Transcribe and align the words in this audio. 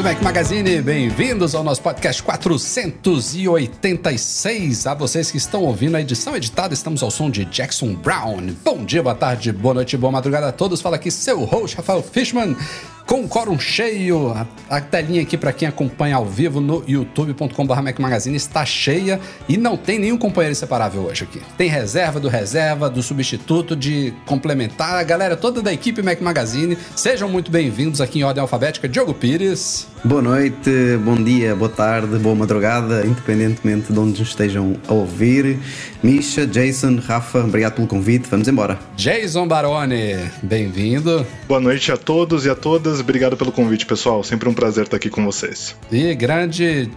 Magazine, 0.00 0.80
bem-vindos 0.80 1.54
ao 1.54 1.62
nosso 1.62 1.82
podcast 1.82 2.22
486. 2.22 4.86
A 4.86 4.94
vocês 4.94 5.30
que 5.30 5.36
estão 5.36 5.62
ouvindo 5.62 5.94
a 5.94 6.00
edição 6.00 6.34
editada, 6.34 6.72
estamos 6.72 7.02
ao 7.02 7.10
som 7.10 7.28
de 7.28 7.44
Jackson 7.44 7.92
Brown. 7.94 8.54
Bom 8.64 8.82
dia, 8.82 9.02
boa 9.02 9.14
tarde, 9.14 9.52
boa 9.52 9.74
noite, 9.74 9.98
boa 9.98 10.10
madrugada 10.10 10.48
a 10.48 10.52
todos. 10.52 10.80
Fala 10.80 10.96
aqui 10.96 11.10
seu 11.10 11.44
host, 11.44 11.76
Rafael 11.76 12.02
Fishman 12.02 12.56
com 13.06 13.22
o 13.22 13.28
quórum 13.28 13.58
cheio. 13.58 14.28
A, 14.28 14.46
a 14.68 14.80
telinha 14.80 15.22
aqui 15.22 15.36
para 15.36 15.52
quem 15.52 15.66
acompanha 15.66 16.16
ao 16.16 16.26
vivo 16.26 16.60
no 16.60 16.84
youtube.com.br 16.86 17.82
Mac 17.82 17.98
Magazine 17.98 18.36
está 18.36 18.64
cheia 18.64 19.20
e 19.48 19.56
não 19.56 19.76
tem 19.76 19.98
nenhum 19.98 20.16
companheiro 20.16 20.52
inseparável 20.52 21.02
hoje 21.02 21.24
aqui. 21.24 21.40
Tem 21.56 21.68
reserva 21.68 22.18
do 22.18 22.28
reserva, 22.28 22.88
do 22.88 23.02
substituto, 23.02 23.76
de 23.76 24.12
complementar. 24.26 24.96
A 24.96 25.02
galera 25.02 25.36
toda 25.36 25.62
da 25.62 25.72
equipe 25.72 26.02
Mac 26.02 26.20
Magazine, 26.20 26.76
sejam 26.94 27.28
muito 27.28 27.50
bem-vindos 27.50 28.00
aqui 28.00 28.20
em 28.20 28.24
ordem 28.24 28.40
alfabética. 28.40 28.88
Diogo 28.88 29.14
Pires. 29.14 29.88
Boa 30.02 30.22
noite, 30.22 30.70
bom 31.04 31.14
dia, 31.14 31.54
boa 31.54 31.68
tarde, 31.68 32.16
boa 32.18 32.34
madrugada, 32.34 33.04
independentemente 33.04 33.92
de 33.92 33.98
onde 33.98 34.22
estejam 34.22 34.76
a 34.88 34.94
ouvir. 34.94 35.58
Misha, 36.02 36.46
Jason, 36.46 36.98
Rafa, 37.06 37.40
obrigado 37.40 37.74
pelo 37.74 37.86
convite. 37.86 38.26
Vamos 38.30 38.48
embora. 38.48 38.78
Jason 38.96 39.46
Baroni, 39.46 40.16
bem-vindo. 40.42 41.26
Boa 41.46 41.60
noite 41.60 41.92
a 41.92 41.98
todos 41.98 42.46
e 42.46 42.50
a 42.50 42.54
todas 42.54 42.89
obrigado 42.98 43.36
pelo 43.36 43.52
convite, 43.52 43.86
pessoal. 43.86 44.24
Sempre 44.24 44.48
um 44.48 44.54
prazer 44.54 44.84
estar 44.84 44.96
aqui 44.96 45.08
com 45.08 45.24
vocês. 45.24 45.76
E 45.92 46.14
grande. 46.14 46.90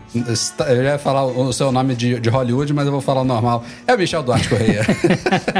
Eu 0.67 0.83
ia 0.83 0.97
falar 0.97 1.25
o 1.25 1.52
seu 1.53 1.72
nome 1.72 1.94
de, 1.94 2.19
de 2.19 2.30
Hollywood, 2.30 2.73
mas 2.73 2.86
eu 2.86 2.91
vou 2.91 3.02
falar 3.02 3.22
o 3.22 3.25
normal. 3.25 3.63
É 3.86 3.94
o 3.94 3.97
Michel 3.97 4.23
Duarte 4.23 4.49
Correia. 4.49 4.81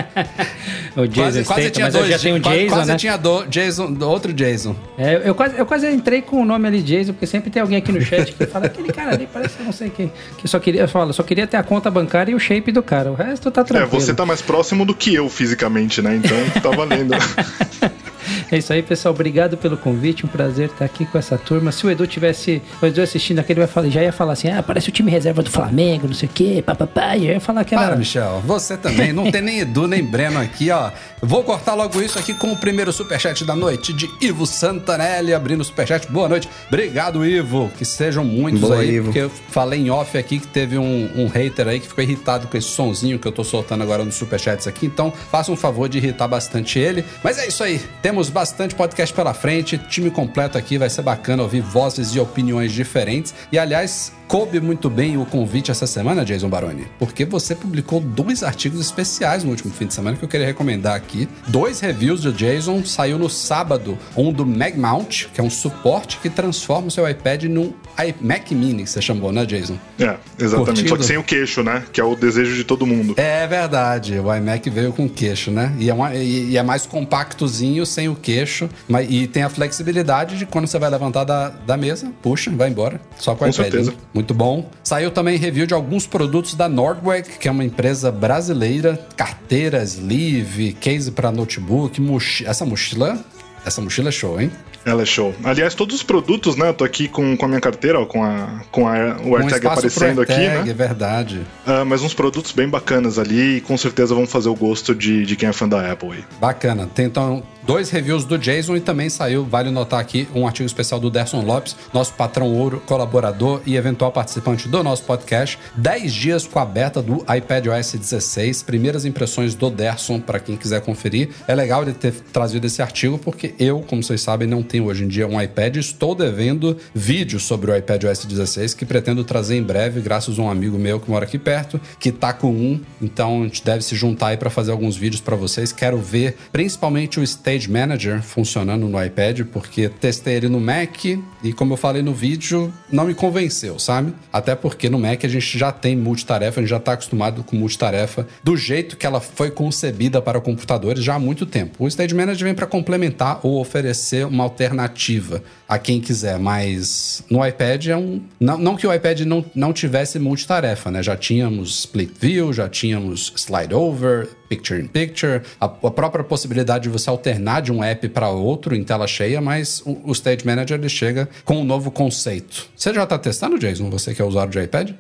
o 0.96 1.08
Jason 1.08 1.14
quase, 1.14 1.44
quase 1.44 1.72
tinha 1.72 1.92
dois, 1.92 2.08
já 2.08 2.20
tem 2.20 2.34
um 2.34 2.40
Jason, 2.40 2.70
quase, 2.70 2.92
né? 2.92 2.98
tinha 2.98 3.18
do, 3.18 3.46
Jason, 3.46 3.98
outro 4.02 4.34
Jason. 4.34 4.76
É, 4.98 5.22
eu, 5.24 5.36
quase, 5.36 5.58
eu 5.58 5.66
quase 5.66 5.92
entrei 5.92 6.22
com 6.22 6.42
o 6.42 6.46
nome 6.46 6.68
ali 6.68 6.82
Jason, 6.82 7.14
porque 7.14 7.28
sempre 7.28 7.52
tem 7.52 7.62
alguém 7.62 7.78
aqui 7.78 7.92
no 7.92 8.02
chat 8.02 8.32
que 8.34 8.46
fala 8.46 8.66
aquele 8.66 8.92
cara 8.92 9.12
ali 9.14 9.28
parece 9.32 9.62
não 9.62 9.72
sei 9.72 9.90
quem. 9.90 10.12
Que 10.38 10.48
só 10.48 10.60
queria, 10.60 10.88
fala, 10.88 11.12
só 11.14 11.24
queria 11.24 11.46
ter 11.46 11.58
a 11.58 11.64
conta 11.64 11.92
bancária 11.92 12.32
e 12.32 12.36
o 12.36 12.40
shape 12.40 12.72
do 12.72 12.82
cara. 12.82 13.12
O 13.12 13.16
resto 13.16 13.52
tá 13.52 13.64
tranquilo. 13.64 13.96
É, 13.96 14.00
você 14.00 14.14
tá 14.14 14.26
mais 14.26 14.42
próximo 14.42 14.86
do 14.86 14.96
que 14.96 15.14
eu 15.14 15.30
fisicamente, 15.30 16.02
né? 16.02 16.16
Então 16.16 16.62
tá 16.62 16.70
valendo. 16.70 17.14
É 18.52 18.58
isso 18.58 18.72
aí, 18.74 18.82
pessoal. 18.82 19.14
Obrigado 19.14 19.58
pelo 19.58 19.78
convite. 19.78 20.26
Um 20.26 20.30
prazer 20.30 20.70
estar 20.70 20.86
aqui 20.86 21.06
com 21.06 21.18
essa 21.18 21.38
turma. 21.38 21.72
Se 21.72 21.86
o 21.86 21.92
Edu 21.92 22.06
tivesse 22.08 22.62
o 22.82 22.86
Edu 22.86 23.02
assistindo 23.02 23.40
aqui, 23.40 23.54
ele 23.54 23.60
vai 23.60 23.68
falar, 23.68 23.90
já 23.90 24.02
ia 24.02 24.12
falar 24.12 24.34
assim: 24.34 24.50
ah, 24.50 24.64
parece 24.64 24.90
o 24.90 24.92
time 24.92 25.10
reserva 25.10 25.42
do 25.42 25.50
Flamengo, 25.50 26.08
não 26.08 26.14
sei 26.14 26.28
o 26.28 26.32
quê, 26.32 26.64
papapá. 26.66 27.18
Já 27.18 27.34
ia 27.34 27.40
falar 27.40 27.64
que 27.64 27.74
era. 27.76 27.84
Para, 27.86 27.96
Michel. 27.96 28.42
Você 28.46 28.78
também. 28.78 29.14
Não 29.14 29.32
tem 29.32 29.42
nem 29.42 29.60
Edu 29.60 29.88
nem 29.88 30.04
Breno 30.04 30.40
aqui, 30.40 30.72
ó. 30.72 30.92
Vou 31.22 31.44
cortar 31.44 31.74
logo 31.74 32.02
isso 32.02 32.20
aqui 32.20 32.34
com 32.34 32.52
o 32.52 32.58
primeiro 32.58 32.92
superchat 32.92 33.46
da 33.46 33.56
noite 33.56 33.94
de 33.94 34.10
Ivo 34.20 34.46
Santanelli 34.46 35.34
abrindo 35.34 35.62
o 35.62 35.64
superchat. 35.64 36.12
Boa 36.12 36.28
noite. 36.28 36.50
Obrigado, 36.68 37.26
Ivo. 37.26 37.72
Que 37.78 37.86
sejam 37.86 38.26
muitos 38.26 38.62
Boa, 38.62 38.80
aí, 38.80 38.96
Ivo. 38.96 39.06
porque 39.06 39.20
eu 39.20 39.30
falei 39.30 39.80
em 39.80 39.90
off 39.90 40.18
aqui 40.18 40.40
que 40.40 40.48
teve 40.48 40.78
um, 40.78 41.10
um 41.16 41.28
hater 41.28 41.68
aí 41.68 41.80
que 41.80 41.88
ficou 41.88 42.04
irritado 42.04 42.48
com 42.48 42.58
esse 42.58 42.68
sonzinho 42.68 43.18
que 43.18 43.28
eu 43.28 43.32
tô 43.32 43.44
soltando 43.44 43.84
agora 43.84 44.04
nos 44.04 44.16
superchats 44.16 44.68
aqui. 44.68 44.86
Então, 44.86 45.14
faça 45.32 45.52
um 45.52 45.56
favor 45.56 45.88
de 45.88 45.98
irritar 45.98 46.28
bastante 46.28 46.78
ele. 46.78 47.06
Mas 47.24 47.38
é 47.38 47.48
isso 47.48 47.64
aí. 47.64 47.80
Temos 48.02 48.13
bastante 48.30 48.76
podcast 48.76 49.14
pela 49.14 49.34
frente, 49.34 49.78
time 49.78 50.10
completo 50.10 50.58
aqui, 50.58 50.78
vai 50.78 50.90
ser 50.90 51.02
bacana 51.02 51.44
ouvir 51.44 51.62
vozes 51.62 52.10
e 52.16 52.20
opiniões 52.20 52.72
diferentes. 52.72 53.34
E 53.52 53.58
aliás, 53.58 54.14
coube 54.28 54.60
muito 54.60 54.90
bem 54.90 55.18
o 55.18 55.26
convite 55.26 55.72
essa 55.72 55.86
semana, 55.86 56.26
Jason 56.26 56.50
Baroni, 56.50 56.88
porque 57.00 57.26
você 57.26 57.56
publicou 57.56 58.00
dois 58.00 58.44
artigos 58.44 58.80
especiais 58.80 59.44
no 59.44 59.52
último 59.52 59.74
fim 59.74 59.86
de 59.86 59.94
semana 59.94 60.18
que 60.18 60.24
eu 60.24 60.30
queria 60.30 60.46
recomendar 60.46 60.96
aqui. 60.96 61.28
Dois 61.48 61.80
reviews 61.80 62.22
do 62.22 62.32
Jason, 62.32 62.84
saiu 62.84 63.18
no 63.18 63.30
sábado, 63.30 63.98
um 64.16 64.32
do 64.32 64.46
Mag 64.46 64.78
Mount, 64.78 65.26
que 65.34 65.40
é 65.40 65.44
um 65.44 65.50
suporte 65.50 66.18
que 66.18 66.30
transforma 66.30 66.88
o 66.88 66.92
seu 66.92 67.08
iPad 67.08 67.44
num 67.44 67.74
iMac 67.98 68.56
Mini, 68.56 68.84
que 68.84 68.90
você 68.90 69.02
chamou, 69.02 69.32
né, 69.32 69.46
Jason? 69.46 69.78
É, 70.00 70.16
exatamente. 70.40 70.66
Curtido? 70.66 70.90
Só 70.90 70.98
que 70.98 71.06
sem 71.06 71.18
o 71.18 71.24
queixo, 71.24 71.64
né? 71.64 71.84
Que 71.92 72.02
é 72.02 72.04
o 72.04 72.16
desejo 72.16 72.56
de 72.56 72.64
todo 72.64 72.86
mundo. 72.86 73.14
É 73.18 73.46
verdade, 73.46 74.20
o 74.20 74.34
iMac 74.36 74.70
veio 74.70 74.92
com 74.94 75.08
queixo, 75.08 75.52
né? 75.52 75.74
E 75.78 75.90
é, 75.90 75.94
uma, 75.94 76.14
e, 76.16 76.58
é 76.58 76.64
mais 76.64 76.86
compactozinho, 76.86 77.86
sem 77.86 78.10
o 78.10 78.16
queixo, 78.16 78.70
mas, 78.88 79.08
e 79.10 79.28
tem 79.28 79.44
a 79.44 79.50
flexibilidade 79.50 80.38
de 80.38 80.46
quando 80.46 80.68
você 80.68 80.80
vai 80.80 80.90
levantar 80.90 81.24
da, 81.24 81.50
da 81.50 81.78
mesa, 81.78 82.12
puxa, 82.22 82.52
vai 82.52 82.70
embora. 82.70 83.00
Só 83.18 83.36
com 83.36 83.46
o 83.46 83.48
iPad. 83.48 83.64
Certeza. 83.64 83.94
Muito 84.13 84.13
muito 84.14 84.34
bom. 84.34 84.70
Saiu 84.84 85.12
também 85.12 85.38
review 85.38 85.66
de 85.66 85.74
alguns 85.74 86.06
produtos 86.06 86.56
da 86.56 86.70
Nordweg, 86.70 87.30
que 87.40 87.48
é 87.48 87.52
uma 87.52 87.64
empresa 87.64 88.12
brasileira, 88.12 89.00
carteiras, 89.16 89.96
sleeve, 89.96 90.74
case 90.74 91.12
para 91.12 91.32
notebook, 91.32 92.00
mochi 92.00 92.46
essa 92.46 92.66
mochila, 92.66 93.20
essa 93.66 93.82
mochila 93.82 94.10
é 94.10 94.12
show, 94.12 94.40
hein? 94.40 94.52
Ela 94.86 95.04
é 95.04 95.06
show. 95.06 95.34
Aliás, 95.44 95.74
todos 95.74 95.96
os 95.96 96.04
produtos, 96.04 96.58
né? 96.58 96.68
Eu 96.68 96.74
tô 96.74 96.84
aqui 96.84 97.08
com, 97.08 97.38
com 97.38 97.46
a 97.46 97.48
minha 97.48 97.62
carteira, 97.62 98.02
ó, 98.02 98.06
com, 98.06 98.22
a, 98.22 98.62
com 98.70 98.86
a, 98.86 99.18
o 99.24 99.38
AirTag 99.38 99.66
um 99.66 99.72
aparecendo 99.72 100.22
aqui, 100.22 100.34
né? 100.34 100.66
É 100.68 100.74
verdade. 100.74 101.42
Uh, 101.66 101.86
mas 101.86 102.02
uns 102.02 102.14
produtos 102.14 102.52
bem 102.52 102.68
bacanas 102.68 103.18
ali 103.18 103.58
e 103.58 103.62
com 103.62 103.78
certeza 103.78 104.14
vão 104.14 104.28
fazer 104.28 104.50
o 104.50 104.56
gosto 104.56 104.94
de, 104.94 105.26
de 105.26 105.38
quem 105.38 105.48
é 105.48 105.54
fã 105.54 105.70
da 105.70 105.90
Apple 105.90 106.12
aí. 106.12 106.24
Bacana. 106.40 106.86
Tem 106.94 107.06
então 107.06 107.44
dois 107.66 107.90
reviews 107.90 108.26
do 108.26 108.38
Jason 108.38 108.76
e 108.76 108.82
também 108.82 109.10
saiu, 109.10 109.46
vale 109.46 109.72
notar 109.72 110.00
aqui, 110.00 110.28
um 110.36 110.46
artigo 110.46 110.68
especial 110.68 111.00
do 111.00 111.10
Derson 111.10 111.42
Lopes, 111.42 111.76
nosso 111.94 112.14
patrão 112.14 112.54
ouro, 112.54 112.82
colaborador 112.86 113.62
e 113.66 113.76
eventual 113.76 114.12
participante 114.12 114.68
do 114.68 114.84
nosso 114.84 115.04
podcast. 115.04 115.58
10 115.76 116.14
dias 116.14 116.48
com 116.48 116.60
a 116.60 116.66
beta 116.66 117.02
do 117.02 117.26
iPadOS 117.34 117.94
16, 117.94 118.64
primeiras 118.64 119.06
impressões 119.06 119.56
do 119.56 119.70
Derson 119.70 120.20
para 120.20 120.40
quem 120.40 120.56
quiser 120.56 120.82
conferir. 120.82 121.30
É 121.48 121.56
legal 121.56 121.84
ele 121.84 121.94
ter 121.94 122.12
trazido 122.12 122.68
esse 122.68 122.82
artigo 122.82 123.18
porque 123.18 123.54
eu, 123.58 123.82
como 123.82 124.04
vocês 124.04 124.22
sabem, 124.22 124.48
não 124.48 124.62
tenho 124.62 124.86
hoje 124.86 125.04
em 125.04 125.08
dia 125.08 125.28
um 125.28 125.42
iPad. 125.42 125.78
Estou 125.78 126.14
devendo 126.14 126.78
vídeo 126.94 127.40
sobre 127.40 127.72
o 127.72 127.76
iPadOS 127.76 128.26
16 128.26 128.74
que 128.74 128.86
pretendo 128.86 129.24
trazer 129.24 129.56
em 129.56 129.64
breve, 129.64 130.02
graças 130.02 130.38
a 130.38 130.42
um 130.42 130.50
amigo 130.50 130.78
meu 130.78 131.00
que 131.00 131.10
mora 131.10 131.26
aqui 131.26 131.38
perto, 131.38 131.80
que 132.00 132.12
tá 132.12 132.34
com 132.34 132.52
um. 132.52 132.80
Então 133.02 133.42
a 133.42 133.44
gente 133.46 133.64
deve 133.64 133.84
se 133.84 133.96
juntar 133.96 134.28
aí 134.28 134.38
para 134.38 134.50
fazer 134.50 134.72
alguns 134.72 134.98
vídeos 134.98 135.22
para 135.22 135.36
vocês. 135.36 135.72
Quero 135.72 135.98
ver 135.98 136.36
principalmente 136.52 137.20
o 137.20 137.24
state 137.24 137.53
Stage 137.54 137.70
Manager 137.70 138.22
funcionando 138.22 138.88
no 138.88 139.04
iPad, 139.04 139.42
porque 139.52 139.88
testei 139.88 140.36
ele 140.36 140.50
no 140.50 140.60
Mac 140.60 141.06
e, 141.06 141.54
como 141.54 141.74
eu 141.74 141.78
falei 141.78 142.02
no 142.02 142.14
vídeo, 142.14 142.74
não 142.92 143.06
me 143.06 143.14
convenceu, 143.14 143.78
sabe? 143.78 144.14
Até 144.32 144.56
porque 144.56 144.90
no 144.90 144.98
Mac 144.98 145.24
a 145.24 145.28
gente 145.28 145.58
já 145.58 145.72
tem 145.72 145.96
multitarefa, 145.96 146.60
a 146.60 146.64
gente 146.64 146.70
já 146.70 146.78
está 146.78 146.94
acostumado 146.94 147.44
com 147.44 147.56
multitarefa 147.56 148.28
do 148.44 148.58
jeito 148.58 148.98
que 148.98 149.06
ela 149.06 149.20
foi 149.20 149.52
concebida 149.52 150.20
para 150.22 150.42
computadores 150.42 151.04
já 151.04 151.16
há 151.16 151.20
muito 151.20 151.46
tempo. 151.46 151.84
O 151.84 151.88
Stage 151.88 152.16
Manager 152.16 152.46
vem 152.46 152.56
para 152.56 152.66
complementar 152.66 153.40
ou 153.44 153.60
oferecer 153.60 154.26
uma 154.26 154.44
alternativa 154.44 155.44
a 155.68 155.78
quem 155.78 156.02
quiser, 156.02 156.40
mas 156.40 157.24
no 157.30 157.46
iPad 157.46 157.88
é 157.88 157.98
um. 157.98 158.22
Não, 158.40 158.58
não 158.58 158.76
que 158.76 158.88
o 158.88 158.94
iPad 158.94 159.22
não, 159.22 159.46
não 159.54 159.74
tivesse 159.74 160.18
multitarefa, 160.18 160.90
né? 160.90 161.04
Já 161.04 161.16
tínhamos 161.16 161.80
Split 161.80 162.12
View, 162.20 162.52
já 162.52 162.68
tínhamos 162.68 163.32
Slide 163.36 163.74
Over, 163.74 164.30
Picture 164.50 164.82
in 164.82 164.88
Picture, 164.88 165.42
a, 165.60 165.66
a 165.66 165.92
própria 165.92 166.24
possibilidade 166.24 166.84
de 166.84 166.90
você 166.90 167.10
alternar 167.10 167.62
de 167.62 167.72
um 167.72 167.84
app 167.84 168.08
para 168.10 168.30
outro 168.30 168.76
em 168.76 168.84
tela 168.84 169.08
cheia, 169.08 169.42
mas 169.42 169.82
o, 169.86 170.10
o 170.10 170.12
Stage 170.12 170.46
Manager 170.46 170.78
ele 170.78 170.90
chega 170.90 171.30
com 171.44 171.58
um 171.58 171.64
novo 171.64 171.92
conceito. 171.92 172.68
Você 172.76 172.94
já 172.94 173.04
está 173.04 173.18
testando, 173.18 173.58
Jason? 173.58 173.90
Você 173.90 174.14
que 174.14 174.22
é 174.22 174.26
usuário 174.26 174.52
de 174.52 174.60
iPad? 174.60 174.92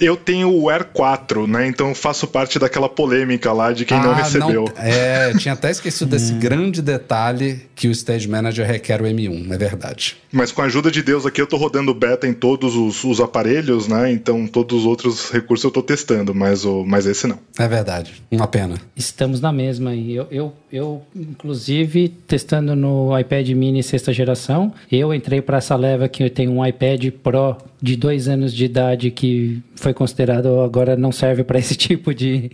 Eu 0.00 0.16
tenho 0.16 0.50
o 0.50 0.68
Air 0.68 0.86
4, 0.92 1.46
né? 1.46 1.66
Então 1.66 1.94
faço 1.94 2.26
parte 2.26 2.58
daquela 2.58 2.88
polêmica 2.88 3.52
lá 3.52 3.72
de 3.72 3.84
quem 3.84 3.96
ah, 3.96 4.02
não 4.02 4.14
recebeu. 4.14 4.64
Não, 4.64 4.82
é, 4.82 5.32
tinha 5.34 5.54
até 5.54 5.70
esquecido 5.70 6.10
desse 6.10 6.32
grande 6.34 6.82
detalhe 6.82 7.62
que 7.74 7.88
o 7.88 7.90
Stage 7.90 8.28
Manager 8.28 8.66
requer 8.66 9.00
o 9.00 9.04
M1, 9.04 9.52
é 9.52 9.58
verdade. 9.58 10.16
Mas 10.32 10.52
com 10.52 10.62
a 10.62 10.64
ajuda 10.64 10.90
de 10.90 11.02
Deus 11.02 11.26
aqui 11.26 11.40
eu 11.40 11.46
tô 11.46 11.56
rodando 11.56 11.94
beta 11.94 12.26
em 12.26 12.32
todos 12.32 12.74
os, 12.74 13.04
os 13.04 13.20
aparelhos, 13.20 13.88
né? 13.88 14.10
Então 14.10 14.46
todos 14.46 14.80
os 14.80 14.86
outros 14.86 15.30
recursos 15.30 15.64
eu 15.64 15.70
tô 15.70 15.82
testando, 15.82 16.34
mas, 16.34 16.64
o, 16.64 16.84
mas 16.84 17.06
esse 17.06 17.26
não. 17.26 17.38
É 17.58 17.68
verdade, 17.68 18.22
uma 18.30 18.46
pena. 18.46 18.80
Estamos 18.96 19.40
na 19.40 19.52
mesma. 19.52 19.94
Eu, 19.94 20.26
eu, 20.30 20.52
eu, 20.72 21.02
inclusive, 21.16 22.08
testando 22.08 22.76
no 22.76 23.18
iPad 23.18 23.48
mini 23.50 23.82
sexta 23.82 24.12
geração, 24.12 24.72
eu 24.90 25.12
entrei 25.12 25.42
para 25.42 25.58
essa 25.58 25.74
leva 25.74 26.08
que 26.08 26.22
eu 26.22 26.30
tenho 26.30 26.52
um 26.52 26.64
iPad 26.64 27.10
Pro 27.10 27.56
de 27.82 27.96
dois 27.96 28.28
anos 28.28 28.54
de 28.54 28.64
idade 28.64 29.10
que 29.10 29.60
foi 29.74 29.92
considerado 29.92 30.60
agora 30.60 30.96
não 30.96 31.12
serve 31.12 31.44
para 31.44 31.58
esse 31.60 31.74
tipo 31.74 32.14
de, 32.14 32.50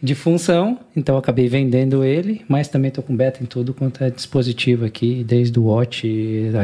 de 0.00 0.14
função. 0.14 0.78
Então, 0.96 1.16
acabei 1.16 1.48
vendendo 1.48 2.04
ele, 2.04 2.42
mas 2.48 2.68
também 2.68 2.88
estou 2.88 3.02
com 3.02 3.16
beta 3.16 3.42
em 3.42 3.46
tudo 3.46 3.74
quanto 3.74 4.04
é 4.04 4.10
dispositivo 4.10 4.84
aqui, 4.84 5.24
desde 5.24 5.58
o 5.58 5.64
Watch, 5.64 6.06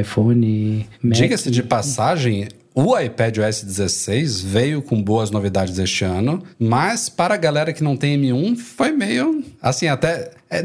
iPhone, 0.00 0.87
Diga-se 1.03 1.50
de 1.50 1.62
passagem, 1.62 2.47
o 2.75 2.99
iPad 2.99 3.38
OS 3.38 3.62
16 3.62 4.41
veio 4.41 4.81
com 4.82 5.03
boas 5.03 5.31
novidades 5.31 5.79
este 5.79 6.05
ano, 6.05 6.43
mas 6.59 7.09
para 7.09 7.35
a 7.35 7.37
galera 7.37 7.73
que 7.73 7.82
não 7.82 7.97
tem 7.97 8.20
M1 8.20 8.56
foi 8.56 8.93
meio 8.93 9.44
assim, 9.61 9.88
até. 9.88 10.31
É, 10.50 10.62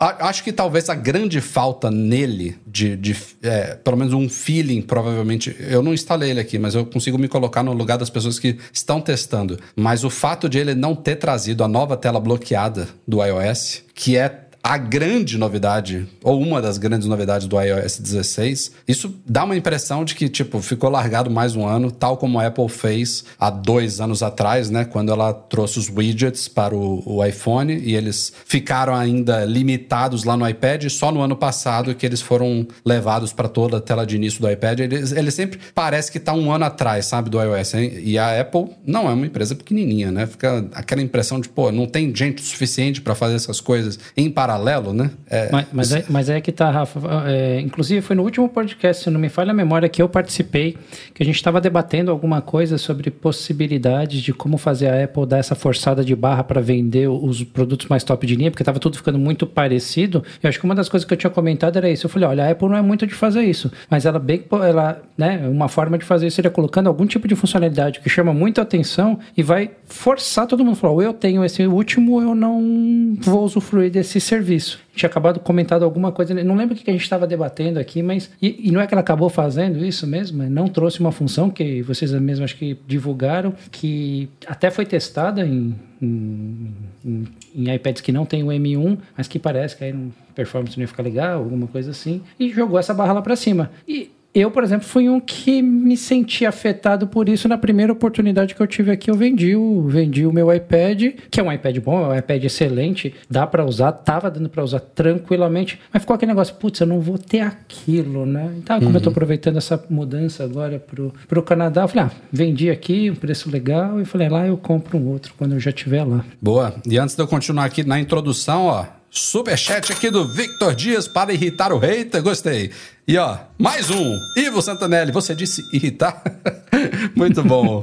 acho 0.00 0.42
que 0.42 0.52
talvez 0.52 0.88
a 0.88 0.94
grande 0.94 1.40
falta 1.40 1.90
nele, 1.90 2.56
de, 2.66 2.96
de 2.96 3.16
é, 3.42 3.76
pelo 3.76 3.96
menos 3.96 4.12
um 4.12 4.28
feeling, 4.28 4.82
provavelmente. 4.82 5.54
Eu 5.60 5.82
não 5.82 5.94
instalei 5.94 6.30
ele 6.30 6.40
aqui, 6.40 6.58
mas 6.58 6.74
eu 6.74 6.84
consigo 6.84 7.18
me 7.18 7.28
colocar 7.28 7.62
no 7.62 7.72
lugar 7.72 7.98
das 7.98 8.10
pessoas 8.10 8.38
que 8.38 8.58
estão 8.72 9.00
testando. 9.00 9.58
Mas 9.76 10.02
o 10.02 10.10
fato 10.10 10.48
de 10.48 10.58
ele 10.58 10.74
não 10.74 10.94
ter 10.94 11.16
trazido 11.16 11.62
a 11.62 11.68
nova 11.68 11.96
tela 11.96 12.18
bloqueada 12.18 12.88
do 13.06 13.22
iOS, 13.22 13.82
que 13.94 14.16
é 14.16 14.40
a 14.62 14.78
grande 14.78 15.36
novidade, 15.36 16.06
ou 16.22 16.40
uma 16.40 16.62
das 16.62 16.78
grandes 16.78 17.08
novidades 17.08 17.48
do 17.48 17.60
iOS 17.60 17.98
16, 17.98 18.72
isso 18.86 19.12
dá 19.26 19.42
uma 19.42 19.56
impressão 19.56 20.04
de 20.04 20.14
que, 20.14 20.28
tipo, 20.28 20.62
ficou 20.62 20.88
largado 20.88 21.28
mais 21.28 21.56
um 21.56 21.66
ano, 21.66 21.90
tal 21.90 22.16
como 22.16 22.38
a 22.38 22.46
Apple 22.46 22.68
fez 22.68 23.24
há 23.40 23.50
dois 23.50 24.00
anos 24.00 24.22
atrás, 24.22 24.70
né? 24.70 24.84
Quando 24.84 25.10
ela 25.10 25.32
trouxe 25.32 25.80
os 25.80 25.88
widgets 25.88 26.46
para 26.46 26.76
o, 26.76 27.02
o 27.04 27.24
iPhone 27.24 27.74
e 27.74 27.96
eles 27.96 28.32
ficaram 28.46 28.94
ainda 28.94 29.44
limitados 29.44 30.22
lá 30.22 30.36
no 30.36 30.48
iPad, 30.48 30.88
só 30.90 31.10
no 31.10 31.20
ano 31.20 31.34
passado 31.34 31.92
que 31.92 32.06
eles 32.06 32.20
foram 32.20 32.64
levados 32.84 33.32
para 33.32 33.48
toda 33.48 33.78
a 33.78 33.80
tela 33.80 34.06
de 34.06 34.14
início 34.14 34.40
do 34.40 34.48
iPad. 34.48 34.78
Ele, 34.78 34.94
ele 34.94 35.30
sempre 35.32 35.58
parece 35.74 36.12
que 36.12 36.18
está 36.18 36.32
um 36.32 36.52
ano 36.52 36.64
atrás, 36.64 37.06
sabe, 37.06 37.28
do 37.28 37.42
iOS. 37.42 37.74
Hein? 37.74 37.92
E 38.04 38.16
a 38.16 38.40
Apple 38.40 38.66
não 38.86 39.10
é 39.10 39.12
uma 39.12 39.26
empresa 39.26 39.56
pequenininha, 39.56 40.12
né? 40.12 40.24
Fica 40.24 40.68
aquela 40.72 41.02
impressão 41.02 41.40
de, 41.40 41.48
pô, 41.48 41.72
não 41.72 41.86
tem 41.86 42.14
gente 42.14 42.42
suficiente 42.42 43.00
para 43.00 43.16
fazer 43.16 43.34
essas 43.34 43.60
coisas 43.60 43.98
em 44.16 44.30
paralelo 44.30 44.51
paralelo, 44.52 44.92
né? 44.92 45.10
É, 45.28 45.48
mas, 45.50 45.66
mas, 45.72 45.92
é, 45.92 46.04
mas 46.08 46.28
é 46.28 46.40
que 46.40 46.52
tá, 46.52 46.70
Rafa. 46.70 47.00
É, 47.26 47.60
inclusive, 47.60 48.00
foi 48.02 48.14
no 48.14 48.22
último 48.22 48.48
podcast, 48.48 49.04
se 49.04 49.10
não 49.10 49.18
me 49.18 49.28
falha 49.28 49.50
a 49.50 49.54
memória, 49.54 49.88
que 49.88 50.02
eu 50.02 50.08
participei, 50.08 50.76
que 51.14 51.22
a 51.22 51.26
gente 51.26 51.36
estava 51.36 51.60
debatendo 51.60 52.10
alguma 52.10 52.40
coisa 52.40 52.76
sobre 52.76 53.10
possibilidades 53.10 54.20
de 54.20 54.32
como 54.32 54.58
fazer 54.58 54.88
a 54.88 55.04
Apple 55.04 55.26
dar 55.26 55.38
essa 55.38 55.54
forçada 55.54 56.04
de 56.04 56.14
barra 56.14 56.44
para 56.44 56.60
vender 56.60 57.08
os 57.08 57.42
produtos 57.42 57.88
mais 57.88 58.04
top 58.04 58.26
de 58.26 58.36
linha, 58.36 58.50
porque 58.50 58.62
estava 58.62 58.78
tudo 58.78 58.96
ficando 58.96 59.18
muito 59.18 59.46
parecido. 59.46 60.22
Eu 60.42 60.48
acho 60.48 60.58
que 60.58 60.64
uma 60.64 60.74
das 60.74 60.88
coisas 60.88 61.06
que 61.06 61.14
eu 61.14 61.18
tinha 61.18 61.30
comentado 61.30 61.76
era 61.76 61.88
isso. 61.88 62.06
Eu 62.06 62.10
falei, 62.10 62.28
olha, 62.28 62.44
a 62.44 62.50
Apple 62.50 62.68
não 62.68 62.76
é 62.76 62.82
muito 62.82 63.06
de 63.06 63.14
fazer 63.14 63.42
isso, 63.42 63.70
mas 63.88 64.04
ela 64.04 64.18
bem, 64.18 64.44
ela, 64.52 65.02
né, 65.16 65.48
uma 65.48 65.68
forma 65.68 65.96
de 65.96 66.04
fazer 66.04 66.26
isso 66.26 66.36
seria 66.36 66.50
colocando 66.50 66.88
algum 66.88 67.06
tipo 67.06 67.26
de 67.26 67.34
funcionalidade 67.34 68.00
que 68.00 68.08
chama 68.08 68.32
muita 68.32 68.62
atenção 68.62 69.18
e 69.36 69.42
vai 69.42 69.70
forçar 69.84 70.46
todo 70.46 70.64
mundo 70.64 70.74
a 70.74 70.76
falar, 70.76 71.04
eu 71.04 71.12
tenho 71.12 71.44
esse 71.44 71.66
último, 71.66 72.20
eu 72.20 72.34
não 72.34 73.16
vou 73.20 73.44
usufruir 73.44 73.90
desse 73.90 74.20
serviço 74.20 74.41
serviço. 74.42 74.80
Tinha 74.94 75.08
acabado 75.08 75.40
comentado 75.40 75.84
alguma 75.84 76.12
coisa, 76.12 76.34
não 76.34 76.56
lembro 76.56 76.74
o 76.74 76.78
que 76.78 76.90
a 76.90 76.92
gente 76.92 77.02
estava 77.02 77.26
debatendo 77.26 77.78
aqui, 77.78 78.02
mas. 78.02 78.30
E, 78.42 78.68
e, 78.68 78.72
não 78.72 78.80
é 78.80 78.86
que 78.86 78.92
ela 78.92 79.00
acabou 79.00 79.30
fazendo 79.30 79.84
isso 79.84 80.06
mesmo? 80.06 80.42
Não 80.50 80.68
trouxe 80.68 81.00
uma 81.00 81.12
função 81.12 81.48
que 81.48 81.80
vocês 81.82 82.12
mesmos 82.12 82.44
acho 82.44 82.56
que 82.56 82.76
divulgaram, 82.86 83.54
que 83.70 84.28
até 84.46 84.70
foi 84.70 84.84
testada 84.84 85.46
em, 85.46 85.74
em, 86.00 86.74
em, 87.04 87.28
em 87.54 87.74
iPads 87.74 88.02
que 88.02 88.12
não 88.12 88.26
tem 88.26 88.42
o 88.42 88.48
M1, 88.48 88.98
mas 89.16 89.28
que 89.28 89.38
parece 89.38 89.76
que 89.76 89.84
aí 89.84 89.94
performance 90.34 90.76
não 90.76 90.82
ia 90.82 90.88
ficar 90.88 91.02
legal, 91.02 91.38
alguma 91.38 91.66
coisa 91.66 91.90
assim, 91.90 92.20
e 92.38 92.50
jogou 92.52 92.78
essa 92.78 92.92
barra 92.92 93.12
lá 93.12 93.22
para 93.22 93.36
cima. 93.36 93.70
E 93.86 94.10
eu, 94.34 94.50
por 94.50 94.64
exemplo, 94.64 94.86
fui 94.86 95.08
um 95.08 95.20
que 95.20 95.60
me 95.60 95.96
senti 95.96 96.46
afetado 96.46 97.06
por 97.06 97.28
isso 97.28 97.46
na 97.48 97.58
primeira 97.58 97.92
oportunidade 97.92 98.54
que 98.54 98.60
eu 98.62 98.66
tive 98.66 98.90
aqui. 98.90 99.10
Eu 99.10 99.14
vendi 99.14 99.54
o, 99.54 99.82
vendi 99.82 100.24
o 100.24 100.32
meu 100.32 100.52
iPad, 100.52 101.14
que 101.30 101.38
é 101.38 101.42
um 101.42 101.52
iPad 101.52 101.78
bom, 101.78 102.04
é 102.04 102.14
um 102.14 102.18
iPad 102.18 102.44
excelente, 102.44 103.14
dá 103.28 103.46
para 103.46 103.64
usar, 103.64 103.92
tava 103.92 104.30
dando 104.30 104.48
para 104.48 104.64
usar 104.64 104.80
tranquilamente, 104.80 105.78
mas 105.92 106.02
ficou 106.02 106.14
aquele 106.14 106.30
negócio, 106.32 106.54
putz, 106.54 106.80
eu 106.80 106.86
não 106.86 107.00
vou 107.00 107.18
ter 107.18 107.40
aquilo, 107.40 108.24
né? 108.24 108.54
Então, 108.56 108.78
como 108.78 108.90
uhum. 108.90 108.96
eu 108.96 109.00
tô 109.00 109.10
uhum. 109.10 109.12
aproveitando 109.12 109.58
essa 109.58 109.82
mudança 109.90 110.44
agora 110.44 110.78
pro, 110.78 111.12
pro 111.28 111.42
Canadá, 111.42 111.82
eu 111.82 111.88
falei, 111.88 112.04
ah, 112.04 112.10
vendi 112.32 112.70
aqui, 112.70 113.10
um 113.10 113.14
preço 113.14 113.50
legal, 113.50 114.00
e 114.00 114.04
falei, 114.04 114.28
lá 114.28 114.46
eu 114.46 114.56
compro 114.56 114.96
um 114.96 115.08
outro 115.08 115.34
quando 115.36 115.52
eu 115.52 115.60
já 115.60 115.70
estiver 115.70 116.04
lá. 116.04 116.24
Boa. 116.40 116.74
E 116.88 116.98
antes 116.98 117.14
de 117.14 117.22
eu 117.22 117.26
continuar 117.26 117.66
aqui 117.66 117.84
na 117.84 118.00
introdução, 118.00 118.64
ó, 118.64 118.86
Superchat 119.14 119.92
aqui 119.92 120.08
do 120.08 120.26
Victor 120.26 120.74
Dias 120.74 121.06
para 121.06 121.34
irritar 121.34 121.70
o 121.70 121.76
hater, 121.76 122.22
gostei. 122.22 122.70
E 123.06 123.18
ó, 123.18 123.36
mais 123.58 123.90
um. 123.90 124.18
Ivo 124.38 124.62
Santanelli, 124.62 125.12
você 125.12 125.34
disse 125.34 125.62
irritar? 125.70 126.22
Muito 127.14 127.44
bom. 127.44 127.82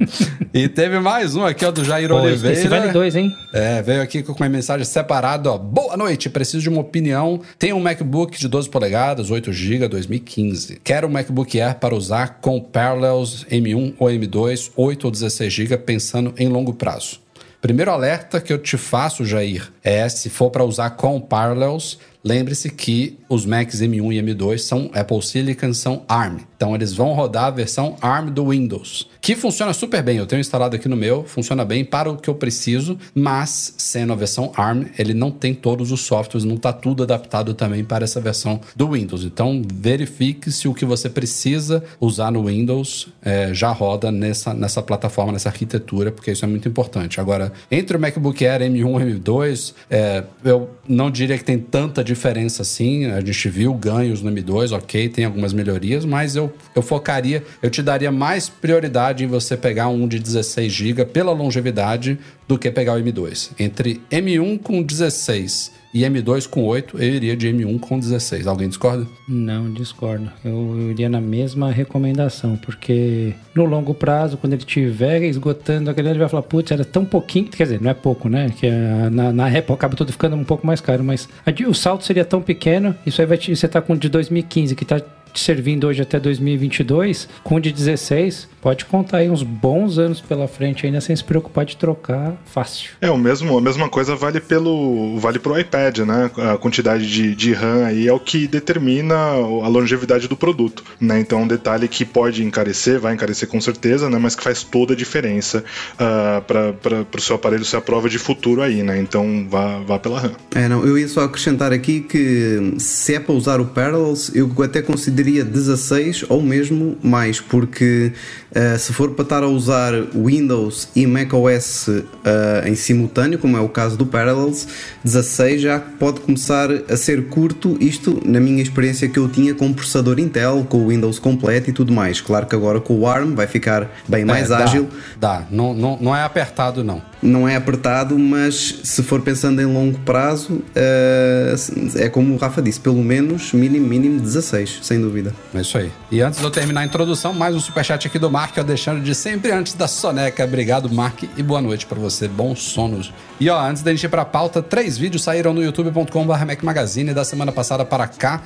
e 0.52 0.68
teve 0.68 1.00
mais 1.00 1.36
um 1.36 1.46
aqui, 1.46 1.64
ó, 1.64 1.70
do 1.70 1.86
Jair 1.86 2.10
Pô, 2.10 2.16
Oliveira. 2.16 2.58
Esse 2.58 2.68
vale 2.68 2.92
dois, 2.92 3.16
hein? 3.16 3.32
É, 3.54 3.80
veio 3.80 4.02
aqui 4.02 4.24
com 4.24 4.34
uma 4.34 4.50
mensagem 4.50 4.84
separada, 4.84 5.52
ó. 5.52 5.58
Boa 5.60 5.96
noite, 5.96 6.32
preciso 6.32 6.64
de 6.64 6.70
uma 6.70 6.82
opinião. 6.82 7.42
Tenho 7.60 7.76
um 7.76 7.80
MacBook 7.80 8.36
de 8.40 8.48
12 8.48 8.68
polegadas, 8.68 9.30
8 9.30 9.54
GB, 9.54 9.88
2015. 9.88 10.82
Quero 10.84 11.08
um 11.08 11.12
MacBook 11.12 11.62
Air 11.62 11.76
para 11.76 11.94
usar 11.94 12.40
com 12.42 12.60
Parallels 12.60 13.46
M1 13.52 13.94
ou 14.00 14.08
M2, 14.08 14.72
8 14.76 15.06
ou 15.06 15.12
16 15.12 15.54
GB, 15.54 15.78
pensando 15.78 16.34
em 16.40 16.48
longo 16.48 16.74
prazo. 16.74 17.20
Primeiro 17.62 17.92
alerta 17.92 18.40
que 18.40 18.54
eu 18.54 18.58
te 18.58 18.78
faço, 18.78 19.26
Jair, 19.26 19.70
é 19.84 20.08
se 20.08 20.30
for 20.30 20.50
para 20.50 20.64
usar 20.64 20.92
com 20.92 21.20
Parallels, 21.20 22.00
lembre-se 22.24 22.70
que 22.70 23.20
os 23.28 23.46
Macs 23.46 23.82
M1 23.82 24.14
e 24.14 24.22
M2 24.22 24.60
são 24.60 24.90
Apple 24.94 25.22
Silicon, 25.22 25.74
são 25.74 26.06
ARM. 26.08 26.49
Então 26.60 26.76
eles 26.76 26.94
vão 26.94 27.14
rodar 27.14 27.46
a 27.46 27.50
versão 27.52 27.96
ARM 28.02 28.32
do 28.32 28.50
Windows, 28.50 29.08
que 29.22 29.34
funciona 29.34 29.72
super 29.72 30.04
bem. 30.04 30.18
Eu 30.18 30.26
tenho 30.26 30.42
instalado 30.42 30.76
aqui 30.76 30.90
no 30.90 30.96
meu, 30.98 31.24
funciona 31.24 31.64
bem 31.64 31.86
para 31.86 32.12
o 32.12 32.18
que 32.18 32.30
eu 32.30 32.36
preciso, 32.36 33.00
mas 33.16 33.76
sendo 33.78 34.12
a 34.12 34.16
versão 34.18 34.52
ARM, 34.58 34.88
ele 35.00 35.14
não 35.14 35.32
tem 35.32 35.54
todos 35.54 35.90
os 35.90 36.02
softwares, 36.02 36.44
não 36.44 36.56
está 36.56 36.74
tudo 36.74 37.04
adaptado 37.04 37.54
também 37.54 37.86
para 37.86 38.04
essa 38.04 38.20
versão 38.20 38.60
do 38.76 38.90
Windows. 38.90 39.24
Então 39.24 39.62
verifique 39.74 40.52
se 40.52 40.68
o 40.68 40.74
que 40.74 40.84
você 40.84 41.10
precisa 41.10 41.82
usar 41.98 42.30
no 42.30 42.44
Windows 42.44 43.08
é, 43.24 43.54
já 43.54 43.72
roda 43.72 44.12
nessa, 44.12 44.54
nessa 44.54 44.82
plataforma, 44.82 45.32
nessa 45.32 45.48
arquitetura, 45.48 46.12
porque 46.12 46.30
isso 46.30 46.44
é 46.44 46.48
muito 46.50 46.68
importante. 46.68 47.22
Agora, 47.22 47.54
entre 47.72 47.96
o 47.96 48.00
MacBook 48.02 48.46
Air 48.46 48.64
M1 48.64 49.08
e 49.08 49.18
M2, 49.18 49.74
é, 49.90 50.26
eu 50.44 50.70
não 50.86 51.10
diria 51.10 51.38
que 51.38 51.46
tem 51.46 51.58
tanta 51.58 52.04
diferença 52.04 52.64
assim. 52.64 53.06
A 53.06 53.22
gente 53.22 53.48
viu 53.48 53.74
ganhos 53.74 54.22
no 54.22 54.30
M2, 54.30 54.76
ok, 54.76 55.08
tem 55.08 55.24
algumas 55.24 55.54
melhorias, 55.54 56.04
mas 56.04 56.36
eu 56.36 56.49
eu, 56.76 56.82
focaria, 56.82 57.44
eu 57.62 57.70
te 57.70 57.82
daria 57.82 58.12
mais 58.12 58.50
prioridade 58.50 59.24
em 59.24 59.28
você 59.28 59.56
pegar 59.56 59.88
um 59.90 60.08
de 60.08 60.20
16 60.20 60.72
GB 60.72 61.06
pela 61.06 61.32
longevidade 61.32 62.18
do 62.48 62.58
que 62.58 62.72
pegar 62.72 62.96
o 62.96 63.00
M2. 63.00 63.52
Entre 63.60 64.02
M1 64.12 64.60
com 64.60 64.82
16 64.82 65.80
e 65.94 66.02
M2 66.02 66.48
com 66.48 66.66
8, 66.66 66.98
eu 66.98 67.16
iria 67.16 67.36
de 67.36 67.48
M1 67.48 67.80
com 67.80 68.00
16. 68.00 68.46
Alguém 68.46 68.70
discorda? 68.70 69.08
Não, 69.28 69.72
discordo. 69.72 70.32
Eu, 70.46 70.76
eu 70.80 70.92
iria 70.92 71.10
na 71.10 71.20
mesma 71.20 71.72
recomendação, 71.72 72.58
porque 72.58 73.34
no 73.56 73.66
longo 73.66 73.94
prazo, 73.94 74.38
quando 74.38 74.54
ele 74.54 74.62
estiver 74.62 75.24
esgotando 75.24 75.90
aquele, 75.90 76.10
ele 76.10 76.20
vai 76.20 76.30
falar, 76.30 76.44
putz, 76.44 76.72
era 76.72 76.86
tão 76.86 77.04
pouquinho, 77.06 77.46
quer 77.46 77.64
dizer, 77.64 77.82
não 77.82 77.90
é 77.90 77.94
pouco, 77.94 78.30
né? 78.30 78.52
Que 78.56 78.68
é, 78.68 79.10
na, 79.10 79.34
na 79.34 79.48
Apple 79.48 79.74
acaba 79.74 79.96
tudo 79.96 80.12
ficando 80.12 80.36
um 80.36 80.44
pouco 80.44 80.66
mais 80.66 80.80
caro, 80.80 81.04
mas 81.04 81.28
o 81.68 81.74
salto 81.74 82.06
seria 82.06 82.26
tão 82.26 82.42
pequeno, 82.42 82.96
isso 83.06 83.22
aí 83.22 83.28
vai 83.28 83.38
te, 83.38 83.56
você 83.56 83.68
tá 83.68 83.82
com 83.82 83.96
de 83.96 84.10
2015, 84.10 84.76
que 84.76 84.86
tá 84.86 85.02
servindo 85.36 85.88
hoje 85.88 86.02
até 86.02 86.20
2022, 86.20 87.28
com 87.44 87.60
de 87.60 87.72
16, 87.72 88.48
pode 88.62 88.86
contar 88.86 89.18
aí 89.18 89.30
uns 89.30 89.44
bons 89.44 89.98
anos 89.98 90.20
pela 90.20 90.48
frente 90.48 90.86
ainda 90.86 91.00
sem 91.00 91.16
se 91.16 91.24
preocupar 91.24 91.66
de 91.66 91.78
trocar 91.78 92.36
fácil. 92.46 92.92
É, 93.00 93.10
o 93.10 93.18
mesmo, 93.18 93.58
a 93.58 93.62
mesma 93.62 93.88
coisa 93.88 94.16
vale 94.16 94.40
pelo 94.40 95.18
vale 95.20 95.40
pro 95.40 95.58
iPad, 95.60 96.00
né? 96.00 96.32
A 96.38 96.58
quantidade 96.58 97.10
de, 97.10 97.36
de 97.36 97.54
RAM 97.54 97.86
aí 97.86 98.08
é 98.08 98.14
o 98.14 98.20
que 98.20 98.48
determina 98.48 99.16
a 99.16 99.68
longevidade 99.68 100.28
do 100.28 100.36
produto, 100.36 100.84
né? 101.00 101.20
Então, 101.20 101.44
um 101.44 101.48
detalhe 101.48 101.88
que 101.88 102.04
pode 102.04 102.44
encarecer, 102.44 103.00
vai 103.00 103.14
encarecer 103.14 103.48
com 103.48 103.62
certeza, 103.62 104.10
né? 104.10 104.18
Mas 104.18 104.36
que 104.36 104.44
faz 104.44 104.64
toda 104.64 104.94
a 104.94 104.96
diferença 104.96 105.64
uh, 105.94 106.42
para 106.42 107.06
o 107.18 107.22
seu 107.22 107.36
aparelho 107.36 107.64
ser 107.64 107.78
a 107.78 107.82
prova 107.82 108.10
de 108.10 108.18
futuro 108.18 108.62
aí, 108.62 108.84
né? 108.84 109.00
Então, 109.00 109.48
vá, 109.50 109.80
vá 109.80 110.00
pela 110.00 110.20
RAM. 110.20 110.32
É, 110.56 110.68
não, 110.68 110.86
eu 110.86 110.98
ia 110.98 111.08
só 111.08 111.22
acrescentar 111.22 111.72
aqui 111.72 112.02
que 112.02 112.74
se 112.78 113.16
é 113.16 113.20
para 113.20 113.34
usar 113.34 113.62
o 113.62 113.66
Parallels, 113.66 114.32
eu 114.34 114.52
até 114.64 114.82
considero 114.82 115.20
diria 115.30 115.44
16 115.44 116.26
ou 116.30 116.42
mesmo 116.42 116.98
mais, 117.04 117.40
porque 117.40 118.12
uh, 118.52 118.78
se 118.78 118.94
for 118.94 119.12
para 119.12 119.24
estar 119.24 119.44
a 119.44 119.48
usar 119.48 119.94
Windows 120.14 120.90
e 120.96 121.06
macOS 121.06 121.88
uh, 121.88 122.68
em 122.68 122.76
simultâneo, 122.76 123.40
como 123.40 123.58
é 123.58 123.60
o 123.60 123.70
caso 123.70 123.98
do 123.98 124.06
Parallels, 124.06 124.68
16 125.04 125.62
já 125.62 125.80
pode 125.80 126.20
começar 126.22 126.70
a 126.90 126.98
ser 126.98 127.28
curto, 127.28 127.78
isto 127.80 128.22
na 128.26 128.40
minha 128.40 128.62
experiência 128.62 129.08
que 129.08 129.20
eu 129.20 129.28
tinha 129.28 129.54
com 129.54 129.68
o 129.68 129.74
processador 129.74 130.20
Intel, 130.20 130.66
com 130.68 130.86
o 130.86 130.88
Windows 130.90 131.20
completo 131.20 131.70
e 131.70 131.74
tudo 131.74 131.94
mais. 131.94 132.22
Claro 132.22 132.46
que 132.46 132.56
agora 132.56 132.80
com 132.80 133.00
o 133.00 133.08
ARM 133.08 133.36
vai 133.36 133.48
ficar 133.48 133.90
bem 134.08 134.22
é, 134.22 134.26
mais 134.26 134.50
dá, 134.50 134.60
ágil. 134.60 134.88
Dá, 135.20 135.44
não, 135.50 135.74
não, 135.74 135.98
não 136.00 136.16
é 136.16 136.24
apertado 136.24 136.84
não. 136.84 137.02
Não 137.22 137.48
é 137.48 137.56
apertado, 137.56 138.18
mas 138.18 138.80
se 138.84 139.04
for 139.04 139.22
pensando 139.22 139.62
em 139.62 139.66
longo 139.66 140.00
prazo, 140.00 140.54
uh, 140.54 141.98
é 141.98 142.10
como 142.10 142.34
o 142.34 142.38
Rafa 142.38 142.62
disse, 142.62 142.80
pelo 142.80 143.04
menos 143.04 143.52
mínimo, 143.54 143.88
mínimo 143.88 144.20
16, 144.20 144.80
sem 144.82 145.00
dúvida. 145.00 145.34
É 145.54 145.62
isso 145.62 145.78
aí. 145.78 145.92
E 146.12 146.22
antes 146.22 146.40
de 146.40 146.46
eu 146.46 146.52
terminar 146.52 146.82
a 146.82 146.86
introdução, 146.86 147.34
mais 147.34 147.56
um 147.56 147.60
superchat 147.60 148.08
aqui 148.08 148.18
do 148.18 148.30
Mark, 148.30 148.58
deixando 148.60 149.02
de 149.02 149.14
sempre 149.14 149.52
antes 149.52 149.74
da 149.74 149.88
soneca. 149.88 150.44
Obrigado, 150.44 150.90
Mark, 150.90 151.24
e 151.36 151.44
boa 151.44 151.62
noite 151.62 151.86
para 151.86 152.00
você. 152.00 152.28
Bons 152.28 152.62
sonos. 152.62 153.14
E 153.40 153.50
ó, 153.50 153.60
antes 153.60 153.82
da 153.82 153.92
gente 153.92 154.04
ir 154.04 154.10
pra 154.10 154.26
pauta, 154.26 154.62
três 154.62 154.98
vídeos 154.98 155.24
saíram 155.24 155.54
no 155.54 155.64
youtube.com.br 155.64 156.46
Mac 156.46 156.64
Magazine 156.64 157.14
da 157.14 157.24
semana 157.24 157.52
passada 157.52 157.86
para 157.86 158.08
cá. 158.08 158.42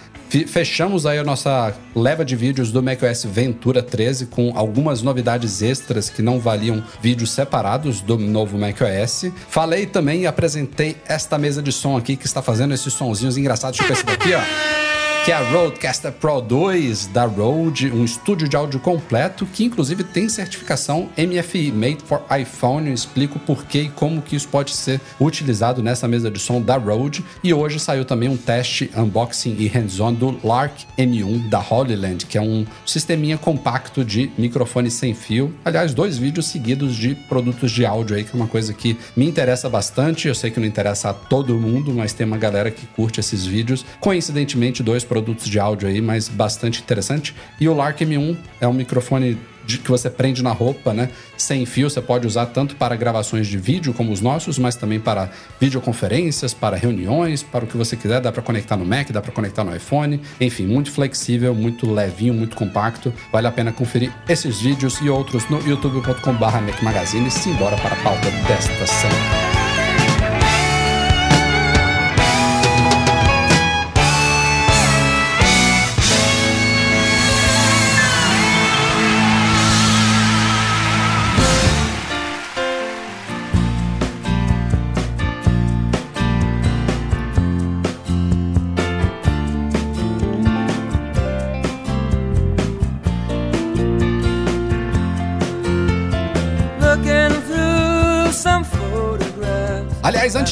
Fechamos 0.48 1.06
aí 1.06 1.20
a 1.20 1.24
nossa 1.24 1.74
leva 1.96 2.26
de 2.26 2.36
vídeos 2.36 2.72
do 2.72 2.82
macOS 2.82 3.24
Ventura 3.26 3.84
13 3.84 4.28
com 4.28 4.52
algumas 4.56 5.02
novidades 5.02 5.62
extras 5.62 6.10
que 6.10 6.22
não 6.22 6.40
valiam 6.40 6.84
vídeos 7.02 7.32
separados 7.32 8.02
do 8.02 8.18
novo 8.18 8.58
macOS. 8.64 9.32
Falei 9.50 9.86
também 9.86 10.22
e 10.22 10.28
apresentei 10.28 10.98
esta 11.08 11.38
mesa 11.38 11.62
de 11.62 11.72
som 11.72 11.98
aqui 11.98 12.16
que 12.16 12.26
está 12.26 12.42
fazendo 12.42 12.74
esses 12.74 12.94
sonzinhos 12.94 13.38
engraçados. 13.38 13.78
Deixa 13.78 13.94
eu 13.94 13.96
ver 13.96 14.02
esse 14.02 14.18
daqui, 14.18 14.34
ó 14.34 15.03
que 15.24 15.32
é 15.32 15.36
a 15.36 15.52
Rodecaster 15.52 16.12
Pro 16.12 16.42
2 16.42 17.08
da 17.08 17.24
Rode, 17.24 17.90
um 17.90 18.04
estúdio 18.04 18.50
de 18.50 18.58
áudio 18.58 18.78
completo 18.78 19.46
que 19.46 19.64
inclusive 19.64 20.04
tem 20.04 20.28
certificação 20.28 21.10
MFI, 21.18 21.72
Made 21.72 22.00
for 22.04 22.22
iPhone. 22.38 22.88
Eu 22.88 22.94
explico 22.94 23.40
por 23.40 23.64
que 23.64 23.84
e 23.84 23.90
como 23.90 24.22
que 24.22 24.36
isso 24.36 24.50
pode 24.50 24.72
ser 24.72 25.00
utilizado 25.22 25.82
nessa 25.82 26.10
mesa 26.10 26.30
de 26.30 26.40
som 26.40 26.62
da 26.62 26.76
Rode. 26.76 27.24
E 27.42 27.54
hoje 27.54 27.80
saiu 27.80 28.04
também 28.04 28.28
um 28.28 28.36
teste 28.36 28.92
unboxing 28.98 29.56
e 29.60 29.68
hands-on 29.68 30.14
do 30.14 30.38
Lark 30.46 30.86
M1 30.98 31.48
da 31.48 31.60
Holyland, 31.60 32.26
que 32.26 32.38
é 32.38 32.42
um 32.42 32.66
sisteminha 32.86 33.38
compacto 33.38 34.04
de 34.04 34.30
microfone 34.38 34.92
sem 34.92 35.14
fio. 35.14 35.56
Aliás, 35.64 35.94
dois 35.94 36.18
vídeos 36.18 36.48
seguidos 36.48 36.98
de 36.98 37.16
produtos 37.16 37.72
de 37.72 37.86
áudio 37.86 38.18
aí, 38.18 38.26
que 38.26 38.32
é 38.34 38.36
uma 38.36 38.48
coisa 38.48 38.74
que 38.74 38.98
me 39.16 39.26
interessa 39.26 39.70
bastante. 39.70 40.28
Eu 40.28 40.36
sei 40.36 40.52
que 40.52 40.60
não 40.60 40.68
interessa 40.68 41.12
a 41.12 41.14
todo 41.14 41.56
mundo, 41.56 41.94
mas 41.94 42.12
tem 42.12 42.28
uma 42.28 42.38
galera 42.38 42.70
que 42.70 42.86
curte 42.88 43.22
esses 43.22 43.46
vídeos. 43.46 43.86
Coincidentemente, 44.02 44.84
dois 44.84 45.06
produtos 45.14 45.48
de 45.48 45.60
áudio 45.60 45.88
aí, 45.88 46.02
mas 46.02 46.28
bastante 46.28 46.82
interessante. 46.82 47.36
E 47.62 47.70
o 47.70 47.76
Lark 47.76 48.00
M1 48.00 48.36
é 48.60 48.68
um 48.68 48.74
microfone 48.74 49.38
de, 49.64 49.78
que 49.78 49.92
você 49.92 50.10
prende 50.10 50.42
na 50.42 50.52
roupa, 50.52 50.92
né? 50.92 51.10
Sem 51.38 51.68
fio, 51.68 51.88
você 51.88 52.02
pode 52.02 52.26
usar 52.26 52.48
tanto 52.48 52.76
para 52.76 52.96
gravações 52.96 53.46
de 53.46 53.56
vídeo 53.56 53.94
como 53.94 54.12
os 54.12 54.22
nossos, 54.22 54.58
mas 54.58 54.76
também 54.76 55.00
para 55.00 55.30
videoconferências, 55.60 56.52
para 56.52 56.76
reuniões, 56.76 57.44
para 57.44 57.64
o 57.64 57.68
que 57.68 57.78
você 57.78 57.96
quiser. 57.96 58.20
Dá 58.22 58.32
para 58.32 58.42
conectar 58.42 58.76
no 58.76 58.84
Mac, 58.86 59.12
dá 59.12 59.22
para 59.22 59.32
conectar 59.32 59.64
no 59.64 59.76
iPhone. 59.76 60.20
Enfim, 60.42 60.66
muito 60.66 60.92
flexível, 60.92 61.54
muito 61.54 61.90
levinho, 61.90 62.34
muito 62.34 62.56
compacto. 62.56 63.14
Vale 63.32 63.46
a 63.46 63.52
pena 63.52 63.72
conferir 63.72 64.12
esses 64.28 64.62
vídeos 64.62 65.00
e 65.00 65.10
outros 65.10 65.48
no 65.48 65.60
youtube.com/mac 65.62 66.82
magazine. 66.82 67.30
Simbora 67.30 67.78
para 67.78 67.94
a 67.94 68.04
pauta 68.04 68.32
desta 68.48 68.88
semana. 68.88 69.53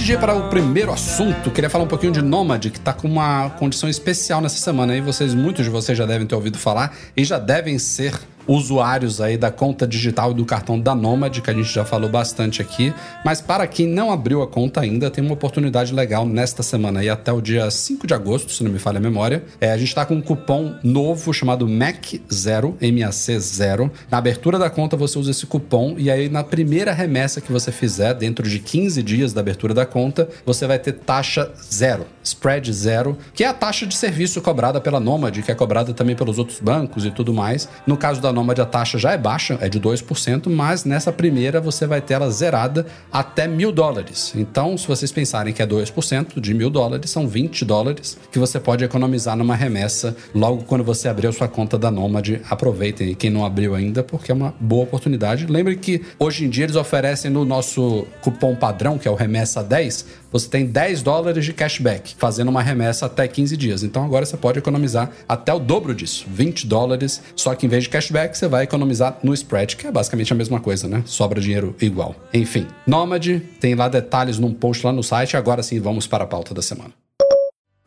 Antes 0.01 0.07
de 0.07 0.13
ir 0.13 0.19
para 0.19 0.33
o 0.33 0.49
primeiro 0.49 0.91
assunto, 0.91 1.51
queria 1.51 1.69
falar 1.69 1.83
um 1.83 1.87
pouquinho 1.87 2.11
de 2.11 2.23
Nomad, 2.23 2.71
que 2.71 2.79
está 2.79 2.91
com 2.91 3.07
uma 3.07 3.51
condição 3.51 3.87
especial 3.87 4.41
nessa 4.41 4.57
semana. 4.57 4.93
Aí 4.93 5.01
vocês, 5.01 5.35
muitos 5.35 5.63
de 5.63 5.69
vocês 5.69 5.95
já 5.95 6.07
devem 6.07 6.25
ter 6.25 6.33
ouvido 6.33 6.57
falar 6.57 6.97
e 7.15 7.23
já 7.23 7.37
devem 7.37 7.77
ser 7.77 8.19
usuários 8.47 9.21
aí 9.21 9.37
da 9.37 9.51
conta 9.51 9.87
digital 9.87 10.33
do 10.33 10.45
cartão 10.45 10.79
da 10.79 10.95
Nomad, 10.95 11.39
que 11.39 11.49
a 11.49 11.53
gente 11.53 11.71
já 11.71 11.85
falou 11.85 12.09
bastante 12.09 12.61
aqui. 12.61 12.93
Mas 13.23 13.41
para 13.41 13.67
quem 13.67 13.87
não 13.87 14.11
abriu 14.11 14.41
a 14.41 14.47
conta 14.47 14.81
ainda, 14.81 15.09
tem 15.09 15.23
uma 15.23 15.33
oportunidade 15.33 15.93
legal 15.93 16.25
nesta 16.25 16.63
semana 16.63 17.03
e 17.03 17.09
até 17.09 17.31
o 17.31 17.41
dia 17.41 17.69
5 17.69 18.07
de 18.07 18.13
agosto, 18.13 18.51
se 18.51 18.63
não 18.63 18.71
me 18.71 18.79
falha 18.79 18.97
a 18.97 19.01
memória. 19.01 19.43
É, 19.59 19.71
a 19.71 19.77
gente 19.77 19.89
está 19.89 20.05
com 20.05 20.15
um 20.15 20.21
cupom 20.21 20.75
novo 20.83 21.33
chamado 21.33 21.67
MAC0, 21.67 22.75
M-A-C-0. 22.81 23.91
Na 24.09 24.17
abertura 24.17 24.57
da 24.57 24.69
conta 24.69 24.97
você 24.97 25.17
usa 25.17 25.31
esse 25.31 25.45
cupom 25.45 25.95
e 25.97 26.09
aí 26.09 26.29
na 26.29 26.43
primeira 26.43 26.91
remessa 26.91 27.41
que 27.41 27.51
você 27.51 27.71
fizer, 27.71 28.13
dentro 28.13 28.47
de 28.47 28.59
15 28.59 29.01
dias 29.03 29.33
da 29.33 29.41
abertura 29.41 29.73
da 29.73 29.85
conta, 29.85 30.27
você 30.45 30.67
vai 30.67 30.79
ter 30.79 30.93
taxa 30.93 31.51
zero, 31.71 32.05
spread 32.23 32.71
zero, 32.73 33.17
que 33.33 33.43
é 33.43 33.47
a 33.47 33.53
taxa 33.53 33.85
de 33.85 33.95
serviço 33.95 34.41
cobrada 34.41 34.79
pela 34.79 34.99
Nomad, 34.99 35.41
que 35.41 35.51
é 35.51 35.55
cobrada 35.55 35.93
também 35.93 36.15
pelos 36.15 36.37
outros 36.37 36.59
bancos 36.59 37.05
e 37.05 37.11
tudo 37.11 37.33
mais. 37.33 37.67
No 37.85 37.97
caso 37.97 38.21
da 38.21 38.30
da 38.31 38.33
Nomad 38.33 38.57
a 38.59 38.65
taxa 38.65 38.97
já 38.97 39.11
é 39.11 39.17
baixa, 39.17 39.57
é 39.61 39.67
de 39.67 39.79
2%, 39.79 40.49
mas 40.49 40.85
nessa 40.85 41.11
primeira 41.11 41.59
você 41.59 41.85
vai 41.85 42.01
ter 42.01 42.15
ela 42.15 42.31
zerada 42.31 42.85
até 43.11 43.47
mil 43.47 43.71
dólares. 43.71 44.33
Então, 44.35 44.77
se 44.77 44.87
vocês 44.87 45.11
pensarem 45.11 45.53
que 45.53 45.61
é 45.61 45.67
2% 45.67 46.39
de 46.39 46.53
mil 46.53 46.69
dólares, 46.69 47.11
são 47.11 47.27
20 47.27 47.65
dólares 47.65 48.17
que 48.31 48.39
você 48.39 48.59
pode 48.59 48.83
economizar 48.83 49.35
numa 49.35 49.55
remessa 49.55 50.15
logo 50.33 50.63
quando 50.63 50.83
você 50.83 51.09
abrir 51.09 51.27
a 51.27 51.31
sua 51.31 51.47
conta 51.47 51.77
da 51.77 51.91
Nomad. 51.91 52.39
Aproveitem 52.49 53.13
quem 53.13 53.29
não 53.29 53.45
abriu 53.45 53.75
ainda, 53.75 54.01
porque 54.01 54.31
é 54.31 54.35
uma 54.35 54.53
boa 54.59 54.83
oportunidade. 54.83 55.45
Lembre 55.45 55.75
que 55.75 56.01
hoje 56.17 56.45
em 56.45 56.49
dia 56.49 56.63
eles 56.63 56.75
oferecem 56.75 57.29
no 57.29 57.43
nosso 57.43 58.07
cupom 58.21 58.55
padrão, 58.55 58.97
que 58.97 59.07
é 59.07 59.11
o 59.11 59.15
Remessa 59.15 59.61
10, 59.61 60.05
você 60.31 60.47
tem 60.47 60.65
10 60.65 61.01
dólares 61.01 61.43
de 61.45 61.53
cashback, 61.53 62.15
fazendo 62.17 62.49
uma 62.49 62.61
remessa 62.61 63.05
até 63.05 63.27
15 63.27 63.57
dias. 63.57 63.83
Então 63.83 64.03
agora 64.03 64.25
você 64.25 64.37
pode 64.37 64.59
economizar 64.59 65.11
até 65.27 65.53
o 65.53 65.59
dobro 65.59 65.93
disso, 65.93 66.25
20 66.29 66.65
dólares, 66.67 67.21
só 67.35 67.53
que 67.53 67.65
em 67.65 67.69
vez 67.69 67.83
de 67.83 67.89
cashback 67.89 68.37
você 68.37 68.47
vai 68.47 68.63
economizar 68.63 69.19
no 69.23 69.33
spread, 69.33 69.75
que 69.75 69.87
é 69.87 69.91
basicamente 69.91 70.31
a 70.31 70.35
mesma 70.35 70.59
coisa, 70.59 70.87
né? 70.87 71.03
Sobra 71.05 71.41
dinheiro 71.41 71.75
igual. 71.81 72.15
Enfim, 72.33 72.67
Nomad, 72.87 73.41
tem 73.59 73.75
lá 73.75 73.87
detalhes 73.87 74.39
num 74.39 74.53
post 74.53 74.85
lá 74.85 74.91
no 74.91 75.03
site. 75.03 75.35
Agora 75.35 75.61
sim, 75.63 75.79
vamos 75.79 76.07
para 76.07 76.23
a 76.23 76.27
pauta 76.27 76.53
da 76.53 76.61
semana. 76.61 76.91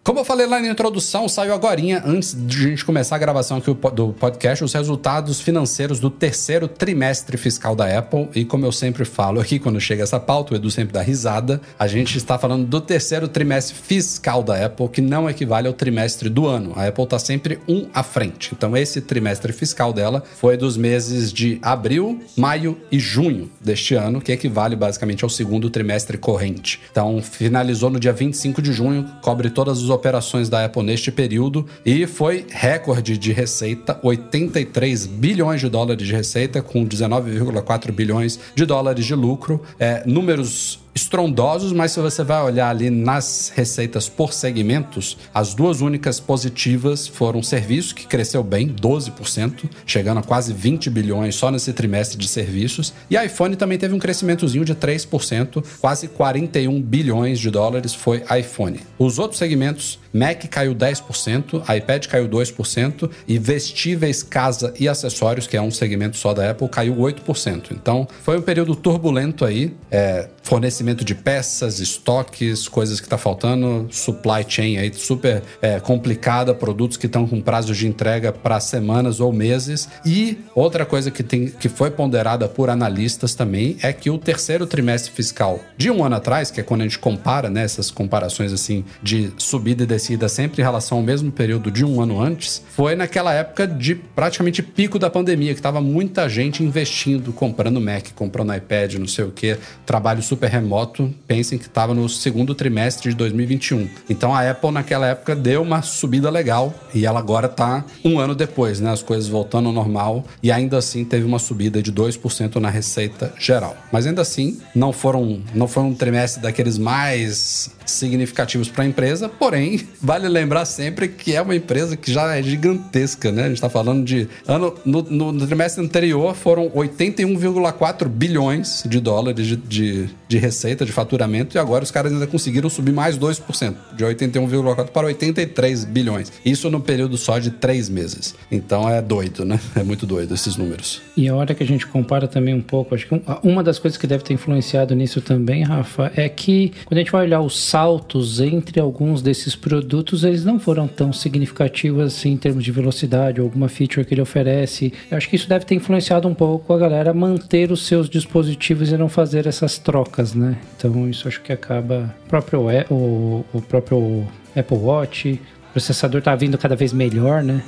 Como 0.04 0.20
eu 0.20 0.24
falei 0.24 0.46
lá 0.46 0.60
na 0.60 0.68
introdução, 0.68 1.26
saiu 1.30 1.54
agora, 1.54 1.80
antes 2.04 2.36
de 2.38 2.66
a 2.66 2.68
gente 2.68 2.84
começar 2.84 3.16
a 3.16 3.18
gravação 3.18 3.56
aqui 3.56 3.72
do 3.94 4.12
podcast, 4.12 4.62
os 4.62 4.74
resultados 4.74 5.40
financeiros 5.40 5.98
do 5.98 6.10
terceiro 6.10 6.68
trimestre 6.68 7.38
fiscal 7.38 7.74
da 7.74 7.98
Apple. 7.98 8.28
E 8.34 8.44
como 8.44 8.66
eu 8.66 8.70
sempre 8.70 9.06
falo 9.06 9.40
aqui, 9.40 9.58
quando 9.58 9.80
chega 9.80 10.02
essa 10.02 10.20
pauta, 10.20 10.52
o 10.52 10.56
Edu 10.58 10.70
sempre 10.70 10.92
dá 10.92 11.00
risada, 11.00 11.58
a 11.78 11.86
gente 11.86 12.18
está 12.18 12.36
falando 12.36 12.66
do 12.66 12.82
terceiro 12.82 13.26
trimestre 13.26 13.74
fiscal 13.74 14.42
da 14.42 14.66
Apple, 14.66 14.90
que 14.90 15.00
não 15.00 15.28
equivale 15.28 15.68
ao 15.68 15.72
trimestre 15.72 16.28
do 16.28 16.46
ano. 16.46 16.74
A 16.76 16.86
Apple 16.86 17.04
está 17.04 17.18
sempre 17.18 17.58
um 17.66 17.88
à 17.94 18.02
frente. 18.02 18.50
Então, 18.54 18.76
esse 18.76 19.00
trimestre 19.00 19.54
fiscal 19.54 19.90
dela 19.90 20.22
foi 20.36 20.58
dos 20.58 20.76
meses 20.76 21.32
de 21.32 21.58
abril, 21.62 22.20
maio 22.36 22.76
e 22.92 22.98
junho 22.98 23.50
deste 23.58 23.94
ano, 23.94 24.20
que 24.20 24.32
equivale 24.32 24.76
basicamente 24.76 25.24
ao 25.24 25.30
segundo 25.30 25.70
trimestre 25.70 26.18
corrente. 26.18 26.78
Então, 26.90 27.22
finalizou 27.22 27.88
no 27.88 27.98
dia 27.98 28.12
25 28.12 28.60
de 28.60 28.70
junho, 28.70 29.10
cobre 29.22 29.48
todas 29.48 29.78
as 29.78 29.93
operações 29.94 30.48
da 30.48 30.64
Apple 30.64 30.82
neste 30.82 31.10
período 31.10 31.66
e 31.84 32.06
foi 32.06 32.46
recorde 32.50 33.16
de 33.16 33.32
receita, 33.32 33.98
83 34.02 35.06
bilhões 35.06 35.60
de 35.60 35.68
dólares 35.68 36.06
de 36.06 36.12
receita, 36.12 36.60
com 36.60 36.86
19,4 36.86 37.92
bilhões 37.92 38.38
de 38.54 38.66
dólares 38.66 39.04
de 39.04 39.14
lucro. 39.14 39.62
É, 39.78 40.02
números 40.06 40.83
estrondosos, 40.94 41.72
mas 41.72 41.92
se 41.92 42.00
você 42.00 42.22
vai 42.22 42.42
olhar 42.42 42.70
ali 42.70 42.88
nas 42.88 43.52
receitas 43.54 44.08
por 44.08 44.32
segmentos, 44.32 45.16
as 45.34 45.52
duas 45.52 45.80
únicas 45.80 46.20
positivas 46.20 47.08
foram 47.08 47.42
serviços, 47.42 47.92
que 47.92 48.06
cresceu 48.06 48.42
bem, 48.42 48.68
12%, 48.68 49.68
chegando 49.84 50.18
a 50.18 50.22
quase 50.22 50.52
20 50.52 50.88
bilhões 50.90 51.34
só 51.34 51.50
nesse 51.50 51.72
trimestre 51.72 52.16
de 52.16 52.28
serviços, 52.28 52.94
e 53.10 53.16
iPhone 53.16 53.56
também 53.56 53.78
teve 53.78 53.94
um 53.94 53.98
crescimentozinho 53.98 54.64
de 54.64 54.74
3%, 54.74 55.64
quase 55.80 56.08
41 56.08 56.80
bilhões 56.80 57.40
de 57.40 57.50
dólares 57.50 57.92
foi 57.92 58.22
iPhone. 58.38 58.80
Os 58.98 59.18
outros 59.18 59.38
segmentos, 59.38 59.98
Mac 60.14 60.46
caiu 60.48 60.72
10%, 60.72 61.76
iPad 61.76 62.06
caiu 62.06 62.28
2% 62.28 63.10
e 63.26 63.36
vestíveis, 63.36 64.22
casa 64.22 64.72
e 64.78 64.88
acessórios, 64.88 65.48
que 65.48 65.56
é 65.56 65.60
um 65.60 65.72
segmento 65.72 66.16
só 66.16 66.32
da 66.32 66.52
Apple, 66.52 66.68
caiu 66.68 66.94
8%. 66.94 67.72
Então, 67.72 68.06
foi 68.22 68.38
um 68.38 68.42
período 68.42 68.76
turbulento 68.76 69.44
aí, 69.44 69.74
é, 69.90 70.28
fornecimento 70.44 71.04
de 71.04 71.16
peças, 71.16 71.80
estoques, 71.80 72.68
coisas 72.68 73.00
que 73.00 73.06
está 73.06 73.18
faltando, 73.18 73.88
supply 73.90 74.44
chain 74.46 74.76
aí 74.76 74.92
super 74.94 75.42
é, 75.60 75.80
complicada, 75.80 76.54
produtos 76.54 76.96
que 76.96 77.06
estão 77.06 77.26
com 77.26 77.40
prazos 77.40 77.76
de 77.76 77.88
entrega 77.88 78.30
para 78.30 78.60
semanas 78.60 79.18
ou 79.18 79.32
meses. 79.32 79.88
E 80.06 80.38
outra 80.54 80.86
coisa 80.86 81.10
que, 81.10 81.24
tem, 81.24 81.46
que 81.46 81.68
foi 81.68 81.90
ponderada 81.90 82.46
por 82.46 82.70
analistas 82.70 83.34
também 83.34 83.76
é 83.82 83.92
que 83.92 84.10
o 84.10 84.18
terceiro 84.18 84.64
trimestre 84.64 85.10
fiscal 85.10 85.58
de 85.76 85.90
um 85.90 86.04
ano 86.04 86.14
atrás, 86.14 86.52
que 86.52 86.60
é 86.60 86.62
quando 86.62 86.82
a 86.82 86.84
gente 86.84 87.00
compara 87.00 87.50
né, 87.50 87.64
essas 87.64 87.90
comparações 87.90 88.52
assim 88.52 88.84
de 89.02 89.32
subida 89.38 89.82
e 89.82 89.86
descida 89.86 90.03
estabelecida 90.04 90.28
sempre 90.28 90.60
em 90.60 90.64
relação 90.64 90.98
ao 90.98 91.04
mesmo 91.04 91.32
período 91.32 91.70
de 91.70 91.84
um 91.84 92.00
ano 92.00 92.20
antes, 92.20 92.62
foi 92.70 92.94
naquela 92.94 93.32
época 93.32 93.66
de 93.66 93.94
praticamente 93.94 94.62
pico 94.62 94.98
da 94.98 95.08
pandemia, 95.08 95.52
que 95.52 95.60
estava 95.60 95.80
muita 95.80 96.28
gente 96.28 96.62
investindo, 96.62 97.32
comprando 97.32 97.80
Mac, 97.80 98.08
comprando 98.14 98.54
iPad, 98.54 98.94
não 98.94 99.06
sei 99.06 99.24
o 99.24 99.30
que, 99.30 99.56
trabalho 99.86 100.22
super 100.22 100.50
remoto. 100.50 101.12
Pensem 101.26 101.58
que 101.58 101.66
estava 101.66 101.94
no 101.94 102.08
segundo 102.08 102.54
trimestre 102.54 103.10
de 103.10 103.16
2021. 103.16 103.88
Então 104.08 104.34
a 104.34 104.48
Apple 104.48 104.70
naquela 104.70 105.06
época 105.06 105.34
deu 105.34 105.62
uma 105.62 105.82
subida 105.82 106.30
legal 106.30 106.74
e 106.94 107.06
ela 107.06 107.18
agora 107.18 107.46
está 107.46 107.84
um 108.04 108.18
ano 108.18 108.34
depois, 108.34 108.80
né? 108.80 108.90
As 108.90 109.02
coisas 109.02 109.28
voltando 109.28 109.68
ao 109.68 109.72
normal 109.72 110.24
e 110.42 110.52
ainda 110.52 110.78
assim 110.78 111.04
teve 111.04 111.24
uma 111.24 111.38
subida 111.38 111.82
de 111.82 111.92
2% 111.92 112.56
na 112.56 112.68
receita 112.68 113.32
geral. 113.38 113.76
Mas 113.90 114.06
ainda 114.06 114.22
assim, 114.22 114.60
não 114.74 114.92
foram, 114.92 115.40
não 115.54 115.66
foi 115.66 115.82
um 115.82 115.94
trimestre 115.94 116.42
daqueles 116.42 116.78
mais 116.78 117.70
significativos 117.86 118.68
para 118.68 118.84
a 118.84 118.86
empresa, 118.86 119.28
porém, 119.28 119.80
vale 120.00 120.28
lembrar 120.28 120.64
sempre 120.64 121.08
que 121.08 121.34
é 121.34 121.42
uma 121.42 121.54
empresa 121.54 121.96
que 121.96 122.12
já 122.12 122.34
é 122.34 122.42
gigantesca, 122.42 123.30
né? 123.30 123.42
A 123.42 123.48
gente 123.48 123.56
está 123.56 123.70
falando 123.70 124.04
de. 124.04 124.28
Ano, 124.46 124.74
no, 124.84 125.02
no, 125.02 125.32
no 125.32 125.46
trimestre 125.46 125.84
anterior 125.84 126.34
foram 126.34 126.68
81,4 126.70 128.08
bilhões 128.08 128.82
de 128.86 129.00
dólares 129.00 129.46
de, 129.46 129.56
de, 129.56 130.08
de, 130.28 130.38
receita, 130.38 130.84
de 130.84 130.92
faturamento, 130.92 131.56
e 131.56 131.58
agora 131.58 131.84
os 131.84 131.90
caras 131.90 132.12
ainda 132.12 132.26
conseguiram 132.26 132.68
subir 132.68 132.92
mais 132.92 133.18
2%, 133.18 133.74
de 133.94 134.04
81,4 134.04 134.88
para 134.88 135.06
83 135.06 135.84
bilhões. 135.84 136.32
Isso 136.44 136.70
no 136.70 136.80
período 136.80 137.16
só 137.16 137.38
de 137.38 137.50
três 137.50 137.88
meses. 137.88 138.34
Então 138.50 138.88
é 138.88 139.00
doido, 139.00 139.44
né? 139.44 139.60
É 139.76 139.82
muito 139.82 140.06
doido 140.06 140.32
esses 140.32 140.56
números. 140.56 141.02
E 141.16 141.28
a 141.28 141.34
hora 141.34 141.52
que 141.52 141.62
a 141.62 141.66
gente 141.66 141.86
compara 141.86 142.28
também 142.28 142.54
um 142.54 142.60
pouco, 142.60 142.94
acho 142.94 143.08
que 143.08 143.22
uma 143.42 143.62
das 143.62 143.78
coisas 143.78 143.98
que 143.98 144.06
deve 144.06 144.22
ter 144.22 144.32
influenciado 144.34 144.94
nisso 144.94 145.20
também, 145.20 145.64
Rafa, 145.64 146.12
é 146.16 146.28
que 146.28 146.72
quando 146.84 146.98
a 146.98 147.00
gente 147.00 147.10
vai 147.10 147.24
olhar 147.24 147.40
os 147.40 147.58
saltos 147.74 148.38
entre 148.38 148.78
alguns 148.78 149.20
desses 149.20 149.56
produtos, 149.56 150.22
eles 150.22 150.44
não 150.44 150.60
foram 150.60 150.86
tão 150.86 151.12
significativos 151.12 152.04
assim 152.04 152.30
em 152.30 152.36
termos 152.36 152.62
de 152.62 152.70
velocidade 152.70 153.40
alguma 153.40 153.68
feature 153.68 154.06
que 154.06 154.14
ele 154.14 154.20
oferece. 154.20 154.92
Eu 155.10 155.16
acho 155.16 155.28
que 155.28 155.34
isso 155.34 155.48
deve 155.48 155.64
ter 155.64 155.74
influenciado 155.74 156.28
um 156.28 156.34
pouco 156.34 156.72
a 156.72 156.78
galera 156.78 157.12
manter 157.12 157.72
os 157.72 157.84
seus 157.84 158.08
dispositivos 158.08 158.92
e 158.92 158.96
não 158.96 159.08
fazer 159.08 159.48
essas 159.48 159.76
trocas, 159.76 160.34
né? 160.34 160.56
Então 160.76 161.10
isso 161.10 161.26
acho 161.26 161.42
que 161.42 161.52
acaba 161.52 162.14
o 162.24 162.28
próprio 162.28 162.60
o, 162.88 163.44
o 163.52 163.60
próprio 163.60 164.24
Apple 164.54 164.78
Watch, 164.78 165.40
o 165.70 165.72
processador 165.72 166.22
tá 166.22 166.36
vindo 166.36 166.56
cada 166.56 166.76
vez 166.76 166.92
melhor, 166.92 167.42
né? 167.42 167.60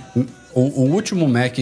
O, 0.55 0.61
o 0.61 0.93
último 0.93 1.27
Mac 1.29 1.59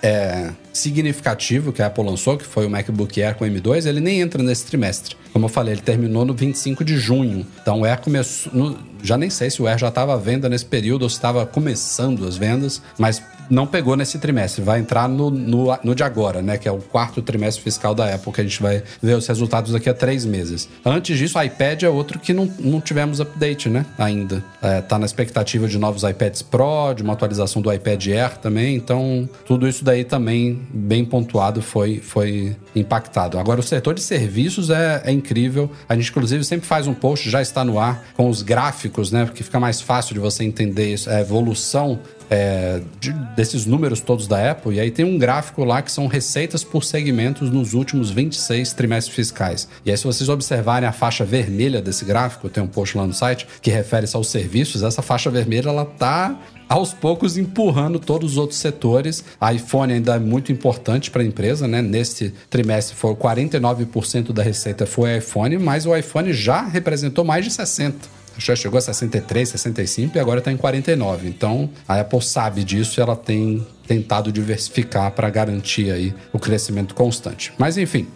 é, 0.00 0.52
significativo 0.72 1.72
que 1.72 1.82
a 1.82 1.86
Apple 1.86 2.04
lançou, 2.04 2.36
que 2.36 2.44
foi 2.44 2.66
o 2.66 2.70
MacBook 2.70 3.22
Air 3.22 3.36
com 3.36 3.44
M2, 3.44 3.86
ele 3.86 4.00
nem 4.00 4.20
entra 4.20 4.42
nesse 4.42 4.66
trimestre. 4.66 5.16
Como 5.32 5.46
eu 5.46 5.48
falei, 5.48 5.74
ele 5.74 5.80
terminou 5.80 6.24
no 6.24 6.34
25 6.34 6.84
de 6.84 6.96
junho. 6.98 7.46
Então 7.60 7.80
o 7.80 7.84
Air 7.84 8.00
começou. 8.00 8.52
No, 8.52 8.78
já 9.02 9.16
nem 9.16 9.30
sei 9.30 9.50
se 9.50 9.60
o 9.60 9.66
Air 9.66 9.78
já 9.78 9.88
estava 9.88 10.14
à 10.14 10.16
venda 10.16 10.48
nesse 10.48 10.64
período 10.64 11.02
ou 11.02 11.08
se 11.08 11.16
estava 11.16 11.44
começando 11.46 12.26
as 12.26 12.36
vendas, 12.36 12.82
mas 12.98 13.22
não 13.52 13.66
pegou 13.66 13.96
nesse 13.96 14.18
trimestre. 14.18 14.62
Vai 14.64 14.80
entrar 14.80 15.06
no, 15.06 15.30
no, 15.30 15.78
no, 15.84 15.94
de 15.94 16.02
agora, 16.02 16.40
né? 16.40 16.56
Que 16.56 16.66
é 16.66 16.72
o 16.72 16.78
quarto 16.78 17.20
trimestre 17.20 17.62
fiscal 17.62 17.94
da 17.94 18.14
Apple, 18.14 18.32
que 18.32 18.40
a 18.40 18.44
gente 18.44 18.62
vai 18.62 18.82
ver 19.00 19.14
os 19.14 19.26
resultados 19.26 19.72
daqui 19.72 19.90
a 19.90 19.94
três 19.94 20.24
meses. 20.24 20.68
Antes 20.82 21.18
disso, 21.18 21.38
o 21.38 21.42
iPad 21.42 21.82
é 21.82 21.88
outro 21.88 22.18
que 22.18 22.32
não, 22.32 22.50
não 22.58 22.80
tivemos 22.80 23.20
update, 23.20 23.68
né? 23.68 23.84
Ainda. 23.98 24.42
É, 24.62 24.80
tá 24.80 24.98
na 24.98 25.04
expectativa 25.04 25.68
de 25.68 25.78
novos 25.78 26.02
iPads 26.02 26.40
Pro, 26.40 26.94
de 26.96 27.02
uma 27.02 27.12
atualização 27.12 27.60
do 27.60 27.70
iPad 27.70 28.06
Air 28.06 28.38
também. 28.38 28.74
Então, 28.74 29.28
tudo 29.44 29.68
isso 29.68 29.84
daí 29.84 30.02
também, 30.02 30.62
bem 30.72 31.04
pontuado, 31.04 31.60
foi, 31.60 31.98
foi 31.98 32.56
impactado. 32.74 33.38
Agora, 33.38 33.60
o 33.60 33.62
setor 33.62 33.94
de 33.94 34.00
serviços 34.00 34.70
é, 34.70 35.02
é 35.04 35.12
incrível. 35.12 35.70
A 35.88 35.94
gente, 35.94 36.10
inclusive, 36.10 36.42
sempre 36.44 36.66
faz 36.66 36.86
um 36.86 36.94
post, 36.94 37.28
já 37.28 37.42
está 37.42 37.64
no 37.64 37.78
ar, 37.78 38.04
com 38.14 38.28
os 38.28 38.42
gráficos, 38.42 39.10
né? 39.10 39.24
Porque 39.24 39.42
fica 39.42 39.60
mais 39.60 39.80
fácil 39.80 40.14
de 40.14 40.20
você 40.20 40.44
entender 40.44 40.94
a 41.06 41.20
evolução 41.20 42.00
é, 42.32 42.80
de, 42.98 43.12
desses 43.36 43.66
números 43.66 44.00
todos 44.00 44.26
da 44.26 44.50
Apple, 44.50 44.76
e 44.76 44.80
aí 44.80 44.90
tem 44.90 45.04
um 45.04 45.18
gráfico 45.18 45.64
lá 45.64 45.82
que 45.82 45.92
são 45.92 46.06
receitas 46.06 46.64
por 46.64 46.82
segmentos 46.82 47.50
nos 47.50 47.74
últimos 47.74 48.10
26 48.10 48.72
trimestres 48.72 49.14
fiscais. 49.14 49.68
E 49.84 49.90
aí, 49.90 49.96
se 49.98 50.04
vocês 50.04 50.30
observarem 50.30 50.88
a 50.88 50.92
faixa 50.92 51.26
vermelha 51.26 51.82
desse 51.82 52.06
gráfico, 52.06 52.48
tem 52.48 52.62
um 52.62 52.66
post 52.66 52.96
lá 52.96 53.06
no 53.06 53.12
site 53.12 53.46
que 53.60 53.70
refere-se 53.70 54.16
aos 54.16 54.28
serviços, 54.28 54.82
essa 54.82 55.02
faixa 55.02 55.30
vermelha 55.30 55.68
ela 55.68 55.84
tá 55.84 56.34
aos 56.72 56.94
poucos 56.94 57.36
empurrando 57.36 57.98
todos 57.98 58.32
os 58.32 58.38
outros 58.38 58.58
setores. 58.58 59.22
A 59.38 59.52
iPhone 59.52 59.92
ainda 59.92 60.16
é 60.16 60.18
muito 60.18 60.50
importante 60.50 61.10
para 61.10 61.20
a 61.20 61.24
empresa, 61.24 61.68
né? 61.68 61.82
Neste 61.82 62.32
trimestre 62.48 62.96
foi 62.96 63.14
49% 63.14 64.32
da 64.32 64.42
receita 64.42 64.86
foi 64.86 65.18
iPhone, 65.18 65.58
mas 65.58 65.84
o 65.84 65.94
iPhone 65.94 66.32
já 66.32 66.62
representou 66.62 67.24
mais 67.24 67.44
de 67.44 67.50
60 67.50 68.22
já 68.38 68.56
chegou 68.56 68.78
a 68.78 68.80
63, 68.80 69.46
65 69.46 70.16
e 70.16 70.18
agora 70.18 70.38
está 70.38 70.50
em 70.50 70.56
49. 70.56 71.28
Então 71.28 71.68
a 71.86 72.00
Apple 72.00 72.22
sabe 72.22 72.64
disso 72.64 72.98
e 72.98 73.02
ela 73.02 73.14
tem 73.14 73.64
tentado 73.86 74.32
diversificar 74.32 75.12
para 75.12 75.28
garantir 75.28 75.92
aí 75.92 76.14
o 76.32 76.38
crescimento 76.38 76.94
constante. 76.94 77.52
Mas 77.58 77.76
enfim, 77.76 78.06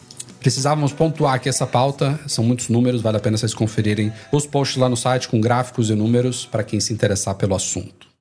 precisávamos 0.40 0.94
pontuar 0.94 1.34
aqui 1.34 1.50
essa 1.50 1.66
pauta, 1.66 2.18
são 2.26 2.42
muitos 2.42 2.70
números, 2.70 3.02
vale 3.02 3.18
a 3.18 3.20
pena 3.20 3.36
vocês 3.36 3.52
conferirem 3.52 4.10
os 4.32 4.46
posts 4.46 4.78
lá 4.78 4.88
no 4.88 4.96
site 4.96 5.28
com 5.28 5.38
gráficos 5.38 5.90
e 5.90 5.94
números 5.94 6.46
para 6.46 6.64
quem 6.64 6.80
se 6.80 6.94
interessar 6.94 7.34
pelo 7.34 7.54
assunto. 7.54 8.15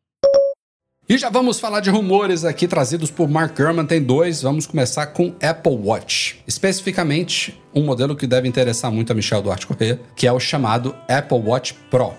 E 1.08 1.20
já 1.20 1.30
vamos 1.30 1.60
falar 1.60 1.82
de 1.82 1.92
rumores 1.92 2.44
aqui 2.44 2.68
trazidos 2.68 3.12
por 3.12 3.30
Mark 3.30 3.56
Gurman. 3.56 3.86
Tem 3.86 4.02
dois. 4.02 4.42
Vamos 4.42 4.66
começar 4.66 5.06
com 5.08 5.36
Apple 5.40 5.78
Watch. 5.84 6.42
Especificamente, 6.48 7.62
um 7.76 7.84
modelo 7.84 8.16
que 8.16 8.26
deve 8.26 8.48
interessar 8.48 8.92
muito 8.92 9.12
a 9.12 9.14
Michel 9.14 9.44
Duarte 9.44 9.68
Corrêa, 9.68 10.00
que 10.16 10.26
é 10.26 10.32
o 10.32 10.40
chamado 10.40 10.96
Apple 11.08 11.38
Watch 11.38 11.76
Pro. 11.92 12.14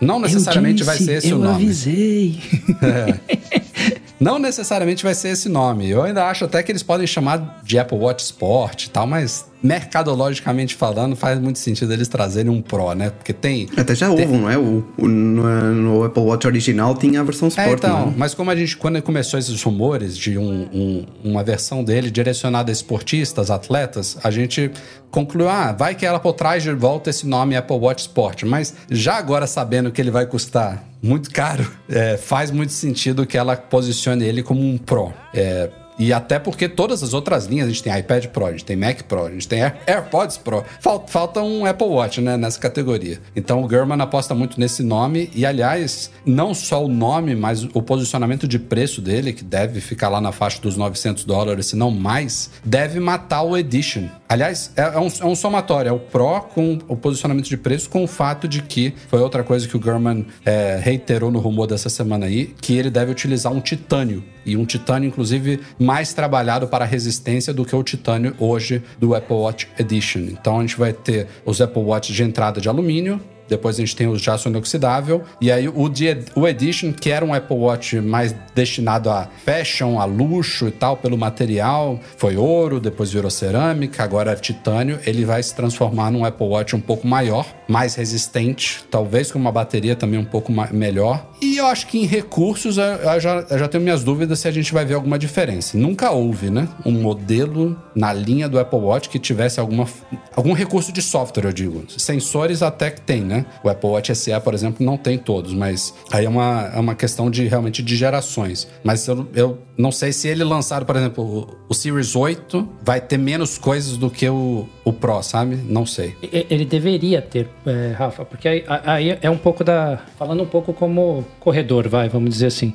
Não 0.00 0.18
necessariamente 0.18 0.76
disse, 0.78 0.86
vai 0.86 0.96
ser 0.96 1.12
esse 1.18 1.34
o 1.34 1.38
nome. 1.38 1.48
Eu 1.48 1.54
avisei. 1.56 2.40
É. 2.82 4.00
Não 4.18 4.38
necessariamente 4.38 5.04
vai 5.04 5.14
ser 5.14 5.28
esse 5.30 5.48
nome. 5.48 5.90
Eu 5.90 6.02
ainda 6.02 6.24
acho 6.26 6.44
até 6.44 6.62
que 6.62 6.72
eles 6.72 6.82
podem 6.82 7.06
chamar 7.06 7.60
de 7.62 7.78
Apple 7.78 7.98
Watch 7.98 8.22
Sport 8.24 8.84
e 8.84 8.90
tal, 8.90 9.06
mas 9.06 9.46
mercadologicamente 9.62 10.74
falando, 10.74 11.14
faz 11.14 11.38
muito 11.38 11.58
sentido 11.58 11.92
eles 11.92 12.08
trazerem 12.08 12.50
um 12.50 12.60
Pro, 12.60 12.92
né? 12.94 13.10
Porque 13.10 13.32
tem. 13.32 13.68
Até 13.76 13.94
já 13.94 14.08
tem... 14.08 14.26
houve, 14.26 14.38
não 14.38 14.50
é? 14.50 14.58
O, 14.58 14.84
o 14.98 15.08
no, 15.08 15.74
no, 15.74 16.04
Apple 16.04 16.22
Watch 16.22 16.46
original 16.46 16.96
tinha 16.96 17.20
a 17.20 17.24
versão 17.24 17.48
Sport. 17.48 17.68
É, 17.68 17.72
então, 17.72 18.06
não. 18.06 18.14
mas 18.16 18.34
como 18.34 18.50
a 18.50 18.56
gente, 18.56 18.76
quando 18.76 19.00
começou 19.02 19.38
esses 19.38 19.62
rumores 19.62 20.16
de 20.16 20.36
um, 20.36 20.68
um, 20.72 21.06
uma 21.22 21.44
versão 21.44 21.84
dele 21.84 22.10
direcionada 22.10 22.70
a 22.70 22.72
esportistas, 22.72 23.50
atletas, 23.50 24.16
a 24.22 24.30
gente 24.30 24.70
concluiu, 25.10 25.48
ah, 25.48 25.72
vai 25.72 25.94
que 25.94 26.06
ela 26.06 26.18
por 26.18 26.32
trás 26.32 26.62
de 26.62 26.72
volta 26.72 27.10
esse 27.10 27.26
nome 27.26 27.54
Apple 27.54 27.76
Watch 27.76 28.02
Sport. 28.02 28.44
Mas 28.44 28.74
já 28.90 29.16
agora 29.16 29.46
sabendo 29.46 29.92
que 29.92 30.00
ele 30.00 30.10
vai 30.10 30.26
custar 30.26 30.84
muito 31.02 31.30
caro, 31.30 31.68
é, 31.88 32.16
faz 32.16 32.50
muito 32.50 32.72
sentido 32.72 33.26
que 33.26 33.36
ela 33.36 33.56
posicione 33.56 34.24
ele 34.24 34.42
como 34.42 34.60
um 34.60 34.78
Pro. 34.78 35.12
É, 35.34 35.68
e 36.02 36.12
até 36.12 36.36
porque 36.36 36.68
todas 36.68 37.00
as 37.00 37.14
outras 37.14 37.46
linhas, 37.46 37.68
a 37.68 37.70
gente 37.70 37.80
tem 37.80 37.96
iPad 37.96 38.26
Pro, 38.26 38.46
a 38.46 38.50
gente 38.50 38.64
tem 38.64 38.74
Mac 38.74 39.02
Pro, 39.02 39.26
a 39.26 39.30
gente 39.30 39.46
tem 39.46 39.60
AirPods 39.86 40.36
Pro. 40.36 40.64
Falta, 40.80 41.06
falta 41.06 41.40
um 41.40 41.64
Apple 41.64 41.86
Watch, 41.86 42.20
né, 42.20 42.36
nessa 42.36 42.58
categoria. 42.58 43.20
Então 43.36 43.62
o 43.62 43.70
German 43.70 44.00
aposta 44.00 44.34
muito 44.34 44.58
nesse 44.58 44.82
nome. 44.82 45.30
E 45.32 45.46
aliás, 45.46 46.10
não 46.26 46.54
só 46.54 46.84
o 46.84 46.88
nome, 46.88 47.36
mas 47.36 47.62
o 47.62 47.80
posicionamento 47.80 48.48
de 48.48 48.58
preço 48.58 49.00
dele, 49.00 49.32
que 49.32 49.44
deve 49.44 49.80
ficar 49.80 50.08
lá 50.08 50.20
na 50.20 50.32
faixa 50.32 50.60
dos 50.60 50.76
900 50.76 51.24
dólares, 51.24 51.66
se 51.66 51.76
não 51.76 51.92
mais, 51.92 52.50
deve 52.64 52.98
matar 52.98 53.42
o 53.42 53.56
Edition. 53.56 54.08
Aliás, 54.28 54.72
é, 54.76 54.82
é 54.82 54.98
um, 54.98 55.08
é 55.20 55.24
um 55.24 55.36
somatório, 55.36 55.88
é 55.88 55.92
o 55.92 56.00
Pro 56.00 56.40
com 56.52 56.80
o 56.88 56.96
posicionamento 56.96 57.48
de 57.48 57.56
preço, 57.56 57.88
com 57.88 58.02
o 58.02 58.08
fato 58.08 58.48
de 58.48 58.60
que 58.60 58.92
foi 59.06 59.20
outra 59.20 59.44
coisa 59.44 59.68
que 59.68 59.76
o 59.76 59.80
German 59.80 60.26
é, 60.44 60.80
reiterou 60.82 61.30
no 61.30 61.38
rumor 61.38 61.68
dessa 61.68 61.88
semana 61.88 62.26
aí, 62.26 62.52
que 62.60 62.76
ele 62.76 62.90
deve 62.90 63.12
utilizar 63.12 63.52
um 63.52 63.60
titânio. 63.60 64.24
E 64.44 64.56
um 64.56 64.64
titânio, 64.64 65.06
inclusive, 65.06 65.60
mais 65.78 65.91
trabalhado 66.14 66.66
para 66.66 66.84
resistência 66.84 67.52
do 67.52 67.64
que 67.64 67.74
o 67.74 67.82
titânio 67.82 68.34
hoje 68.38 68.82
do 68.98 69.14
Apple 69.14 69.36
Watch 69.36 69.68
Edition. 69.78 70.20
Então 70.20 70.58
a 70.58 70.60
gente 70.62 70.76
vai 70.76 70.92
ter 70.92 71.26
os 71.44 71.60
Apple 71.60 71.82
Watch 71.82 72.12
de 72.12 72.22
entrada 72.22 72.60
de 72.60 72.68
alumínio, 72.68 73.20
depois 73.52 73.76
a 73.76 73.80
gente 73.80 73.94
tem 73.94 74.06
o 74.06 74.16
de 74.16 74.30
aço 74.30 74.48
inoxidável. 74.48 75.22
E 75.38 75.52
aí 75.52 75.68
o, 75.68 75.92
o 76.36 76.48
Edition, 76.48 76.90
que 76.90 77.10
era 77.10 77.22
um 77.22 77.34
Apple 77.34 77.56
Watch 77.56 78.00
mais 78.00 78.34
destinado 78.54 79.10
a 79.10 79.28
fashion, 79.44 79.98
a 79.98 80.06
luxo 80.06 80.68
e 80.68 80.70
tal, 80.70 80.96
pelo 80.96 81.18
material, 81.18 82.00
foi 82.16 82.36
ouro, 82.36 82.80
depois 82.80 83.12
virou 83.12 83.30
cerâmica, 83.30 84.02
agora 84.02 84.32
é 84.32 84.36
titânio. 84.36 84.98
Ele 85.04 85.26
vai 85.26 85.42
se 85.42 85.54
transformar 85.54 86.10
num 86.10 86.24
Apple 86.24 86.46
Watch 86.46 86.74
um 86.74 86.80
pouco 86.80 87.06
maior, 87.06 87.46
mais 87.68 87.94
resistente, 87.94 88.84
talvez 88.90 89.30
com 89.30 89.38
uma 89.38 89.52
bateria 89.52 89.94
também 89.94 90.18
um 90.18 90.24
pouco 90.24 90.50
melhor. 90.72 91.31
E 91.42 91.56
eu 91.56 91.66
acho 91.66 91.88
que 91.88 91.98
em 91.98 92.06
recursos 92.06 92.78
eu 92.78 93.20
já, 93.20 93.44
eu 93.50 93.58
já 93.58 93.66
tenho 93.66 93.82
minhas 93.82 94.04
dúvidas 94.04 94.38
se 94.38 94.46
a 94.46 94.50
gente 94.52 94.72
vai 94.72 94.84
ver 94.84 94.94
alguma 94.94 95.18
diferença. 95.18 95.76
Nunca 95.76 96.12
houve, 96.12 96.50
né? 96.50 96.68
Um 96.86 96.92
modelo 96.92 97.76
na 97.96 98.12
linha 98.12 98.48
do 98.48 98.60
Apple 98.60 98.78
Watch 98.78 99.08
que 99.08 99.18
tivesse 99.18 99.58
alguma, 99.58 99.88
algum 100.36 100.52
recurso 100.52 100.92
de 100.92 101.02
software, 101.02 101.46
eu 101.46 101.52
digo. 101.52 101.84
Sensores 101.98 102.62
até 102.62 102.92
que 102.92 103.00
tem, 103.00 103.22
né? 103.22 103.44
O 103.64 103.68
Apple 103.68 103.90
Watch 103.90 104.14
SE, 104.14 104.30
por 104.38 104.54
exemplo, 104.54 104.86
não 104.86 104.96
tem 104.96 105.18
todos, 105.18 105.52
mas 105.52 105.92
aí 106.12 106.26
é 106.26 106.28
uma, 106.28 106.70
é 106.72 106.78
uma 106.78 106.94
questão 106.94 107.28
de 107.28 107.44
realmente 107.48 107.82
de 107.82 107.96
gerações. 107.96 108.68
Mas 108.84 109.08
eu, 109.08 109.28
eu 109.34 109.58
não 109.76 109.90
sei 109.90 110.12
se 110.12 110.28
ele 110.28 110.44
lançar, 110.44 110.84
por 110.84 110.96
exemplo, 110.96 111.58
o, 111.68 111.74
Series 111.74 112.14
8 112.14 112.68
vai 112.82 113.00
ter 113.00 113.16
menos 113.16 113.58
coisas 113.58 113.96
do 113.96 114.10
que 114.10 114.28
o 114.28 114.68
o 114.84 114.92
Pro, 114.92 115.22
sabe? 115.22 115.56
Não 115.56 115.86
sei. 115.86 116.16
Ele 116.22 116.64
deveria 116.64 117.22
ter, 117.22 117.48
é, 117.64 117.94
Rafa, 117.96 118.24
porque 118.24 118.48
aí, 118.48 118.64
aí, 118.84 119.18
é 119.22 119.30
um 119.30 119.36
pouco 119.36 119.62
da. 119.62 120.00
Falando 120.18 120.42
um 120.42 120.46
pouco 120.46 120.72
como 120.72 121.24
corredor, 121.38 121.88
vai, 121.88 122.08
vamos 122.08 122.30
dizer 122.30 122.46
assim. 122.46 122.74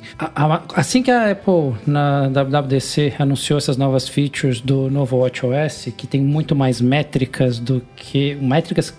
assim 0.74 1.02
que 1.02 1.10
a 1.10 1.30
Apple 1.30 1.74
na 1.86 2.28
WWDC 2.28 3.14
anunciou 3.18 3.58
essas 3.58 3.76
novas 3.76 4.08
features 4.08 4.60
do 4.60 4.90
novo 4.90 5.18
WatchOS, 5.18 5.92
que 5.96 6.06
tem 6.06 6.20
muito 6.20 6.56
mais 6.56 6.80
métricas 6.80 7.58
do 7.58 7.82
que. 7.94 8.34
Métricas, 8.36 8.94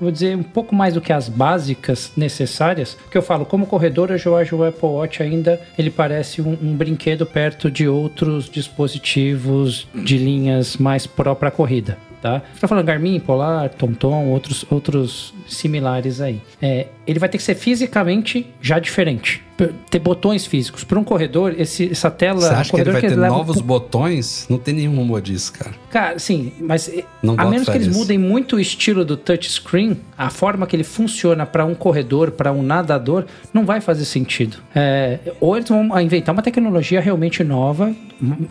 vou 0.00 0.10
dizer, 0.10 0.36
um 0.36 0.42
pouco 0.42 0.74
mais 0.74 0.94
do 0.94 1.00
que 1.00 1.12
as 1.12 1.28
básicas 1.28 2.12
necessárias. 2.16 2.96
Que 3.10 3.18
eu 3.18 3.22
falo, 3.22 3.44
como 3.44 3.66
corredor, 3.66 4.10
eu 4.10 4.36
acho 4.36 4.56
o 4.56 4.64
Apple 4.64 4.88
Watch 4.88 5.22
ainda 5.22 5.60
ele 5.78 5.90
parece 5.90 6.42
um, 6.42 6.56
um 6.60 6.74
brinquedo 6.74 7.24
perto 7.26 7.70
de 7.70 7.88
outros 7.88 8.48
dispositivos 8.48 9.86
de 9.94 10.18
linhas 10.18 10.76
mais 10.76 11.06
pró 11.06 11.34
para 11.34 11.50
corrida 11.50 11.96
tá? 12.20 12.42
Você 12.52 12.60
tá 12.60 12.68
falando 12.68 12.84
Garmin, 12.84 13.18
Polar, 13.18 13.68
TomTom, 13.70 14.26
outros, 14.26 14.64
outros 14.70 15.34
similares 15.46 16.20
aí. 16.20 16.40
É, 16.60 16.88
ele 17.06 17.18
vai 17.18 17.28
ter 17.28 17.38
que 17.38 17.44
ser 17.44 17.54
fisicamente 17.54 18.46
já 18.60 18.78
diferente. 18.78 19.42
Ter 19.90 19.98
botões 19.98 20.46
físicos. 20.46 20.84
Para 20.84 20.98
um 20.98 21.04
corredor, 21.04 21.54
esse, 21.58 21.90
essa 21.90 22.10
tela. 22.10 22.40
Você 22.40 22.54
acha 22.54 22.70
que 22.70 22.80
ele 22.80 22.90
vai 22.90 23.00
que 23.00 23.08
ter 23.08 23.14
ele 23.14 23.26
novos 23.26 23.56
leva... 23.56 23.66
botões? 23.66 24.46
Não 24.48 24.58
tem 24.58 24.74
nenhum 24.74 24.96
rumor 24.96 25.20
disso, 25.20 25.52
cara. 25.52 25.72
Cara, 25.90 26.18
sim, 26.18 26.52
mas 26.60 26.90
Não 27.22 27.34
a 27.36 27.44
menos 27.46 27.68
que 27.68 27.76
eles 27.76 27.88
mudem 27.88 28.18
muito 28.18 28.56
o 28.56 28.60
estilo 28.60 29.04
do 29.04 29.16
touchscreen, 29.16 29.98
a 30.16 30.30
forma 30.30 30.66
que 30.66 30.76
ele 30.76 30.84
funciona 30.84 31.44
para 31.44 31.64
um 31.64 31.74
corredor, 31.74 32.30
para 32.30 32.52
um 32.52 32.62
nadador, 32.62 33.26
não 33.52 33.64
vai 33.64 33.80
fazer 33.80 34.04
sentido. 34.04 34.58
É, 34.74 35.18
ou 35.40 35.56
eles 35.56 35.68
vão 35.68 36.00
inventar 36.00 36.34
uma 36.34 36.42
tecnologia 36.42 37.00
realmente 37.00 37.42
nova, 37.42 37.94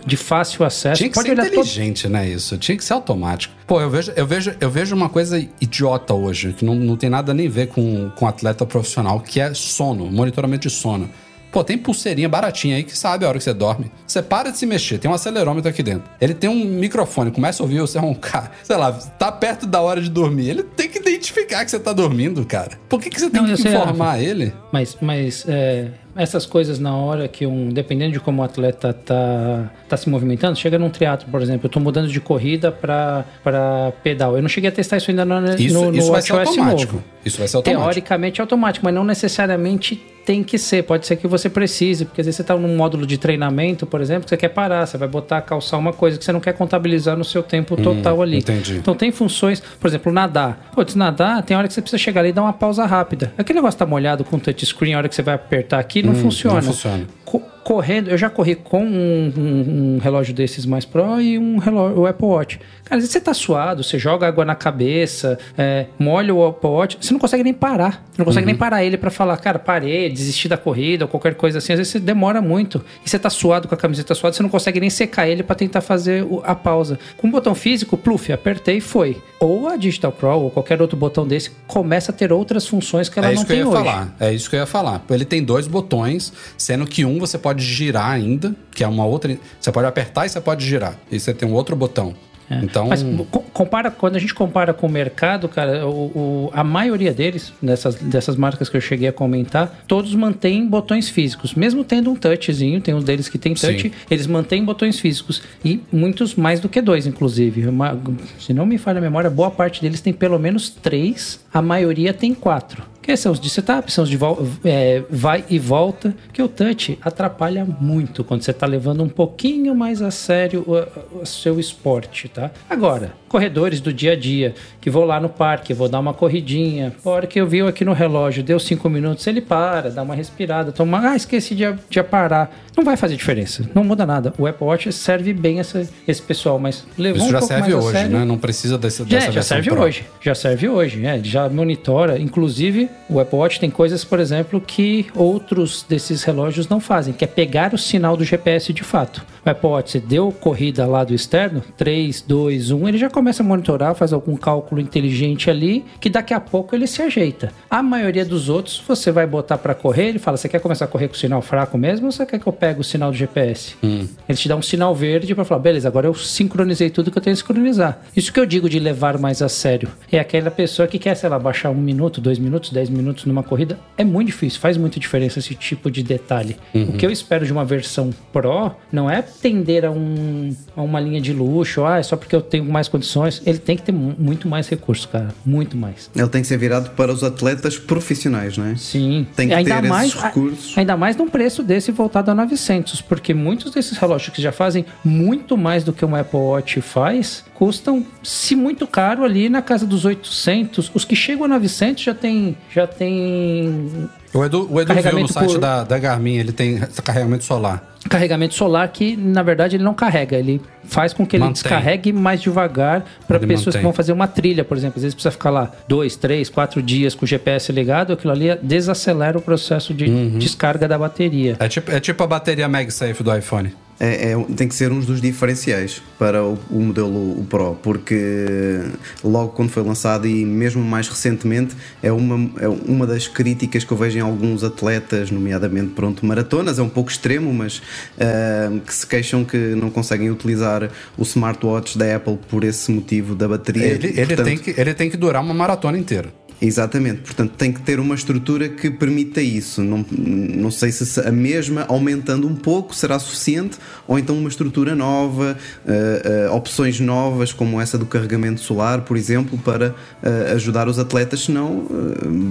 de 0.06 0.18
fácil 0.18 0.66
acesso. 0.66 0.98
Tinha 0.98 1.10
que 1.10 1.16
Pode 1.16 1.30
ser 1.30 1.34
inteligente, 1.34 2.04
todo... 2.04 2.12
né? 2.12 2.28
Isso. 2.28 2.58
Tinha 2.58 2.78
que 2.78 2.84
ser 2.84 2.94
automático. 2.94 3.54
Pô, 3.70 3.80
eu 3.80 3.88
vejo, 3.88 4.12
eu 4.16 4.26
vejo, 4.26 4.56
eu 4.60 4.68
vejo 4.72 4.96
uma 4.96 5.10
coisa 5.10 5.48
idiota 5.62 6.12
hoje, 6.12 6.54
que 6.54 6.66
não, 6.66 6.74
não 6.74 6.98
tem 6.98 7.08
nada 7.08 7.36
nem 7.36 7.46
a 7.46 7.52
ver 7.52 7.68
com, 7.68 8.10
com 8.16 8.28
atleta 8.28 8.66
profissional, 8.66 9.20
que 9.20 9.40
é 9.40 9.54
sono, 9.54 10.08
monitoramento 10.12 10.68
de 10.68 10.74
sono. 10.74 11.08
Pô, 11.52 11.64
tem 11.64 11.78
pulseirinha 11.78 12.28
baratinha 12.28 12.78
aí 12.78 12.84
que 12.84 12.98
sabe 12.98 13.26
a 13.26 13.30
hora 13.30 13.38
que 13.38 13.44
você 13.44 13.54
dorme. 13.54 13.92
Você 14.08 14.24
para 14.24 14.50
de 14.50 14.58
se 14.58 14.66
mexer, 14.66 14.98
tem 14.98 15.10
um 15.10 15.14
acelerômetro 15.14 15.70
aqui 15.70 15.84
dentro. 15.84 16.10
Ele 16.20 16.34
tem 16.34 16.50
um 16.50 16.66
microfone, 16.66 17.30
começa 17.30 17.62
a 17.62 17.64
ouvir 17.64 17.80
você 17.80 17.98
roncar. 18.00 18.52
Sei 18.64 18.76
lá, 18.76 18.92
tá 18.92 19.32
perto 19.32 19.68
da 19.68 19.80
hora 19.82 20.02
de 20.02 20.10
dormir. 20.10 20.50
Ele 20.50 20.64
tem 20.64 20.90
que 20.90 20.98
identificar 20.98 21.64
que 21.64 21.70
você 21.70 21.80
tá 21.80 21.94
dormindo, 21.94 22.44
cara. 22.46 22.72
Por 22.90 23.00
que, 23.00 23.12
que 23.12 23.20
você 23.20 23.30
tem 23.30 23.40
Não, 23.40 23.54
que 23.54 23.68
informar 23.68 24.20
ele? 24.20 24.52
Mas, 24.72 24.98
mas 25.00 25.46
é, 25.48 25.90
essas 26.20 26.46
coisas 26.46 26.80
na 26.80 26.96
hora 26.96 27.28
que 27.28 27.46
um, 27.46 27.70
dependendo 27.70 28.12
de 28.12 28.20
como 28.20 28.42
o 28.42 28.46
atleta 28.46 28.94
tá, 28.94 29.72
tá 29.88 29.98
se 29.98 30.10
movimentando, 30.10 30.58
chega 30.58 30.78
num 30.78 30.90
triatlo, 30.90 31.30
por 31.32 31.42
exemplo, 31.42 31.68
eu 31.68 31.70
tô 31.70 31.80
mudando 31.80 32.10
de 32.10 32.20
corrida 32.20 32.72
para 32.72 33.94
pedal. 34.04 34.36
Eu 34.36 34.42
não 34.42 34.50
cheguei 34.50 34.70
a 34.70 34.72
testar 34.72 34.98
isso 34.98 35.10
ainda 35.10 35.24
no, 35.24 35.56
isso, 35.56 35.74
no, 35.74 35.92
no 35.92 35.98
isso 35.98 36.12
vai 36.12 36.22
ser 36.22 36.34
automático. 36.34 36.94
Novo. 36.94 37.06
Isso 37.24 37.38
vai 37.38 37.48
ser 37.48 37.58
automático. 37.58 37.84
Teoricamente 37.84 38.40
é 38.40 38.44
automático, 38.44 38.86
mas 38.86 38.94
não 38.94 39.04
necessariamente 39.04 40.02
tem 40.30 40.44
que 40.44 40.60
ser. 40.60 40.84
Pode 40.84 41.08
ser 41.08 41.16
que 41.16 41.28
você 41.28 41.50
precise, 41.50 42.06
porque 42.06 42.22
às 42.22 42.28
vezes 42.28 42.36
você 42.36 42.44
está 42.44 42.56
num 42.56 42.76
módulo 42.76 43.08
de 43.08 43.18
treinamento, 43.18 43.88
por 43.88 44.00
exemplo, 44.00 44.26
que 44.26 44.30
você 44.30 44.38
quer 44.38 44.50
parar, 44.50 44.86
você 44.86 44.96
vai 44.96 45.08
botar, 45.08 45.42
calçar 45.42 45.76
uma 45.76 45.92
coisa 45.92 46.20
que 46.20 46.24
você 46.24 46.32
não 46.32 46.40
quer 46.40 46.54
contabilizar 46.54 47.18
no 47.18 47.24
seu 47.24 47.42
tempo 47.42 47.74
hum, 47.74 47.82
total 47.82 48.22
ali. 48.22 48.38
Entendi. 48.38 48.76
Então 48.76 48.94
tem 48.94 49.12
funções, 49.12 49.60
por 49.60 49.88
exemplo, 49.88 50.14
nadar. 50.14 50.70
Pô, 50.72 50.86
nadar, 50.96 51.42
tem 51.42 51.58
hora 51.58 51.68
que 51.68 51.74
você 51.74 51.82
precisa 51.82 51.98
chegar 51.98 52.22
ali 52.22 52.30
e 52.30 52.32
dar 52.32 52.44
uma 52.44 52.54
pausa 52.54 52.86
rápida. 52.86 53.34
Aquele 53.40 53.58
negócio 53.58 53.80
tá 53.80 53.88
molhado 53.88 54.24
com 54.24 54.38
touchscreen, 54.38 54.94
a 54.94 55.00
hora 55.00 55.10
que 55.10 55.16
você 55.16 55.24
vai 55.24 55.34
apertar 55.34 55.80
aqui, 55.80 56.04
não 56.04 56.12
hum, 56.12 56.16
funciona. 56.18 56.62
Não 56.62 56.74
funciona 56.74 57.08
correndo, 57.38 58.10
eu 58.10 58.18
já 58.18 58.30
corri 58.30 58.56
com 58.56 58.84
um, 58.84 59.34
um, 59.38 59.96
um, 59.96 59.98
relógio 60.00 60.34
desses 60.34 60.66
mais 60.66 60.86
Pro 60.86 61.22
e 61.22 61.38
um 61.38 61.60
relógio, 61.60 62.00
o 62.00 62.08
Apple 62.08 62.26
Watch. 62.26 62.60
Cara, 62.84 62.98
às 62.98 63.04
vezes 63.04 63.12
você 63.12 63.22
tá 63.22 63.32
suado, 63.32 63.84
você 63.84 64.00
joga 64.00 64.28
água 64.28 64.44
na 64.44 64.56
cabeça, 64.56 65.38
é, 65.56 65.86
molha 66.00 66.34
o 66.34 66.44
Apple 66.44 66.68
Watch, 66.68 66.98
você 67.00 67.14
não 67.14 67.20
consegue 67.20 67.44
nem 67.44 67.54
parar. 67.54 68.04
Não 68.18 68.26
consegue 68.26 68.46
uhum. 68.46 68.52
nem 68.52 68.56
parar 68.56 68.84
ele 68.84 68.98
para 68.98 69.12
falar, 69.12 69.38
cara, 69.38 69.60
parei, 69.60 70.10
desisti 70.10 70.48
da 70.48 70.58
corrida 70.58 71.06
ou 71.06 71.08
qualquer 71.08 71.36
coisa 71.36 71.60
assim. 71.60 71.74
Às 71.74 71.78
vezes 71.78 71.92
você 71.94 72.00
demora 72.00 72.42
muito. 72.42 72.84
E 73.06 73.10
você 73.10 73.20
tá 73.20 73.30
suado 73.30 73.68
com 73.68 73.76
a 73.76 73.78
camiseta 73.78 74.16
suada, 74.16 74.36
você 74.36 74.42
não 74.42 74.50
consegue 74.50 74.80
nem 74.80 74.90
secar 74.90 75.28
ele 75.28 75.44
para 75.44 75.56
tentar 75.56 75.82
fazer 75.82 76.26
a 76.44 76.56
pausa. 76.56 76.98
Com 77.18 77.28
o 77.28 77.32
botão 77.32 77.54
físico, 77.54 77.96
pluf, 77.96 78.34
apertei 78.34 78.78
e 78.78 78.82
foi. 78.82 79.22
Ou 79.40 79.68
a 79.68 79.78
Digital 79.78 80.12
Pro 80.12 80.40
ou 80.40 80.52
qualquer 80.52 80.82
outro 80.82 80.98
botão 80.98 81.26
desse 81.26 81.52
começa 81.68 82.12
a 82.12 82.16
ter 82.16 82.34
outras 82.34 82.68
funções 82.68 83.08
que 83.08 83.20
ela 83.20 83.32
é 83.32 83.36
não 83.36 83.46
tem 83.46 83.64
hoje. 83.64 83.78
Falar. 83.78 84.16
É 84.20 84.34
isso 84.34 84.50
que 84.50 84.56
eu 84.56 84.60
ia 84.60 84.66
falar. 84.66 85.02
Ele 85.10 85.24
tem 85.24 85.44
dois 85.44 85.68
botões, 85.68 86.34
sendo 86.58 86.86
que 86.86 87.06
um 87.06 87.19
você 87.20 87.38
pode 87.38 87.64
girar 87.64 88.10
ainda, 88.10 88.56
que 88.72 88.84
é 88.84 88.88
uma 88.88 89.06
outra. 89.06 89.38
Você 89.60 89.72
pode 89.72 89.88
apertar 89.88 90.26
e 90.26 90.30
você 90.30 90.42
pode 90.42 90.66
girar. 90.66 90.98
E 91.12 91.20
você 91.20 91.34
tem 91.34 91.48
um 91.48 91.54
outro 91.54 91.76
botão. 91.76 92.16
É. 92.50 92.60
Então, 92.64 92.88
Mas 92.88 93.06
compara, 93.54 93.92
quando 93.92 94.16
a 94.16 94.20
gente 94.20 94.34
compara 94.34 94.74
com 94.74 94.88
o 94.88 94.90
mercado, 94.90 95.48
cara, 95.48 95.88
o, 95.88 95.92
o, 95.92 96.52
a 96.52 96.64
maioria 96.64 97.14
deles, 97.14 97.54
dessas, 97.62 97.96
dessas 97.96 98.36
marcas 98.36 98.68
que 98.68 98.76
eu 98.76 98.82
cheguei 98.82 99.08
a 99.08 99.14
comentar, 99.14 99.84
todos 99.88 100.16
mantêm 100.16 100.68
botões 100.68 101.10
físicos. 101.10 101.54
Mesmo 101.54 101.84
tendo 101.84 102.10
um 102.10 102.16
touchzinho, 102.16 102.82
tem 102.82 102.94
um 102.94 103.02
deles 103.02 103.30
que 103.30 103.38
tem 103.38 103.54
touch, 103.54 103.82
Sim. 103.82 103.92
eles 104.10 104.26
mantêm 104.26 104.66
botões 104.66 105.00
físicos. 105.00 105.44
E 105.64 105.80
muitos 105.92 106.34
mais 106.34 106.60
do 106.60 106.68
que 106.68 106.82
dois, 106.82 107.06
inclusive. 107.06 107.68
Uma, 107.68 108.00
se 108.40 108.52
não 108.52 108.66
me 108.66 108.80
falha 108.80 108.98
a 108.98 109.02
memória, 109.02 109.30
boa 109.30 109.52
parte 109.52 109.82
deles 109.82 110.02
tem 110.02 110.12
pelo 110.12 110.40
menos 110.40 110.70
três, 110.70 111.40
a 111.54 111.62
maioria 111.62 112.14
tem 112.14 112.34
quatro 112.34 112.84
que 113.10 113.18
são 113.18 113.32
os 113.32 113.40
de 113.40 113.50
setup, 113.50 113.92
são 113.92 114.04
os 114.04 114.10
de 114.10 114.20
é, 114.64 115.02
vai 115.10 115.44
e 115.50 115.58
volta, 115.58 116.14
que 116.32 116.44
o 116.44 116.48
touch 116.48 117.00
atrapalha 117.02 117.66
muito 117.66 118.24
quando 118.24 118.44
você 118.44 118.52
está 118.52 118.68
levando 118.68 119.02
um 119.02 119.10
pouquinho 119.10 119.74
mais 119.74 120.00
a 120.00 120.12
sério 120.12 120.64
o, 120.68 121.22
o, 121.22 121.26
seu 121.26 121.60
esporte, 121.60 122.30
tá? 122.30 122.52
Agora, 122.70 123.14
corredores 123.28 123.82
do 123.82 123.92
dia 123.92 124.12
a 124.12 124.16
dia, 124.16 124.54
que 124.80 124.92
vou 124.92 125.06
lá 125.06 125.20
no 125.20 125.28
parque, 125.28 125.74
vou 125.74 125.90
dar 125.90 126.00
uma 126.00 126.14
corridinha, 126.14 126.94
a 127.04 127.10
hora 127.10 127.26
que 127.26 127.42
eu 127.42 127.48
vi 127.48 127.62
aqui 127.62 127.84
no 127.84 127.94
relógio, 127.94 128.44
deu 128.44 128.60
cinco 128.60 128.88
minutos, 128.88 129.26
ele 129.26 129.42
para, 129.42 129.90
dá 129.90 130.04
uma 130.04 130.14
respirada, 130.14 130.72
toma, 130.72 131.10
ah, 131.10 131.16
esqueci 131.16 131.56
de, 131.56 131.64
de 131.90 132.04
parar. 132.04 132.56
Não 132.78 132.84
vai 132.84 132.96
fazer 132.96 133.16
diferença, 133.16 133.68
não 133.74 133.84
muda 133.84 134.06
nada. 134.06 134.34
O 134.38 134.46
Apple 134.46 134.68
Watch 134.68 134.92
serve 134.94 135.34
bem 135.34 135.60
essa, 135.60 135.88
esse 136.08 136.22
pessoal, 136.22 136.60
mas 136.60 136.86
levou 136.96 137.18
Isso 137.18 137.30
um 137.30 137.32
já 137.32 137.42
serve 137.42 137.74
hoje, 137.74 137.92
sério, 137.92 138.20
né? 138.20 138.24
Não 138.24 138.38
precisa 138.38 138.78
dessa 138.78 139.04
já, 139.08 139.32
já 139.32 139.42
serve 139.42 139.72
Pro. 139.72 139.82
hoje, 139.82 140.06
já 140.22 140.36
serve 140.36 140.70
hoje, 140.70 141.04
é, 141.04 141.20
já 141.24 141.50
monitora, 141.50 142.20
inclusive 142.20 142.88
o 143.10 143.20
Apple 143.20 143.38
Watch 143.38 143.60
tem 143.60 143.70
coisas, 143.70 144.04
por 144.04 144.20
exemplo, 144.20 144.60
que 144.62 145.08
outros 145.16 145.84
desses 145.88 146.24
relógios 146.24 146.68
não 146.68 146.80
fazem, 146.80 147.14
que 147.14 147.24
é 147.24 147.28
pegar 147.28 147.74
o 147.74 147.78
sinal 147.78 148.16
do 148.16 148.24
GPS 148.24 148.72
de 148.74 148.84
fato. 148.84 149.26
Watch, 149.64 149.92
você 149.92 150.00
deu 150.00 150.32
corrida 150.32 150.86
lá 150.86 151.04
do 151.04 151.14
externo, 151.14 151.64
3, 151.78 152.22
2, 152.22 152.72
1, 152.72 152.88
ele 152.88 152.98
já 152.98 153.10
começa 153.10 153.44
a 153.44 153.46
monitorar, 153.46 153.96
faz 153.96 154.14
algum 154.14 154.36
cálculo 154.36 154.82
inteligente 154.82 155.50
ali, 155.50 155.86
que 156.00 156.10
daqui 156.10 156.34
a 156.34 156.40
pouco 156.40 156.76
ele 156.76 156.88
se 156.88 157.02
ajeita. 157.02 157.52
A 157.70 157.82
maioria 157.82 158.26
dos 158.26 158.50
outros, 158.50 158.82
você 158.88 159.12
vai 159.12 159.26
botar 159.28 159.58
para 159.58 159.74
correr, 159.74 160.10
ele 160.10 160.20
fala, 160.20 160.38
você 160.38 160.50
quer 160.50 160.60
começar 160.60 160.86
a 160.86 160.88
correr 160.88 161.08
com 161.08 161.14
o 161.14 161.18
sinal 161.18 161.42
fraco 161.42 161.78
mesmo 161.78 162.08
ou 162.08 162.12
você 162.12 162.26
quer 162.26 162.40
que 162.40 162.48
eu 162.48 162.54
pegue 162.54 162.82
o 162.82 162.84
sinal 162.84 163.12
do 163.12 163.18
GPS? 163.18 163.76
Hum. 163.84 164.08
Ele 164.28 164.38
te 164.38 164.48
dá 164.48 164.56
um 164.56 164.62
sinal 164.62 164.94
verde 164.96 165.34
para 165.36 165.46
falar, 165.46 165.62
beleza, 165.62 165.88
agora 165.88 166.08
eu 166.08 166.14
sincronizei 166.14 166.90
tudo 166.90 167.12
que 167.12 167.18
eu 167.18 167.22
tenho 167.22 167.36
que 167.36 167.42
sincronizar. 167.42 168.02
Isso 168.16 168.32
que 168.32 168.40
eu 168.40 168.46
digo 168.46 168.70
de 168.70 168.80
levar 168.80 169.18
mais 169.18 169.42
a 169.42 169.50
sério. 169.50 169.90
É 170.12 170.20
aquela 170.20 170.52
pessoa 170.52 170.88
que 170.88 171.00
quer, 171.00 171.16
sei 171.16 171.30
lá, 171.30 171.40
baixar 171.40 171.70
um 171.70 171.76
minuto, 171.76 172.22
dois 172.22 172.40
minutos, 172.40 172.72
dez 172.72 172.90
minutos 172.90 173.26
numa 173.26 173.44
corrida. 173.44 173.80
É 173.98 174.04
muito 174.04 174.28
difícil, 174.28 174.60
faz 174.60 174.78
muita 174.78 175.00
diferença 175.00 175.40
esse 175.40 175.56
tipo 175.56 175.90
de 175.90 176.04
detalhe. 176.04 176.58
Uhum. 176.74 176.90
O 176.90 176.94
que 176.94 177.06
eu 177.06 177.12
espero 177.12 177.46
de 177.46 177.52
uma 177.52 177.66
versão 177.66 178.12
Pro 178.32 178.72
não 178.92 179.10
é 179.10 179.24
tender 179.42 179.86
a, 179.86 179.92
um, 179.92 180.56
a 180.76 180.82
uma 180.82 181.00
linha 181.00 181.22
de 181.22 181.34
luxo, 181.34 181.86
ah, 181.86 181.98
é 181.98 182.04
só 182.04 182.16
porque 182.16 182.36
eu 182.36 182.42
tenho 182.42 182.66
mais 182.66 182.88
condições. 182.88 183.42
Ele 183.46 183.58
tem 183.58 183.76
que 183.76 183.84
ter 183.84 183.92
muito 183.92 184.48
mais 184.48 184.68
recursos, 184.68 185.06
cara. 185.06 185.30
Muito 185.46 185.78
mais. 185.78 186.10
Ele 186.16 186.28
tem 186.28 186.42
que 186.42 186.48
ser 186.48 186.58
virado 186.58 186.92
para 186.92 187.12
os 187.12 187.24
atletas 187.24 187.78
profissionais, 187.78 188.58
não 188.58 188.66
é? 188.66 188.76
Sim. 188.76 189.26
Tem 189.36 189.48
que 189.48 189.54
ainda 189.54 189.82
ter 189.82 189.88
mais, 189.88 190.10
esses 190.10 190.22
recursos. 190.22 190.78
Ainda 190.78 190.98
mais 190.98 191.16
num 191.16 191.30
preço 191.30 191.64
desse 191.64 191.92
voltado 191.92 192.32
a 192.32 192.36
900, 192.36 193.02
porque 193.02 193.34
muitos 193.34 193.72
desses 193.72 193.98
relógios 193.98 194.34
que 194.34 194.42
já 194.42 194.52
fazem 194.52 194.86
muito 195.04 195.58
mais 195.58 195.84
do 195.84 195.94
que 195.94 196.06
um 196.06 196.16
Apple 196.16 196.40
Watch 196.40 196.82
faz, 196.82 197.44
custam, 197.54 198.06
se 198.24 198.56
muito 198.56 198.88
caro, 198.88 199.24
ali 199.24 199.50
na 199.50 199.62
casa 199.62 199.86
dos 199.86 200.06
800. 200.06 200.92
Os 200.94 201.06
que 201.06 201.16
chegam 201.16 201.46
a 201.46 201.48
900 201.48 202.04
já 202.04 202.14
tem, 202.14 202.58
já 202.74 202.88
tem 202.88 204.10
o 204.34 204.46
Edu, 204.46 204.68
o 204.72 204.80
Edu 204.80 204.94
viu 204.94 205.20
no 205.20 205.28
site 205.28 205.54
por... 205.54 205.60
da, 205.60 205.84
da 205.84 205.98
Garmin, 205.98 206.38
ele 206.38 206.52
tem 206.52 206.80
carregamento 207.04 207.44
solar. 207.44 207.84
Carregamento 208.08 208.54
solar 208.54 208.88
que, 208.90 209.18
na 209.18 209.44
verdade, 209.44 209.76
ele 209.76 209.84
não 209.84 209.94
carrega. 209.94 210.38
Ele 210.38 210.62
faz 210.84 211.14
com 211.14 211.26
que 211.26 211.36
ele 211.36 211.44
mantém. 211.44 211.54
descarregue 211.54 212.14
mais 212.14 212.42
devagar 212.42 213.04
para 213.28 213.40
pessoas 213.40 213.68
mantém. 213.68 213.80
que 213.82 213.84
vão 213.84 213.94
fazer 213.94 214.14
uma 214.14 214.28
trilha, 214.28 214.64
por 214.64 214.78
exemplo. 214.78 214.98
Às 214.98 215.04
vezes 215.04 215.16
precisa 215.16 215.32
ficar 215.32 215.50
lá 215.50 215.72
dois, 215.88 216.16
três, 216.16 216.50
quatro 216.50 216.82
dias 216.82 217.16
com 217.16 217.26
o 217.26 217.28
GPS 217.28 217.72
ligado. 217.72 218.14
Aquilo 218.14 218.32
ali 218.32 218.56
desacelera 218.62 219.38
o 219.38 219.42
processo 219.42 219.94
de 219.94 220.06
uhum. 220.06 220.38
descarga 220.38 220.88
da 220.88 220.98
bateria. 220.98 221.58
É 221.60 221.68
tipo, 221.68 221.92
é 221.92 222.00
tipo 222.00 222.24
a 222.24 222.28
bateria 222.28 222.68
MagSafe 222.68 223.22
do 223.24 223.36
iPhone. 223.36 223.74
É, 224.00 224.32
é, 224.32 224.44
tem 224.56 224.68
que 224.68 224.76
ser 224.76 224.92
um 224.92 225.00
dos 225.00 225.20
diferenciais 225.20 226.02
para 226.18 226.44
o, 226.44 226.58
o 226.70 226.80
modelo 226.80 227.40
o 227.40 227.46
Pro, 227.50 227.76
porque 227.84 228.82
logo 229.24 229.50
quando 229.50 229.70
foi 229.70 229.84
lançado 229.84 230.26
e 230.26 230.46
mesmo 230.46 230.82
mais 230.82 231.10
recentemente 231.10 231.76
é 232.02 232.12
uma, 232.12 232.50
é 232.60 232.68
uma 232.68 233.06
das 233.06 233.28
críticas 233.28 233.84
que 233.84 233.92
eu 233.92 233.98
vejo 233.98 234.18
em 234.18 234.22
alguns 234.22 234.64
atletas, 234.64 235.30
nomeadamente 235.32 235.90
pronto, 235.90 236.26
maratonas, 236.26 236.80
é 236.80 236.82
um 236.82 236.90
pouco 236.90 237.12
extremo, 237.12 237.54
mas 237.54 237.78
uh, 237.78 238.80
que 238.80 238.94
se 238.94 239.06
queixam 239.06 239.44
que 239.44 239.58
não 239.58 239.90
conseguem 239.90 240.30
utilizar 240.30 240.90
o 241.18 241.24
smartwatch 241.24 241.98
da 241.98 242.16
Apple 242.16 242.40
por 242.50 242.64
esse 242.64 242.92
motivo 242.92 243.36
da 243.36 243.48
bateria. 243.48 243.86
Ele, 243.86 244.08
ele, 244.08 244.26
Portanto, 244.26 244.46
tem, 244.46 244.58
que, 244.58 244.80
ele 244.80 244.94
tem 244.94 245.10
que 245.10 245.18
durar 245.18 245.44
uma 245.44 245.54
maratona 245.54 245.98
inteira. 245.98 246.39
Exatamente, 246.62 247.22
portanto 247.22 247.54
tem 247.58 247.72
que 247.72 247.80
ter 247.82 248.02
uma 248.02 248.14
estrutura 248.14 248.68
que 248.68 248.92
permita 248.92 249.42
isso. 249.42 249.82
Não, 249.82 250.06
não 250.12 250.70
sei 250.70 250.92
se 250.92 251.22
a 251.22 251.32
mesma 251.32 251.86
aumentando 251.88 252.48
um 252.48 252.56
pouco 252.56 252.94
será 252.94 253.18
suficiente, 253.18 253.78
ou 254.06 254.20
então 254.20 254.38
uma 254.38 254.50
estrutura 254.50 254.94
nova, 254.94 255.58
uh, 255.86 256.52
uh, 256.52 256.56
opções 256.56 257.00
novas, 257.00 257.54
como 257.54 257.80
essa 257.80 257.98
do 257.98 258.06
carregamento 258.06 258.60
solar, 258.60 259.02
por 259.02 259.16
exemplo, 259.16 259.58
para 259.58 259.92
uh, 259.92 260.54
ajudar 260.56 260.90
os 260.90 261.00
atletas, 261.00 261.46
senão 261.46 261.88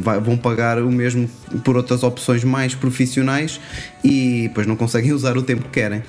vai, 0.03 0.19
vão 0.19 0.39
pagar 0.39 0.83
o 0.83 0.91
mesmo 0.91 1.29
por 1.63 1.77
outras 1.77 2.03
opções 2.03 2.43
mais 2.43 2.75
profissionais 2.75 3.61
e 4.03 4.43
depois 4.49 4.67
não 4.67 4.77
conseguem 4.77 5.13
usar 5.15 5.37
o 5.37 5.43
tempo 5.43 5.63
que 5.65 5.71
querem. 5.71 6.03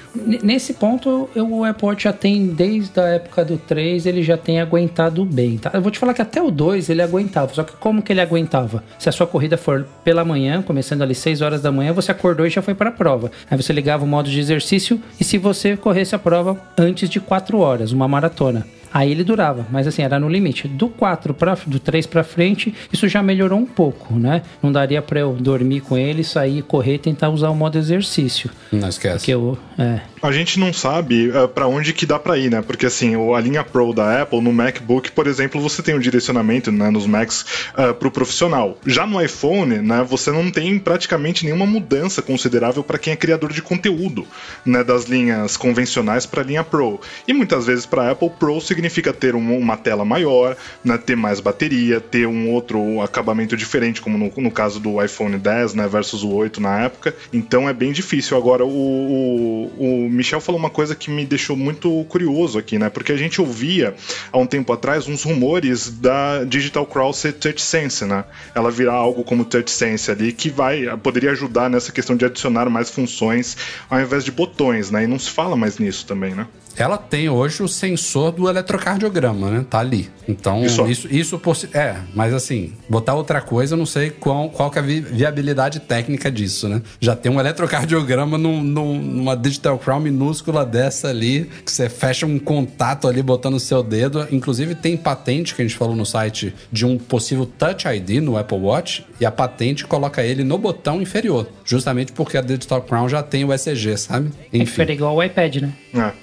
Nesse 0.43 0.73
ponto, 0.73 1.30
o 1.36 1.63
Apple 1.63 1.88
Watch 1.88 2.04
já 2.04 2.13
tem, 2.13 2.47
desde 2.47 2.99
a 2.99 3.08
época 3.08 3.43
do 3.45 3.58
3, 3.58 4.06
ele 4.06 4.23
já 4.23 4.38
tem 4.38 4.60
aguentado 4.60 5.25
bem. 5.25 5.58
Tá? 5.58 5.71
Eu 5.73 5.82
vou 5.82 5.91
te 5.91 5.99
falar 5.99 6.13
que 6.13 6.21
até 6.21 6.41
o 6.41 6.52
2 6.52 6.89
ele 6.89 7.02
aguentava, 7.02 7.54
só 7.54 7.63
que 7.63 7.73
como 7.73 8.02
que 8.02 8.12
ele 8.12 8.21
aguentava? 8.21 8.84
Se 8.97 9.10
a 9.10 9.12
sua 9.12 9.28
corrida 9.28 9.58
for 9.58 9.86
pela 10.04 10.23
manhã, 10.23 10.62
começando 10.62 11.02
ali 11.02 11.15
6 11.15 11.41
horas 11.41 11.62
da 11.62 11.71
manhã, 11.71 11.93
você 11.93 12.12
acordou 12.12 12.45
e 12.45 12.49
já 12.49 12.62
foi 12.62 12.73
para 12.73 12.89
a 12.89 12.93
prova. 12.93 13.32
Aí 13.49 13.58
você 13.58 13.73
ligava 13.73 14.04
o 14.04 14.08
modo 14.08 14.30
de 14.30 14.39
exercício 14.39 15.02
e 15.19 15.23
se 15.23 15.38
você 15.38 15.75
corresse 15.75 16.15
a 16.15 16.19
prova 16.19 16.60
antes 16.78 17.10
de 17.10 17.19
4 17.19 17.58
horas, 17.60 17.91
uma 17.91 18.08
maratona. 18.08 18.65
Aí 18.93 19.12
ele 19.12 19.23
durava, 19.23 19.65
mas 19.71 19.88
assim, 19.88 20.02
era 20.02 20.19
no 20.19 20.28
limite. 20.28 20.67
Do 20.67 20.89
4 20.89 21.34
para 21.34 21.58
do 21.65 21.80
3 21.80 22.06
para 22.08 22.23
frente, 22.23 22.73
isso 22.91 23.08
já 23.08 23.21
melhorou 23.21 23.60
um 23.60 23.65
pouco, 23.65 24.13
né? 24.15 24.41
Não 24.62 24.71
daria 24.71 25.02
para 25.02 25.19
eu 25.19 25.34
dormir 25.34 25.82
com 25.82 25.97
ele, 25.97 26.23
sair, 26.23 26.62
correr, 26.62 26.97
tentar 26.97 27.30
usar 27.30 27.49
o 27.49 27.56
modo 27.56 27.78
exercício. 27.78 28.49
Não 28.71 28.89
esquece. 28.89 29.17
Porque 29.17 29.34
eu, 29.34 29.58
é. 29.78 30.02
A 30.21 30.32
gente 30.32 30.60
não 30.60 30.73
sabe 30.73 31.29
uh, 31.29 31.47
para 31.47 31.67
onde 31.67 31.93
que 31.93 32.05
dá 32.05 32.19
para 32.19 32.38
ir, 32.38 32.49
né? 32.49 32.62
Porque 32.62 32.86
assim, 32.86 33.15
a 33.34 33.39
linha 33.39 33.63
Pro 33.63 33.93
da 33.93 34.21
Apple 34.21 34.41
no 34.41 34.53
MacBook, 34.53 35.12
por 35.12 35.27
exemplo, 35.27 35.62
você 35.62 35.82
tem 35.82 35.95
um 35.95 35.99
direcionamento, 35.99 36.71
né, 36.71 36.89
nos 36.89 37.05
Macs 37.05 37.45
uh, 37.73 37.93
pro 37.93 38.12
profissional. 38.12 38.77
Já 38.86 39.05
no 39.05 39.21
iPhone, 39.21 39.79
né, 39.79 40.05
você 40.08 40.32
não 40.32 40.51
tem 40.51 40.77
praticamente 40.77 41.45
nenhuma 41.45 41.65
mudança 41.65 42.21
considerável 42.21 42.84
para 42.84 42.97
quem 42.97 43.13
é 43.13 43.15
criador 43.15 43.51
de 43.51 43.62
conteúdo, 43.62 44.27
né, 44.65 44.84
das 44.84 45.05
linhas 45.05 45.58
convencionais 45.58 46.25
para 46.25 46.41
a 46.41 46.45
linha 46.45 46.63
Pro. 46.63 46.99
E 47.27 47.34
muitas 47.34 47.65
vezes 47.65 47.86
para 47.86 48.12
Apple 48.12 48.29
Pro 48.29 48.60
significa 48.60 48.99
significa 48.99 49.13
ter 49.13 49.36
um, 49.36 49.58
uma 49.58 49.77
tela 49.77 50.03
maior, 50.03 50.55
né, 50.84 50.97
ter 50.97 51.15
mais 51.15 51.39
bateria, 51.39 51.99
ter 51.99 52.27
um 52.27 52.51
outro 52.51 53.01
acabamento 53.01 53.55
diferente, 53.55 54.01
como 54.01 54.17
no, 54.17 54.32
no, 54.36 54.51
caso 54.51 54.79
do 54.79 55.03
iPhone 55.03 55.38
10 55.38 55.73
né, 55.75 55.88
versus 55.88 56.23
o 56.23 56.29
8 56.29 56.62
na 56.62 56.82
época. 56.82 57.15
Então 57.32 57.69
é 57.69 57.73
bem 57.73 57.91
difícil. 57.91 58.38
Agora, 58.38 58.65
o, 58.65 58.69
o, 58.69 60.05
o 60.05 60.09
Michel 60.10 60.41
falou 60.41 60.60
uma 60.60 60.69
coisa 60.69 60.95
que 60.95 61.10
me 61.10 61.26
deixou 61.26 61.56
muito 61.56 62.04
curioso 62.06 62.58
aqui, 62.58 62.78
né? 62.78 62.89
Porque 62.89 63.12
a 63.12 63.17
gente 63.17 63.39
ouvia 63.39 63.95
há 64.32 64.38
um 64.38 64.45
tempo 64.45 64.74
atrás 64.74 65.08
uns 65.08 65.24
rumores 65.24 65.89
da 65.89 66.43
Digital 66.43 66.86
Cross 66.86 67.17
ser 67.17 67.34
TouchSense, 67.34 68.06
né? 68.06 68.24
Ela 68.54 68.72
virar 68.72 68.93
algo 68.93 69.24
como 69.24 69.45
TouchSense 69.45 70.12
ali, 70.12 70.32
que 70.32 70.50
vai 70.50 70.86
poderia 70.98 71.32
ajudar 71.32 71.69
nessa 71.69 71.91
questão 71.91 72.15
de 72.15 72.26
adicionar 72.26 72.69
mais 72.69 72.89
funções 72.89 73.58
ao 73.89 74.00
invés 74.00 74.24
de 74.24 74.32
botões, 74.32 74.91
né? 74.91 75.04
E 75.04 75.08
não 75.08 75.19
se 75.19 75.30
fala 75.30 75.56
mais 75.56 75.78
nisso 75.78 76.06
também, 76.06 76.34
né? 76.34 76.48
ela 76.80 76.98
tem 76.98 77.30
hoje 77.30 77.62
o 77.62 77.67
sensor 77.67 78.32
do 78.32 78.48
eletrocardiograma, 78.48 79.52
né? 79.52 79.65
Tá 79.69 79.80
ali. 79.80 80.10
Então, 80.28 80.63
isso, 80.63 80.88
isso, 80.88 81.08
isso. 81.12 81.41
É, 81.74 81.98
mas 82.15 82.34
assim, 82.34 82.74
botar 82.88 83.15
outra 83.15 83.41
coisa, 83.41 83.74
eu 83.74 83.78
não 83.78 83.86
sei 83.86 84.12
qual, 84.12 84.50
qual 84.50 84.72
que 84.72 84.78
é 84.78 84.82
a 84.82 84.86
vi 84.86 85.02
viabilidade 85.02 85.80
técnica 85.82 86.32
disso, 86.32 86.69
né? 86.69 86.82
Já 87.00 87.15
tem 87.15 87.32
um 87.32 87.39
eletrocardiograma 87.39 88.38
num, 88.38 88.63
num, 88.63 89.02
numa 89.02 89.36
Digital 89.36 89.78
Crown 89.78 89.98
minúscula 89.99 90.65
dessa 90.65 91.09
ali, 91.09 91.49
que 91.65 91.71
você 91.71 91.89
fecha 91.89 92.25
um 92.25 92.39
contato 92.39 93.07
ali 93.07 93.21
botando 93.21 93.55
o 93.55 93.59
seu 93.59 93.83
dedo. 93.83 94.27
Inclusive, 94.31 94.75
tem 94.75 94.95
patente 94.95 95.53
que 95.55 95.62
a 95.62 95.65
gente 95.65 95.77
falou 95.77 95.95
no 95.95 96.05
site 96.05 96.53
de 96.71 96.85
um 96.85 96.97
possível 96.97 97.45
Touch 97.45 97.88
ID 97.88 98.21
no 98.21 98.38
Apple 98.38 98.57
Watch, 98.57 99.05
e 99.19 99.25
a 99.25 99.31
patente 99.31 99.85
coloca 99.85 100.23
ele 100.23 100.43
no 100.43 100.57
botão 100.57 101.01
inferior, 101.01 101.47
justamente 101.65 102.12
porque 102.12 102.38
a 102.38 102.41
Digital 102.41 102.81
Crown 102.81 103.09
já 103.09 103.21
tem 103.21 103.43
o 103.43 103.53
ECG, 103.53 103.97
sabe? 103.97 104.31
Enfim. 104.53 104.81
É 104.83 104.91
igual 104.91 105.12
ao 105.12 105.23
iPad, 105.23 105.57
né? 105.57 105.73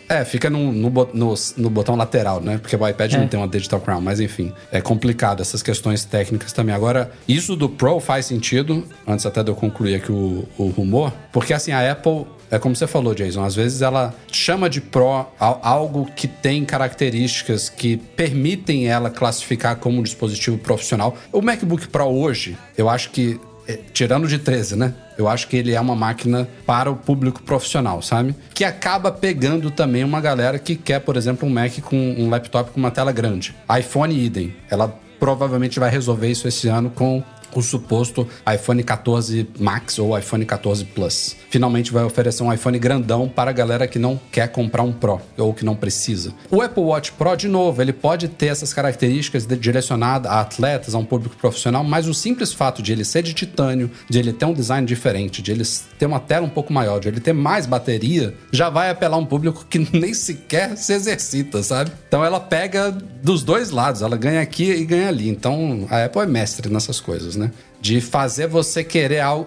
É, 0.08 0.20
é 0.20 0.24
fica 0.24 0.48
no, 0.48 0.72
no, 0.72 0.90
no, 1.12 1.34
no, 1.56 1.70
botão 1.70 1.94
lateral, 1.94 2.40
né? 2.40 2.58
Porque 2.58 2.74
o 2.74 2.88
iPad 2.88 3.12
é. 3.12 3.18
não 3.18 3.28
tem 3.28 3.38
uma 3.38 3.48
Digital 3.48 3.80
Crown, 3.80 4.00
mas 4.00 4.20
enfim, 4.20 4.52
é 4.72 4.80
complicado 4.80 5.40
essas 5.40 5.62
questões 5.62 6.04
técnicas 6.04 6.52
também. 6.52 6.74
Agora, 6.74 7.10
isso 7.28 7.54
do 7.54 7.68
Pro 7.68 8.00
faz 8.00 8.26
sentido, 8.26 8.84
antes 9.06 9.26
até 9.26 9.42
de 9.42 9.50
eu 9.50 9.54
concluir 9.54 9.96
aqui 9.96 10.10
o, 10.10 10.44
o 10.56 10.68
rumor, 10.68 11.12
porque 11.32 11.52
assim, 11.52 11.72
a 11.72 11.92
Apple 11.92 12.26
é 12.50 12.58
como 12.58 12.74
você 12.74 12.86
falou, 12.86 13.14
Jason, 13.14 13.44
às 13.44 13.54
vezes 13.54 13.82
ela 13.82 14.14
chama 14.30 14.68
de 14.68 14.80
Pro 14.80 15.26
algo 15.38 16.06
que 16.14 16.28
tem 16.28 16.64
características 16.64 17.68
que 17.68 17.96
permitem 17.96 18.86
ela 18.88 19.10
classificar 19.10 19.76
como 19.76 19.98
um 19.98 20.02
dispositivo 20.02 20.58
profissional. 20.58 21.16
O 21.32 21.42
MacBook 21.42 21.88
Pro 21.88 22.06
hoje, 22.06 22.56
eu 22.76 22.88
acho 22.88 23.10
que 23.10 23.40
é, 23.68 23.78
tirando 23.92 24.28
de 24.28 24.38
13, 24.38 24.76
né? 24.76 24.94
Eu 25.18 25.26
acho 25.26 25.48
que 25.48 25.56
ele 25.56 25.72
é 25.72 25.80
uma 25.80 25.96
máquina 25.96 26.48
para 26.64 26.90
o 26.90 26.94
público 26.94 27.42
profissional, 27.42 28.00
sabe? 28.00 28.34
Que 28.54 28.64
acaba 28.64 29.10
pegando 29.10 29.70
também 29.70 30.04
uma 30.04 30.20
galera 30.20 30.58
que 30.58 30.76
quer, 30.76 31.00
por 31.00 31.16
exemplo, 31.16 31.48
um 31.48 31.50
Mac 31.50 31.72
com 31.80 31.96
um 31.96 32.30
laptop 32.30 32.70
com 32.70 32.78
uma 32.78 32.90
tela 32.90 33.10
grande. 33.10 33.54
iPhone 33.78 34.14
idem. 34.14 34.54
Ela 34.70 34.88
provavelmente 35.18 35.80
vai 35.80 35.90
resolver 35.90 36.30
isso 36.30 36.46
esse 36.46 36.68
ano 36.68 36.90
com 36.90 37.24
o 37.54 37.62
suposto 37.62 38.26
iPhone 38.52 38.82
14 38.82 39.48
Max 39.58 39.98
ou 39.98 40.16
iPhone 40.18 40.44
14 40.44 40.84
Plus. 40.84 41.36
Finalmente 41.50 41.92
vai 41.92 42.04
oferecer 42.04 42.42
um 42.42 42.52
iPhone 42.52 42.78
grandão 42.78 43.28
para 43.28 43.50
a 43.50 43.52
galera 43.52 43.86
que 43.86 43.98
não 43.98 44.20
quer 44.30 44.48
comprar 44.48 44.82
um 44.82 44.92
Pro 44.92 45.20
ou 45.38 45.54
que 45.54 45.64
não 45.64 45.74
precisa. 45.74 46.32
O 46.50 46.60
Apple 46.60 46.82
Watch 46.82 47.12
Pro, 47.12 47.36
de 47.36 47.48
novo, 47.48 47.80
ele 47.80 47.92
pode 47.92 48.28
ter 48.28 48.46
essas 48.46 48.72
características 48.72 49.46
direcionadas 49.46 50.30
a 50.30 50.40
atletas, 50.40 50.94
a 50.94 50.98
um 50.98 51.04
público 51.04 51.36
profissional, 51.36 51.84
mas 51.84 52.06
o 52.06 52.14
simples 52.14 52.52
fato 52.52 52.82
de 52.82 52.92
ele 52.92 53.04
ser 53.04 53.22
de 53.22 53.32
titânio, 53.32 53.90
de 54.08 54.18
ele 54.18 54.32
ter 54.32 54.44
um 54.44 54.52
design 54.52 54.86
diferente, 54.86 55.42
de 55.42 55.52
ele 55.52 55.64
ter 55.98 56.06
uma 56.06 56.20
tela 56.20 56.46
um 56.46 56.50
pouco 56.50 56.72
maior, 56.72 57.00
de 57.00 57.08
ele 57.08 57.20
ter 57.20 57.32
mais 57.32 57.66
bateria, 57.66 58.34
já 58.50 58.68
vai 58.70 58.90
apelar 58.90 59.16
um 59.16 59.26
público 59.26 59.66
que 59.68 59.78
nem 59.96 60.14
sequer 60.14 60.76
se 60.76 60.92
exercita, 60.92 61.62
sabe? 61.62 61.92
Então 62.08 62.24
ela 62.24 62.40
pega 62.40 62.90
dos 63.22 63.42
dois 63.42 63.70
lados, 63.70 64.02
ela 64.02 64.16
ganha 64.16 64.40
aqui 64.40 64.70
e 64.70 64.84
ganha 64.84 65.08
ali. 65.08 65.28
Então 65.28 65.86
a 65.90 66.04
Apple 66.04 66.22
é 66.22 66.26
mestre 66.26 66.68
nessas 66.70 67.00
coisas, 67.00 67.35
né? 67.36 67.50
De 67.80 68.00
fazer 68.00 68.46
você 68.48 68.82
querer, 68.82 69.20
algo, 69.20 69.46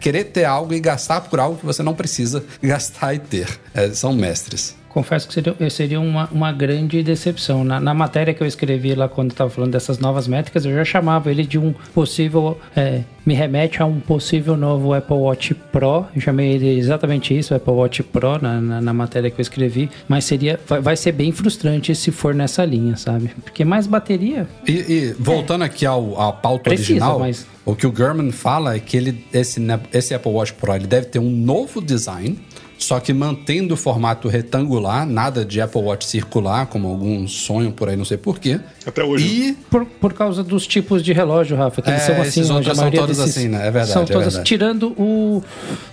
querer 0.00 0.24
ter 0.24 0.44
algo 0.44 0.74
e 0.74 0.80
gastar 0.80 1.22
por 1.22 1.40
algo 1.40 1.56
que 1.58 1.64
você 1.64 1.82
não 1.82 1.94
precisa 1.94 2.44
gastar 2.62 3.14
e 3.14 3.18
ter. 3.18 3.48
É, 3.74 3.90
são 3.90 4.12
mestres 4.12 4.74
confesso 4.96 5.28
que 5.28 5.34
seria, 5.34 5.54
seria 5.68 6.00
uma, 6.00 6.26
uma 6.32 6.50
grande 6.50 7.02
decepção. 7.02 7.62
Na, 7.62 7.78
na, 7.78 7.92
matéria 7.92 8.32
que 8.32 8.42
eu 8.42 8.46
escrevi 8.46 8.94
lá 8.94 9.06
quando 9.06 9.32
estava 9.32 9.50
falando 9.50 9.72
dessas 9.72 9.98
novas 9.98 10.26
métricas, 10.26 10.64
eu 10.64 10.74
já 10.74 10.86
chamava 10.86 11.30
ele 11.30 11.44
de 11.44 11.58
um 11.58 11.74
possível. 11.92 12.58
É, 12.74 13.02
me 13.26 13.34
remete 13.34 13.82
a 13.82 13.84
um 13.84 14.00
possível 14.00 14.56
novo 14.56 14.94
Apple 14.94 15.16
Watch 15.16 15.52
Pro. 15.70 16.06
Eu 16.14 16.22
chamei 16.22 16.52
ele 16.52 16.78
exatamente 16.78 17.36
isso, 17.36 17.54
Apple 17.54 17.74
Watch 17.74 18.02
Pro, 18.04 18.40
na, 18.40 18.58
na, 18.58 18.80
na 18.80 18.94
matéria 18.94 19.30
que 19.30 19.38
eu 19.38 19.42
escrevi. 19.42 19.90
Mas 20.08 20.24
seria, 20.24 20.58
vai, 20.66 20.80
vai, 20.80 20.96
ser 20.96 21.12
bem 21.12 21.30
frustrante 21.30 21.94
se 21.94 22.10
for 22.10 22.34
nessa 22.34 22.64
linha, 22.64 22.96
sabe? 22.96 23.30
Porque 23.44 23.66
mais 23.66 23.86
bateria. 23.86 24.48
E, 24.66 24.72
e 24.72 25.16
voltando 25.18 25.62
é. 25.62 25.66
aqui 25.66 25.84
ao, 25.84 26.18
à 26.18 26.32
pauta 26.32 26.70
Precisa, 26.70 26.92
original. 26.92 27.18
Mas... 27.18 27.46
O 27.66 27.74
que 27.76 27.86
o 27.86 27.92
Gurman 27.92 28.30
fala 28.30 28.76
é 28.76 28.78
que 28.78 28.96
ele, 28.96 29.26
esse, 29.30 29.60
esse 29.92 30.14
Apple 30.14 30.32
Watch 30.32 30.54
Pro 30.54 30.74
ele 30.74 30.86
deve 30.86 31.06
ter 31.06 31.18
um 31.18 31.30
novo 31.30 31.82
design 31.82 32.38
só 32.78 33.00
que 33.00 33.12
mantendo 33.12 33.74
o 33.74 33.76
formato 33.76 34.28
retangular, 34.28 35.06
nada 35.06 35.44
de 35.44 35.60
Apple 35.60 35.80
Watch 35.80 36.04
circular, 36.04 36.66
como 36.66 36.88
alguns 36.88 37.32
sonham 37.32 37.72
por 37.72 37.88
aí, 37.88 37.96
não 37.96 38.04
sei 38.04 38.16
porquê. 38.16 38.60
Até 38.86 39.02
hoje. 39.02 39.26
E 39.26 39.52
por, 39.70 39.84
por 39.84 40.12
causa 40.12 40.42
dos 40.44 40.66
tipos 40.66 41.02
de 41.02 41.12
relógio, 41.12 41.56
Rafa, 41.56 41.80
que 41.80 41.90
eles 41.90 42.02
é, 42.02 42.06
são 42.06 42.14
assim, 42.16 42.28
esses 42.40 42.50
outros 42.50 42.76
são 42.76 42.90
todos 42.90 43.16
desses, 43.16 43.36
assim, 43.36 43.48
né? 43.48 43.66
É 43.66 43.70
verdade. 43.70 43.92
São 43.92 44.02
é 44.02 44.06
todos, 44.06 44.24
verdade. 44.24 44.44
tirando 44.44 44.88
o 44.98 45.42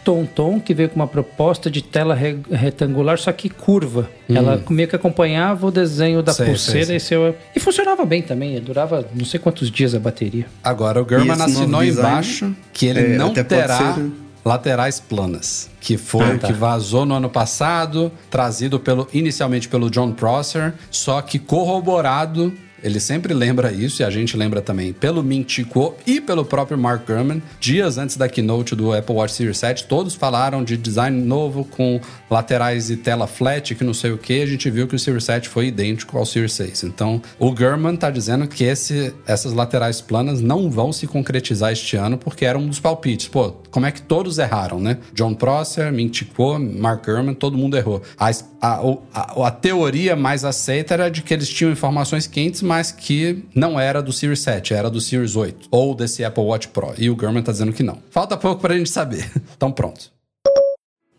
Tonton, 0.03 0.59
que 0.59 0.73
veio 0.73 0.89
com 0.89 0.95
uma 0.97 1.07
proposta 1.07 1.71
de 1.71 1.81
tela 1.81 2.13
re, 2.13 2.37
retangular, 2.51 3.17
só 3.17 3.31
que 3.31 3.49
curva. 3.49 4.09
Hum. 4.29 4.35
Ela 4.35 4.63
meio 4.69 4.87
que 4.87 4.95
acompanhava 4.95 5.67
o 5.67 5.71
desenho 5.71 6.21
da 6.21 6.33
sei, 6.33 6.47
pulseira 6.47 6.85
sei, 6.85 6.99
sei. 6.99 7.17
E, 7.17 7.21
seu, 7.21 7.35
e 7.55 7.59
funcionava 7.59 8.05
bem 8.05 8.21
também. 8.21 8.59
Durava 8.59 9.07
não 9.15 9.25
sei 9.25 9.39
quantos 9.39 9.71
dias 9.71 9.95
a 9.95 9.99
bateria. 9.99 10.45
Agora, 10.63 11.01
o 11.01 11.07
German 11.07 11.41
assinou 11.41 11.83
embaixo 11.83 12.55
que 12.71 12.87
ele 12.87 13.13
é, 13.13 13.17
não 13.17 13.33
terá 13.33 13.97
laterais 14.43 14.99
planas, 14.99 15.69
que 15.79 15.97
foi 15.97 16.33
ah, 16.33 16.37
tá. 16.37 16.47
que 16.47 16.53
vazou 16.53 17.05
no 17.05 17.15
ano 17.15 17.29
passado, 17.29 18.11
trazido 18.29 18.79
pelo 18.79 19.07
inicialmente 19.13 19.67
pelo 19.69 19.89
John 19.89 20.11
Prosser, 20.11 20.73
só 20.91 21.21
que 21.21 21.39
corroborado 21.39 22.53
ele 22.83 22.99
sempre 22.99 23.33
lembra 23.33 23.71
isso 23.71 24.01
e 24.01 24.05
a 24.05 24.09
gente 24.09 24.35
lembra 24.35 24.61
também 24.61 24.91
pelo 24.91 25.23
Ming 25.23 25.45
Chi 25.47 25.63
Kuo 25.63 25.95
e 26.05 26.19
pelo 26.19 26.43
próprio 26.43 26.77
Mark 26.77 27.07
Gurman. 27.07 27.41
Dias 27.59 27.97
antes 27.97 28.17
da 28.17 28.27
keynote 28.27 28.75
do 28.75 28.93
Apple 28.93 29.15
Watch 29.15 29.33
Series 29.33 29.57
7, 29.57 29.85
todos 29.87 30.15
falaram 30.15 30.63
de 30.63 30.75
design 30.75 31.21
novo 31.21 31.63
com 31.63 32.01
laterais 32.29 32.89
e 32.89 32.97
tela 32.97 33.25
flat, 33.25 33.73
que 33.73 33.83
não 33.83 33.93
sei 33.93 34.11
o 34.11 34.17
que. 34.17 34.41
A 34.41 34.45
gente 34.45 34.69
viu 34.69 34.85
que 34.85 34.95
o 34.95 34.99
Series 34.99 35.23
7 35.23 35.47
foi 35.47 35.67
idêntico 35.67 36.17
ao 36.17 36.25
Series 36.25 36.51
6. 36.53 36.83
Então, 36.83 37.21
o 37.39 37.51
Gurman 37.51 37.95
tá 37.95 38.09
dizendo 38.09 38.47
que 38.47 38.65
esse, 38.65 39.13
essas 39.25 39.53
laterais 39.53 40.01
planas 40.01 40.41
não 40.41 40.69
vão 40.69 40.91
se 40.91 41.07
concretizar 41.07 41.71
este 41.71 41.95
ano 41.95 42.17
porque 42.17 42.43
era 42.43 42.59
um 42.59 42.67
dos 42.67 42.81
palpites. 42.81 43.29
Pô, 43.29 43.51
como 43.71 43.85
é 43.85 43.91
que 43.91 44.01
todos 44.01 44.37
erraram, 44.37 44.79
né? 44.79 44.97
John 45.13 45.33
Prosser, 45.33 45.91
Ming 45.93 46.11
Chi 46.13 46.25
Kuo, 46.25 46.59
Mark 46.59 47.05
Gurman, 47.05 47.33
todo 47.33 47.57
mundo 47.57 47.77
errou. 47.77 48.01
A, 48.17 48.29
a, 48.61 48.81
a, 49.13 49.47
a 49.47 49.51
teoria 49.51 50.15
mais 50.15 50.43
aceita 50.43 50.93
era 50.93 51.09
de 51.09 51.21
que 51.21 51.33
eles 51.33 51.47
tinham 51.47 51.71
informações 51.71 52.27
quentes, 52.27 52.61
mas 52.61 52.72
que 52.91 53.43
não 53.53 53.79
era 53.79 54.01
do 54.01 54.11
Series 54.11 54.39
7, 54.39 54.73
era 54.73 54.89
do 54.89 54.99
Series 54.99 55.35
8 55.35 55.67
ou 55.69 55.93
desse 55.93 56.23
Apple 56.23 56.43
Watch 56.43 56.69
Pro. 56.69 56.93
E 56.97 57.09
o 57.09 57.15
Gurman 57.15 57.43
tá 57.43 57.51
dizendo 57.51 57.73
que 57.73 57.83
não. 57.83 57.99
Falta 58.09 58.35
pouco 58.37 58.61
pra 58.61 58.77
gente 58.77 58.89
saber. 58.89 59.29
Então 59.55 59.71
pronto. 59.71 60.12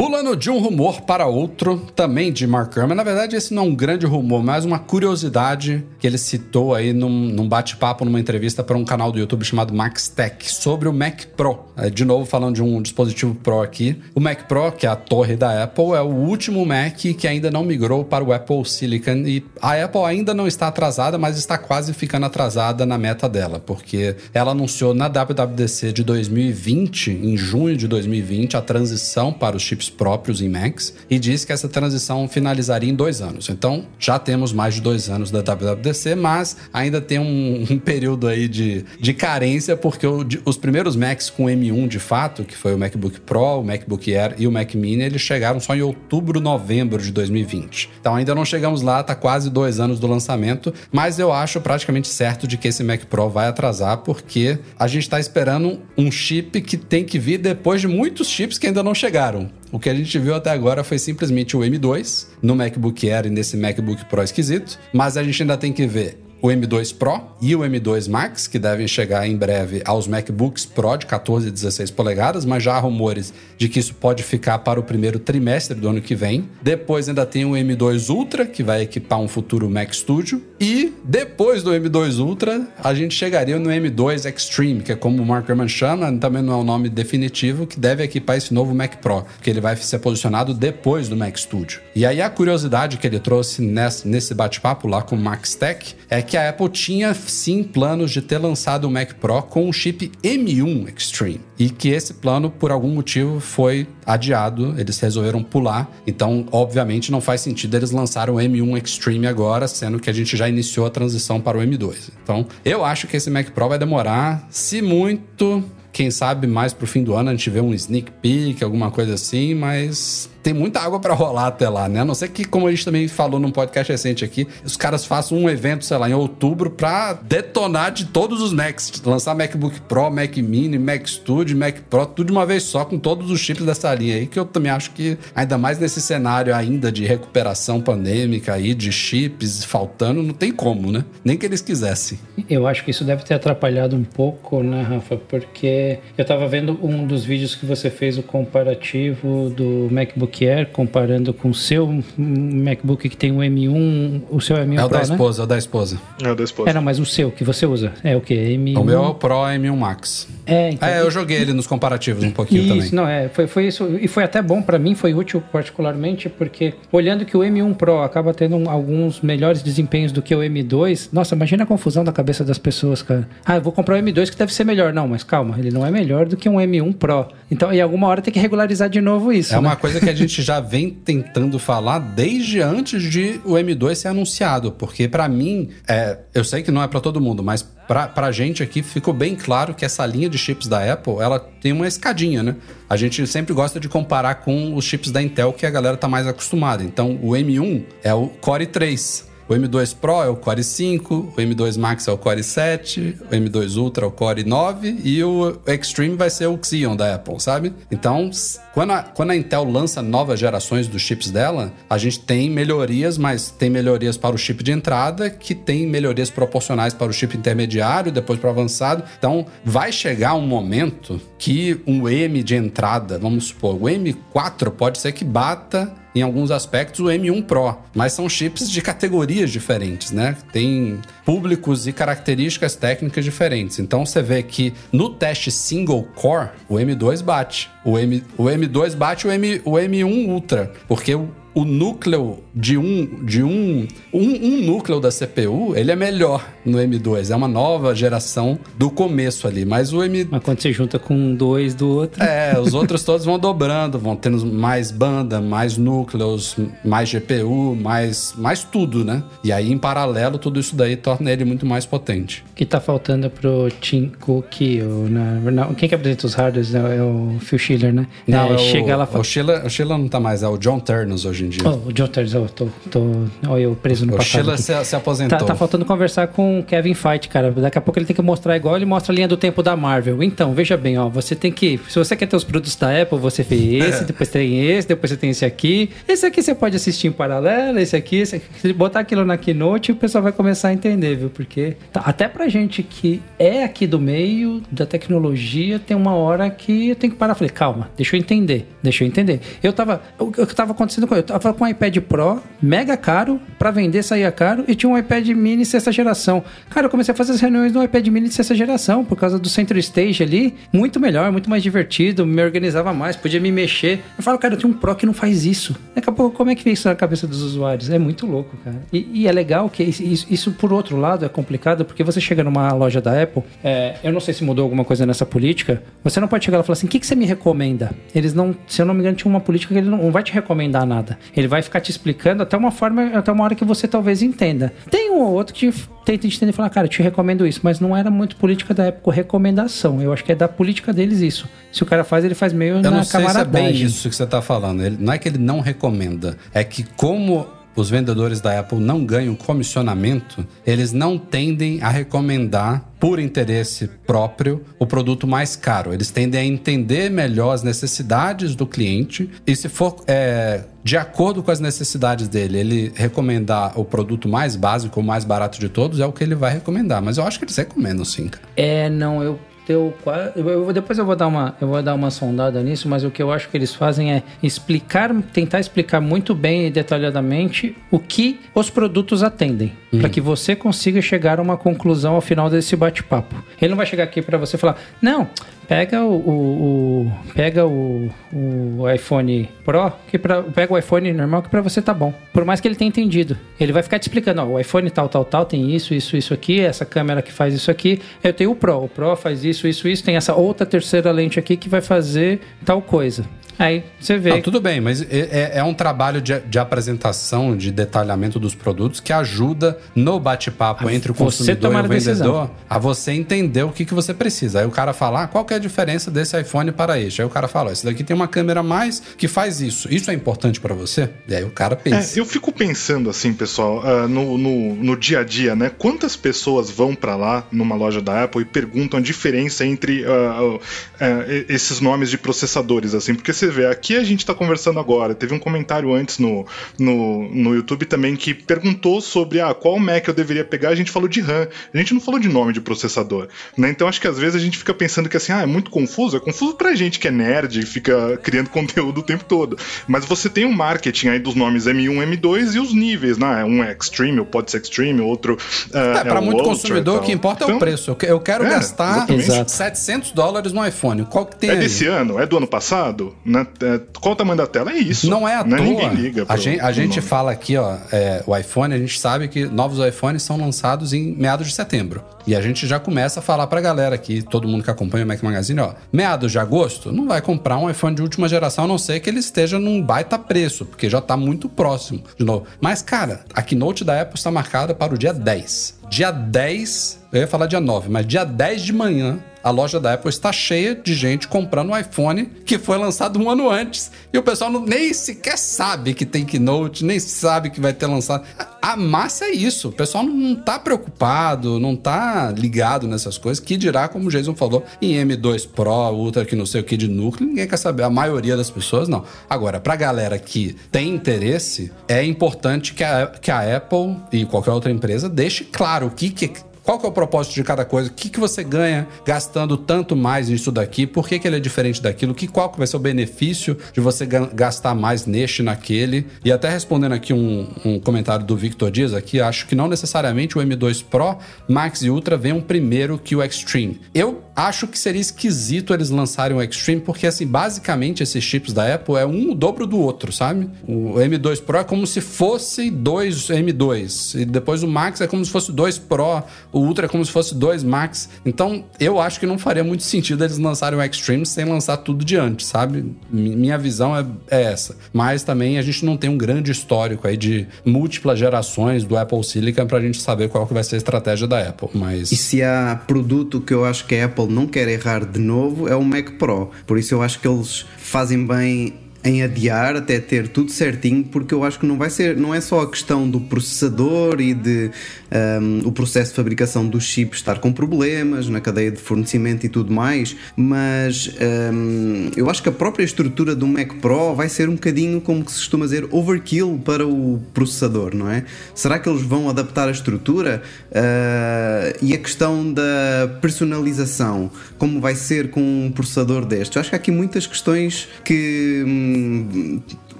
Pulando 0.00 0.34
de 0.34 0.48
um 0.48 0.58
rumor 0.58 1.02
para 1.02 1.26
outro, 1.26 1.76
também 1.94 2.32
de 2.32 2.46
Mark 2.46 2.72
Gurman. 2.72 2.96
Na 2.96 3.04
verdade, 3.04 3.36
esse 3.36 3.52
não 3.52 3.64
é 3.64 3.66
um 3.66 3.74
grande 3.74 4.06
rumor, 4.06 4.42
mas 4.42 4.64
uma 4.64 4.78
curiosidade 4.78 5.84
que 5.98 6.06
ele 6.06 6.16
citou 6.16 6.74
aí 6.74 6.94
num, 6.94 7.10
num 7.10 7.46
bate-papo, 7.46 8.02
numa 8.06 8.18
entrevista 8.18 8.64
para 8.64 8.78
um 8.78 8.84
canal 8.86 9.12
do 9.12 9.18
YouTube 9.18 9.44
chamado 9.44 9.74
Max 9.74 10.08
Tech, 10.08 10.50
sobre 10.50 10.88
o 10.88 10.92
Mac 10.94 11.26
Pro. 11.36 11.66
É, 11.76 11.90
de 11.90 12.06
novo, 12.06 12.24
falando 12.24 12.54
de 12.54 12.62
um 12.62 12.80
dispositivo 12.80 13.34
Pro 13.34 13.60
aqui. 13.60 13.94
O 14.14 14.20
Mac 14.20 14.44
Pro, 14.48 14.72
que 14.72 14.86
é 14.86 14.88
a 14.88 14.96
torre 14.96 15.36
da 15.36 15.64
Apple, 15.64 15.92
é 15.92 16.00
o 16.00 16.08
último 16.08 16.64
Mac 16.64 16.96
que 16.96 17.28
ainda 17.28 17.50
não 17.50 17.62
migrou 17.62 18.02
para 18.02 18.24
o 18.24 18.32
Apple 18.32 18.64
Silicon. 18.64 19.26
E 19.26 19.44
a 19.60 19.84
Apple 19.84 20.04
ainda 20.06 20.32
não 20.32 20.46
está 20.46 20.68
atrasada, 20.68 21.18
mas 21.18 21.36
está 21.36 21.58
quase 21.58 21.92
ficando 21.92 22.24
atrasada 22.24 22.86
na 22.86 22.96
meta 22.96 23.28
dela, 23.28 23.60
porque 23.60 24.16
ela 24.32 24.52
anunciou 24.52 24.94
na 24.94 25.08
WWDC 25.08 25.92
de 25.92 26.02
2020, 26.02 27.10
em 27.10 27.36
junho 27.36 27.76
de 27.76 27.86
2020, 27.86 28.56
a 28.56 28.62
transição 28.62 29.30
para 29.30 29.58
os 29.58 29.62
chips 29.62 29.89
próprios 29.90 30.40
em 30.40 30.48
Macs 30.48 30.94
e 31.10 31.18
disse 31.18 31.46
que 31.46 31.52
essa 31.52 31.68
transição 31.68 32.28
finalizaria 32.28 32.90
em 32.90 32.94
dois 32.94 33.20
anos. 33.20 33.48
Então 33.48 33.86
já 33.98 34.18
temos 34.18 34.52
mais 34.52 34.74
de 34.74 34.80
dois 34.80 35.10
anos 35.10 35.30
da 35.30 35.40
WWDC, 35.40 36.14
mas 36.14 36.56
ainda 36.72 37.00
tem 37.00 37.18
um, 37.18 37.66
um 37.70 37.78
período 37.78 38.26
aí 38.26 38.48
de, 38.48 38.84
de 38.98 39.12
carência, 39.12 39.76
porque 39.76 40.06
o, 40.06 40.24
de, 40.24 40.40
os 40.44 40.56
primeiros 40.56 40.96
Macs 40.96 41.28
com 41.28 41.44
M1 41.44 41.88
de 41.88 41.98
fato, 41.98 42.44
que 42.44 42.56
foi 42.56 42.74
o 42.74 42.78
MacBook 42.78 43.20
Pro, 43.20 43.60
o 43.60 43.64
MacBook 43.64 44.14
Air 44.14 44.34
e 44.38 44.46
o 44.46 44.52
Mac 44.52 44.74
Mini, 44.74 45.02
eles 45.02 45.20
chegaram 45.20 45.60
só 45.60 45.74
em 45.74 45.82
outubro, 45.82 46.40
novembro 46.40 47.02
de 47.02 47.10
2020. 47.10 47.90
Então 48.00 48.14
ainda 48.14 48.34
não 48.34 48.44
chegamos 48.44 48.82
lá, 48.82 49.02
tá 49.02 49.14
quase 49.14 49.50
dois 49.50 49.80
anos 49.80 49.98
do 49.98 50.06
lançamento, 50.06 50.72
mas 50.92 51.18
eu 51.18 51.32
acho 51.32 51.60
praticamente 51.60 52.08
certo 52.08 52.46
de 52.46 52.56
que 52.56 52.68
esse 52.68 52.82
Mac 52.82 53.04
Pro 53.04 53.28
vai 53.28 53.48
atrasar, 53.48 53.98
porque 53.98 54.58
a 54.78 54.86
gente 54.86 55.02
está 55.02 55.18
esperando 55.18 55.80
um 55.96 56.10
chip 56.10 56.60
que 56.60 56.76
tem 56.76 57.04
que 57.04 57.18
vir 57.18 57.38
depois 57.38 57.80
de 57.80 57.88
muitos 57.88 58.28
chips 58.28 58.58
que 58.58 58.66
ainda 58.66 58.82
não 58.82 58.94
chegaram. 58.94 59.50
O 59.72 59.78
que 59.78 59.88
a 59.88 59.94
gente 59.94 60.18
viu 60.18 60.34
até 60.34 60.50
agora 60.50 60.82
foi 60.82 60.98
simplesmente 60.98 61.56
o 61.56 61.60
M2 61.60 62.26
no 62.42 62.56
MacBook 62.56 63.08
Air 63.08 63.26
e 63.26 63.30
nesse 63.30 63.56
MacBook 63.56 64.04
Pro 64.06 64.22
esquisito, 64.22 64.78
mas 64.92 65.16
a 65.16 65.22
gente 65.22 65.42
ainda 65.42 65.56
tem 65.56 65.72
que 65.72 65.86
ver 65.86 66.18
o 66.42 66.48
M2 66.48 66.94
Pro 66.96 67.20
e 67.40 67.54
o 67.54 67.60
M2 67.60 68.08
Max, 68.08 68.46
que 68.46 68.58
devem 68.58 68.86
chegar 68.86 69.26
em 69.26 69.36
breve 69.36 69.82
aos 69.84 70.06
MacBooks 70.06 70.66
Pro 70.66 70.96
de 70.96 71.06
14 71.06 71.48
e 71.48 71.50
16 71.50 71.90
polegadas, 71.90 72.44
mas 72.44 72.62
já 72.62 72.74
há 72.74 72.78
rumores 72.78 73.32
de 73.56 73.68
que 73.68 73.78
isso 73.78 73.94
pode 73.94 74.22
ficar 74.22 74.58
para 74.58 74.80
o 74.80 74.82
primeiro 74.82 75.18
trimestre 75.18 75.78
do 75.78 75.88
ano 75.88 76.00
que 76.00 76.14
vem. 76.14 76.48
Depois 76.62 77.08
ainda 77.08 77.26
tem 77.26 77.44
o 77.44 77.52
M2 77.52 78.08
Ultra, 78.08 78.46
que 78.46 78.62
vai 78.62 78.82
equipar 78.82 79.20
um 79.20 79.28
futuro 79.28 79.68
Mac 79.68 79.92
Studio. 79.92 80.42
E 80.60 80.92
depois 81.04 81.62
do 81.62 81.70
M2 81.70 82.18
Ultra, 82.18 82.66
a 82.82 82.94
gente 82.94 83.14
chegaria 83.14 83.58
no 83.58 83.70
M2 83.70 84.32
Extreme, 84.32 84.82
que 84.82 84.92
é 84.92 84.96
como 84.96 85.22
o 85.22 85.26
Mark 85.26 85.46
Gurman 85.46 85.68
chama, 85.68 86.12
também 86.18 86.42
não 86.42 86.54
é 86.54 86.56
o 86.56 86.64
nome 86.64 86.88
definitivo, 86.88 87.66
que 87.66 87.78
deve 87.78 88.02
equipar 88.02 88.36
esse 88.36 88.52
novo 88.52 88.74
Mac 88.74 88.96
Pro, 88.96 89.24
que 89.42 89.50
ele 89.50 89.60
vai 89.60 89.76
ser 89.76 89.98
posicionado 89.98 90.52
depois 90.52 91.08
do 91.08 91.16
Mac 91.16 91.36
Studio. 91.36 91.80
E 91.94 92.04
aí 92.04 92.20
a 92.20 92.30
curiosidade 92.30 92.96
que 92.98 93.06
ele 93.06 93.18
trouxe 93.18 93.62
nesse 93.62 94.34
bate-papo 94.34 94.86
lá 94.86 95.02
com 95.02 95.16
o 95.16 95.18
Max 95.18 95.54
Tech 95.54 95.94
é 96.08 96.22
que 96.22 96.29
a 96.36 96.48
Apple 96.48 96.68
tinha 96.68 97.12
sim 97.14 97.62
planos 97.62 98.10
de 98.10 98.22
ter 98.22 98.38
lançado 98.38 98.84
o 98.84 98.90
Mac 98.90 99.14
Pro 99.14 99.42
com 99.42 99.68
o 99.68 99.72
chip 99.72 100.10
M1 100.22 100.92
Extreme 100.96 101.40
e 101.58 101.68
que 101.68 101.88
esse 101.88 102.14
plano, 102.14 102.50
por 102.50 102.70
algum 102.70 102.88
motivo, 102.88 103.38
foi 103.38 103.86
adiado, 104.06 104.74
eles 104.78 104.98
resolveram 104.98 105.42
pular. 105.42 105.90
Então, 106.06 106.46
obviamente, 106.50 107.12
não 107.12 107.20
faz 107.20 107.42
sentido 107.42 107.76
eles 107.76 107.90
lançarem 107.90 108.34
o 108.34 108.38
M1 108.38 108.82
Extreme 108.82 109.26
agora, 109.26 109.68
sendo 109.68 110.00
que 110.00 110.08
a 110.08 110.12
gente 110.12 110.36
já 110.36 110.48
iniciou 110.48 110.86
a 110.86 110.90
transição 110.90 111.40
para 111.40 111.58
o 111.58 111.60
M2. 111.60 112.10
Então, 112.22 112.46
eu 112.64 112.84
acho 112.84 113.06
que 113.06 113.16
esse 113.16 113.28
Mac 113.28 113.50
Pro 113.50 113.68
vai 113.68 113.78
demorar, 113.78 114.46
se 114.50 114.80
muito, 114.80 115.62
quem 115.92 116.10
sabe 116.10 116.46
mais 116.46 116.72
pro 116.72 116.86
fim 116.86 117.02
do 117.02 117.14
ano 117.14 117.28
a 117.28 117.32
gente 117.32 117.50
vê 117.50 117.60
um 117.60 117.74
sneak 117.74 118.10
peek, 118.22 118.62
alguma 118.64 118.90
coisa 118.90 119.14
assim, 119.14 119.54
mas 119.54 120.29
tem 120.42 120.52
muita 120.52 120.80
água 120.80 121.00
para 121.00 121.14
rolar 121.14 121.46
até 121.48 121.68
lá, 121.68 121.88
né? 121.88 122.00
A 122.00 122.04
não 122.04 122.14
ser 122.14 122.28
que, 122.28 122.44
como 122.44 122.66
a 122.66 122.70
gente 122.70 122.84
também 122.84 123.06
falou 123.08 123.38
num 123.38 123.50
podcast 123.50 123.90
recente 123.92 124.24
aqui, 124.24 124.46
os 124.64 124.76
caras 124.76 125.04
façam 125.04 125.38
um 125.38 125.48
evento, 125.48 125.84
sei 125.84 125.96
lá, 125.96 126.08
em 126.08 126.14
outubro 126.14 126.70
pra 126.70 127.12
detonar 127.12 127.92
de 127.92 128.06
todos 128.06 128.40
os 128.40 128.52
Macs. 128.52 129.02
Lançar 129.04 129.34
MacBook 129.34 129.80
Pro, 129.82 130.10
Mac 130.10 130.36
Mini, 130.36 130.78
Mac 130.78 131.06
Studio, 131.06 131.56
Mac 131.56 131.76
Pro, 131.88 132.06
tudo 132.06 132.28
de 132.28 132.32
uma 132.32 132.46
vez 132.46 132.62
só, 132.62 132.84
com 132.84 132.98
todos 132.98 133.30
os 133.30 133.40
chips 133.40 133.64
dessa 133.64 133.94
linha 133.94 134.16
aí, 134.16 134.26
que 134.26 134.38
eu 134.38 134.44
também 134.44 134.72
acho 134.72 134.92
que, 134.92 135.18
ainda 135.34 135.58
mais 135.58 135.78
nesse 135.78 136.00
cenário 136.00 136.54
ainda 136.54 136.90
de 136.90 137.04
recuperação 137.04 137.80
pandêmica 137.80 138.54
aí, 138.54 138.74
de 138.74 138.90
chips 138.90 139.64
faltando, 139.64 140.22
não 140.22 140.34
tem 140.34 140.52
como, 140.52 140.90
né? 140.90 141.04
Nem 141.24 141.36
que 141.36 141.44
eles 141.44 141.60
quisessem. 141.60 142.18
Eu 142.48 142.66
acho 142.66 142.84
que 142.84 142.90
isso 142.90 143.04
deve 143.04 143.24
ter 143.24 143.34
atrapalhado 143.34 143.96
um 143.96 144.04
pouco, 144.04 144.62
né, 144.62 144.82
Rafa? 144.82 145.16
Porque 145.16 145.98
eu 146.16 146.24
tava 146.24 146.48
vendo 146.48 146.78
um 146.82 147.06
dos 147.06 147.24
vídeos 147.24 147.54
que 147.54 147.66
você 147.66 147.90
fez, 147.90 148.16
o 148.16 148.22
comparativo 148.22 149.50
do 149.50 149.88
MacBook 149.90 150.29
MacBook 150.30 150.48
Air 150.48 150.68
comparando 150.72 151.34
com 151.34 151.50
o 151.50 151.54
seu 151.54 152.02
MacBook 152.16 153.08
que 153.08 153.16
tem 153.16 153.32
o 153.32 153.38
M1, 153.38 154.22
o 154.30 154.40
seu 154.40 154.56
M1 154.56 154.78
é 154.78 154.84
o 154.84 154.88
Pro, 154.88 154.98
da 154.98 154.98
né? 154.98 155.02
esposa, 155.02 155.42
é 155.42 155.44
o 155.44 155.46
da 155.46 155.58
esposa. 155.58 156.00
É 156.22 156.30
o 156.30 156.34
da 156.34 156.44
esposa. 156.44 156.70
É, 156.70 156.72
não, 156.72 156.82
mas 156.82 156.98
o 156.98 157.06
seu 157.06 157.30
que 157.30 157.42
você 157.42 157.66
usa 157.66 157.92
é 158.04 158.16
o 158.16 158.20
que? 158.20 158.34
M1... 158.34 158.78
O 158.78 158.84
meu 158.84 159.04
é 159.04 159.08
o 159.08 159.14
Pro 159.14 159.34
M1 159.34 159.76
Max. 159.76 160.28
É, 160.46 160.70
então... 160.70 160.88
é, 160.88 161.00
eu 161.00 161.10
joguei 161.10 161.38
ele 161.38 161.52
nos 161.52 161.66
comparativos 161.66 162.22
um 162.22 162.30
pouquinho 162.30 162.60
isso, 162.60 162.68
também. 162.68 162.84
Isso, 162.86 162.94
não, 162.94 163.06
é, 163.06 163.28
foi, 163.28 163.46
foi 163.46 163.66
isso, 163.66 163.98
e 164.00 164.06
foi 164.06 164.22
até 164.22 164.40
bom 164.40 164.62
para 164.62 164.78
mim, 164.78 164.94
foi 164.94 165.12
útil 165.12 165.42
particularmente, 165.52 166.28
porque 166.28 166.74
olhando 166.92 167.24
que 167.24 167.36
o 167.36 167.40
M1 167.40 167.74
Pro 167.74 168.02
acaba 168.02 168.32
tendo 168.32 168.56
um, 168.56 168.70
alguns 168.70 169.20
melhores 169.20 169.62
desempenhos 169.62 170.12
do 170.12 170.22
que 170.22 170.34
o 170.34 170.40
M2, 170.40 171.08
nossa, 171.12 171.34
imagina 171.34 171.64
a 171.64 171.66
confusão 171.66 172.04
da 172.04 172.12
cabeça 172.12 172.44
das 172.44 172.58
pessoas, 172.58 173.02
cara. 173.02 173.28
Ah, 173.44 173.56
eu 173.56 173.62
vou 173.62 173.72
comprar 173.72 173.98
o 173.98 174.02
M2 174.02 174.30
que 174.30 174.36
deve 174.36 174.52
ser 174.52 174.64
melhor. 174.64 174.92
Não, 174.92 175.08
mas 175.08 175.22
calma, 175.22 175.56
ele 175.58 175.70
não 175.70 175.84
é 175.84 175.90
melhor 175.90 176.26
do 176.26 176.36
que 176.36 176.48
um 176.48 176.56
M1 176.56 176.94
Pro. 176.94 177.26
Então, 177.50 177.72
em 177.72 177.80
alguma 177.80 178.06
hora 178.06 178.22
tem 178.22 178.32
que 178.32 178.38
regularizar 178.38 178.88
de 178.88 179.00
novo 179.00 179.32
isso. 179.32 179.52
É 179.52 179.56
né? 179.56 179.60
uma 179.60 179.76
coisa 179.76 179.98
que 179.98 180.08
a 180.08 180.14
gente 180.20 180.42
já 180.42 180.60
vem 180.60 180.90
tentando 180.90 181.58
falar 181.58 181.98
desde 181.98 182.60
antes 182.60 183.02
de 183.02 183.40
o 183.44 183.52
M2 183.52 183.94
ser 183.94 184.08
anunciado, 184.08 184.72
porque 184.72 185.08
para 185.08 185.28
mim, 185.28 185.70
é, 185.88 186.18
eu 186.34 186.44
sei 186.44 186.62
que 186.62 186.70
não 186.70 186.82
é 186.82 186.88
para 186.88 187.00
todo 187.00 187.20
mundo, 187.20 187.42
mas 187.42 187.62
pra, 187.62 188.06
pra 188.06 188.30
gente 188.30 188.62
aqui 188.62 188.82
ficou 188.82 189.12
bem 189.14 189.34
claro 189.34 189.74
que 189.74 189.84
essa 189.84 190.04
linha 190.06 190.28
de 190.28 190.38
chips 190.38 190.66
da 190.66 190.92
Apple, 190.92 191.14
ela 191.20 191.38
tem 191.38 191.72
uma 191.72 191.86
escadinha, 191.86 192.42
né? 192.42 192.56
A 192.88 192.96
gente 192.96 193.26
sempre 193.26 193.54
gosta 193.54 193.80
de 193.80 193.88
comparar 193.88 194.36
com 194.36 194.74
os 194.74 194.84
chips 194.84 195.10
da 195.10 195.22
Intel 195.22 195.52
que 195.52 195.66
a 195.66 195.70
galera 195.70 195.96
tá 195.96 196.08
mais 196.08 196.26
acostumada. 196.26 196.82
Então, 196.82 197.18
o 197.22 197.30
M1 197.30 197.84
é 198.02 198.12
o 198.14 198.28
Core 198.28 198.66
3. 198.66 199.29
O 199.50 199.52
M2 199.52 199.96
Pro 199.96 200.22
é 200.22 200.28
o 200.28 200.36
Core 200.36 200.62
5, 200.62 201.32
o 201.36 201.40
M2 201.40 201.76
Max 201.76 202.06
é 202.06 202.12
o 202.12 202.16
Core 202.16 202.40
7, 202.40 203.18
o 203.20 203.34
M2 203.34 203.76
Ultra 203.76 204.04
é 204.04 204.08
o 204.08 204.12
Core 204.12 204.44
9 204.44 205.00
e 205.02 205.24
o 205.24 205.58
Extreme 205.66 206.14
vai 206.14 206.30
ser 206.30 206.46
o 206.46 206.56
Xeon 206.62 206.94
da 206.94 207.16
Apple, 207.16 207.40
sabe? 207.40 207.74
Então, 207.90 208.30
quando 208.72 208.92
a, 208.92 209.02
quando 209.02 209.30
a 209.30 209.36
Intel 209.36 209.64
lança 209.64 210.00
novas 210.00 210.38
gerações 210.38 210.86
dos 210.86 211.02
chips 211.02 211.32
dela, 211.32 211.72
a 211.88 211.98
gente 211.98 212.20
tem 212.20 212.48
melhorias, 212.48 213.18
mas 213.18 213.50
tem 213.50 213.68
melhorias 213.68 214.16
para 214.16 214.36
o 214.36 214.38
chip 214.38 214.62
de 214.62 214.70
entrada, 214.70 215.28
que 215.28 215.52
tem 215.52 215.84
melhorias 215.84 216.30
proporcionais 216.30 216.94
para 216.94 217.10
o 217.10 217.12
chip 217.12 217.36
intermediário, 217.36 218.12
depois 218.12 218.38
para 218.38 218.50
o 218.50 218.52
avançado. 218.52 219.02
Então, 219.18 219.46
vai 219.64 219.90
chegar 219.90 220.34
um 220.34 220.46
momento 220.46 221.20
que 221.36 221.80
um 221.88 222.08
M 222.08 222.40
de 222.44 222.54
entrada, 222.54 223.18
vamos 223.18 223.46
supor, 223.46 223.74
o 223.74 223.86
M4 223.86 224.70
pode 224.70 224.98
ser 225.00 225.10
que 225.10 225.24
bata 225.24 225.92
em 226.14 226.22
alguns 226.22 226.50
aspectos 226.50 227.00
o 227.00 227.04
M1 227.04 227.44
Pro, 227.44 227.76
mas 227.94 228.12
são 228.12 228.28
chips 228.28 228.70
de 228.70 228.80
categorias 228.82 229.50
diferentes, 229.50 230.10
né? 230.10 230.36
Tem 230.52 231.00
públicos 231.24 231.86
e 231.86 231.92
características 231.92 232.74
técnicas 232.74 233.24
diferentes. 233.24 233.78
Então 233.78 234.04
você 234.04 234.20
vê 234.22 234.42
que 234.42 234.74
no 234.92 235.10
teste 235.10 235.50
single 235.50 236.04
core, 236.14 236.50
o 236.68 236.74
M2 236.74 237.22
bate. 237.22 237.70
O, 237.84 237.98
M, 237.98 238.22
o 238.36 238.44
M2 238.44 238.94
bate 238.94 239.26
o, 239.26 239.30
M, 239.30 239.60
o 239.64 239.72
M1 239.72 240.28
Ultra, 240.28 240.72
porque 240.88 241.14
o, 241.14 241.28
o 241.54 241.64
núcleo 241.64 242.38
de 242.54 242.76
um 242.78 243.24
de 243.24 243.42
um, 243.42 243.86
um 244.12 244.30
um 244.40 244.60
núcleo 244.62 245.00
da 245.00 245.10
CPU, 245.10 245.74
ele 245.76 245.90
é 245.90 245.96
melhor 245.96 246.46
no 246.64 246.78
M2, 246.78 247.30
é 247.30 247.36
uma 247.36 247.48
nova 247.48 247.94
geração 247.94 248.58
do 248.78 248.90
começo 248.90 249.46
ali, 249.48 249.64
mas 249.64 249.92
o 249.92 250.02
M 250.04 250.26
Mas 250.30 250.42
quando 250.42 250.60
você 250.60 250.72
junta 250.72 250.98
com 250.98 251.34
dois 251.34 251.74
do 251.74 251.88
outro. 251.88 252.22
é, 252.22 252.58
os 252.58 252.74
outros 252.74 253.02
todos 253.02 253.24
vão 253.24 253.38
dobrando, 253.38 253.98
vão 253.98 254.14
tendo 254.16 254.44
mais 254.46 254.90
banda, 254.90 255.40
mais 255.40 255.76
núcleos, 255.76 256.56
mais 256.84 257.10
GPU, 257.12 257.74
mais, 257.74 258.34
mais 258.36 258.62
tudo, 258.64 259.04
né? 259.04 259.22
E 259.42 259.52
aí, 259.52 259.70
em 259.72 259.78
paralelo, 259.78 260.38
tudo 260.38 260.60
isso 260.60 260.76
daí 260.76 260.96
torna 260.96 261.30
ele 261.30 261.44
muito 261.44 261.64
mais 261.66 261.84
potente. 261.86 262.44
O 262.52 262.54
que 262.54 262.64
tá 262.66 262.80
faltando 262.80 263.28
pro 263.30 263.68
Tim 263.80 264.12
Cook, 264.20 264.60
ou 264.84 265.08
na, 265.08 265.50
na- 265.50 265.74
quem 265.74 265.88
que 265.88 265.94
apresenta 265.94 266.26
os 266.26 266.34
hardwares 266.34 266.74
é, 266.74 266.78
é 266.98 267.02
o 267.02 267.36
Phil 267.40 267.58
Schiller, 267.58 267.92
né? 267.92 268.06
Não, 268.26 268.50
é, 268.50 268.54
é 268.54 268.58
chega 268.58 268.96
lá 268.96 269.04
o, 269.04 269.06
fala, 269.06 269.18
o, 269.18 269.66
o 269.66 269.70
Sheila 269.70 269.98
não 269.98 270.08
tá 270.08 270.20
mais, 270.20 270.42
é 270.42 270.48
o 270.48 270.56
John 270.58 270.78
Turnus 270.78 271.24
hoje 271.24 271.39
em 271.44 271.48
dia. 271.48 271.62
Oh, 271.64 271.88
o 271.88 271.92
John 271.92 272.06
Terz, 272.06 272.32
eu 272.32 272.48
tô, 272.48 272.68
tô, 272.90 273.00
olha 273.48 273.62
eu 273.62 273.74
preso 273.74 274.06
no 274.06 274.14
o 274.14 274.16
passado. 274.16 274.30
Sheila 274.30 274.54
aqui. 274.54 274.62
se, 274.62 274.84
se 274.84 274.96
aposentou. 274.96 275.38
Tá, 275.38 275.44
tá 275.44 275.54
faltando 275.54 275.84
conversar 275.84 276.28
com 276.28 276.60
o 276.60 276.62
Kevin 276.62 276.94
Feige, 276.94 277.28
cara. 277.28 277.50
Daqui 277.50 277.78
a 277.78 277.80
pouco 277.80 277.98
ele 277.98 278.06
tem 278.06 278.14
que 278.14 278.22
mostrar 278.22 278.56
igual 278.56 278.76
ele 278.76 278.86
mostra 278.86 279.12
a 279.12 279.14
linha 279.14 279.28
do 279.28 279.36
tempo 279.36 279.62
da 279.62 279.76
Marvel. 279.76 280.22
Então, 280.22 280.52
veja 280.52 280.76
bem, 280.76 280.98
ó, 280.98 281.08
você 281.08 281.34
tem 281.34 281.52
que. 281.52 281.80
Se 281.88 281.98
você 281.98 282.16
quer 282.16 282.26
ter 282.26 282.36
os 282.36 282.44
produtos 282.44 282.74
da 282.76 283.02
Apple, 283.02 283.18
você 283.18 283.44
fez 283.44 283.60
esse, 283.84 284.04
depois 284.04 284.28
tem 284.28 284.70
esse, 284.70 284.88
depois 284.88 285.10
você 285.10 285.16
tem 285.16 285.30
esse 285.30 285.44
aqui. 285.44 285.90
Esse 286.06 286.26
aqui 286.26 286.42
você 286.42 286.54
pode 286.54 286.76
assistir 286.76 287.08
em 287.08 287.12
paralelo, 287.12 287.78
esse 287.78 287.96
aqui, 287.96 288.16
esse 288.16 288.36
aqui. 288.36 288.46
Se 288.60 288.72
botar 288.72 289.00
aquilo 289.00 289.24
na 289.24 289.36
keynote, 289.36 289.92
o 289.92 289.96
pessoal 289.96 290.22
vai 290.22 290.32
começar 290.32 290.68
a 290.68 290.72
entender, 290.72 291.16
viu? 291.16 291.30
Porque 291.30 291.76
tá, 291.92 292.00
até 292.00 292.28
pra 292.28 292.48
gente 292.48 292.82
que 292.82 293.22
é 293.38 293.64
aqui 293.64 293.86
do 293.86 293.98
meio 293.98 294.62
da 294.70 294.86
tecnologia, 294.86 295.78
tem 295.78 295.96
uma 295.96 296.14
hora 296.14 296.48
que 296.50 296.90
eu 296.90 296.96
tenho 296.96 297.12
que 297.12 297.18
parar. 297.18 297.34
Falei, 297.34 297.50
calma, 297.50 297.90
deixa 297.96 298.16
eu 298.16 298.20
entender, 298.20 298.66
deixa 298.82 299.04
eu 299.04 299.08
entender. 299.08 299.40
Eu 299.62 299.72
tava. 299.72 300.02
O 300.18 300.30
que 300.30 300.54
tava 300.54 300.72
acontecendo 300.72 301.06
com 301.06 301.14
eu? 301.14 301.24
Tava 301.38 301.54
com 301.54 301.64
um 301.64 301.68
iPad 301.68 301.96
Pro, 301.98 302.42
mega 302.62 302.96
caro, 302.96 303.40
pra 303.58 303.70
vender 303.70 304.02
saía 304.02 304.30
caro, 304.32 304.64
e 304.66 304.74
tinha 304.74 304.90
um 304.90 304.96
iPad 304.98 305.26
mini 305.28 305.64
sexta 305.64 305.90
geração. 305.92 306.42
Cara, 306.68 306.86
eu 306.86 306.90
comecei 306.90 307.12
a 307.12 307.16
fazer 307.16 307.32
as 307.32 307.40
reuniões 307.40 307.72
no 307.72 307.82
iPad 307.82 308.06
mini 308.08 308.28
de 308.28 308.34
sexta 308.34 308.54
geração, 308.54 309.04
por 309.04 309.16
causa 309.16 309.38
do 309.38 309.48
Center 309.48 309.76
Stage 309.78 310.22
ali. 310.22 310.54
Muito 310.72 310.98
melhor, 311.00 311.30
muito 311.32 311.48
mais 311.48 311.62
divertido, 311.62 312.26
me 312.26 312.42
organizava 312.42 312.92
mais, 312.92 313.16
podia 313.16 313.40
me 313.40 313.50
mexer. 313.52 314.02
Eu 314.16 314.22
falo, 314.22 314.38
cara, 314.38 314.54
eu 314.54 314.58
tenho 314.58 314.72
um 314.72 314.76
Pro 314.76 314.94
que 314.94 315.06
não 315.06 315.12
faz 315.14 315.44
isso. 315.44 315.76
Daqui 315.94 316.08
a 316.08 316.12
pouco, 316.12 316.36
como 316.36 316.50
é 316.50 316.54
que 316.54 316.64
vem 316.64 316.72
isso 316.72 316.88
na 316.88 316.94
cabeça 316.94 317.26
dos 317.26 317.42
usuários? 317.42 317.90
É 317.90 317.98
muito 317.98 318.26
louco, 318.26 318.56
cara. 318.64 318.76
E, 318.92 319.08
e 319.22 319.26
é 319.28 319.32
legal 319.32 319.68
que 319.68 319.82
isso, 319.82 320.02
isso- 320.02 320.26
isso, 320.30 320.52
por 320.52 320.72
outro 320.72 320.96
lado, 320.96 321.24
é 321.24 321.28
complicado, 321.28 321.84
porque 321.84 322.02
você 322.02 322.20
chega 322.20 322.42
numa 322.44 322.72
loja 322.72 323.00
da 323.00 323.22
Apple, 323.22 323.42
é, 323.62 323.96
eu 324.02 324.12
não 324.12 324.20
sei 324.20 324.32
se 324.34 324.42
mudou 324.44 324.62
alguma 324.62 324.84
coisa 324.84 325.04
nessa 325.06 325.26
política, 325.26 325.82
você 326.02 326.18
não 326.20 326.28
pode 326.28 326.44
chegar 326.44 326.58
lá 326.58 326.62
e 326.64 326.66
falar 326.66 326.74
assim, 326.74 326.86
o 326.86 326.90
que, 326.90 326.98
que 326.98 327.06
você 327.06 327.14
me 327.14 327.24
recomenda? 327.26 327.92
Eles 328.14 328.32
não, 328.34 328.54
se 328.66 328.80
eu 328.80 328.86
não 328.86 328.94
me 328.94 329.00
engano, 329.00 329.16
tinha 329.16 329.30
uma 329.30 329.40
política 329.40 329.74
que 329.74 329.80
ele 329.80 329.88
não, 329.90 329.98
não 329.98 330.10
vai 330.10 330.22
te 330.22 330.32
recomendar 330.32 330.86
nada. 330.86 331.18
Ele 331.36 331.48
vai 331.48 331.62
ficar 331.62 331.80
te 331.80 331.90
explicando 331.90 332.42
até 332.42 332.56
uma 332.56 332.70
forma, 332.70 333.06
até 333.14 333.30
uma 333.30 333.44
hora 333.44 333.54
que 333.54 333.64
você 333.64 333.86
talvez 333.88 334.22
entenda. 334.22 334.72
Tem 334.90 335.10
um 335.10 335.20
ou 335.20 335.32
outro 335.32 335.54
que 335.54 335.72
tenta 336.04 336.26
entender 336.26 336.50
e 336.50 336.52
falar, 336.52 336.70
cara, 336.70 336.86
eu 336.86 336.90
te 336.90 337.02
recomendo 337.02 337.46
isso, 337.46 337.60
mas 337.62 337.78
não 337.80 337.96
era 337.96 338.10
muito 338.10 338.36
política 338.36 338.74
da 338.74 338.84
época, 338.84 339.12
recomendação. 339.14 340.00
Eu 340.00 340.12
acho 340.12 340.24
que 340.24 340.32
é 340.32 340.34
da 340.34 340.48
política 340.48 340.92
deles 340.92 341.20
isso. 341.20 341.48
Se 341.72 341.82
o 341.82 341.86
cara 341.86 342.04
faz, 342.04 342.24
ele 342.24 342.34
faz 342.34 342.52
meio 342.52 342.76
Eu 342.76 342.82
na 342.82 342.90
não 342.90 343.04
sei 343.04 343.04
se 343.04 343.16
é 343.16 343.20
camaradagem. 343.28 343.72
bem 343.72 343.82
isso 343.82 344.08
que 344.08 344.14
você 344.16 344.26
tá 344.26 344.42
falando. 344.42 344.82
Ele, 344.82 344.96
não 344.98 345.12
é 345.12 345.18
que 345.18 345.28
ele 345.28 345.38
não 345.38 345.60
recomenda, 345.60 346.36
é 346.52 346.64
que 346.64 346.84
como 346.96 347.46
os 347.74 347.90
vendedores 347.90 348.40
da 348.40 348.58
Apple 348.58 348.78
não 348.78 349.04
ganham 349.04 349.34
comissionamento, 349.34 350.46
eles 350.66 350.92
não 350.92 351.18
tendem 351.18 351.82
a 351.82 351.88
recomendar 351.88 352.84
por 352.98 353.18
interesse 353.18 353.88
próprio 354.06 354.62
o 354.78 354.86
produto 354.86 355.26
mais 355.26 355.56
caro. 355.56 355.94
Eles 355.94 356.10
tendem 356.10 356.40
a 356.40 356.44
entender 356.44 357.10
melhor 357.10 357.52
as 357.52 357.62
necessidades 357.62 358.54
do 358.54 358.66
cliente 358.66 359.30
e 359.46 359.56
se 359.56 359.68
for 359.68 359.96
é, 360.06 360.64
de 360.84 360.96
acordo 360.96 361.42
com 361.42 361.50
as 361.50 361.60
necessidades 361.60 362.28
dele, 362.28 362.58
ele 362.58 362.92
recomendar 362.94 363.78
o 363.78 363.84
produto 363.84 364.28
mais 364.28 364.54
básico, 364.54 365.00
o 365.00 365.02
mais 365.02 365.24
barato 365.24 365.58
de 365.58 365.68
todos, 365.68 366.00
é 366.00 366.06
o 366.06 366.12
que 366.12 366.22
ele 366.22 366.34
vai 366.34 366.52
recomendar. 366.52 367.00
Mas 367.00 367.16
eu 367.16 367.24
acho 367.24 367.38
que 367.38 367.44
eles 367.46 367.56
recomendam 367.56 368.04
sim, 368.04 368.28
cara. 368.28 368.44
É, 368.54 368.90
não, 368.90 369.22
eu 369.22 369.38
eu, 369.70 369.94
qua- 370.02 370.32
eu, 370.36 370.48
eu- 370.48 370.72
depois 370.72 370.98
eu 370.98 371.04
vou 371.06 371.14
dar 371.16 371.26
uma 371.26 371.54
eu 371.60 371.68
vou 371.68 371.82
dar 371.82 371.94
uma 371.94 372.10
sondada 372.10 372.62
nisso, 372.62 372.88
mas 372.88 373.04
o 373.04 373.10
que 373.10 373.22
eu 373.22 373.30
acho 373.32 373.48
que 373.48 373.56
eles 373.56 373.74
fazem 373.74 374.12
é 374.12 374.22
explicar, 374.42 375.14
tentar 375.32 375.60
explicar 375.60 376.00
muito 376.00 376.34
bem 376.34 376.66
e 376.66 376.70
detalhadamente 376.70 377.76
o 377.90 377.98
que 377.98 378.40
os 378.54 378.68
produtos 378.70 379.22
atendem, 379.22 379.72
para 379.98 380.08
que 380.08 380.20
você 380.20 380.54
consiga 380.54 381.00
chegar 381.00 381.38
a 381.38 381.42
uma 381.42 381.56
conclusão 381.56 382.14
ao 382.14 382.20
final 382.20 382.48
desse 382.50 382.76
bate-papo. 382.76 383.34
Ele 383.60 383.70
não 383.70 383.76
vai 383.76 383.86
chegar 383.86 384.04
aqui 384.04 384.20
para 384.22 384.36
você 384.38 384.56
falar: 384.58 384.76
"Não, 385.00 385.28
pega 385.70 386.02
o, 386.04 386.14
o- 386.16 387.06
o- 387.06 387.12
pega 387.32 387.64
o, 387.64 388.10
o 388.32 388.90
iPhone 388.90 389.48
Pro, 389.64 389.92
que 390.08 390.18
pra, 390.18 390.42
pega 390.42 390.74
o 390.74 390.76
iPhone 390.76 391.12
normal 391.12 391.42
que 391.42 391.48
para 391.48 391.60
você 391.60 391.80
tá 391.80 391.94
bom. 391.94 392.12
Por 392.32 392.44
mais 392.44 392.60
que 392.60 392.66
ele 392.66 392.74
tenha 392.74 392.88
entendido, 392.88 393.38
ele 393.58 393.72
vai 393.72 393.80
ficar 393.80 394.00
te 394.00 394.02
explicando, 394.02 394.42
ó, 394.42 394.46
o 394.46 394.58
iPhone 394.58 394.90
tal 394.90 395.08
tal 395.08 395.24
tal 395.24 395.44
tem 395.46 395.70
isso, 395.72 395.94
isso, 395.94 396.16
isso 396.16 396.34
aqui, 396.34 396.58
essa 396.60 396.84
câmera 396.84 397.22
que 397.22 397.30
faz 397.32 397.54
isso 397.54 397.70
aqui. 397.70 398.00
Eu 398.20 398.32
tenho 398.32 398.50
o 398.50 398.56
Pro, 398.56 398.82
o 398.82 398.88
Pro 398.88 399.14
faz 399.14 399.44
isso, 399.44 399.68
isso, 399.68 399.86
isso, 399.86 400.02
tem 400.02 400.16
essa 400.16 400.34
outra 400.34 400.66
terceira 400.66 401.12
lente 401.12 401.38
aqui 401.38 401.56
que 401.56 401.68
vai 401.68 401.80
fazer 401.80 402.40
tal 402.64 402.82
coisa. 402.82 403.24
Aí 403.60 403.84
você 404.00 404.16
vê. 404.16 404.30
Não, 404.30 404.40
tudo 404.40 404.58
bem, 404.60 404.80
mas 404.80 405.02
é, 405.02 405.06
é- 405.10 405.50
é 405.58 405.62
um 405.64 405.74
trabalho 405.74 406.20
de, 406.20 406.40
de 406.40 406.58
apresentação, 406.58 407.54
de 407.56 407.70
detalhamento 407.70 408.40
dos 408.40 408.54
produtos 408.54 409.00
que 409.00 409.12
ajuda 409.12 409.78
no 409.94 410.18
bate-papo 410.18 410.88
A 410.88 410.94
entre 410.94 411.12
o 411.12 411.14
consumidor 411.14 411.70
e 411.70 411.74
o 411.74 411.78
a 411.78 411.82
decisão. 411.82 412.14
vendedor 412.14 412.50
a 412.68 412.78
você 412.78 413.12
entender 413.12 413.62
o 413.62 413.70
que, 413.70 413.84
que 413.84 413.92
você 413.92 414.14
precisa. 414.14 414.60
Aí 414.60 414.66
o 414.66 414.70
cara 414.70 414.92
fala, 414.94 415.24
ah, 415.24 415.26
qual 415.28 415.44
que 415.44 415.52
é 415.52 415.56
a 415.56 415.60
diferença 415.60 416.10
desse 416.10 416.40
iPhone 416.40 416.72
para 416.72 416.98
este? 416.98 417.20
Aí 417.20 417.26
o 417.26 417.30
cara 417.30 417.46
fala, 417.48 417.68
ó, 417.68 417.72
esse 417.72 417.84
daqui 417.84 418.02
tem 418.02 418.16
uma 418.16 418.26
câmera 418.26 418.60
a 418.60 418.62
mais 418.62 419.02
que 419.18 419.28
faz 419.28 419.60
isso. 419.60 419.92
Isso 419.92 420.10
é 420.10 420.14
importante 420.14 420.58
para 420.58 420.74
você? 420.74 421.10
E 421.28 421.34
aí 421.34 421.44
o 421.44 421.50
cara 421.50 421.76
pensa. 421.76 422.18
É, 422.18 422.20
eu 422.20 422.24
fico 422.24 422.50
pensando 422.50 423.10
assim, 423.10 423.34
pessoal, 423.34 423.82
ah, 423.86 424.08
no, 424.08 424.38
no, 424.38 424.74
no 424.74 424.96
dia 424.96 425.20
a 425.20 425.24
dia, 425.24 425.54
né? 425.54 425.70
Quantas 425.76 426.16
pessoas 426.16 426.70
vão 426.70 426.94
pra 426.94 427.14
lá 427.14 427.46
numa 427.52 427.74
loja 427.76 428.00
da 428.00 428.24
Apple 428.24 428.40
e 428.40 428.44
perguntam 428.46 428.98
a 428.98 429.02
diferença 429.02 429.66
entre 429.66 430.04
ah, 430.06 430.58
ah, 430.98 431.24
eh, 431.28 431.44
esses 431.50 431.78
nomes 431.80 432.08
de 432.08 432.16
processadores, 432.16 432.94
assim? 432.94 433.14
Porque 433.14 433.32
você 433.32 433.49
vê, 433.50 433.66
aqui 433.66 433.96
a 433.96 434.04
gente 434.04 434.24
tá 434.24 434.34
conversando 434.34 434.78
agora, 434.80 435.14
teve 435.14 435.34
um 435.34 435.38
comentário 435.38 435.92
antes 435.92 436.18
no, 436.18 436.46
no, 436.78 437.28
no 437.34 437.54
YouTube 437.54 437.84
também 437.86 438.16
que 438.16 438.32
perguntou 438.32 439.00
sobre 439.00 439.40
ah, 439.40 439.52
qual 439.54 439.78
Mac 439.78 440.06
eu 440.08 440.14
deveria 440.14 440.44
pegar, 440.44 440.70
a 440.70 440.74
gente 440.74 440.90
falou 440.90 441.08
de 441.08 441.20
RAM, 441.20 441.48
a 441.72 441.78
gente 441.78 441.92
não 441.94 442.00
falou 442.00 442.20
de 442.20 442.28
nome 442.28 442.52
de 442.52 442.60
processador, 442.60 443.28
né? 443.56 443.70
Então 443.70 443.88
acho 443.88 444.00
que 444.00 444.08
às 444.08 444.18
vezes 444.18 444.36
a 444.36 444.38
gente 444.44 444.56
fica 444.58 444.72
pensando 444.74 445.08
que 445.08 445.16
assim, 445.16 445.32
ah, 445.32 445.42
é 445.42 445.46
muito 445.46 445.70
confuso, 445.70 446.16
é 446.16 446.20
confuso 446.20 446.54
pra 446.54 446.74
gente 446.74 446.98
que 446.98 447.08
é 447.08 447.10
nerd 447.10 447.58
e 447.60 447.66
fica 447.66 448.16
criando 448.22 448.48
conteúdo 448.50 449.00
o 449.00 449.02
tempo 449.02 449.24
todo. 449.24 449.56
Mas 449.86 450.04
você 450.04 450.28
tem 450.28 450.44
um 450.44 450.52
marketing 450.52 451.08
aí 451.08 451.18
dos 451.18 451.34
nomes 451.34 451.66
M1, 451.66 452.16
M2 452.16 452.54
e 452.54 452.58
os 452.60 452.72
níveis, 452.74 453.18
né? 453.18 453.44
Um 453.44 453.62
é 453.64 453.76
Extreme, 453.80 454.20
ou 454.20 454.26
pode 454.26 454.50
ser 454.50 454.60
Extreme, 454.60 455.00
outro 455.00 455.36
É, 455.72 456.04
para 456.04 456.20
o 456.20 456.24
muito 456.24 456.38
Ultra 456.38 456.52
consumidor, 456.52 456.98
o 456.98 457.02
que 457.02 457.12
importa 457.12 457.44
é 457.44 457.46
o 457.46 457.50
Então, 457.50 457.58
preço. 457.58 457.90
Eu 457.90 457.96
que- 457.96 458.06
Eu 458.06 458.20
quero 458.20 458.44
é, 458.44 458.50
gastar 458.50 458.96
exatamente. 458.96 459.30
Exato. 459.30 459.50
700 459.50 460.12
dólares 460.12 460.52
no 460.52 460.66
iPhone. 460.66 461.04
Qual 461.04 461.26
que 461.26 461.36
tem 461.36 461.50
É 461.50 461.52
aí? 461.54 461.58
desse 461.60 461.86
ano? 461.86 462.18
É 462.18 462.26
do 462.26 462.36
ano 462.36 462.46
passado? 462.46 463.14
Né? 463.24 463.39
É, 463.62 463.80
qual 464.00 464.12
o 464.14 464.16
tamanho 464.16 464.36
da 464.38 464.46
tela? 464.46 464.72
É 464.72 464.78
isso. 464.78 465.08
Não 465.08 465.26
é 465.28 465.36
à 465.36 465.44
né? 465.44 465.56
toa. 465.56 465.66
Ninguém 465.66 465.88
liga. 465.94 466.22
a 466.22 466.26
pro- 466.26 466.36
gente, 466.36 466.60
a 466.60 466.72
gente 466.72 467.00
fala 467.00 467.30
aqui, 467.32 467.56
ó, 467.56 467.76
é, 467.92 468.22
o 468.26 468.36
iPhone, 468.36 468.74
a 468.74 468.78
gente 468.78 468.98
sabe 468.98 469.28
que 469.28 469.46
novos 469.46 469.78
iPhones 469.86 470.22
são 470.22 470.36
lançados 470.36 470.92
em 470.92 471.14
meados 471.16 471.48
de 471.48 471.54
setembro. 471.54 472.02
E 472.26 472.36
a 472.36 472.40
gente 472.40 472.66
já 472.66 472.78
começa 472.78 473.20
a 473.20 473.22
falar 473.22 473.46
pra 473.46 473.60
galera 473.60 473.94
aqui, 473.94 474.22
todo 474.22 474.46
mundo 474.46 474.62
que 474.62 474.70
acompanha 474.70 475.04
o 475.04 475.08
Mac 475.08 475.22
Magazine, 475.22 475.60
ó, 475.60 475.72
meados 475.92 476.30
de 476.32 476.38
agosto, 476.38 476.92
não 476.92 477.08
vai 477.08 477.20
comprar 477.22 477.56
um 477.58 477.68
iPhone 477.70 477.94
de 477.96 478.02
última 478.02 478.28
geração, 478.28 478.64
a 478.64 478.68
não 478.68 478.78
ser 478.78 479.00
que 479.00 479.08
ele 479.08 479.18
esteja 479.20 479.58
num 479.58 479.82
baita 479.82 480.18
preço, 480.18 480.64
porque 480.66 480.88
já 480.88 481.00
tá 481.00 481.16
muito 481.16 481.48
próximo 481.48 482.02
de 482.18 482.24
novo. 482.24 482.46
Mas, 482.60 482.82
cara, 482.82 483.24
a 483.34 483.40
keynote 483.42 483.84
da 483.84 484.00
Apple 484.02 484.16
está 484.18 484.30
marcada 484.30 484.74
para 484.74 484.94
o 484.94 484.98
dia 484.98 485.12
10. 485.14 485.80
Dia 485.88 486.10
10, 486.10 487.00
eu 487.12 487.20
ia 487.22 487.26
falar 487.26 487.46
dia 487.46 487.58
9, 487.60 487.88
mas 487.88 488.06
dia 488.06 488.24
10 488.24 488.62
de 488.62 488.72
manhã, 488.72 489.18
a 489.42 489.50
loja 489.50 489.80
da 489.80 489.94
Apple 489.94 490.10
está 490.10 490.32
cheia 490.32 490.74
de 490.74 490.94
gente 490.94 491.26
comprando 491.26 491.70
um 491.70 491.78
iPhone 491.78 492.26
que 492.44 492.58
foi 492.58 492.78
lançado 492.78 493.18
um 493.18 493.30
ano 493.30 493.48
antes. 493.50 493.90
E 494.12 494.18
o 494.18 494.22
pessoal 494.22 494.50
nem 494.60 494.92
sequer 494.92 495.38
sabe 495.38 495.94
que 495.94 496.04
tem 496.04 496.24
Keynote, 496.24 496.84
nem 496.84 496.98
sabe 496.98 497.50
que 497.50 497.60
vai 497.60 497.72
ter 497.72 497.86
lançado. 497.86 498.24
A, 498.38 498.72
a 498.72 498.76
massa 498.76 499.26
é 499.26 499.30
isso. 499.30 499.68
O 499.68 499.72
pessoal 499.72 500.04
não, 500.04 500.14
não 500.14 500.36
tá 500.36 500.58
preocupado, 500.58 501.58
não 501.58 501.74
tá 501.74 502.32
ligado 502.36 502.86
nessas 502.86 503.16
coisas. 503.16 503.42
Que 503.42 503.56
dirá, 503.56 503.88
como 503.88 504.08
o 504.08 504.10
Jason 504.10 504.34
falou, 504.34 504.64
em 504.80 504.94
M2 504.94 505.48
Pro, 505.48 505.90
Ultra, 505.90 506.24
que 506.24 506.36
não 506.36 506.46
sei 506.46 506.60
o 506.60 506.64
que 506.64 506.76
de 506.76 506.88
núcleo, 506.88 507.28
ninguém 507.28 507.48
quer 507.48 507.56
saber. 507.56 507.82
A 507.84 507.90
maioria 507.90 508.36
das 508.36 508.50
pessoas 508.50 508.88
não. 508.88 509.04
Agora, 509.28 509.60
pra 509.60 509.76
galera 509.76 510.18
que 510.18 510.56
tem 510.70 510.90
interesse, 510.90 511.72
é 511.88 512.04
importante 512.04 512.74
que 512.74 512.84
a, 512.84 513.06
que 513.06 513.30
a 513.30 513.56
Apple 513.56 513.96
e 514.12 514.24
qualquer 514.26 514.50
outra 514.50 514.70
empresa 514.70 515.08
deixe 515.08 515.44
claro 515.44 515.86
o 515.86 515.90
que, 515.90 516.10
que 516.10 516.49
qual 516.64 516.78
que 516.78 516.86
é 516.86 516.88
o 516.88 516.92
propósito 516.92 517.34
de 517.34 517.42
cada 517.44 517.64
coisa? 517.64 517.90
O 517.90 517.92
que, 517.92 518.08
que 518.08 518.20
você 518.20 518.42
ganha 518.44 518.86
gastando 519.04 519.56
tanto 519.56 519.96
mais 519.96 520.28
nisso 520.28 520.52
daqui? 520.52 520.86
Por 520.86 521.08
que, 521.08 521.18
que 521.18 521.26
ele 521.26 521.36
é 521.36 521.40
diferente 521.40 521.82
daquilo? 521.82 522.14
Que, 522.14 522.26
qual 522.26 522.50
que 522.50 522.58
vai 522.58 522.66
ser 522.66 522.76
o 522.76 522.80
benefício 522.80 523.56
de 523.72 523.80
você 523.80 524.06
ga- 524.06 524.30
gastar 524.32 524.74
mais 524.74 525.06
neste, 525.06 525.42
naquele? 525.42 526.06
E 526.24 526.30
até 526.30 526.48
respondendo 526.48 526.92
aqui 526.92 527.12
um, 527.12 527.48
um 527.64 527.80
comentário 527.80 528.24
do 528.24 528.36
Victor 528.36 528.70
Dias 528.70 528.92
aqui, 528.94 529.20
acho 529.20 529.46
que 529.46 529.54
não 529.54 529.68
necessariamente 529.68 530.38
o 530.38 530.40
M2 530.40 530.84
Pro, 530.84 531.16
Max 531.48 531.82
e 531.82 531.90
Ultra 531.90 532.16
venham 532.16 532.40
primeiro 532.40 532.98
que 532.98 533.16
o 533.16 533.22
Extreme. 533.22 533.80
Eu 533.94 534.22
acho 534.36 534.66
que 534.66 534.78
seria 534.78 535.00
esquisito 535.00 535.74
eles 535.74 535.90
lançarem 535.90 536.36
o 536.36 536.42
Extreme, 536.42 536.80
porque 536.80 537.06
assim, 537.06 537.26
basicamente 537.26 538.02
esses 538.02 538.22
chips 538.22 538.52
da 538.52 538.74
Apple 538.74 538.96
é 538.96 539.06
um 539.06 539.30
o 539.30 539.34
dobro 539.34 539.66
do 539.66 539.78
outro, 539.78 540.12
sabe? 540.12 540.48
O 540.66 540.94
M2 540.94 541.42
Pro 541.42 541.58
é 541.58 541.64
como 541.64 541.86
se 541.86 542.00
fosse 542.00 542.70
dois 542.70 543.28
M2, 543.28 544.20
e 544.20 544.24
depois 544.24 544.62
o 544.62 544.68
Max 544.68 545.00
é 545.00 545.06
como 545.06 545.24
se 545.24 545.30
fosse 545.30 545.52
dois 545.52 545.78
Pro, 545.78 546.22
o 546.52 546.60
Ultra 546.60 546.86
é 546.86 546.88
como 546.88 547.04
se 547.04 547.12
fosse 547.12 547.34
dois 547.34 547.62
Max. 547.62 548.08
Então, 548.24 548.64
eu 548.78 549.00
acho 549.00 549.20
que 549.20 549.26
não 549.26 549.38
faria 549.38 549.62
muito 549.62 549.82
sentido 549.82 550.24
eles 550.24 550.38
lançarem 550.38 550.78
o 550.78 550.82
Extreme 550.82 551.24
sem 551.26 551.44
lançar 551.44 551.76
tudo 551.78 552.04
de 552.04 552.16
antes, 552.16 552.46
sabe? 552.46 552.92
Minha 553.10 553.58
visão 553.58 553.96
é, 553.96 554.04
é 554.30 554.42
essa. 554.42 554.76
Mas 554.92 555.22
também 555.22 555.58
a 555.58 555.62
gente 555.62 555.84
não 555.84 555.96
tem 555.96 556.10
um 556.10 556.18
grande 556.18 556.50
histórico 556.50 557.06
aí 557.06 557.16
de 557.16 557.46
múltiplas 557.64 558.18
gerações 558.18 558.84
do 558.84 558.96
Apple 558.96 559.22
Silicon 559.22 559.66
pra 559.66 559.80
gente 559.80 560.00
saber 560.00 560.28
qual 560.28 560.46
que 560.46 560.54
vai 560.54 560.64
ser 560.64 560.76
a 560.76 560.78
estratégia 560.78 561.26
da 561.26 561.40
Apple, 561.40 561.68
mas... 561.74 562.10
E 562.12 562.16
se 562.16 562.42
há 562.42 562.80
produto 562.86 563.40
que 563.40 563.54
eu 563.54 563.64
acho 563.64 563.86
que 563.86 563.94
a 563.94 564.06
Apple 564.06 564.26
não 564.26 564.46
quer 564.46 564.68
errar 564.68 565.04
de 565.04 565.18
novo, 565.18 565.68
é 565.68 565.76
o 565.76 565.84
Mac 565.84 566.12
Pro. 566.18 566.50
Por 566.66 566.78
isso 566.78 566.94
eu 566.94 567.02
acho 567.02 567.20
que 567.20 567.28
eles 567.28 567.64
fazem 567.78 568.26
bem 568.26 568.74
em 569.02 569.22
adiar 569.22 569.76
até 569.76 569.98
ter 569.98 570.28
tudo 570.28 570.50
certinho, 570.50 571.04
porque 571.04 571.32
eu 571.32 571.42
acho 571.44 571.58
que 571.58 571.66
não 571.66 571.78
vai 571.78 571.90
ser, 571.90 572.16
não 572.16 572.34
é 572.34 572.40
só 572.40 572.60
a 572.60 572.70
questão 572.70 573.08
do 573.08 573.20
processador 573.20 574.20
e 574.20 574.34
de 574.34 574.70
um, 575.10 575.66
o 575.66 575.72
processo 575.72 576.10
de 576.10 576.16
fabricação 576.16 576.66
dos 576.66 576.84
chips 576.84 577.18
estar 577.18 577.38
com 577.38 577.52
problemas 577.52 578.28
na 578.28 578.40
cadeia 578.40 578.70
de 578.70 578.80
fornecimento 578.80 579.44
e 579.44 579.48
tudo 579.48 579.72
mais, 579.72 580.16
mas 580.36 581.14
um, 581.52 582.10
eu 582.16 582.28
acho 582.30 582.42
que 582.42 582.48
a 582.48 582.52
própria 582.52 582.84
estrutura 582.84 583.34
do 583.34 583.46
Mac 583.46 583.74
Pro 583.80 584.14
vai 584.14 584.28
ser 584.28 584.48
um 584.48 584.54
bocadinho 584.54 585.00
como 585.00 585.20
se 585.28 585.36
costuma 585.36 585.64
dizer 585.64 585.88
overkill 585.90 586.60
para 586.64 586.86
o 586.86 587.20
processador, 587.34 587.94
não 587.94 588.10
é? 588.10 588.24
Será 588.54 588.78
que 588.78 588.88
eles 588.88 589.02
vão 589.02 589.28
adaptar 589.28 589.68
a 589.68 589.70
estrutura? 589.70 590.42
Uh, 590.70 591.76
e 591.82 591.94
a 591.94 591.98
questão 591.98 592.52
da 592.52 593.18
personalização, 593.20 594.30
como 594.58 594.80
vai 594.80 594.94
ser 594.94 595.30
com 595.30 595.40
um 595.40 595.72
processador 595.72 596.24
deste? 596.24 596.56
Eu 596.56 596.60
acho 596.60 596.70
que 596.70 596.76
há 596.76 596.78
aqui 596.78 596.90
muitas 596.90 597.26
questões 597.26 597.88
que 598.04 598.64
hum, 598.66 599.60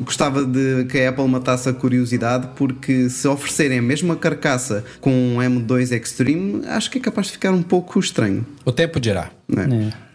gostava 0.00 0.44
de 0.44 0.84
que 0.86 0.98
a 0.98 1.10
Apple 1.10 1.28
matasse 1.28 1.68
a 1.68 1.72
curiosidade, 1.72 2.48
porque 2.56 3.08
se 3.08 3.26
oferecerem 3.28 3.78
a 3.78 3.82
mesma 3.82 4.16
carcaça 4.16 4.84
com 5.00 5.10
um 5.10 5.36
M2 5.38 5.92
Extreme, 5.92 6.66
acho 6.66 6.90
que 6.90 6.98
é 6.98 7.00
capaz 7.00 7.28
de 7.28 7.34
ficar 7.34 7.52
um 7.52 7.62
pouco 7.62 7.98
estranho. 7.98 8.46
O 8.64 8.72
tempo 8.72 9.00
dirá. 9.00 9.30
Né? 9.48 9.92
É. 9.92 10.06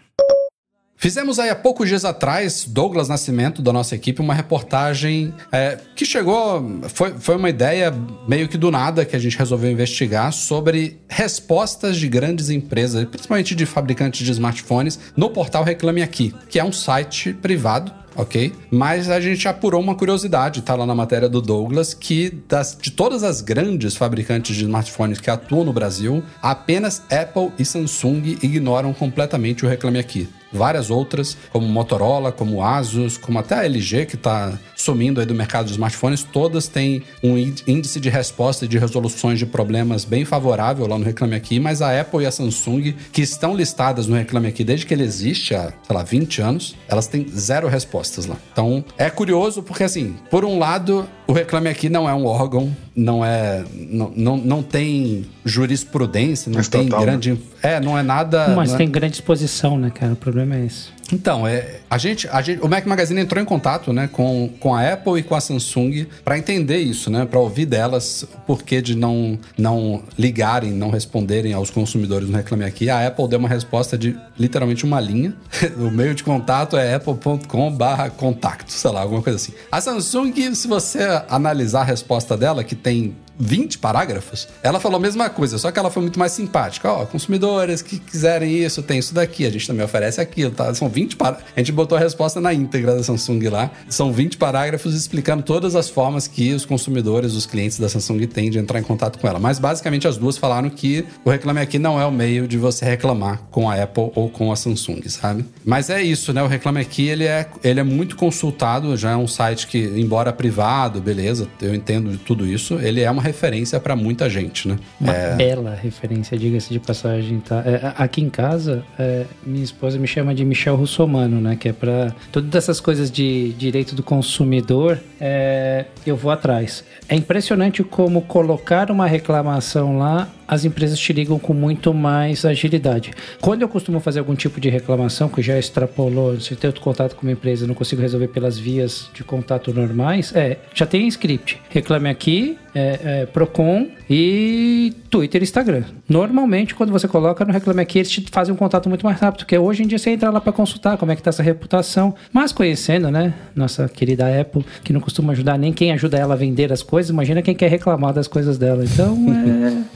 Fizemos 1.02 1.40
aí 1.40 1.50
há 1.50 1.56
poucos 1.56 1.88
dias 1.88 2.04
atrás, 2.04 2.64
Douglas 2.64 3.08
Nascimento, 3.08 3.60
da 3.60 3.72
nossa 3.72 3.92
equipe, 3.96 4.20
uma 4.20 4.32
reportagem 4.32 5.34
é, 5.50 5.76
que 5.96 6.06
chegou. 6.06 6.80
Foi, 6.90 7.14
foi 7.18 7.34
uma 7.34 7.50
ideia 7.50 7.92
meio 8.28 8.46
que 8.46 8.56
do 8.56 8.70
nada 8.70 9.04
que 9.04 9.16
a 9.16 9.18
gente 9.18 9.36
resolveu 9.36 9.68
investigar 9.68 10.32
sobre 10.32 11.00
respostas 11.08 11.96
de 11.96 12.06
grandes 12.08 12.50
empresas, 12.50 13.04
principalmente 13.06 13.52
de 13.56 13.66
fabricantes 13.66 14.24
de 14.24 14.30
smartphones, 14.30 14.96
no 15.16 15.28
portal 15.30 15.64
Reclame 15.64 16.02
Aqui, 16.02 16.32
que 16.48 16.60
é 16.60 16.64
um 16.64 16.70
site 16.70 17.32
privado 17.32 18.01
ok? 18.16 18.52
Mas 18.70 19.08
a 19.08 19.20
gente 19.20 19.46
apurou 19.48 19.80
uma 19.80 19.94
curiosidade, 19.94 20.62
tá 20.62 20.74
lá 20.74 20.86
na 20.86 20.94
matéria 20.94 21.28
do 21.28 21.40
Douglas, 21.40 21.94
que 21.94 22.30
das, 22.48 22.76
de 22.80 22.90
todas 22.90 23.22
as 23.22 23.40
grandes 23.40 23.96
fabricantes 23.96 24.56
de 24.56 24.64
smartphones 24.64 25.20
que 25.20 25.30
atuam 25.30 25.64
no 25.64 25.72
Brasil, 25.72 26.22
apenas 26.40 27.02
Apple 27.10 27.52
e 27.58 27.64
Samsung 27.64 28.38
ignoram 28.42 28.92
completamente 28.92 29.64
o 29.64 29.68
Reclame 29.68 29.98
Aqui. 29.98 30.28
Várias 30.52 30.90
outras, 30.90 31.36
como 31.50 31.66
Motorola, 31.66 32.30
como 32.30 32.62
Asus, 32.62 33.16
como 33.16 33.38
até 33.38 33.54
a 33.54 33.64
LG, 33.64 34.06
que 34.06 34.16
está 34.16 34.58
sumindo 34.76 35.20
aí 35.20 35.26
do 35.26 35.34
mercado 35.34 35.66
de 35.66 35.72
smartphones, 35.72 36.22
todas 36.24 36.66
têm 36.68 37.02
um 37.22 37.38
índice 37.38 38.00
de 38.00 38.08
resposta 38.08 38.64
e 38.64 38.68
de 38.68 38.78
resoluções 38.78 39.38
de 39.38 39.46
problemas 39.46 40.04
bem 40.04 40.24
favorável 40.24 40.86
lá 40.86 40.98
no 40.98 41.04
Reclame 41.04 41.36
Aqui, 41.36 41.60
mas 41.60 41.80
a 41.80 41.98
Apple 42.00 42.22
e 42.22 42.26
a 42.26 42.30
Samsung, 42.30 42.94
que 43.12 43.22
estão 43.22 43.54
listadas 43.54 44.06
no 44.06 44.16
Reclame 44.16 44.48
Aqui 44.48 44.64
desde 44.64 44.84
que 44.86 44.92
ele 44.92 45.04
existe 45.04 45.54
há, 45.54 45.72
sei 45.82 45.96
lá, 45.96 46.02
20 46.02 46.42
anos, 46.42 46.76
elas 46.88 47.06
têm 47.06 47.26
zero 47.28 47.68
respostas 47.68 48.26
lá. 48.26 48.36
Então, 48.52 48.84
é 48.98 49.08
curioso 49.08 49.62
porque, 49.62 49.84
assim, 49.84 50.16
por 50.30 50.44
um 50.44 50.58
lado, 50.58 51.08
o 51.26 51.32
Reclame 51.32 51.68
Aqui 51.68 51.88
não 51.88 52.08
é 52.08 52.14
um 52.14 52.26
órgão, 52.26 52.76
não 52.94 53.24
é. 53.24 53.64
Não, 53.74 54.12
não, 54.14 54.36
não 54.36 54.62
tem 54.62 55.24
jurisprudência, 55.44 56.50
não 56.50 56.60
tem 56.62 56.82
Estatal, 56.82 57.00
né? 57.00 57.06
grande. 57.06 57.38
É, 57.62 57.80
não 57.80 57.98
é 57.98 58.02
nada. 58.02 58.48
Mas 58.54 58.70
não 58.70 58.74
é- 58.76 58.78
tem 58.78 58.90
grande 58.90 59.14
exposição, 59.14 59.78
né, 59.78 59.90
cara? 59.90 60.12
O 60.12 60.16
problema 60.16 60.56
é 60.56 60.66
esse. 60.66 60.88
Então, 61.12 61.46
é, 61.46 61.80
a 61.90 61.98
gente, 61.98 62.26
a 62.28 62.40
gente, 62.40 62.62
o 62.62 62.68
Mac 62.68 62.86
Magazine 62.86 63.20
entrou 63.20 63.42
em 63.42 63.44
contato, 63.44 63.92
né, 63.92 64.08
com, 64.10 64.50
com 64.58 64.74
a 64.74 64.92
Apple 64.92 65.20
e 65.20 65.22
com 65.22 65.34
a 65.34 65.40
Samsung 65.40 66.06
para 66.24 66.38
entender 66.38 66.78
isso, 66.78 67.10
né, 67.10 67.26
para 67.26 67.38
ouvir 67.38 67.66
delas 67.66 68.22
o 68.22 68.40
porquê 68.46 68.80
de 68.80 68.96
não, 68.96 69.38
não 69.58 70.02
ligarem, 70.18 70.72
não 70.72 70.90
responderem 70.90 71.52
aos 71.52 71.70
consumidores 71.70 72.28
no 72.28 72.36
Reclame 72.36 72.64
Aqui. 72.64 72.88
A 72.88 73.06
Apple 73.06 73.28
deu 73.28 73.38
uma 73.38 73.48
resposta 73.48 73.98
de 73.98 74.16
literalmente 74.38 74.84
uma 74.84 75.00
linha. 75.00 75.34
o 75.76 75.90
meio 75.90 76.14
de 76.14 76.24
contato 76.24 76.76
é 76.76 76.94
apple.com/contato, 76.94 78.72
sei 78.72 78.90
lá, 78.90 79.02
alguma 79.02 79.22
coisa 79.22 79.36
assim. 79.36 79.52
A 79.70 79.80
Samsung, 79.80 80.54
se 80.54 80.66
você 80.66 81.00
analisar 81.28 81.82
a 81.82 81.84
resposta 81.84 82.36
dela, 82.36 82.64
que 82.64 82.74
tem 82.74 83.14
20 83.38 83.78
parágrafos, 83.78 84.48
ela 84.62 84.78
falou 84.78 84.98
a 84.98 85.00
mesma 85.00 85.28
coisa, 85.30 85.58
só 85.58 85.70
que 85.70 85.78
ela 85.78 85.90
foi 85.90 86.02
muito 86.02 86.18
mais 86.18 86.32
simpática. 86.32 86.90
Ó, 86.90 87.06
consumidores 87.06 87.82
que 87.82 87.98
quiserem 87.98 88.52
isso, 88.56 88.82
tem 88.82 88.98
isso 88.98 89.14
daqui, 89.14 89.46
a 89.46 89.50
gente 89.50 89.66
também 89.66 89.84
oferece 89.84 90.20
aquilo, 90.20 90.50
tá? 90.50 90.72
São 90.74 90.88
20 90.88 91.16
parágrafos. 91.16 91.52
A 91.56 91.60
gente 91.60 91.72
botou 91.72 91.96
a 91.96 92.00
resposta 92.00 92.40
na 92.40 92.52
íntegra 92.52 92.94
da 92.94 93.02
Samsung 93.02 93.48
lá. 93.48 93.70
São 93.88 94.12
20 94.12 94.36
parágrafos 94.36 94.94
explicando 94.94 95.42
todas 95.42 95.74
as 95.74 95.88
formas 95.88 96.26
que 96.26 96.52
os 96.52 96.64
consumidores, 96.64 97.34
os 97.34 97.46
clientes 97.46 97.78
da 97.78 97.88
Samsung 97.88 98.26
têm 98.26 98.50
de 98.50 98.58
entrar 98.58 98.78
em 98.78 98.82
contato 98.82 99.18
com 99.18 99.26
ela. 99.26 99.38
Mas 99.38 99.58
basicamente 99.58 100.06
as 100.06 100.16
duas 100.16 100.36
falaram 100.36 100.68
que 100.70 101.04
o 101.24 101.30
Reclame 101.30 101.60
Aqui 101.60 101.78
não 101.78 102.00
é 102.00 102.06
o 102.06 102.12
meio 102.12 102.48
de 102.48 102.58
você 102.58 102.84
reclamar 102.84 103.42
com 103.50 103.68
a 103.70 103.80
Apple 103.80 104.10
ou 104.14 104.28
com 104.28 104.52
a 104.52 104.56
Samsung, 104.56 105.02
sabe? 105.08 105.44
Mas 105.64 105.90
é 105.90 106.02
isso, 106.02 106.32
né? 106.32 106.42
O 106.42 106.46
Reclame 106.46 106.80
Aqui, 106.80 107.08
ele 107.08 107.24
é, 107.24 107.48
ele 107.62 107.80
é 107.80 107.84
muito 107.84 108.16
consultado, 108.16 108.96
já 108.96 109.12
é 109.12 109.16
um 109.16 109.26
site 109.26 109.66
que, 109.66 109.78
embora 109.78 110.32
privado, 110.32 111.00
beleza, 111.00 111.48
eu 111.60 111.74
entendo 111.74 112.10
de 112.10 112.18
tudo 112.18 112.46
isso, 112.46 112.78
ele 112.80 113.00
é 113.00 113.10
uma 113.10 113.21
referência 113.22 113.80
para 113.80 113.96
muita 113.96 114.28
gente, 114.28 114.68
né? 114.68 114.76
Uma 115.00 115.14
É, 115.14 115.34
bela 115.34 115.74
referência, 115.80 116.36
diga-se 116.36 116.70
de 116.72 116.78
passagem, 116.78 117.40
tá? 117.40 117.62
É, 117.64 117.92
aqui 117.96 118.20
em 118.20 118.28
casa, 118.28 118.84
é, 118.98 119.24
minha 119.46 119.64
esposa 119.64 119.98
me 119.98 120.06
chama 120.06 120.34
de 120.34 120.44
Michel 120.44 120.76
Russomano, 120.76 121.40
né? 121.40 121.56
Que 121.56 121.70
é 121.70 121.72
pra 121.72 122.12
todas 122.30 122.54
essas 122.54 122.80
coisas 122.80 123.10
de 123.10 123.52
direito 123.54 123.94
do 123.94 124.02
consumidor, 124.02 124.98
é, 125.20 125.86
eu 126.06 126.16
vou 126.16 126.30
atrás. 126.30 126.84
É 127.08 127.14
impressionante 127.14 127.82
como 127.82 128.22
colocar 128.22 128.90
uma 128.90 129.06
reclamação 129.06 129.98
lá, 129.98 130.28
as 130.52 130.66
empresas 130.66 130.98
te 130.98 131.14
ligam 131.14 131.38
com 131.38 131.54
muito 131.54 131.94
mais 131.94 132.44
agilidade. 132.44 133.10
Quando 133.40 133.62
eu 133.62 133.68
costumo 133.68 134.00
fazer 134.00 134.18
algum 134.18 134.34
tipo 134.34 134.60
de 134.60 134.68
reclamação 134.68 135.26
que 135.26 135.40
já 135.40 135.58
extrapolou, 135.58 136.38
se 136.38 136.52
outro 136.66 136.82
contato 136.82 137.16
com 137.16 137.22
uma 137.22 137.32
empresa, 137.32 137.66
não 137.66 137.74
consigo 137.74 138.02
resolver 138.02 138.28
pelas 138.28 138.58
vias 138.58 139.08
de 139.14 139.24
contato 139.24 139.72
normais, 139.72 140.30
é, 140.36 140.58
já 140.74 140.84
tem 140.84 141.08
script. 141.08 141.58
Reclame 141.70 142.10
aqui, 142.10 142.58
é, 142.74 143.00
é, 143.02 143.26
Procon 143.26 143.88
e 144.08 144.92
Twitter 145.10 145.42
e 145.42 145.44
Instagram. 145.44 145.84
Normalmente, 146.08 146.74
quando 146.74 146.90
você 146.90 147.06
coloca 147.06 147.44
no 147.44 147.52
Reclame 147.52 147.82
Aqui, 147.82 147.98
eles 147.98 148.10
te 148.10 148.24
fazem 148.30 148.52
um 148.52 148.56
contato 148.56 148.88
muito 148.88 149.04
mais 149.04 149.20
rápido, 149.20 149.40
porque 149.40 149.56
hoje 149.56 149.82
em 149.82 149.86
dia 149.86 149.98
você 149.98 150.10
entra 150.10 150.30
lá 150.30 150.40
para 150.40 150.52
consultar 150.52 150.96
como 150.96 151.12
é 151.12 151.16
que 151.16 151.22
tá 151.22 151.30
essa 151.30 151.42
reputação. 151.42 152.14
Mas 152.32 152.52
conhecendo, 152.52 153.10
né, 153.10 153.34
nossa 153.54 153.88
querida 153.88 154.40
Apple, 154.40 154.64
que 154.82 154.92
não 154.92 155.00
costuma 155.00 155.32
ajudar 155.32 155.58
nem 155.58 155.72
quem 155.72 155.92
ajuda 155.92 156.18
ela 156.18 156.34
a 156.34 156.36
vender 156.36 156.72
as 156.72 156.82
coisas, 156.82 157.10
imagina 157.10 157.42
quem 157.42 157.54
quer 157.54 157.68
reclamar 157.68 158.12
das 158.12 158.26
coisas 158.26 158.56
dela. 158.58 158.84
Então, 158.84 159.16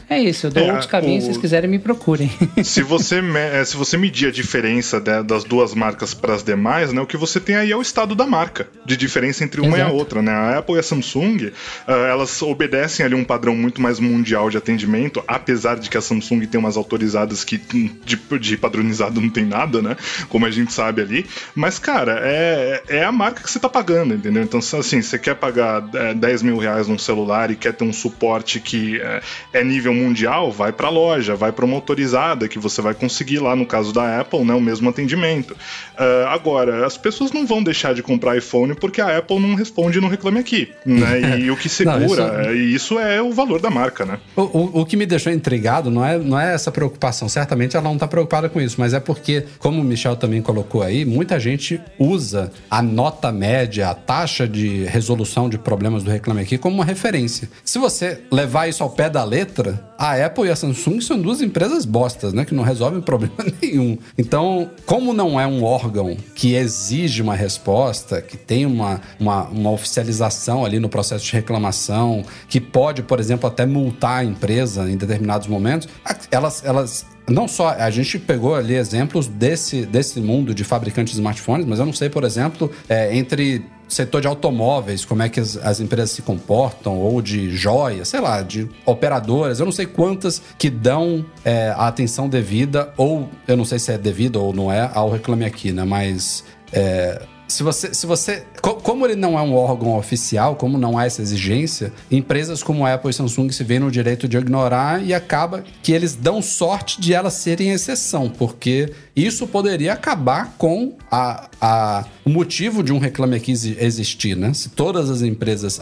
é, 0.09 0.16
é 0.16 0.18
isso. 0.20 0.45
Eu 0.47 0.51
dou 0.51 0.62
É, 0.64 0.66
outros 0.68 0.86
caminhos, 0.86 1.24
se 1.24 1.30
o- 1.30 1.32
vocês 1.32 1.40
quiserem, 1.40 1.68
me 1.70 1.78
procurem. 1.78 2.30
se 2.64 2.82
você, 2.82 3.20
me- 3.20 3.38
eh, 3.38 3.64
se 3.64 3.76
você 3.76 3.97
medir 3.97 4.28
a 4.28 4.32
diferença 4.32 5.01
das 5.01 5.44
duas 5.44 5.74
marcas 5.74 6.14
para 6.14 6.34
as 6.34 6.42
demais, 6.42 6.92
né, 6.92 7.01
o 7.01 7.07
que 7.07 7.16
você 7.16 7.38
tem 7.40 7.57
aí 7.57 7.70
é 7.72 7.76
o 7.76 7.82
estado 7.82 8.14
da 8.14 8.26
marca, 8.26 8.68
de 8.84 8.97
diferença 8.97 9.44
entre 9.44 9.61
uma 9.61 9.76
e 9.76 9.80
a 9.80 9.84
Exato. 9.84 9.97
outra. 9.97 10.22
Né? 10.22 10.32
A 10.32 10.59
Apple 10.59 10.76
e 10.76 10.78
a 10.78 10.82
Samsung, 10.82 11.51
ah, 11.86 11.92
elas 12.11 12.40
obedecem 12.42 13.05
ali 13.05 13.14
um 13.14 13.24
padrão 13.24 13.55
muito 13.57 13.80
mais 13.80 13.99
mundial 13.99 14.49
de 14.51 14.57
atendimento, 14.57 15.22
apesar 15.26 15.76
de 15.78 15.88
que 15.90 15.97
a 15.97 16.01
Samsung 16.01 16.47
tem 16.47 16.59
umas 16.61 16.76
autorizadas 16.76 17.42
que 17.44 17.59
de, 17.59 18.16
de 18.38 18.57
padronizado 18.57 19.20
não 19.20 19.28
tem 19.30 19.44
nada, 19.44 19.82
né? 19.82 19.97
Como 20.28 20.47
a 20.47 20.51
gente 20.51 20.72
sabe 20.72 21.03
ali. 21.03 21.26
Mas, 21.55 21.78
cara, 21.78 22.20
é, 22.22 22.82
é 22.88 23.05
a 23.05 23.12
marca 23.12 23.42
que 23.42 23.51
você 23.51 23.59
tá 23.59 23.68
pagando, 23.68 24.14
entendeu? 24.14 24.42
Então, 24.42 24.61
assim, 24.61 25.01
você 25.03 25.18
quer 25.18 25.34
pagar 25.34 25.82
eh, 25.94 26.14
10 26.14 26.42
mil 26.42 26.57
reais 26.59 26.86
num 26.88 26.99
celular 26.99 27.51
e 27.51 27.57
quer 27.57 27.72
ter 27.72 27.84
um 27.84 27.92
suporte 27.92 28.61
que 28.61 29.01
eh, 29.01 29.20
é 29.53 29.64
nível 29.64 29.94
mundial, 29.94 30.36
vai 30.51 30.72
pra 30.72 30.89
loja, 30.89 31.34
vai 31.34 31.53
pra 31.53 31.64
uma 31.64 31.74
autorizada 31.74 32.49
que 32.49 32.59
você 32.59 32.80
vai 32.82 32.95
conseguir 32.95 33.39
lá, 33.39 33.55
no 33.57 33.66
caso 33.66 33.93
da 33.93 34.20
Apple, 34.20 34.45
né, 34.45 34.55
o 34.55 34.61
mesmo 34.61 34.89
atendimento. 34.89 35.57
Ah, 35.97 36.28
agora, 36.32 36.87
as 36.87 36.97
pessoas 36.97 37.32
não 37.32 37.47
vão 37.47 37.62
deixar 37.62 37.95
de 37.95 38.03
comprar 38.03 38.37
iPhone 38.37 38.74
porque 38.74 39.01
a 39.01 39.18
Apple 39.18 39.39
não 39.41 39.55
responde 39.55 40.01
no 40.01 40.09
Reclame 40.09 40.39
Aqui, 40.39 40.68
né? 40.84 41.39
E 41.41 41.51
o 41.51 41.57
que 41.57 41.68
segura, 41.68 41.99
Não, 42.32 42.41
isso- 42.43 42.51
e 42.53 42.74
isso 42.74 42.99
é 42.99 43.20
o 43.22 43.32
valor 43.32 43.61
da 43.61 43.70
marca, 43.70 44.05
né? 44.05 44.18
O, 44.34 44.43
o, 44.43 44.80
o 44.80 44.87
que 44.87 44.97
me 44.97 45.07
deixou 45.07 45.32
intrigado 45.32 45.91
não 45.91 46.05
é, 46.05 46.18
não 46.18 46.39
é 46.39 46.55
essa 46.55 46.70
preocupação. 46.70 47.28
Certamente 47.28 47.76
ela 47.76 47.84
não 47.84 47.95
está 47.95 48.07
preocupada 48.07 48.49
com 48.49 48.61
isso, 48.61 48.76
mas 48.78 48.93
é 48.95 49.01
porque, 49.01 49.45
como 49.59 49.80
o 49.80 49.84
Michel 49.84 50.16
também 50.16 50.41
colocou 50.43 50.82
aí, 50.82 51.05
muita 51.05 51.39
gente 51.41 51.80
usa 51.99 52.51
a 52.70 52.80
nota 52.82 53.30
média, 53.32 53.89
a 53.91 53.95
taxa 53.95 54.47
de 54.49 54.84
resolução 54.84 55.49
de 55.49 55.59
problemas 55.59 56.03
do 56.03 56.11
Reclame 56.11 56.43
Aqui 56.43 56.59
como 56.59 56.76
uma 56.76 56.84
referência. 56.84 57.49
Se 57.64 57.78
você 57.78 58.20
levar 58.30 58.68
isso 58.68 58.82
ao 58.82 58.91
pé 58.91 59.09
da 59.11 59.24
letra, 59.24 59.84
a 59.99 60.16
a 60.23 60.27
Apple 60.27 60.47
e 60.47 60.51
a 60.51 60.57
Samsung 60.57 61.01
são 61.01 61.21
duas 61.21 61.41
empresas 61.41 61.85
bostas, 61.85 62.33
né? 62.33 62.45
Que 62.45 62.55
não 62.55 62.62
resolvem 62.62 63.01
problema 63.03 63.35
nenhum. 63.61 63.99
Então, 64.17 64.71
como 64.85 65.12
não 65.12 65.41
é 65.41 65.47
um 65.47 65.62
órgão 65.62 66.17
que 66.35 66.55
exige 66.55 67.23
uma 67.23 67.35
resposta, 67.35 68.21
que 68.21 68.37
tem 68.37 68.67
uma, 68.67 69.01
uma, 69.19 69.45
uma 69.45 69.71
oficialização 69.71 70.64
ali 70.64 70.79
no 70.79 70.89
processo 70.89 71.25
de 71.25 71.33
reclamação, 71.33 72.25
que 72.49 72.61
pode, 72.61 73.03
por 73.03 73.21
exemplo, 73.21 73.49
até 73.49 73.67
multar 73.67 74.21
a 74.21 74.25
empresa 74.25 74.91
em 74.91 74.97
determinados 74.97 75.47
momentos, 75.47 75.89
elas, 76.31 76.64
elas 76.64 77.07
não 77.29 77.49
só 77.49 77.71
a 77.71 77.91
gente 77.91 78.19
pegou 78.19 78.55
ali 78.55 78.75
exemplos 78.75 79.27
desse, 79.27 79.85
desse 79.85 80.21
mundo 80.21 80.55
de 80.55 80.64
fabricantes 80.64 81.12
de 81.12 81.19
smartphones, 81.19 81.67
mas 81.67 81.79
eu 81.79 81.87
não 81.87 81.93
sei, 81.93 82.09
por 82.09 82.25
exemplo, 82.25 82.71
é, 82.89 83.17
entre 83.17 83.64
setor 83.89 84.20
de 84.20 84.26
automóveis, 84.26 85.05
como 85.05 85.22
é 85.22 85.28
que 85.28 85.41
as, 85.41 85.57
as, 85.57 85.80
empresas 85.80 86.11
se 86.11 86.22
comportam, 86.22 86.99
ou 86.99 87.22
de 87.22 87.57
joias, 87.57 88.09
sei 88.09 88.20
lá, 88.20 88.43
de 88.43 88.68
operadoras, 88.84 89.61
eu 89.61 89.64
não 89.64 89.72
sei 89.72 89.87
quantas 89.87 90.43
que 90.59 90.68
dão 90.68 91.24
é, 91.45 91.68
a 91.70 91.87
atenção 91.87 92.28
devida, 92.28 92.93
ou 92.97 93.28
eu 93.47 93.57
não 93.57 93.64
sei 93.64 93.78
se 93.78 93.93
é 93.93 93.99
devida 93.99 94.39
ou 94.39 94.53
não 94.53 94.72
é, 94.72 94.91
ao 94.93 95.11
Reclame 95.11 95.45
Aqui, 95.45 95.72
né? 95.72 95.84
Mas 95.84 96.45
é, 96.72 97.22
se 97.49 97.62
você, 97.62 97.95
se 97.95 98.07
você. 98.07 98.45
Como 98.75 99.07
ele 99.07 99.14
não 99.14 99.39
é 99.39 99.43
um 99.43 99.55
órgão 99.55 99.97
oficial, 99.97 100.57
como 100.57 100.77
não 100.77 100.99
há 100.99 101.07
essa 101.07 101.23
exigência, 101.23 101.93
empresas 102.11 102.62
como 102.62 102.85
Apple 102.85 103.11
e 103.11 103.12
Samsung 103.12 103.51
se 103.51 103.62
veem 103.62 103.81
no 103.81 103.91
direito 103.91 104.27
de 104.27 104.37
ignorar 104.37 105.05
e 105.05 105.14
acaba 105.14 105.62
que 105.83 105.93
eles 105.93 106.14
dão 106.14 106.43
sorte 106.43 107.01
de 107.01 107.14
elas 107.14 107.35
serem 107.35 107.71
exceção, 107.71 108.29
porque 108.29 108.93
isso 109.14 109.47
poderia 109.47 109.93
acabar 109.93 110.55
com 110.59 110.95
a, 111.11 111.49
a, 111.61 112.05
o 112.25 112.31
motivo 112.31 112.83
de 112.83 112.93
um 112.93 112.99
reclame 112.99 113.37
aqui 113.37 113.53
existir, 113.53 114.37
né? 114.37 114.53
Se 114.53 114.69
todas 114.71 115.09
as 115.09 115.23
empresas 115.23 115.81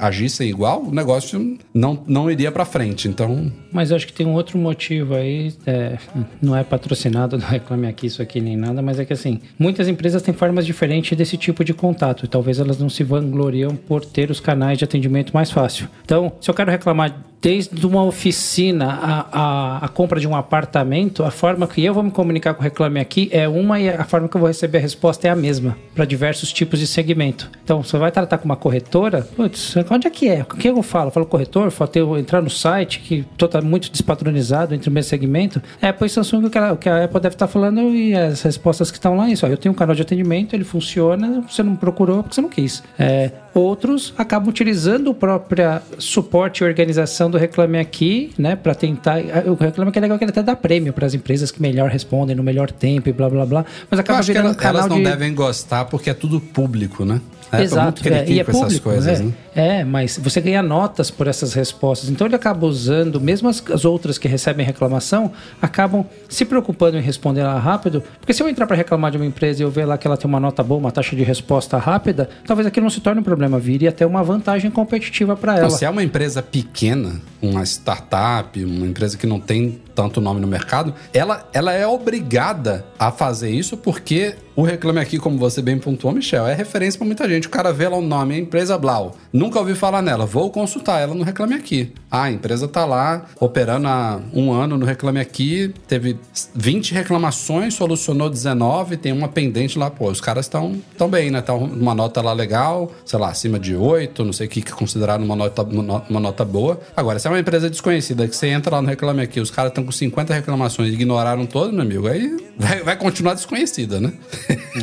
agissem 0.00 0.50
igual, 0.50 0.82
o 0.82 0.92
negócio 0.92 1.56
não, 1.72 2.02
não 2.06 2.30
iria 2.30 2.50
para 2.50 2.64
frente. 2.64 3.08
Então. 3.08 3.50
Mas 3.72 3.92
acho 3.92 4.06
que 4.06 4.12
tem 4.12 4.26
um 4.26 4.34
outro 4.34 4.58
motivo 4.58 5.14
aí, 5.14 5.54
é, 5.66 5.98
não 6.42 6.56
é 6.56 6.62
patrocinado 6.62 7.38
do 7.38 7.44
reclame 7.44 7.86
aqui 7.86 8.06
isso 8.06 8.20
aqui 8.20 8.40
nem 8.40 8.56
nada, 8.56 8.82
mas 8.82 8.98
é 8.98 9.04
que 9.04 9.12
assim, 9.12 9.40
muitas 9.58 9.88
empresas 9.88 10.20
têm 10.20 10.34
formas 10.34 10.66
diferentes 10.66 11.16
desse 11.16 11.36
tipo 11.36 11.64
de 11.64 11.72
contato 11.72 12.07
e 12.24 12.28
talvez 12.28 12.58
elas 12.58 12.78
não 12.78 12.88
se 12.88 13.02
vangloriam 13.02 13.74
por 13.74 14.04
ter 14.04 14.30
os 14.30 14.40
canais 14.40 14.78
de 14.78 14.84
atendimento 14.84 15.32
mais 15.32 15.50
fácil. 15.50 15.88
Então, 16.04 16.32
se 16.40 16.50
eu 16.50 16.54
quero 16.54 16.70
reclamar 16.70 17.14
desde 17.40 17.86
uma 17.86 18.02
oficina 18.02 18.98
a, 19.00 19.26
a, 19.32 19.84
a, 19.84 19.88
compra 19.88 20.18
de 20.20 20.26
um 20.26 20.34
apartamento, 20.34 21.24
a 21.24 21.30
forma 21.30 21.66
que 21.66 21.84
eu 21.84 21.94
vou 21.94 22.02
me 22.02 22.10
comunicar 22.10 22.54
com 22.54 22.60
o 22.60 22.64
Reclame 22.64 23.00
Aqui 23.00 23.28
é 23.32 23.48
uma 23.48 23.80
e 23.80 23.88
a 23.88 24.04
forma 24.04 24.28
que 24.28 24.36
eu 24.36 24.40
vou 24.40 24.48
receber 24.48 24.78
a 24.78 24.80
resposta 24.80 25.28
é 25.28 25.30
a 25.30 25.36
mesma, 25.36 25.76
para 25.94 26.04
diversos 26.04 26.52
tipos 26.52 26.78
de 26.78 26.86
segmento. 26.86 27.50
Então, 27.62 27.82
você 27.82 27.96
vai 27.96 28.10
tratar 28.10 28.38
com 28.38 28.44
uma 28.44 28.56
corretora, 28.56 29.22
putz, 29.36 29.74
onde 29.90 30.06
é 30.06 30.10
que 30.10 30.28
é? 30.28 30.42
O 30.42 30.56
que 30.56 30.68
eu 30.68 30.82
falo? 30.82 31.08
Eu 31.08 31.12
falo 31.12 31.26
corretor, 31.26 31.72
eu 31.94 32.18
entrar 32.18 32.42
no 32.42 32.50
site, 32.50 33.00
que 33.00 33.24
está 33.40 33.60
muito 33.60 33.90
despadronizado 33.90 34.74
entre 34.74 34.88
o 34.88 34.92
meu 34.92 35.02
segmento. 35.02 35.62
É, 35.80 35.92
pois 35.92 36.12
Samsung, 36.12 36.46
o 36.46 36.50
que, 36.50 36.58
o 36.58 36.76
que 36.76 36.88
a 36.88 37.04
Apple 37.04 37.20
deve 37.20 37.34
estar 37.34 37.46
tá 37.46 37.52
falando 37.52 37.80
e 37.94 38.14
as 38.14 38.42
respostas 38.42 38.90
que 38.90 38.96
estão 38.96 39.16
lá, 39.16 39.28
é 39.28 39.32
isso. 39.32 39.46
Ó, 39.46 39.48
eu 39.48 39.56
tenho 39.56 39.72
um 39.72 39.76
canal 39.76 39.94
de 39.94 40.02
atendimento, 40.02 40.54
ele 40.54 40.64
funciona, 40.64 41.44
você 41.48 41.62
não 41.62 41.76
procurou 41.76 42.22
porque 42.22 42.34
você 42.34 42.40
não 42.40 42.48
quis. 42.48 42.82
É, 42.98 43.30
outros 43.54 44.14
acabam 44.16 44.48
utilizando 44.48 45.10
o 45.10 45.14
próprio 45.14 45.80
suporte 45.98 46.62
e 46.62 46.66
organização 46.66 47.27
questão 47.28 47.30
do 47.30 47.38
Reclame 47.38 47.78
Aqui, 47.78 48.32
né, 48.38 48.56
para 48.56 48.74
tentar. 48.74 49.18
O 49.46 49.54
Reclame 49.54 49.90
Aqui 49.90 49.98
é 49.98 50.02
legal 50.02 50.18
que 50.18 50.24
ele 50.24 50.30
até 50.30 50.42
dá 50.42 50.56
prêmio 50.56 50.92
para 50.92 51.06
as 51.06 51.14
empresas 51.14 51.50
que 51.50 51.60
melhor 51.60 51.90
respondem 51.90 52.34
no 52.34 52.42
melhor 52.42 52.70
tempo 52.70 53.08
e 53.08 53.12
blá 53.12 53.28
blá 53.28 53.46
blá. 53.46 53.64
Mas 53.90 54.00
acaba 54.00 54.22
virando 54.22 54.46
ela, 54.46 54.54
um 54.54 54.56
canal 54.56 54.80
Elas 54.80 54.90
não 54.90 54.96
de... 54.98 55.04
devem 55.04 55.34
gostar 55.34 55.84
porque 55.84 56.10
é 56.10 56.14
tudo 56.14 56.40
público, 56.40 57.04
né? 57.04 57.20
É, 57.50 57.62
Exato, 57.62 58.06
é, 58.06 58.28
e 58.28 58.40
é 58.40 58.44
público, 58.44 58.84
coisas, 58.84 59.20
é, 59.20 59.22
né? 59.22 59.32
é, 59.54 59.84
mas 59.84 60.18
você 60.18 60.40
ganha 60.40 60.62
notas 60.62 61.10
por 61.10 61.26
essas 61.26 61.54
respostas. 61.54 62.10
Então 62.10 62.26
ele 62.26 62.36
acaba 62.36 62.66
usando, 62.66 63.20
mesmo 63.20 63.48
as, 63.48 63.62
as, 63.70 63.84
outras 63.84 64.18
que 64.18 64.28
recebem 64.28 64.64
reclamação, 64.64 65.32
acabam 65.60 66.04
se 66.28 66.44
preocupando 66.44 66.98
em 66.98 67.00
responder 67.00 67.42
lá 67.42 67.58
rápido. 67.58 68.02
Porque 68.20 68.34
se 68.34 68.42
eu 68.42 68.48
entrar 68.48 68.66
para 68.66 68.76
reclamar 68.76 69.10
de 69.10 69.16
uma 69.16 69.24
empresa 69.26 69.62
e 69.62 69.64
eu 69.64 69.70
ver 69.70 69.86
lá 69.86 69.96
que 69.96 70.06
ela 70.06 70.16
tem 70.16 70.28
uma 70.28 70.40
nota 70.40 70.62
boa, 70.62 70.78
uma 70.78 70.92
taxa 70.92 71.16
de 71.16 71.22
resposta 71.22 71.78
rápida, 71.78 72.28
talvez 72.46 72.66
aquilo 72.66 72.84
não 72.84 72.90
se 72.90 73.00
torne 73.00 73.20
um 73.20 73.24
problema, 73.24 73.58
vire 73.58 73.88
até 73.88 74.04
uma 74.04 74.22
vantagem 74.22 74.70
competitiva 74.70 75.34
para 75.34 75.58
ela. 75.58 75.70
se 75.70 75.84
é 75.84 75.90
uma 75.90 76.02
empresa 76.02 76.42
pequena, 76.42 77.20
uma 77.40 77.62
startup, 77.64 78.62
uma 78.62 78.86
empresa 78.86 79.16
que 79.16 79.26
não 79.26 79.40
tem 79.40 79.80
tanto 79.98 80.20
nome 80.20 80.40
no 80.40 80.46
mercado, 80.46 80.94
ela, 81.12 81.48
ela 81.52 81.72
é 81.72 81.84
obrigada 81.84 82.86
a 82.96 83.10
fazer 83.10 83.50
isso 83.50 83.76
porque 83.76 84.36
o 84.58 84.62
Reclame 84.62 84.98
Aqui, 84.98 85.18
como 85.18 85.38
você 85.38 85.62
bem 85.62 85.78
pontuou, 85.78 86.12
Michel, 86.12 86.44
é 86.44 86.52
referência 86.52 86.98
para 86.98 87.06
muita 87.06 87.28
gente. 87.28 87.46
O 87.46 87.50
cara 87.50 87.72
vê 87.72 87.86
lá 87.86 87.96
o 87.96 88.00
nome, 88.00 88.34
a 88.34 88.38
empresa 88.38 88.76
Blau. 88.76 89.14
Nunca 89.32 89.56
ouvi 89.60 89.76
falar 89.76 90.02
nela. 90.02 90.26
Vou 90.26 90.50
consultar 90.50 91.00
ela 91.00 91.14
no 91.14 91.22
Reclame 91.22 91.54
Aqui. 91.54 91.92
Ah, 92.10 92.24
a 92.24 92.32
empresa 92.32 92.66
tá 92.66 92.84
lá 92.84 93.24
operando 93.38 93.86
há 93.86 94.20
um 94.34 94.50
ano 94.50 94.76
no 94.76 94.84
Reclame 94.84 95.20
Aqui, 95.20 95.72
teve 95.86 96.18
20 96.56 96.92
reclamações, 96.92 97.74
solucionou 97.74 98.28
19, 98.28 98.96
tem 98.96 99.12
uma 99.12 99.28
pendente 99.28 99.78
lá. 99.78 99.90
Pô, 99.90 100.10
os 100.10 100.20
caras 100.20 100.46
estão 100.46 100.76
tão 100.96 101.08
bem, 101.08 101.30
né? 101.30 101.38
Estão 101.38 101.58
uma 101.58 101.94
nota 101.94 102.20
lá 102.20 102.32
legal, 102.32 102.90
sei 103.04 103.16
lá, 103.16 103.28
acima 103.28 103.60
de 103.60 103.76
8, 103.76 104.24
não 104.24 104.32
sei 104.32 104.48
o 104.48 104.50
que, 104.50 104.60
que 104.60 104.72
considerar 104.72 105.20
uma 105.20 105.36
nota, 105.36 105.62
uma 105.62 106.18
nota 106.18 106.44
boa. 106.44 106.80
Agora, 106.96 107.20
se 107.20 107.28
é 107.28 107.30
uma 107.30 107.38
empresa 107.38 107.70
desconhecida 107.70 108.26
que 108.26 108.34
você 108.34 108.48
entra 108.48 108.74
lá 108.74 108.82
no 108.82 108.88
Reclame 108.88 109.22
Aqui, 109.22 109.38
os 109.38 109.52
caras 109.52 109.70
estão 109.70 109.84
com 109.88 109.92
50 109.92 110.34
reclamações 110.34 110.92
ignoraram 110.92 111.46
todas, 111.46 111.72
meu 111.72 111.80
amigo, 111.80 112.06
aí 112.08 112.36
vai, 112.58 112.82
vai 112.82 112.96
continuar 112.96 113.32
desconhecida, 113.32 113.98
né? 113.98 114.12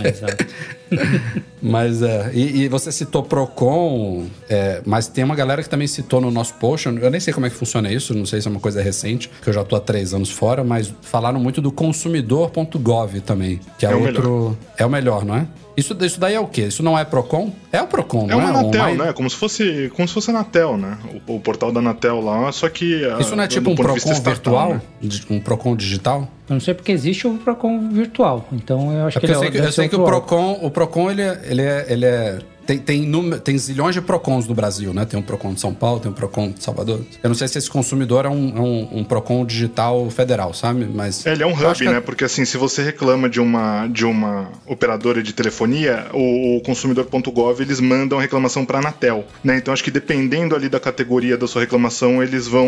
exato. 0.03 0.45
mas 1.61 2.01
é, 2.01 2.31
e, 2.33 2.63
e, 2.63 2.67
você 2.67 2.91
citou 2.91 3.23
Procon, 3.23 4.25
é, 4.49 4.81
mas 4.85 5.07
tem 5.07 5.23
uma 5.23 5.35
galera 5.35 5.63
que 5.63 5.69
também 5.69 5.87
citou 5.87 6.21
no 6.21 6.31
nosso 6.31 6.53
post. 6.55 6.87
Eu 6.87 7.09
nem 7.09 7.19
sei 7.19 7.33
como 7.33 7.45
é 7.45 7.49
que 7.49 7.55
funciona 7.55 7.91
isso, 7.91 8.13
não 8.13 8.25
sei 8.25 8.41
se 8.41 8.47
é 8.47 8.51
uma 8.51 8.59
coisa 8.59 8.81
recente, 8.81 9.29
que 9.41 9.49
eu 9.49 9.53
já 9.53 9.63
tô 9.63 9.75
há 9.75 9.79
três 9.79 10.13
anos 10.13 10.29
fora, 10.29 10.63
mas 10.63 10.93
falaram 11.01 11.39
muito 11.39 11.61
do 11.61 11.71
consumidor.gov 11.71 13.21
também, 13.21 13.59
que 13.77 13.85
é, 13.85 13.91
é 13.91 13.95
outro. 13.95 14.31
Melhor. 14.31 14.55
É 14.77 14.85
o 14.85 14.89
melhor, 14.89 15.25
não 15.25 15.35
é? 15.35 15.47
Isso, 15.77 15.95
isso 16.05 16.19
daí 16.19 16.35
é 16.35 16.39
o 16.39 16.47
quê? 16.47 16.63
Isso 16.63 16.81
não 16.81 16.97
é 16.97 17.03
Procon? 17.03 17.53
É 17.71 17.81
o 17.81 17.87
Procon, 17.87 18.25
é 18.25 18.27
não 18.27 18.41
é? 18.41 18.45
É 18.45 18.47
uma 18.47 18.59
Anatel, 18.59 18.95
né? 18.95 19.13
Como 19.13 19.29
se 19.29 19.35
fosse, 19.35 19.91
como 19.95 20.07
se 20.07 20.13
fosse 20.13 20.31
a 20.31 20.33
Anatel, 20.33 20.77
né? 20.77 20.97
O, 21.27 21.35
o 21.35 21.39
portal 21.39 21.71
da 21.71 21.79
Anatel 21.79 22.21
lá, 22.21 22.49
só 22.51 22.69
que... 22.69 23.01
Isso 23.19 23.35
não 23.35 23.43
é 23.43 23.47
tipo 23.47 23.69
um 23.69 23.75
Procon 23.75 24.13
virtual? 24.21 24.75
Né? 24.75 24.81
Um 25.29 25.39
Procon 25.39 25.75
digital? 25.75 26.29
Eu 26.47 26.53
não 26.53 26.59
sei 26.59 26.73
porque 26.73 26.91
existe 26.91 27.27
o 27.27 27.37
Procon 27.37 27.89
virtual, 27.89 28.47
então 28.51 28.91
eu 28.91 29.07
acho 29.07 29.17
é 29.17 29.19
que 29.19 29.25
ele 29.25 29.33
eu 29.33 29.39
sei 29.39 29.51
que, 29.51 29.57
eu 29.57 29.71
sei 29.71 29.89
que 29.89 29.95
o 29.95 30.03
Procon, 30.03 30.59
o 30.61 30.69
Procon 30.69 31.09
ele, 31.09 31.23
é, 31.23 31.41
ele 31.45 31.61
é, 31.61 31.85
ele 31.89 32.05
é 32.05 32.39
tem, 32.65 32.79
tem, 32.79 33.39
tem 33.39 33.57
zilhões 33.57 33.93
de 33.93 34.01
PROCONs 34.01 34.47
no 34.47 34.55
Brasil, 34.55 34.93
né? 34.93 35.05
Tem 35.05 35.19
um 35.19 35.23
PROCON 35.23 35.53
de 35.53 35.59
São 35.59 35.73
Paulo, 35.73 35.99
tem 35.99 36.11
um 36.11 36.13
PROCON 36.13 36.51
de 36.51 36.63
Salvador. 36.63 37.01
Eu 37.21 37.27
não 37.29 37.35
sei 37.35 37.47
se 37.47 37.57
esse 37.57 37.69
consumidor 37.69 38.25
é 38.25 38.29
um, 38.29 38.57
é 38.57 38.61
um, 38.61 38.99
um 38.99 39.03
PROCON 39.03 39.45
digital 39.45 40.09
federal, 40.09 40.53
sabe? 40.53 40.85
Mas. 40.85 41.25
É, 41.25 41.33
ele 41.33 41.43
é 41.43 41.45
um 41.47 41.53
hub, 41.53 41.85
né? 41.85 42.01
Porque 42.01 42.23
assim, 42.23 42.45
se 42.45 42.57
você 42.57 42.83
reclama 42.83 43.29
de 43.29 43.39
uma, 43.39 43.87
de 43.87 44.05
uma 44.05 44.49
operadora 44.65 45.21
de 45.21 45.33
telefonia, 45.33 46.07
o, 46.13 46.57
o 46.57 46.61
consumidor.gov 46.61 47.61
eles 47.61 47.79
mandam 47.79 48.17
a 48.17 48.21
reclamação 48.21 48.65
para 48.65 48.79
a 48.79 48.81
Anatel, 48.81 49.25
né? 49.43 49.57
Então 49.57 49.73
acho 49.73 49.83
que 49.83 49.91
dependendo 49.91 50.55
ali 50.55 50.69
da 50.69 50.79
categoria 50.79 51.37
da 51.37 51.47
sua 51.47 51.61
reclamação, 51.61 52.21
eles 52.21 52.47
vão, 52.47 52.67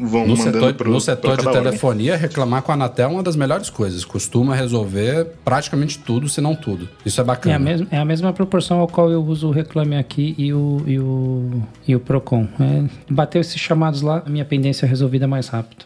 vão 0.00 0.26
no 0.26 0.36
mandando 0.36 0.58
setor, 0.58 0.74
pro, 0.74 0.90
No 0.90 1.00
setor 1.00 1.36
de 1.36 1.50
telefonia, 1.50 2.16
reclamar 2.16 2.62
com 2.62 2.72
a 2.72 2.74
Anatel 2.74 3.10
é 3.10 3.12
uma 3.12 3.22
das 3.22 3.36
melhores 3.36 3.68
coisas. 3.68 4.04
Costuma 4.04 4.54
resolver 4.54 5.26
praticamente 5.44 5.98
tudo, 5.98 6.28
se 6.28 6.40
não 6.40 6.54
tudo. 6.54 6.88
Isso 7.04 7.20
é 7.20 7.24
bacana. 7.24 7.54
É 7.54 7.56
a, 7.56 7.58
mesma, 7.58 7.86
é 7.90 7.98
a 7.98 8.04
mesma 8.04 8.32
proporção 8.32 8.80
ao 8.80 8.88
qual 8.88 9.10
eu 9.10 9.22
uso 9.22 9.33
uso 9.34 9.48
o 9.48 9.50
Reclame 9.50 9.96
Aqui 9.96 10.34
e 10.38 10.52
o, 10.52 10.82
e 10.86 10.98
o, 10.98 11.62
e 11.86 11.96
o 11.96 12.00
Procon. 12.00 12.48
É, 12.60 13.12
bateu 13.12 13.40
esses 13.40 13.60
chamados 13.60 14.00
lá, 14.00 14.22
a 14.24 14.30
minha 14.30 14.44
pendência 14.44 14.86
é 14.86 14.88
resolvida 14.88 15.26
mais 15.26 15.48
rápido. 15.48 15.84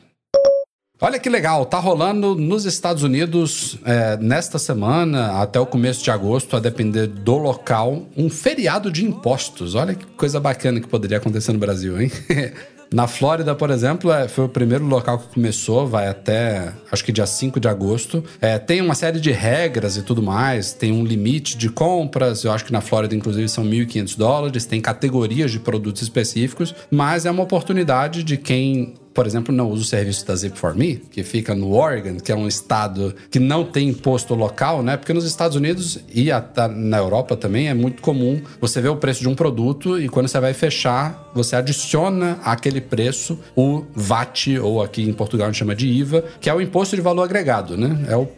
Olha 1.00 1.18
que 1.18 1.28
legal, 1.28 1.64
tá 1.64 1.78
rolando 1.78 2.34
nos 2.34 2.64
Estados 2.64 3.04
Unidos 3.04 3.78
é, 3.84 4.16
nesta 4.16 4.58
semana 4.58 5.40
até 5.40 5.58
o 5.58 5.64
começo 5.64 6.02
de 6.02 6.10
agosto, 6.10 6.56
a 6.56 6.60
depender 6.60 7.06
do 7.06 7.38
local, 7.38 8.02
um 8.16 8.28
feriado 8.28 8.90
de 8.90 9.04
impostos. 9.04 9.76
Olha 9.76 9.94
que 9.94 10.04
coisa 10.04 10.40
bacana 10.40 10.80
que 10.80 10.88
poderia 10.88 11.18
acontecer 11.18 11.52
no 11.52 11.58
Brasil, 11.58 12.00
hein? 12.00 12.10
Na 12.90 13.06
Flórida, 13.06 13.54
por 13.54 13.70
exemplo, 13.70 14.10
é, 14.10 14.28
foi 14.28 14.44
o 14.44 14.48
primeiro 14.48 14.86
local 14.86 15.18
que 15.18 15.34
começou, 15.34 15.86
vai 15.86 16.08
até 16.08 16.72
acho 16.90 17.04
que 17.04 17.12
dia 17.12 17.26
5 17.26 17.60
de 17.60 17.68
agosto. 17.68 18.24
É, 18.40 18.58
tem 18.58 18.80
uma 18.80 18.94
série 18.94 19.20
de 19.20 19.30
regras 19.30 19.96
e 19.96 20.02
tudo 20.02 20.22
mais, 20.22 20.72
tem 20.72 20.90
um 20.90 21.04
limite 21.04 21.56
de 21.58 21.68
compras, 21.68 22.44
eu 22.44 22.52
acho 22.52 22.64
que 22.64 22.72
na 22.72 22.80
Flórida, 22.80 23.14
inclusive, 23.14 23.48
são 23.48 23.64
1.500 23.64 24.16
dólares, 24.16 24.64
tem 24.64 24.80
categorias 24.80 25.50
de 25.50 25.60
produtos 25.60 26.00
específicos, 26.00 26.74
mas 26.90 27.26
é 27.26 27.30
uma 27.30 27.42
oportunidade 27.42 28.24
de 28.24 28.38
quem 28.38 28.94
por 29.12 29.26
exemplo, 29.26 29.54
não 29.54 29.70
usa 29.70 29.82
o 29.82 29.86
serviço 29.86 30.26
da 30.26 30.34
Zip4Me, 30.34 31.00
que 31.10 31.22
fica 31.22 31.54
no 31.54 31.74
Oregon, 31.74 32.16
que 32.16 32.30
é 32.30 32.36
um 32.36 32.46
estado 32.46 33.14
que 33.30 33.38
não 33.38 33.64
tem 33.64 33.88
imposto 33.88 34.34
local, 34.34 34.82
né? 34.82 34.96
Porque 34.96 35.12
nos 35.12 35.24
Estados 35.24 35.56
Unidos 35.56 35.98
e 36.14 36.28
na 36.76 36.98
Europa 36.98 37.36
também 37.36 37.68
é 37.68 37.74
muito 37.74 38.02
comum 38.02 38.40
você 38.60 38.80
ver 38.80 38.88
o 38.88 38.96
preço 38.96 39.20
de 39.20 39.28
um 39.28 39.34
produto 39.34 39.98
e 40.00 40.08
quando 40.08 40.28
você 40.28 40.40
vai 40.40 40.54
fechar, 40.54 41.30
você 41.34 41.56
adiciona 41.56 42.38
naquele 42.44 42.80
preço 42.80 43.38
o 43.56 43.84
VAT, 43.94 44.58
ou 44.62 44.82
aqui 44.82 45.02
em 45.02 45.12
Portugal 45.12 45.46
a 45.46 45.50
gente 45.50 45.58
chama 45.58 45.74
de 45.74 45.88
IVA, 45.88 46.24
que 46.40 46.48
é 46.48 46.54
o 46.54 46.60
imposto 46.60 46.96
de 46.96 47.02
valor 47.02 47.22
agregado, 47.22 47.76
né? 47.76 48.06
É 48.08 48.16
o, 48.16 48.28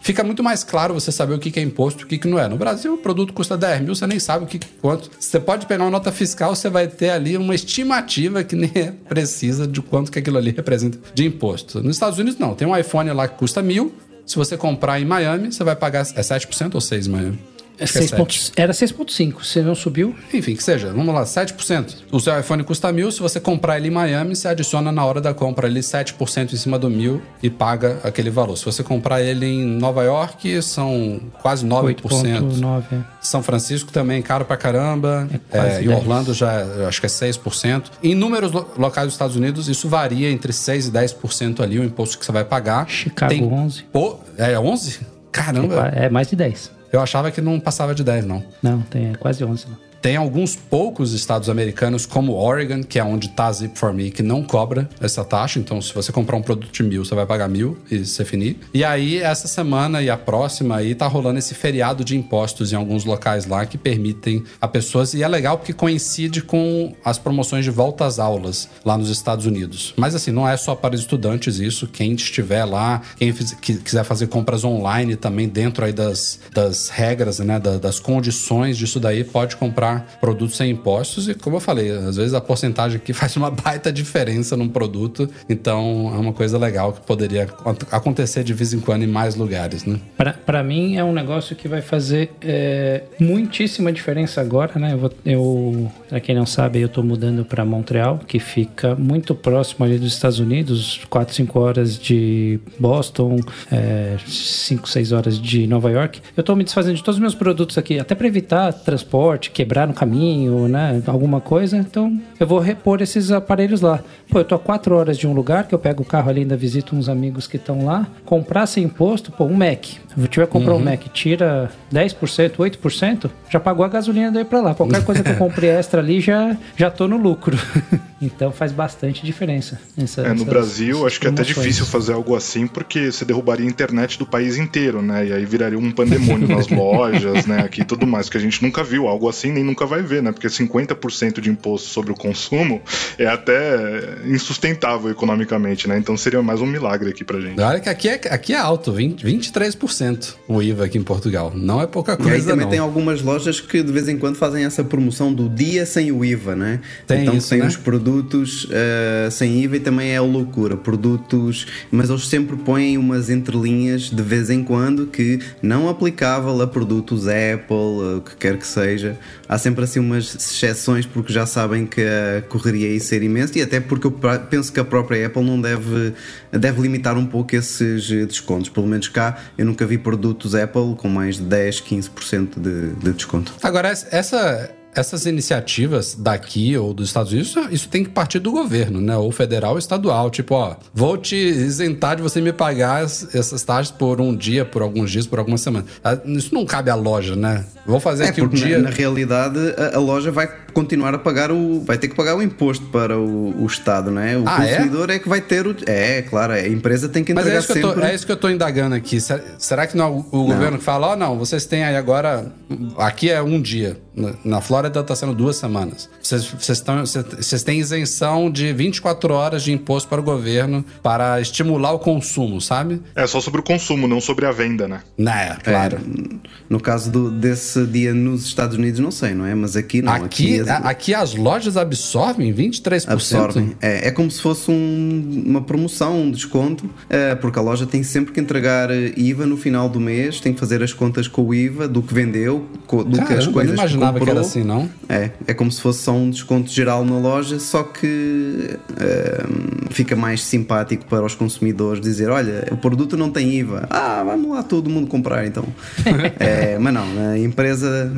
fica 0.00 0.22
muito 0.22 0.42
mais 0.42 0.62
claro 0.62 0.94
você 0.94 1.10
saber 1.10 1.34
o 1.34 1.38
que 1.38 1.58
é 1.58 1.62
imposto 1.62 2.02
e 2.02 2.04
o 2.04 2.06
que 2.06 2.26
não 2.28 2.38
é. 2.38 2.48
No 2.48 2.56
Brasil, 2.56 2.94
o 2.94 2.98
produto 2.98 3.32
custa 3.32 3.56
10 3.56 3.82
mil, 3.82 3.94
você 3.94 4.06
nem 4.06 4.18
sabe 4.18 4.44
o 4.44 4.46
que 4.46 4.60
quanto. 4.80 5.10
Você 5.18 5.40
pode 5.40 5.66
pegar 5.66 5.84
uma 5.84 5.90
nota 5.90 6.12
fiscal, 6.12 6.54
você 6.54 6.68
vai 6.68 6.88
ter 6.88 7.10
ali 7.10 7.36
uma 7.36 7.54
estimativa 7.54 8.44
que 8.44 8.54
nem 8.54 8.70
é 8.76 8.92
precisa 9.08 9.66
de 9.66 9.80
quanto 9.80 10.12
que 10.12 10.18
aquilo 10.18 10.38
ali 10.38 10.50
representa 10.50 10.98
de 11.14 11.24
imposto. 11.24 11.82
Nos 11.82 11.96
Estados 11.96 12.18
Unidos, 12.18 12.38
não. 12.38 12.54
Tem 12.54 12.66
um 12.66 12.76
iPhone 12.76 13.10
lá 13.12 13.28
que 13.28 13.38
custa 13.38 13.62
mil. 13.62 13.94
Se 14.24 14.36
você 14.36 14.56
comprar 14.56 15.00
em 15.00 15.04
Miami, 15.04 15.52
você 15.52 15.62
vai 15.62 15.76
pagar. 15.76 16.00
É 16.00 16.20
7% 16.20 16.74
ou 16.74 16.80
6% 16.80 17.06
em 17.06 17.08
Miami? 17.08 17.38
É 17.78 17.86
6 17.86 18.10
pontos, 18.12 18.52
era 18.56 18.72
6,5. 18.72 19.44
Se 19.44 19.60
não 19.60 19.74
subiu. 19.74 20.14
Enfim, 20.32 20.56
que 20.56 20.62
seja. 20.62 20.92
Vamos 20.92 21.14
lá, 21.14 21.24
7%. 21.24 21.94
O 22.10 22.18
seu 22.18 22.38
iPhone 22.38 22.64
custa 22.64 22.90
mil. 22.92 23.10
Se 23.10 23.20
você 23.20 23.38
comprar 23.38 23.76
ele 23.76 23.88
em 23.88 23.90
Miami, 23.90 24.34
você 24.34 24.48
adiciona 24.48 24.90
na 24.90 25.04
hora 25.04 25.20
da 25.20 25.34
compra 25.34 25.66
ali 25.66 25.80
7% 25.80 26.52
em 26.52 26.56
cima 26.56 26.78
do 26.78 26.88
mil 26.88 27.20
e 27.42 27.50
paga 27.50 28.00
aquele 28.02 28.30
valor. 28.30 28.56
Se 28.56 28.64
você 28.64 28.82
comprar 28.82 29.22
ele 29.22 29.46
em 29.46 29.64
Nova 29.64 30.02
York, 30.04 30.62
são 30.62 31.20
quase 31.42 31.66
9%. 31.66 32.02
8,9%. 32.02 32.84
É. 32.92 33.04
São 33.20 33.42
Francisco 33.42 33.92
também, 33.92 34.22
caro 34.22 34.44
pra 34.44 34.56
caramba. 34.56 35.28
É 35.52 35.58
é, 35.58 35.82
em 35.82 35.88
Orlando 35.88 36.32
já 36.32 36.64
acho 36.86 37.00
que 37.00 37.06
é 37.06 37.10
6%. 37.10 37.84
Em 38.02 38.14
números 38.14 38.52
locais 38.52 39.06
dos 39.06 39.14
Estados 39.14 39.36
Unidos, 39.36 39.68
isso 39.68 39.88
varia 39.88 40.30
entre 40.30 40.52
6% 40.52 40.88
e 40.88 40.90
10% 40.90 41.60
ali, 41.60 41.78
o 41.78 41.84
imposto 41.84 42.18
que 42.18 42.24
você 42.24 42.32
vai 42.32 42.44
pagar. 42.44 42.88
Chicago, 42.88 43.32
Tem, 43.32 43.42
11%. 43.42 43.84
Pô, 43.92 44.18
é 44.36 44.54
11%? 44.54 45.00
Caramba. 45.32 45.88
É 45.94 46.08
mais 46.08 46.28
de 46.28 46.36
10%. 46.36 46.75
Eu 46.92 47.00
achava 47.00 47.30
que 47.30 47.40
não 47.40 47.58
passava 47.58 47.94
de 47.94 48.04
10, 48.04 48.24
não. 48.26 48.44
Não, 48.62 48.82
tem 48.82 49.10
é 49.10 49.14
quase 49.14 49.44
11. 49.44 49.66
Não. 49.68 49.85
Tem 50.00 50.16
alguns 50.16 50.54
poucos 50.54 51.12
estados 51.12 51.48
americanos, 51.48 52.06
como 52.06 52.34
Oregon, 52.34 52.82
que 52.82 52.98
é 52.98 53.04
onde 53.04 53.26
está 53.26 53.46
a 53.46 53.52
Zip 53.52 53.78
for 53.78 53.92
Me, 53.92 54.10
que 54.10 54.22
não 54.22 54.42
cobra 54.42 54.88
essa 55.00 55.24
taxa. 55.24 55.58
Então, 55.58 55.80
se 55.80 55.92
você 55.94 56.12
comprar 56.12 56.36
um 56.36 56.42
produto 56.42 56.72
de 56.72 56.82
mil, 56.82 57.04
você 57.04 57.14
vai 57.14 57.26
pagar 57.26 57.48
mil 57.48 57.78
e 57.90 58.04
se 58.04 58.24
finir. 58.24 58.58
E 58.72 58.84
aí, 58.84 59.18
essa 59.18 59.48
semana 59.48 60.02
e 60.02 60.10
a 60.10 60.16
próxima 60.16 60.76
aí, 60.76 60.94
tá 60.94 61.06
rolando 61.06 61.38
esse 61.38 61.54
feriado 61.54 62.04
de 62.04 62.16
impostos 62.16 62.72
em 62.72 62.76
alguns 62.76 63.04
locais 63.04 63.46
lá 63.46 63.64
que 63.66 63.78
permitem 63.78 64.44
a 64.60 64.68
pessoas. 64.68 65.14
E 65.14 65.22
é 65.22 65.28
legal 65.28 65.58
porque 65.58 65.72
coincide 65.72 66.42
com 66.42 66.94
as 67.04 67.18
promoções 67.18 67.64
de 67.64 67.70
volta 67.70 68.04
às 68.04 68.18
aulas 68.18 68.68
lá 68.84 68.96
nos 68.96 69.10
Estados 69.10 69.46
Unidos. 69.46 69.94
Mas 69.96 70.14
assim, 70.14 70.30
não 70.30 70.48
é 70.48 70.56
só 70.56 70.74
para 70.74 70.94
estudantes 70.94 71.58
isso. 71.58 71.86
Quem 71.86 72.14
estiver 72.14 72.64
lá, 72.64 73.02
quem 73.16 73.32
quiser 73.32 74.04
fazer 74.04 74.26
compras 74.28 74.64
online 74.64 75.16
também 75.16 75.48
dentro 75.48 75.84
aí 75.84 75.92
das, 75.92 76.40
das 76.52 76.88
regras, 76.88 77.38
né, 77.38 77.58
das 77.60 77.98
condições 77.98 78.76
disso 78.76 78.98
daí, 79.00 79.24
pode 79.24 79.56
comprar 79.56 79.85
produtos 80.20 80.56
sem 80.56 80.70
impostos 80.70 81.28
e, 81.28 81.34
como 81.34 81.56
eu 81.56 81.60
falei, 81.60 81.90
às 81.90 82.16
vezes 82.16 82.34
a 82.34 82.40
porcentagem 82.40 82.96
aqui 82.96 83.12
faz 83.14 83.36
uma 83.36 83.50
baita 83.50 83.92
diferença 83.92 84.56
num 84.56 84.68
produto, 84.68 85.28
então 85.48 86.12
é 86.14 86.18
uma 86.18 86.32
coisa 86.32 86.58
legal 86.58 86.92
que 86.92 87.00
poderia 87.00 87.48
acontecer 87.90 88.44
de 88.44 88.54
vez 88.54 88.72
em 88.72 88.80
quando 88.80 89.02
em 89.02 89.06
mais 89.06 89.34
lugares, 89.34 89.84
né? 89.84 89.98
Para 90.44 90.62
mim 90.62 90.96
é 90.96 91.04
um 91.04 91.12
negócio 91.12 91.54
que 91.56 91.68
vai 91.68 91.82
fazer 91.82 92.30
é, 92.42 93.02
muitíssima 93.18 93.92
diferença 93.92 94.40
agora, 94.40 94.78
né? 94.78 94.92
Eu, 94.92 95.12
eu 95.24 95.92
para 96.08 96.20
quem 96.20 96.34
não 96.34 96.46
sabe, 96.46 96.80
eu 96.80 96.86
estou 96.86 97.02
mudando 97.02 97.44
para 97.44 97.64
Montreal, 97.64 98.20
que 98.26 98.38
fica 98.38 98.94
muito 98.94 99.34
próximo 99.34 99.84
ali 99.84 99.98
dos 99.98 100.12
Estados 100.12 100.38
Unidos, 100.38 101.00
4, 101.10 101.34
5 101.34 101.58
horas 101.58 101.98
de 101.98 102.60
Boston, 102.78 103.40
é, 103.70 104.16
5, 104.26 104.88
6 104.88 105.12
horas 105.12 105.38
de 105.40 105.66
Nova 105.66 105.90
York. 105.90 106.20
Eu 106.36 106.40
estou 106.40 106.56
me 106.56 106.64
desfazendo 106.64 106.96
de 106.96 107.02
todos 107.02 107.16
os 107.16 107.20
meus 107.20 107.34
produtos 107.34 107.76
aqui, 107.76 107.98
até 107.98 108.14
para 108.14 108.26
evitar 108.26 108.72
transporte, 108.72 109.50
quebrar 109.50 109.75
no 109.84 109.92
caminho, 109.92 110.68
né? 110.68 111.02
Alguma 111.08 111.40
coisa. 111.40 111.76
Então 111.76 112.16
eu 112.38 112.46
vou 112.46 112.60
repor 112.60 113.02
esses 113.02 113.32
aparelhos 113.32 113.80
lá. 113.80 113.98
Pô, 114.30 114.38
eu 114.38 114.44
tô 114.44 114.54
a 114.54 114.58
quatro 114.58 114.96
horas 114.96 115.18
de 115.18 115.26
um 115.26 115.32
lugar 115.32 115.66
que 115.66 115.74
eu 115.74 115.78
pego 115.78 116.04
o 116.04 116.06
carro 116.06 116.30
ali, 116.30 116.42
ainda 116.42 116.56
visito 116.56 116.94
uns 116.94 117.08
amigos 117.08 117.48
que 117.48 117.56
estão 117.56 117.84
lá. 117.84 118.06
Comprar 118.24 118.66
sem 118.66 118.84
imposto, 118.84 119.32
pô, 119.32 119.44
um 119.44 119.54
Mac. 119.54 119.86
Se 120.18 120.28
tiver 120.28 120.46
que 120.46 120.52
comprar 120.52 120.72
uhum. 120.72 120.80
um 120.80 120.84
Mac, 120.84 121.00
tira 121.12 121.70
10%, 121.92 122.56
8%, 122.56 123.30
já 123.50 123.60
pagou 123.60 123.84
a 123.84 123.88
gasolina 123.88 124.32
daí 124.32 124.44
pra 124.44 124.60
lá. 124.60 124.74
Qualquer 124.74 125.04
coisa 125.04 125.22
que 125.22 125.30
eu 125.30 125.36
compre 125.36 125.66
extra 125.66 126.00
ali, 126.00 126.20
já, 126.20 126.56
já 126.74 126.90
tô 126.90 127.06
no 127.06 127.18
lucro. 127.18 127.58
então 128.20 128.50
faz 128.50 128.72
bastante 128.72 129.24
diferença. 129.24 129.78
Essa, 129.96 130.22
é, 130.22 130.32
no 130.32 130.46
Brasil, 130.46 131.06
acho 131.06 131.20
que 131.20 131.26
é 131.26 131.30
até 131.30 131.42
difícil 131.42 131.84
fazer 131.84 132.14
algo 132.14 132.34
assim, 132.34 132.66
porque 132.66 133.12
você 133.12 133.26
derrubaria 133.26 133.66
a 133.66 133.68
internet 133.68 134.18
do 134.18 134.24
país 134.24 134.56
inteiro, 134.56 135.02
né? 135.02 135.26
E 135.26 135.32
aí 135.32 135.44
viraria 135.44 135.78
um 135.78 135.92
pandemônio 135.92 136.48
nas 136.48 136.68
lojas, 136.70 137.44
né? 137.44 137.60
Aqui 137.60 137.82
e 137.82 137.84
tudo 137.84 138.06
mais, 138.06 138.30
que 138.30 138.38
a 138.38 138.40
gente 138.40 138.62
nunca 138.62 138.82
viu 138.82 139.06
algo 139.06 139.28
assim, 139.28 139.52
nem 139.52 139.62
nunca 139.62 139.84
vai 139.84 140.00
ver, 140.00 140.22
né? 140.22 140.32
Porque 140.32 140.48
50% 140.48 141.40
de 141.40 141.50
imposto 141.50 141.88
sobre 141.88 142.10
o 142.10 142.14
consumo 142.14 142.80
é 143.18 143.26
até 143.26 144.18
insustentável 144.24 145.10
economicamente, 145.10 145.86
né? 145.86 145.98
Então 145.98 146.16
seria 146.16 146.42
mais 146.42 146.62
um 146.62 146.66
milagre 146.66 147.10
aqui 147.10 147.22
pra 147.22 147.38
gente. 147.38 147.60
Olha 147.60 147.80
que 147.80 147.88
aqui 147.88 148.08
é, 148.08 148.20
aqui 148.30 148.54
é 148.54 148.58
alto, 148.58 148.92
20, 148.92 149.26
23% 149.26 150.05
o 150.48 150.62
IVA 150.62 150.84
aqui 150.84 150.98
em 150.98 151.02
Portugal. 151.02 151.52
Não 151.54 151.80
é 151.80 151.86
pouca 151.86 152.16
coisa, 152.16 152.30
E 152.30 152.34
aí 152.34 152.42
também 152.42 152.64
não. 152.64 152.70
tem 152.70 152.78
algumas 152.78 153.22
lojas 153.22 153.60
que 153.60 153.82
de 153.82 153.92
vez 153.92 154.08
em 154.08 154.18
quando 154.18 154.36
fazem 154.36 154.64
essa 154.64 154.84
promoção 154.84 155.32
do 155.32 155.48
dia 155.48 155.86
sem 155.86 156.12
o 156.12 156.24
IVA, 156.24 156.54
né? 156.54 156.80
Tem 157.06 157.22
então 157.22 157.34
isso, 157.34 157.50
tem 157.50 157.60
né? 157.60 157.66
os 157.66 157.76
produtos 157.76 158.64
uh, 158.64 159.30
sem 159.30 159.62
IVA 159.62 159.76
e 159.76 159.80
também 159.80 160.10
é 160.12 160.20
loucura. 160.20 160.76
Produtos, 160.76 161.66
mas 161.90 162.10
eles 162.10 162.26
sempre 162.26 162.56
põem 162.56 162.98
umas 162.98 163.30
entrelinhas 163.30 164.10
de 164.10 164.22
vez 164.22 164.50
em 164.50 164.62
quando 164.62 165.06
que 165.06 165.40
não 165.62 165.88
aplicável 165.88 166.60
a 166.60 166.66
produtos 166.66 167.26
Apple, 167.26 168.16
o 168.16 168.22
que 168.24 168.36
quer 168.36 168.58
que 168.58 168.66
seja. 168.66 169.18
Há 169.48 169.58
sempre 169.58 169.84
assim 169.84 170.00
umas 170.00 170.34
exceções 170.34 171.06
porque 171.06 171.32
já 171.32 171.46
sabem 171.46 171.86
que 171.86 172.02
a 172.02 172.42
correria 172.42 172.88
ia 172.88 173.00
ser 173.00 173.22
imensa 173.22 173.58
e 173.58 173.62
até 173.62 173.80
porque 173.80 174.06
eu 174.06 174.14
penso 174.50 174.72
que 174.72 174.80
a 174.80 174.84
própria 174.84 175.26
Apple 175.26 175.44
não 175.44 175.60
deve, 175.60 176.12
deve 176.58 176.80
limitar 176.80 177.16
um 177.16 177.26
pouco 177.26 177.54
esses 177.54 178.08
descontos. 178.08 178.68
Pelo 178.68 178.86
menos 178.86 179.08
cá 179.08 179.38
eu 179.56 179.64
nunca 179.64 179.86
vi 179.86 179.98
produtos 179.98 180.54
Apple 180.54 180.94
com 180.96 181.08
mais 181.08 181.36
de 181.36 181.42
10, 181.42 181.80
15% 181.82 182.58
de, 182.58 182.94
de 182.94 183.12
desconto. 183.12 183.52
Agora, 183.62 183.88
essa 183.88 184.70
essas 184.96 185.26
iniciativas 185.26 186.14
daqui 186.18 186.76
ou 186.76 186.94
dos 186.94 187.08
Estados 187.08 187.30
Unidos, 187.30 187.54
isso 187.70 187.88
tem 187.88 188.02
que 188.02 188.08
partir 188.08 188.38
do 188.38 188.50
governo, 188.50 188.98
né? 188.98 189.14
Ou 189.14 189.30
federal 189.30 189.72
ou 189.72 189.78
estadual. 189.78 190.30
Tipo, 190.30 190.54
ó, 190.54 190.76
vou 190.94 191.18
te 191.18 191.36
isentar 191.36 192.16
de 192.16 192.22
você 192.22 192.40
me 192.40 192.52
pagar 192.52 193.02
essas 193.04 193.62
taxas 193.62 193.90
por 193.90 194.20
um 194.22 194.34
dia, 194.34 194.64
por 194.64 194.80
alguns 194.80 195.10
dias, 195.10 195.26
por 195.26 195.38
algumas 195.38 195.60
semanas. 195.60 195.90
Ah, 196.02 196.18
isso 196.24 196.54
não 196.54 196.64
cabe 196.64 196.90
à 196.90 196.94
loja, 196.94 197.36
né? 197.36 197.66
Vou 197.84 198.00
fazer 198.00 198.24
é, 198.24 198.28
aqui 198.28 198.40
um 198.40 198.48
dia. 198.48 198.78
Na, 198.78 198.88
na 198.88 198.90
realidade, 198.90 199.58
a, 199.76 199.96
a, 199.96 200.00
loja 200.00 200.30
vai 200.30 200.48
continuar 200.72 201.14
a 201.14 201.18
pagar 201.18 201.52
o. 201.52 201.80
vai 201.84 201.98
ter 201.98 202.08
que 202.08 202.14
pagar 202.14 202.34
o 202.34 202.42
imposto 202.42 202.86
para 202.86 203.18
o, 203.18 203.62
o 203.62 203.66
Estado, 203.66 204.10
né? 204.10 204.36
O 204.38 204.44
ah, 204.46 204.64
é? 204.64 204.76
consumidor 204.76 205.10
é? 205.10 205.14
é? 205.16 205.18
que 205.18 205.28
vai 205.28 205.42
ter 205.42 205.66
o. 205.66 205.76
É, 205.86 206.22
claro, 206.22 206.54
a 206.54 206.66
empresa 206.66 207.08
tem 207.08 207.22
que 207.22 207.32
entregar 207.32 207.54
Mas 207.54 207.56
é 207.56 207.58
isso 207.58 207.72
sempre. 207.72 207.88
Que 207.90 208.00
tô, 208.00 208.06
é 208.06 208.14
isso 208.14 208.26
que 208.26 208.32
eu 208.32 208.36
estou 208.36 208.50
indagando 208.50 208.94
aqui. 208.94 209.18
Será 209.58 209.86
que 209.86 209.96
não, 209.96 210.26
o 210.32 210.38
não. 210.38 210.46
governo 210.46 210.80
fala, 210.80 211.08
ó, 211.08 211.12
oh, 211.12 211.16
não, 211.16 211.38
vocês 211.38 211.66
têm 211.66 211.84
aí 211.84 211.96
agora. 211.96 212.50
Aqui 212.96 213.30
é 213.30 213.42
um 213.42 213.60
dia. 213.60 213.98
Na 214.44 214.62
Flórida 214.62 214.85
está 214.86 215.14
sendo 215.14 215.34
duas 215.34 215.56
semanas. 215.56 216.08
Vocês, 216.22 217.62
têm 217.62 217.78
isenção 217.78 218.50
de 218.50 218.72
24 218.72 219.32
horas 219.34 219.62
de 219.62 219.72
imposto 219.72 220.08
para 220.08 220.20
o 220.20 220.24
governo 220.24 220.84
para 221.02 221.40
estimular 221.40 221.92
o 221.92 221.98
consumo, 221.98 222.60
sabe? 222.60 223.00
É 223.14 223.26
só 223.26 223.40
sobre 223.40 223.60
o 223.60 223.62
consumo, 223.62 224.06
não 224.06 224.20
sobre 224.20 224.46
a 224.46 224.52
venda, 224.52 224.88
né? 224.88 225.00
Né, 225.16 225.56
claro. 225.62 225.98
É, 225.98 226.36
no 226.68 226.80
caso 226.80 227.10
do, 227.10 227.30
desse 227.30 227.84
dia 227.86 228.12
nos 228.12 228.44
Estados 228.46 228.76
Unidos, 228.76 229.00
não 229.00 229.10
sei, 229.10 229.34
não 229.34 229.46
é? 229.46 229.54
Mas 229.54 229.76
aqui 229.76 230.02
não. 230.02 230.12
Aqui, 230.12 230.60
aqui, 230.60 230.70
as, 230.70 230.84
aqui 230.84 231.14
as 231.14 231.34
lojas 231.34 231.76
absorvem 231.76 232.52
23%. 232.52 233.08
Absorvem. 233.08 233.76
É, 233.80 234.08
é 234.08 234.10
como 234.10 234.30
se 234.30 234.40
fosse 234.40 234.70
um, 234.70 235.42
uma 235.46 235.60
promoção, 235.60 236.22
um 236.22 236.30
desconto, 236.30 236.88
é, 237.08 237.34
porque 237.34 237.58
a 237.58 237.62
loja 237.62 237.86
tem 237.86 238.02
sempre 238.02 238.32
que 238.32 238.40
entregar 238.40 238.90
IVA 239.16 239.46
no 239.46 239.56
final 239.56 239.88
do 239.88 240.00
mês, 240.00 240.40
tem 240.40 240.52
que 240.52 240.60
fazer 240.60 240.82
as 240.82 240.92
contas 240.92 241.28
com 241.28 241.42
o 241.42 241.54
IVA 241.54 241.88
do 241.88 242.02
que 242.02 242.12
vendeu, 242.12 242.66
do 242.86 242.86
Caramba, 242.86 243.26
que 243.26 243.32
as 243.34 243.46
coisas 243.46 243.74
que 243.74 243.80
imaginava 243.80 244.20
que 244.20 244.30
era 244.30 244.40
assim, 244.40 244.64
não? 244.64 244.75
É, 245.08 245.30
é 245.46 245.54
como 245.54 245.70
se 245.70 245.80
fosse 245.80 246.02
só 246.02 246.12
um 246.12 246.30
desconto 246.30 246.70
geral 246.70 247.04
na 247.04 247.18
loja, 247.18 247.58
só 247.58 247.82
que 247.82 248.78
uh, 248.90 249.92
fica 249.92 250.16
mais 250.16 250.42
simpático 250.42 251.04
para 251.06 251.24
os 251.24 251.34
consumidores 251.34 252.00
dizer: 252.00 252.28
olha, 252.28 252.66
o 252.70 252.76
produto 252.76 253.16
não 253.16 253.30
tem 253.30 253.52
IVA, 253.54 253.86
ah, 253.90 254.22
vamos 254.24 254.50
lá 254.50 254.62
todo 254.62 254.90
mundo 254.90 255.06
comprar 255.06 255.46
então. 255.46 255.64
é, 256.40 256.78
mas 256.78 256.92
não, 256.92 257.04
a 257.32 257.38
empresa, 257.38 258.12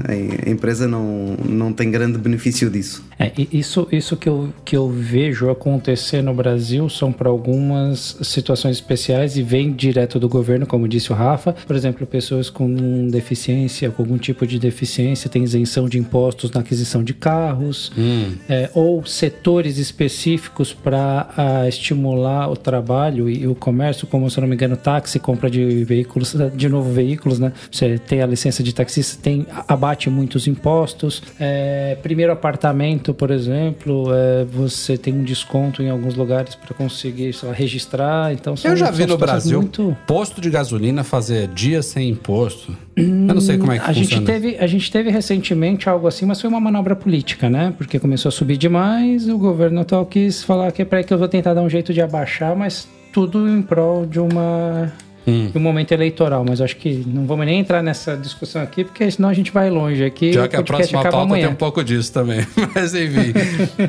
a 0.46 0.50
empresa 0.50 0.88
não, 0.88 1.36
não 1.44 1.72
tem 1.72 1.90
grande 1.90 2.18
benefício 2.18 2.70
disso. 2.70 3.04
É, 3.18 3.32
isso 3.52 3.86
isso 3.90 4.16
que, 4.16 4.28
eu, 4.28 4.52
que 4.64 4.76
eu 4.76 4.88
vejo 4.88 5.50
acontecer 5.50 6.22
no 6.22 6.32
Brasil 6.32 6.88
são 6.88 7.12
para 7.12 7.28
algumas 7.28 8.16
situações 8.22 8.76
especiais 8.76 9.36
e 9.36 9.42
vem 9.42 9.72
direto 9.72 10.18
do 10.18 10.28
governo, 10.28 10.66
como 10.66 10.88
disse 10.88 11.12
o 11.12 11.14
Rafa. 11.14 11.54
Por 11.66 11.76
exemplo, 11.76 12.06
pessoas 12.06 12.48
com 12.48 13.08
deficiência, 13.08 13.90
com 13.90 14.02
algum 14.02 14.18
tipo 14.18 14.46
de 14.46 14.58
deficiência, 14.58 15.28
tem 15.28 15.42
isenção 15.42 15.88
de 15.88 15.98
impostos 15.98 16.47
impostos 16.48 16.52
na 16.52 16.60
aquisição 16.60 17.04
de 17.04 17.14
carros, 17.14 17.92
hum. 17.96 18.32
é, 18.48 18.70
ou 18.74 19.04
setores 19.04 19.78
específicos 19.78 20.72
para 20.72 21.64
estimular 21.68 22.50
o 22.50 22.56
trabalho 22.56 23.28
e, 23.28 23.42
e, 23.42 23.46
o 23.46 23.54
comércio, 23.54 24.06
como 24.06 24.28
se 24.30 24.38
eu 24.38 24.42
não 24.42 24.48
me 24.48 24.54
engano, 24.54 24.76
táxi, 24.76 25.18
compra 25.18 25.50
de 25.50 25.84
veículos, 25.84 26.34
de 26.54 26.68
novo 26.68 26.90
veículos, 26.90 27.38
né? 27.38 27.52
Você 27.70 27.98
tem 27.98 28.22
a 28.22 28.26
licença 28.26 28.62
de 28.62 28.74
taxista, 28.74 29.20
tem 29.22 29.46
abate 29.66 30.10
muitos 30.10 30.46
impostos. 30.46 31.22
É, 31.38 31.96
primeiro 32.02 32.32
apartamento, 32.32 33.12
por 33.12 33.30
exemplo, 33.30 34.12
é, 34.12 34.44
você 34.44 34.96
tem 34.96 35.14
um 35.14 35.22
desconto 35.22 35.82
em 35.82 35.90
alguns 35.90 36.14
lugares 36.14 36.54
para 36.54 36.74
conseguir 36.74 37.34
lá, 37.42 37.52
registrar. 37.52 38.32
Então, 38.32 38.54
eu 38.64 38.76
já 38.76 38.90
vi 38.90 39.06
no 39.06 39.18
Brasil 39.18 39.60
muito... 39.60 39.96
posto 40.06 40.40
de 40.40 40.50
gasolina 40.50 41.04
fazer 41.04 41.48
dia 41.48 41.82
sem 41.82 42.10
imposto. 42.10 42.76
Eu 43.02 43.34
não 43.34 43.40
sei 43.40 43.58
como 43.58 43.72
é 43.72 43.78
que 43.78 43.84
a 43.84 43.94
funciona. 43.94 44.08
Gente 44.08 44.24
teve, 44.24 44.56
a 44.58 44.66
gente 44.66 44.90
teve 44.90 45.10
recentemente 45.10 45.88
algo 45.88 46.06
assim, 46.06 46.26
mas 46.26 46.40
foi 46.40 46.48
uma 46.48 46.60
manobra 46.60 46.96
política, 46.96 47.48
né? 47.48 47.72
Porque 47.76 47.98
começou 47.98 48.28
a 48.28 48.32
subir 48.32 48.56
demais, 48.56 49.28
o 49.28 49.38
governo 49.38 49.80
atual 49.80 50.04
quis 50.06 50.42
falar 50.42 50.72
que 50.72 50.82
é 50.82 50.84
para 50.84 51.02
que 51.02 51.12
eu 51.12 51.18
vou 51.18 51.28
tentar 51.28 51.54
dar 51.54 51.62
um 51.62 51.68
jeito 51.70 51.92
de 51.92 52.00
abaixar, 52.00 52.56
mas 52.56 52.88
tudo 53.12 53.48
em 53.48 53.62
prol 53.62 54.06
de 54.06 54.20
uma 54.20 54.92
hum. 55.28 55.50
um 55.54 55.60
momento 55.60 55.92
eleitoral, 55.92 56.44
mas 56.46 56.60
acho 56.60 56.76
que 56.76 57.04
não 57.06 57.26
vamos 57.26 57.46
nem 57.46 57.60
entrar 57.60 57.82
nessa 57.82 58.16
discussão 58.16 58.62
aqui, 58.62 58.84
porque 58.84 59.10
senão 59.10 59.28
a 59.28 59.34
gente 59.34 59.52
vai 59.52 59.70
longe 59.70 60.04
aqui. 60.04 60.32
Já 60.32 60.48
que 60.48 60.56
a 60.56 60.62
próxima 60.62 61.02
pauta 61.02 61.18
amanhã. 61.18 61.46
tem 61.46 61.54
um 61.54 61.56
pouco 61.56 61.84
disso 61.84 62.12
também. 62.12 62.46
Mas 62.74 62.94
enfim, 62.94 63.32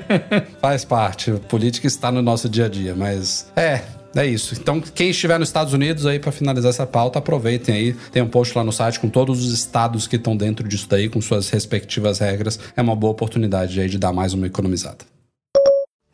faz 0.62 0.84
parte. 0.84 1.32
Política 1.47 1.88
está 1.88 2.12
no 2.12 2.22
nosso 2.22 2.49
dia 2.49 2.66
a 2.66 2.70
dia, 2.70 2.95
mas 2.95 3.51
é, 3.55 3.82
é 4.16 4.26
isso. 4.26 4.55
Então, 4.60 4.82
quem 4.82 5.10
estiver 5.10 5.38
nos 5.39 5.49
Estados 5.49 5.74
Unidos 5.74 6.05
aí 6.05 6.20
para 6.20 6.32
finalizar 6.32 6.70
essa 6.70 6.86
pauta, 6.86 7.20
aproveitem 7.20 7.76
aí. 7.76 7.93
Tem 8.12 8.22
um 8.22 8.28
post 8.28 8.57
lá 8.57 8.64
no 8.64 8.72
site 8.72 8.99
com 8.99 9.10
todos 9.10 9.45
os 9.45 9.53
estados 9.53 10.07
que 10.07 10.16
estão 10.16 10.36
dentro 10.36 10.68
disso 10.68 10.88
daí, 10.89 11.10
com 11.10 11.22
suas 11.22 11.49
respectivas 11.49 12.20
regras. 12.20 12.60
É 12.76 12.82
uma 12.82 12.95
boa 12.95 13.12
oportunidade 13.12 13.80
aí 13.80 13.88
de 13.88 13.97
dar 13.97 14.12
mais 14.12 14.34
uma 14.34 14.47
economizada. 14.47 15.18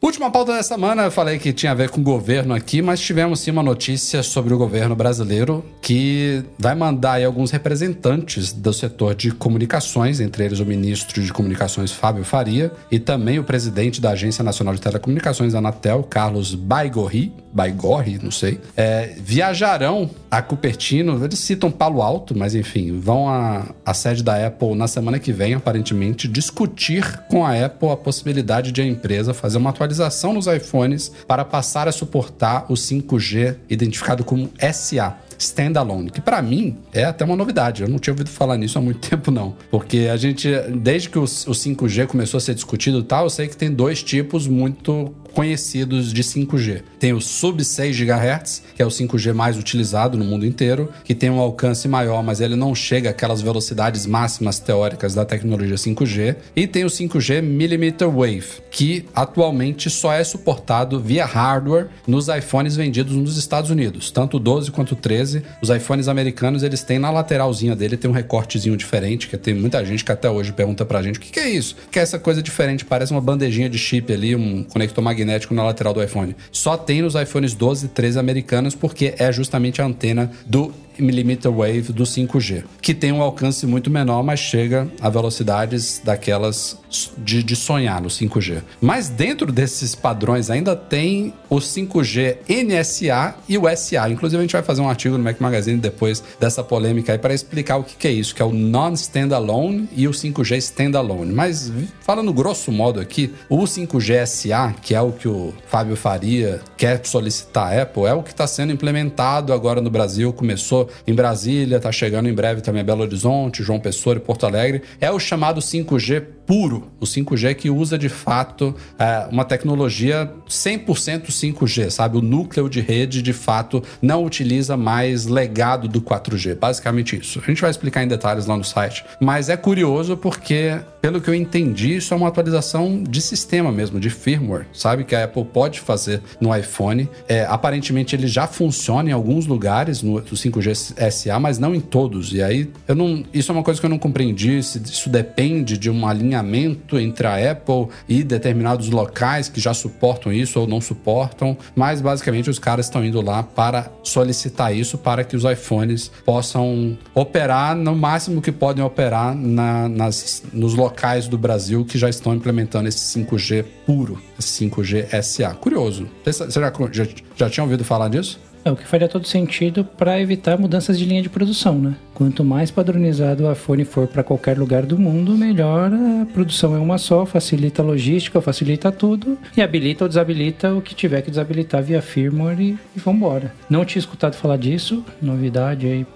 Última 0.06 0.30
pauta 0.30 0.54
da 0.54 0.62
semana, 0.62 1.02
eu 1.02 1.10
falei 1.10 1.40
que 1.40 1.52
tinha 1.52 1.72
a 1.72 1.76
ver 1.76 1.90
com 1.90 2.00
o 2.00 2.04
governo 2.04 2.54
aqui, 2.54 2.80
mas 2.80 3.00
tivemos 3.00 3.40
sim 3.40 3.50
uma 3.50 3.64
notícia 3.64 4.22
sobre 4.22 4.54
o 4.54 4.58
governo 4.58 4.96
brasileiro 4.96 5.66
que 5.82 6.44
vai 6.60 6.76
mandar 6.76 7.14
aí 7.14 7.26
alguns 7.26 7.50
representantes 7.50 8.54
do 8.54 8.72
setor 8.72 9.16
de 9.16 9.32
comunicações, 9.32 10.20
entre 10.20 10.46
eles 10.46 10.60
o 10.60 10.66
ministro 10.66 11.24
de 11.24 11.34
Comunicações 11.34 11.92
Fábio 11.92 12.24
Faria 12.24 12.72
e 12.92 13.00
também 13.00 13.40
o 13.40 13.44
presidente 13.44 14.00
da 14.00 14.12
Agência 14.12 14.44
Nacional 14.44 14.76
de 14.76 14.82
Telecomunicações, 14.82 15.56
Anatel, 15.56 16.04
Carlos 16.04 16.54
Baigorri, 16.54 17.34
Baigorri, 17.52 18.20
não 18.22 18.32
sei, 18.32 18.60
é, 18.78 19.16
viajarão 19.18 20.08
a 20.30 20.40
Cupertino. 20.40 21.24
Eles 21.26 21.40
citam 21.40 21.72
Palo 21.72 22.04
Alto, 22.04 22.38
mas 22.38 22.54
enfim, 22.54 23.00
vão 23.00 23.28
à, 23.28 23.74
à 23.84 23.94
sede 23.94 24.22
da 24.22 24.46
Apple 24.46 24.76
na 24.76 24.88
semana 24.88 25.18
que 25.18 25.32
vem, 25.32 25.56
aparentemente, 25.56 26.28
discutir 26.28 27.22
com 27.28 27.44
a 27.44 27.66
Apple 27.66 27.90
a 27.90 27.98
possibilidade 27.98 28.72
de 28.72 28.82
a 28.82 28.86
empresa 28.86 29.34
fazer 29.34 29.58
uma 29.58 29.72
atualização 29.72 29.95
nos 30.34 30.48
iPhones 30.48 31.12
para 31.28 31.46
passar 31.46 31.88
a 31.88 31.92
suportar 31.92 32.66
o 32.70 32.74
5G 32.74 33.58
identificado 33.70 34.24
como 34.24 34.50
SA 34.74 35.18
standalone, 35.38 36.10
que 36.10 36.22
para 36.22 36.42
mim 36.42 36.78
é 36.94 37.04
até 37.04 37.26
uma 37.26 37.36
novidade. 37.36 37.84
Eu 37.84 37.90
não 37.90 38.00
tinha 38.00 38.14
ouvido 38.14 38.30
falar 38.30 38.58
nisso 38.58 38.78
há 38.78 38.82
muito 38.82 39.00
tempo, 39.08 39.32
não. 39.32 39.56
Porque 39.70 40.10
a 40.12 40.18
gente, 40.18 40.50
desde 40.78 41.10
que 41.10 41.20
o 41.20 41.24
5G 41.24 42.08
começou 42.08 42.38
a 42.38 42.42
ser 42.42 42.56
discutido 42.56 43.00
e 43.00 43.04
tal, 43.04 43.26
eu 43.26 43.30
sei 43.30 43.48
que 43.48 43.58
tem 43.58 43.72
dois 43.72 44.02
tipos 44.02 44.48
muito 44.48 45.14
conhecidos 45.36 46.14
de 46.14 46.24
5G. 46.24 46.82
Tem 46.98 47.12
o 47.12 47.20
sub 47.20 47.64
6 47.64 48.00
GHz, 48.00 48.64
que 48.74 48.82
é 48.82 48.86
o 48.86 48.90
5G 48.90 49.34
mais 49.34 49.58
utilizado 49.58 50.18
no 50.18 50.24
mundo 50.24 50.46
inteiro, 50.46 50.90
que 51.04 51.14
tem 51.14 51.30
um 51.30 51.40
alcance 51.40 51.90
maior, 51.90 52.24
mas 52.24 52.40
ele 52.40 52.56
não 52.56 52.74
chega 52.74 53.10
àquelas 53.10 53.42
velocidades 53.42 54.06
máximas 54.06 54.60
teóricas 54.60 55.14
da 55.14 55.26
tecnologia 55.26 55.76
5G. 55.76 56.38
E 56.56 56.66
tem 56.66 56.86
o 56.86 56.88
5G 56.88 57.42
millimeter 57.42 58.10
wave, 58.10 58.46
que 58.72 59.06
atualmente 59.14 59.90
só 59.90 60.14
é 60.14 60.24
suportado 60.24 61.02
via 61.02 61.26
hardware 61.26 61.90
nos 62.08 62.30
iPhones 62.30 62.78
vendidos 62.78 63.14
nos 63.14 63.36
Estados 63.38 63.70
Unidos, 63.70 64.10
tanto 64.10 64.38
o 64.38 64.40
12 64.40 64.72
quanto 64.72 64.94
o 64.94 64.96
13. 64.96 65.44
Os 65.62 65.70
iPhones 65.70 66.08
americanos, 66.08 66.64
eles 66.64 66.82
têm 66.82 66.98
na 66.98 67.12
lateralzinha 67.12 67.76
dele 67.76 67.98
tem 67.98 68.10
um 68.10 68.14
recortezinho 68.14 68.78
diferente, 68.78 69.28
que 69.28 69.38
tem 69.38 69.54
muita 69.54 69.84
gente 69.84 70.06
que 70.06 70.12
até 70.14 70.30
hoje 70.30 70.54
pergunta 70.54 70.86
pra 70.86 71.02
gente: 71.02 71.20
"O 71.20 71.22
que, 71.22 71.30
que 71.30 71.40
é 71.42 71.50
isso?" 71.50 71.76
Que 71.92 72.00
é 72.00 72.02
essa 72.02 72.18
coisa 72.18 72.42
diferente, 72.42 72.86
parece 72.86 73.12
uma 73.12 73.22
bandejinha 73.22 73.70
de 73.70 73.78
chip 73.78 74.14
ali, 74.14 74.34
um 74.34 74.64
conector 74.64 75.04
magnético 75.04 75.25
magnético 75.26 75.54
na 75.54 75.64
lateral 75.64 75.94
do 75.94 76.04
iPhone. 76.04 76.36
Só 76.52 76.78
tem 76.78 77.02
nos 77.02 77.16
iPhones 77.16 77.54
12 77.54 77.88
e 77.88 77.90
13 77.90 78.20
americanos 78.20 78.76
porque 78.76 79.16
é 79.18 79.32
justamente 79.32 79.82
a 79.82 79.86
antena 79.86 80.32
do 80.46 80.72
millimeter 81.02 81.52
wave 81.52 81.94
do 81.94 82.04
5G, 82.04 82.64
que 82.82 82.94
tem 82.94 83.12
um 83.12 83.22
alcance 83.22 83.66
muito 83.66 83.90
menor, 83.90 84.24
mas 84.24 84.40
chega 84.40 84.88
a 85.02 85.10
velocidades 85.10 86.02
daquelas 86.04 86.78
de, 87.18 87.44
de, 87.44 87.56
sonhar 87.56 88.02
no 88.02 88.08
5G. 88.08 88.62
Mas 88.80 89.10
dentro 89.10 89.52
desses 89.52 89.96
padrões 89.96 90.50
ainda 90.50 90.76
tem 90.76 91.34
o 91.50 91.58
5G 91.58 92.38
NSA 92.48 93.36
e 93.50 93.58
o 93.58 93.64
SA. 93.76 94.10
Inclusive 94.10 94.40
a 94.40 94.42
gente 94.42 94.54
vai 94.54 94.64
fazer 94.64 94.82
um 94.82 94.90
artigo 94.90 95.18
no 95.18 95.24
Mac 95.24 95.40
Magazine 95.40 95.78
depois 95.78 96.24
dessa 96.40 96.64
polêmica 96.64 97.12
aí 97.12 97.18
para 97.18 97.34
explicar 97.34 97.78
o 97.78 97.84
que, 97.84 97.96
que 97.96 98.08
é 98.08 98.12
isso, 98.12 98.34
que 98.34 98.42
é 98.42 98.46
o 98.46 98.54
non-standalone 98.54 99.90
e 99.96 100.08
o 100.08 100.12
5G 100.12 100.58
standalone. 100.58 101.34
Mas 101.34 101.72
falando 102.02 102.32
grosso 102.34 102.72
modo 102.72 103.00
aqui, 103.00 103.34
o 103.50 103.64
5G 103.64 104.26
SA, 104.26 104.76
que 104.82 104.96
é 104.96 105.02
o 105.02 105.12
que 105.12 105.28
o 105.28 105.54
Fábio 105.68 105.96
Faria 105.96 106.62
quer 106.78 107.06
solicitar 107.06 107.74
à 107.74 107.82
Apple, 107.82 108.04
é 108.04 108.14
o 108.14 108.24
que 108.24 108.32
está 108.32 108.48
sendo 108.48 108.72
implementado 108.72 109.54
agora 109.54 109.82
no 109.82 109.90
Brasil, 109.90 110.32
começou 110.32 110.85
em 111.08 111.14
Brasília, 111.14 111.78
está 111.78 111.92
chegando 111.92 112.30
em 112.30 112.34
breve 112.34 112.62
também 112.62 112.84
Belo 112.84 113.02
Horizonte, 113.02 113.64
João 113.64 113.80
Pessoa 113.80 114.16
e 114.16 114.20
Porto 114.20 114.46
Alegre. 114.46 114.82
É 115.00 115.12
o 115.12 115.20
chamado 115.20 115.62
5G 115.62 116.36
puro, 116.46 116.92
o 117.00 117.06
5G 117.06 117.56
que 117.56 117.70
usa 117.70 117.98
de 117.98 118.10
fato 118.10 118.76
é, 119.00 119.28
uma 119.32 119.44
tecnologia 119.44 120.32
100% 120.48 121.28
5G, 121.28 121.90
sabe? 121.90 122.18
O 122.18 122.22
núcleo 122.22 122.70
de 122.70 122.80
rede 122.82 123.22
de 123.22 123.34
fato 123.34 123.84
não 124.02 124.24
utiliza 124.24 124.78
mais 124.78 125.26
legado 125.26 125.88
do 125.88 126.02
4G, 126.02 126.56
basicamente 126.56 127.18
isso. 127.18 127.42
A 127.44 127.50
gente 127.50 127.62
vai 127.62 127.72
explicar 127.72 128.04
em 128.04 128.08
detalhes 128.08 128.46
lá 128.46 128.56
no 128.56 128.64
site, 128.64 129.04
mas 129.20 129.50
é 129.50 129.58
curioso 129.58 130.16
porque, 130.16 130.80
pelo 131.02 131.20
que 131.20 131.30
eu 131.30 131.34
entendi, 131.34 131.96
isso 131.96 132.14
é 132.14 132.18
uma 132.18 132.28
atualização 132.28 133.02
de 133.04 133.22
sistema 133.22 133.72
mesmo, 133.72 134.00
de 134.00 134.10
firmware, 134.10 134.68
sabe? 134.72 135.04
Que 135.04 135.16
a 135.16 135.24
Apple 135.24 135.46
pode 135.46 135.80
fazer 135.80 136.22
no 136.40 136.56
iPhone. 136.56 137.10
É, 137.28 137.46
aparentemente 137.46 138.16
ele 138.16 138.28
já 138.28 138.48
funciona 138.48 139.10
em 139.10 139.14
alguns 139.14 139.48
lugares 139.48 140.02
no, 140.02 140.16
no 140.16 140.24
5G 140.24 140.75
SA, 140.76 141.40
mas 141.40 141.58
não 141.58 141.74
em 141.74 141.80
todos. 141.80 142.34
E 142.34 142.42
aí, 142.42 142.70
eu 142.88 142.96
não, 142.96 143.24
isso 143.34 143.52
é 143.52 143.56
uma 143.56 143.64
coisa 143.64 143.80
que 143.80 143.86
eu 143.86 143.90
não 143.90 143.98
compreendi, 143.98 144.62
se 144.62 144.82
isso 144.84 145.10
depende 145.10 145.78
de 145.78 145.90
linha 145.90 146.36
alinhamento 146.36 147.00
entre 147.00 147.28
a 147.28 147.52
Apple 147.52 147.88
e 148.08 148.24
determinados 148.24 148.90
locais 148.90 149.50
que 149.50 149.60
já 149.60 149.74
suportam 149.74 150.32
isso 150.32 150.60
ou 150.60 150.68
não 150.68 150.82
suportam, 150.82 151.58
mas 151.76 152.02
basicamente 152.02 152.50
os 152.50 152.60
caras 152.60 152.86
estão 152.86 153.04
indo 153.04 153.22
lá 153.22 153.44
para 153.44 153.92
solicitar 154.04 154.76
isso 154.76 154.98
para 154.98 155.24
que 155.24 155.36
os 155.36 155.44
iPhones 155.44 156.12
possam 156.26 156.98
operar 157.14 157.76
no 157.76 157.96
máximo 157.96 158.42
que 158.42 158.52
podem 158.52 158.84
operar 158.84 159.36
na, 159.36 159.88
nas, 159.88 160.44
nos 160.54 160.74
locais 160.74 161.28
do 161.28 161.38
Brasil 161.38 161.86
que 161.86 161.98
já 161.98 162.10
estão 162.10 162.34
implementando 162.34 162.88
esse 162.88 163.20
5G 163.20 163.66
puro, 163.86 164.22
esse 164.38 164.66
5G 164.66 165.22
SA. 165.22 165.54
Curioso. 165.54 166.08
Você 166.24 166.50
já, 166.50 166.74
já, 166.92 167.08
já 167.36 167.50
tinha 167.50 167.64
ouvido 167.64 167.84
falar 167.84 168.10
disso? 168.10 168.40
É 168.66 168.72
o 168.72 168.76
que 168.76 168.88
faria 168.88 169.08
todo 169.08 169.28
sentido 169.28 169.86
para 169.86 170.20
evitar 170.20 170.58
mudanças 170.58 170.98
de 170.98 171.06
linha 171.06 171.22
de 171.22 171.30
produção, 171.30 171.78
né? 171.78 171.94
Quanto 172.16 172.44
mais 172.44 172.72
padronizado 172.72 173.46
o 173.46 173.52
iPhone 173.52 173.86
for 173.86 174.08
para 174.08 174.24
qualquer 174.24 174.58
lugar 174.58 174.88
do 174.88 174.98
mundo, 174.98 175.38
melhor 175.38 175.92
a 175.94 176.26
produção 176.34 176.76
é 176.76 176.80
uma 176.80 176.98
só, 176.98 177.28
facilita 177.28 177.84
a 177.84 177.86
logística, 177.86 178.42
facilita 178.42 178.92
tudo 178.92 179.38
e 179.56 179.62
habilita 179.62 180.06
ou 180.06 180.08
desabilita 180.08 180.74
o 180.74 180.82
que 180.82 180.96
tiver 180.96 181.22
que 181.22 181.30
desabilitar 181.30 181.84
via 181.84 182.02
firmware 182.02 182.60
e, 182.60 182.80
e 182.96 183.00
vambora. 183.00 183.54
Não 183.70 183.86
tinha 183.86 184.00
escutado 184.00 184.34
falar 184.34 184.58
disso, 184.58 185.06
novidade 185.22 185.86
aí 185.86 186.08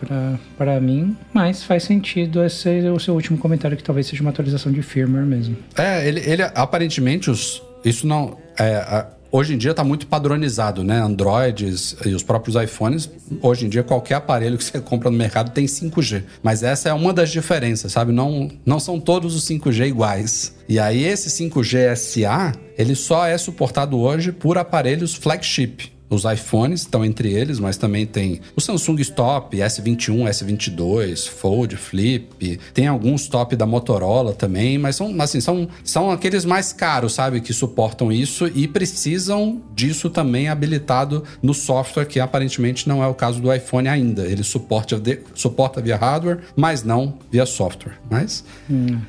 para 0.58 0.82
mim, 0.82 1.16
mas 1.32 1.64
faz 1.64 1.84
sentido 1.84 2.44
esse 2.44 2.80
é 2.80 2.92
o 2.92 3.00
seu 3.00 3.14
último 3.14 3.38
comentário 3.38 3.78
que 3.78 3.84
talvez 3.84 4.08
seja 4.08 4.24
uma 4.24 4.32
atualização 4.32 4.72
de 4.72 4.82
firmware 4.82 5.24
mesmo. 5.26 5.56
É, 5.78 6.08
ele, 6.08 6.22
ele 6.22 6.42
aparentemente 6.42 7.30
os, 7.30 7.62
isso 7.86 8.08
não 8.08 8.36
é, 8.58 8.76
a, 8.76 9.08
hoje 9.32 9.54
em 9.54 9.58
dia 9.58 9.72
está 9.72 9.84
muito 9.84 10.08
padronizado, 10.08 10.84
né? 10.84 11.00
Androids 11.00 11.96
e 12.06 12.10
os 12.10 12.24
próprios 12.24 12.56
iPhones. 12.62 13.10
Hoje 13.42 13.66
em 13.66 13.70
dia, 13.70 13.84
qualquer 13.84 14.16
aparelho 14.16 14.58
que 14.58 14.64
você 14.64 14.80
compra 14.82 15.10
no 15.10 15.18
mercado 15.18 15.52
tem 15.52 15.66
5G. 15.66 16.24
Mas 16.42 16.64
essa 16.64 16.90
é 16.90 16.94
uma 16.94 17.14
das 17.14 17.30
diferenças, 17.30 17.92
sabe? 17.92 18.12
Não, 18.12 18.50
não 18.66 18.80
são 18.80 19.00
todos 19.00 19.36
os 19.36 19.46
5G 19.46 19.88
iguais. 19.88 20.56
E 20.68 20.80
aí, 20.80 21.04
esse 21.04 21.30
5G 21.30 21.96
SA, 21.96 22.54
ele 22.78 22.96
só 22.96 23.26
é 23.26 23.38
suportado 23.38 23.98
hoje 23.98 24.32
por 24.32 24.58
aparelhos 24.58 25.16
flagship. 25.16 25.99
Os 26.10 26.24
iPhones 26.26 26.82
estão 26.82 27.06
entre 27.06 27.32
eles, 27.32 27.60
mas 27.60 27.78
também 27.78 28.06
tem 28.06 28.42
o 28.56 28.62
Samsung 28.62 29.00
Stop, 29.02 29.56
S21, 29.56 30.24
S22, 30.28 31.28
Fold, 31.28 31.76
Flip. 31.78 32.60
Tem 32.74 32.88
alguns 32.88 33.28
top 33.28 33.56
da 33.56 33.66
Motorola 33.66 34.34
também, 34.34 34.78
mas 34.78 34.96
são, 34.96 35.16
assim, 35.22 35.40
são, 35.40 35.68
são 35.84 36.10
aqueles 36.10 36.46
mais 36.46 36.74
caros, 36.74 37.14
sabe? 37.14 37.42
Que 37.42 37.54
suportam 37.54 38.12
isso 38.12 38.48
e 38.48 38.68
precisam 38.68 39.62
disso 39.76 40.10
também 40.10 40.50
habilitado 40.50 41.24
no 41.42 41.54
software, 41.54 42.06
que 42.06 42.20
aparentemente 42.20 42.88
não 42.88 43.04
é 43.04 43.08
o 43.08 43.14
caso 43.14 43.40
do 43.40 43.54
iPhone 43.54 43.88
ainda. 43.88 44.24
Ele 44.26 44.44
suporta, 44.44 45.02
suporta 45.36 45.82
via 45.82 45.96
hardware, 45.96 46.40
mas 46.56 46.84
não 46.84 47.18
via 47.32 47.46
software. 47.46 48.00
Mas. 48.10 48.44
Hum. 48.70 49.00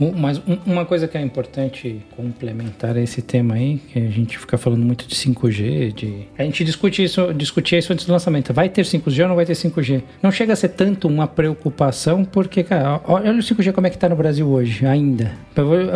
Um, 0.00 0.12
mas 0.12 0.38
um, 0.38 0.58
uma 0.66 0.84
coisa 0.84 1.06
que 1.06 1.16
é 1.16 1.20
importante 1.20 2.02
complementar 2.16 2.96
esse 2.96 3.22
tema 3.22 3.54
aí, 3.54 3.80
que 3.92 3.98
a 3.98 4.10
gente 4.10 4.38
fica 4.38 4.58
falando 4.58 4.84
muito 4.84 5.06
de 5.06 5.14
5G, 5.14 5.92
de... 5.92 6.28
A 6.38 6.44
gente 6.44 6.64
discute 6.64 7.02
isso, 7.02 7.32
discutia 7.34 7.78
isso 7.78 7.92
antes 7.92 8.06
do 8.06 8.12
lançamento. 8.12 8.52
Vai 8.52 8.68
ter 8.68 8.84
5G 8.84 9.22
ou 9.22 9.28
não 9.28 9.36
vai 9.36 9.46
ter 9.46 9.54
5G? 9.54 10.02
Não 10.22 10.30
chega 10.30 10.52
a 10.52 10.56
ser 10.56 10.70
tanto 10.70 11.08
uma 11.08 11.26
preocupação, 11.26 12.24
porque, 12.24 12.62
cara, 12.62 13.00
olha 13.04 13.32
o 13.32 13.38
5G 13.38 13.72
como 13.72 13.86
é 13.86 13.90
que 13.90 13.98
tá 13.98 14.08
no 14.08 14.16
Brasil 14.16 14.48
hoje, 14.48 14.86
ainda. 14.86 15.32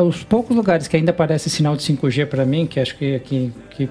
Os 0.06 0.22
poucos 0.24 0.56
lugares 0.56 0.86
que 0.88 0.96
ainda 0.96 1.10
aparece 1.10 1.50
sinal 1.50 1.76
de 1.76 1.82
5G 1.82 2.26
para 2.26 2.44
mim, 2.44 2.66
que 2.66 2.80
acho 2.80 2.96
que 2.96 3.14
aqui 3.14 3.52
que 3.70 3.88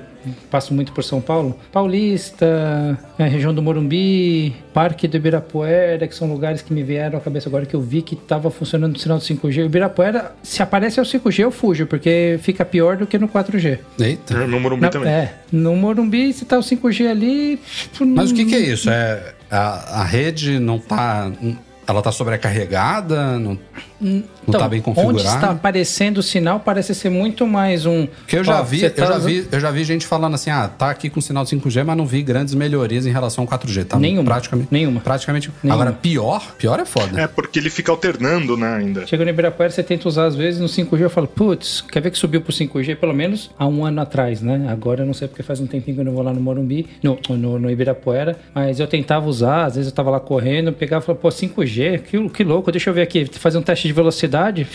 passo 0.51 0.73
muito 0.73 0.91
por 0.91 1.03
São 1.03 1.19
Paulo, 1.21 1.57
Paulista, 1.71 2.97
é, 3.17 3.25
região 3.27 3.53
do 3.53 3.61
Morumbi, 3.61 4.55
Parque 4.73 5.07
do 5.07 5.17
Ibirapuera, 5.17 6.07
que 6.07 6.15
são 6.15 6.27
lugares 6.31 6.61
que 6.61 6.73
me 6.73 6.83
vieram 6.83 7.17
à 7.17 7.21
cabeça 7.21 7.49
agora 7.49 7.65
que 7.65 7.75
eu 7.75 7.81
vi 7.81 8.01
que 8.01 8.15
estava 8.15 8.49
funcionando 8.51 8.95
o 8.95 8.99
sinal 8.99 9.17
do 9.17 9.23
5G. 9.23 9.63
O 9.63 9.65
Ibirapuera, 9.65 10.31
se 10.43 10.61
aparece 10.61 10.99
o 10.99 11.03
5G, 11.03 11.39
eu 11.39 11.51
fujo, 11.51 11.85
porque 11.85 12.39
fica 12.41 12.63
pior 12.65 12.97
do 12.97 13.07
que 13.07 13.17
no 13.17 13.27
4G. 13.27 13.79
Eita. 13.99 14.33
É, 14.35 14.47
No 14.47 14.59
Morumbi 14.59 14.81
Na- 14.83 14.89
também. 14.89 15.09
É, 15.11 15.33
no 15.51 15.75
Morumbi, 15.75 16.31
se 16.33 16.45
tá 16.45 16.57
o 16.57 16.61
5G 16.61 17.07
ali... 17.09 17.59
Mas 18.01 18.31
o 18.31 18.33
que, 18.35 18.45
que 18.45 18.55
é 18.55 18.59
isso? 18.59 18.89
É, 18.89 19.33
a, 19.49 20.01
a 20.01 20.03
rede 20.03 20.59
não 20.59 20.79
tá. 20.79 21.31
Ela 21.87 22.01
tá 22.01 22.11
sobrecarregada? 22.11 23.39
Não, 23.39 23.57
não 23.99 24.23
tá 24.51 24.67
bem 24.67 24.81
configurada? 24.81 25.19
Onde 25.19 25.27
está 25.27 25.51
aparecendo 25.51 26.17
o 26.17 26.23
sinal 26.23 26.59
parece 26.59 26.93
ser 26.93 27.09
muito 27.09 27.47
mais 27.47 27.85
um... 27.85 28.05
Porque 28.07 28.35
eu 28.37 28.43
já, 28.43 28.59
Ó, 28.59 28.63
vi, 28.63 28.83
eu, 28.83 28.93
tá 28.93 29.05
já 29.05 29.11
usando- 29.15 29.25
vi, 29.25 29.47
eu 29.51 29.59
já 29.59 29.71
vi 29.71 29.83
gente 29.83 30.05
falando 30.05 30.33
assim, 30.35 30.49
ah, 30.49 30.67
tá 30.67 30.89
aqui 30.89 31.09
com 31.09 31.21
sinal 31.21 31.43
de 31.43 31.49
5G, 31.55 31.83
mas 31.85 31.97
não 31.97 32.05
vi 32.05 32.21
grandes 32.21 32.53
melhorias 32.53 33.05
em 33.05 33.11
relação 33.11 33.43
ao 33.43 33.47
4G. 33.47 33.85
Tá 33.85 33.97
Nenhuma. 33.97 34.25
Praticamente. 34.31 34.67
Nenhuma. 34.71 34.99
Praticamente. 34.99 35.51
Nenhuma. 35.63 35.81
Agora, 35.81 35.95
pior, 35.97 36.55
pior 36.57 36.79
é 36.79 36.85
foda. 36.85 37.21
É, 37.21 37.25
porque 37.27 37.57
ele 37.57 37.69
fica 37.69 37.91
alternando, 37.91 38.57
né, 38.57 38.75
ainda. 38.75 39.07
Chega 39.07 39.23
no 39.23 39.29
Ibirapuera, 39.29 39.71
você 39.71 39.81
tenta 39.81 40.07
usar 40.07 40.25
às 40.25 40.35
vezes 40.35 40.59
no 40.59 40.67
5G, 40.67 41.01
eu 41.01 41.09
falo, 41.09 41.27
putz, 41.27 41.81
quer 41.89 42.01
ver 42.01 42.11
que 42.11 42.17
subiu 42.17 42.41
pro 42.41 42.51
5G 42.51 42.95
pelo 42.97 43.13
menos 43.13 43.49
há 43.57 43.65
um 43.65 43.85
ano 43.85 44.01
atrás, 44.01 44.41
né? 44.41 44.67
Agora 44.69 45.03
eu 45.03 45.05
não 45.05 45.13
sei 45.13 45.27
porque 45.27 45.41
faz 45.41 45.59
um 45.61 45.65
tempinho 45.67 45.95
que 45.95 46.01
eu 46.01 46.05
não 46.05 46.11
vou 46.13 46.21
lá 46.23 46.33
no 46.33 46.41
Morumbi, 46.41 46.85
no, 47.01 47.17
no, 47.29 47.57
no 47.59 47.71
Ibirapuera, 47.71 48.37
mas 48.53 48.79
eu 48.79 48.87
tentava 48.87 49.27
usar, 49.27 49.65
às 49.65 49.75
vezes 49.75 49.89
eu 49.89 49.95
tava 49.95 50.09
lá 50.09 50.19
correndo, 50.19 50.73
pegava 50.73 51.01
e 51.03 51.05
falava, 51.05 51.21
pô, 51.21 51.29
5G, 51.29 51.76
que, 52.03 52.29
que 52.29 52.43
louco, 52.43 52.71
deixa 52.71 52.89
eu 52.89 52.93
ver 52.93 53.01
aqui, 53.01 53.25
fazer 53.33 53.57
um 53.57 53.61
teste 53.61 53.87
de 53.87 53.93
velocidade, 53.93 54.67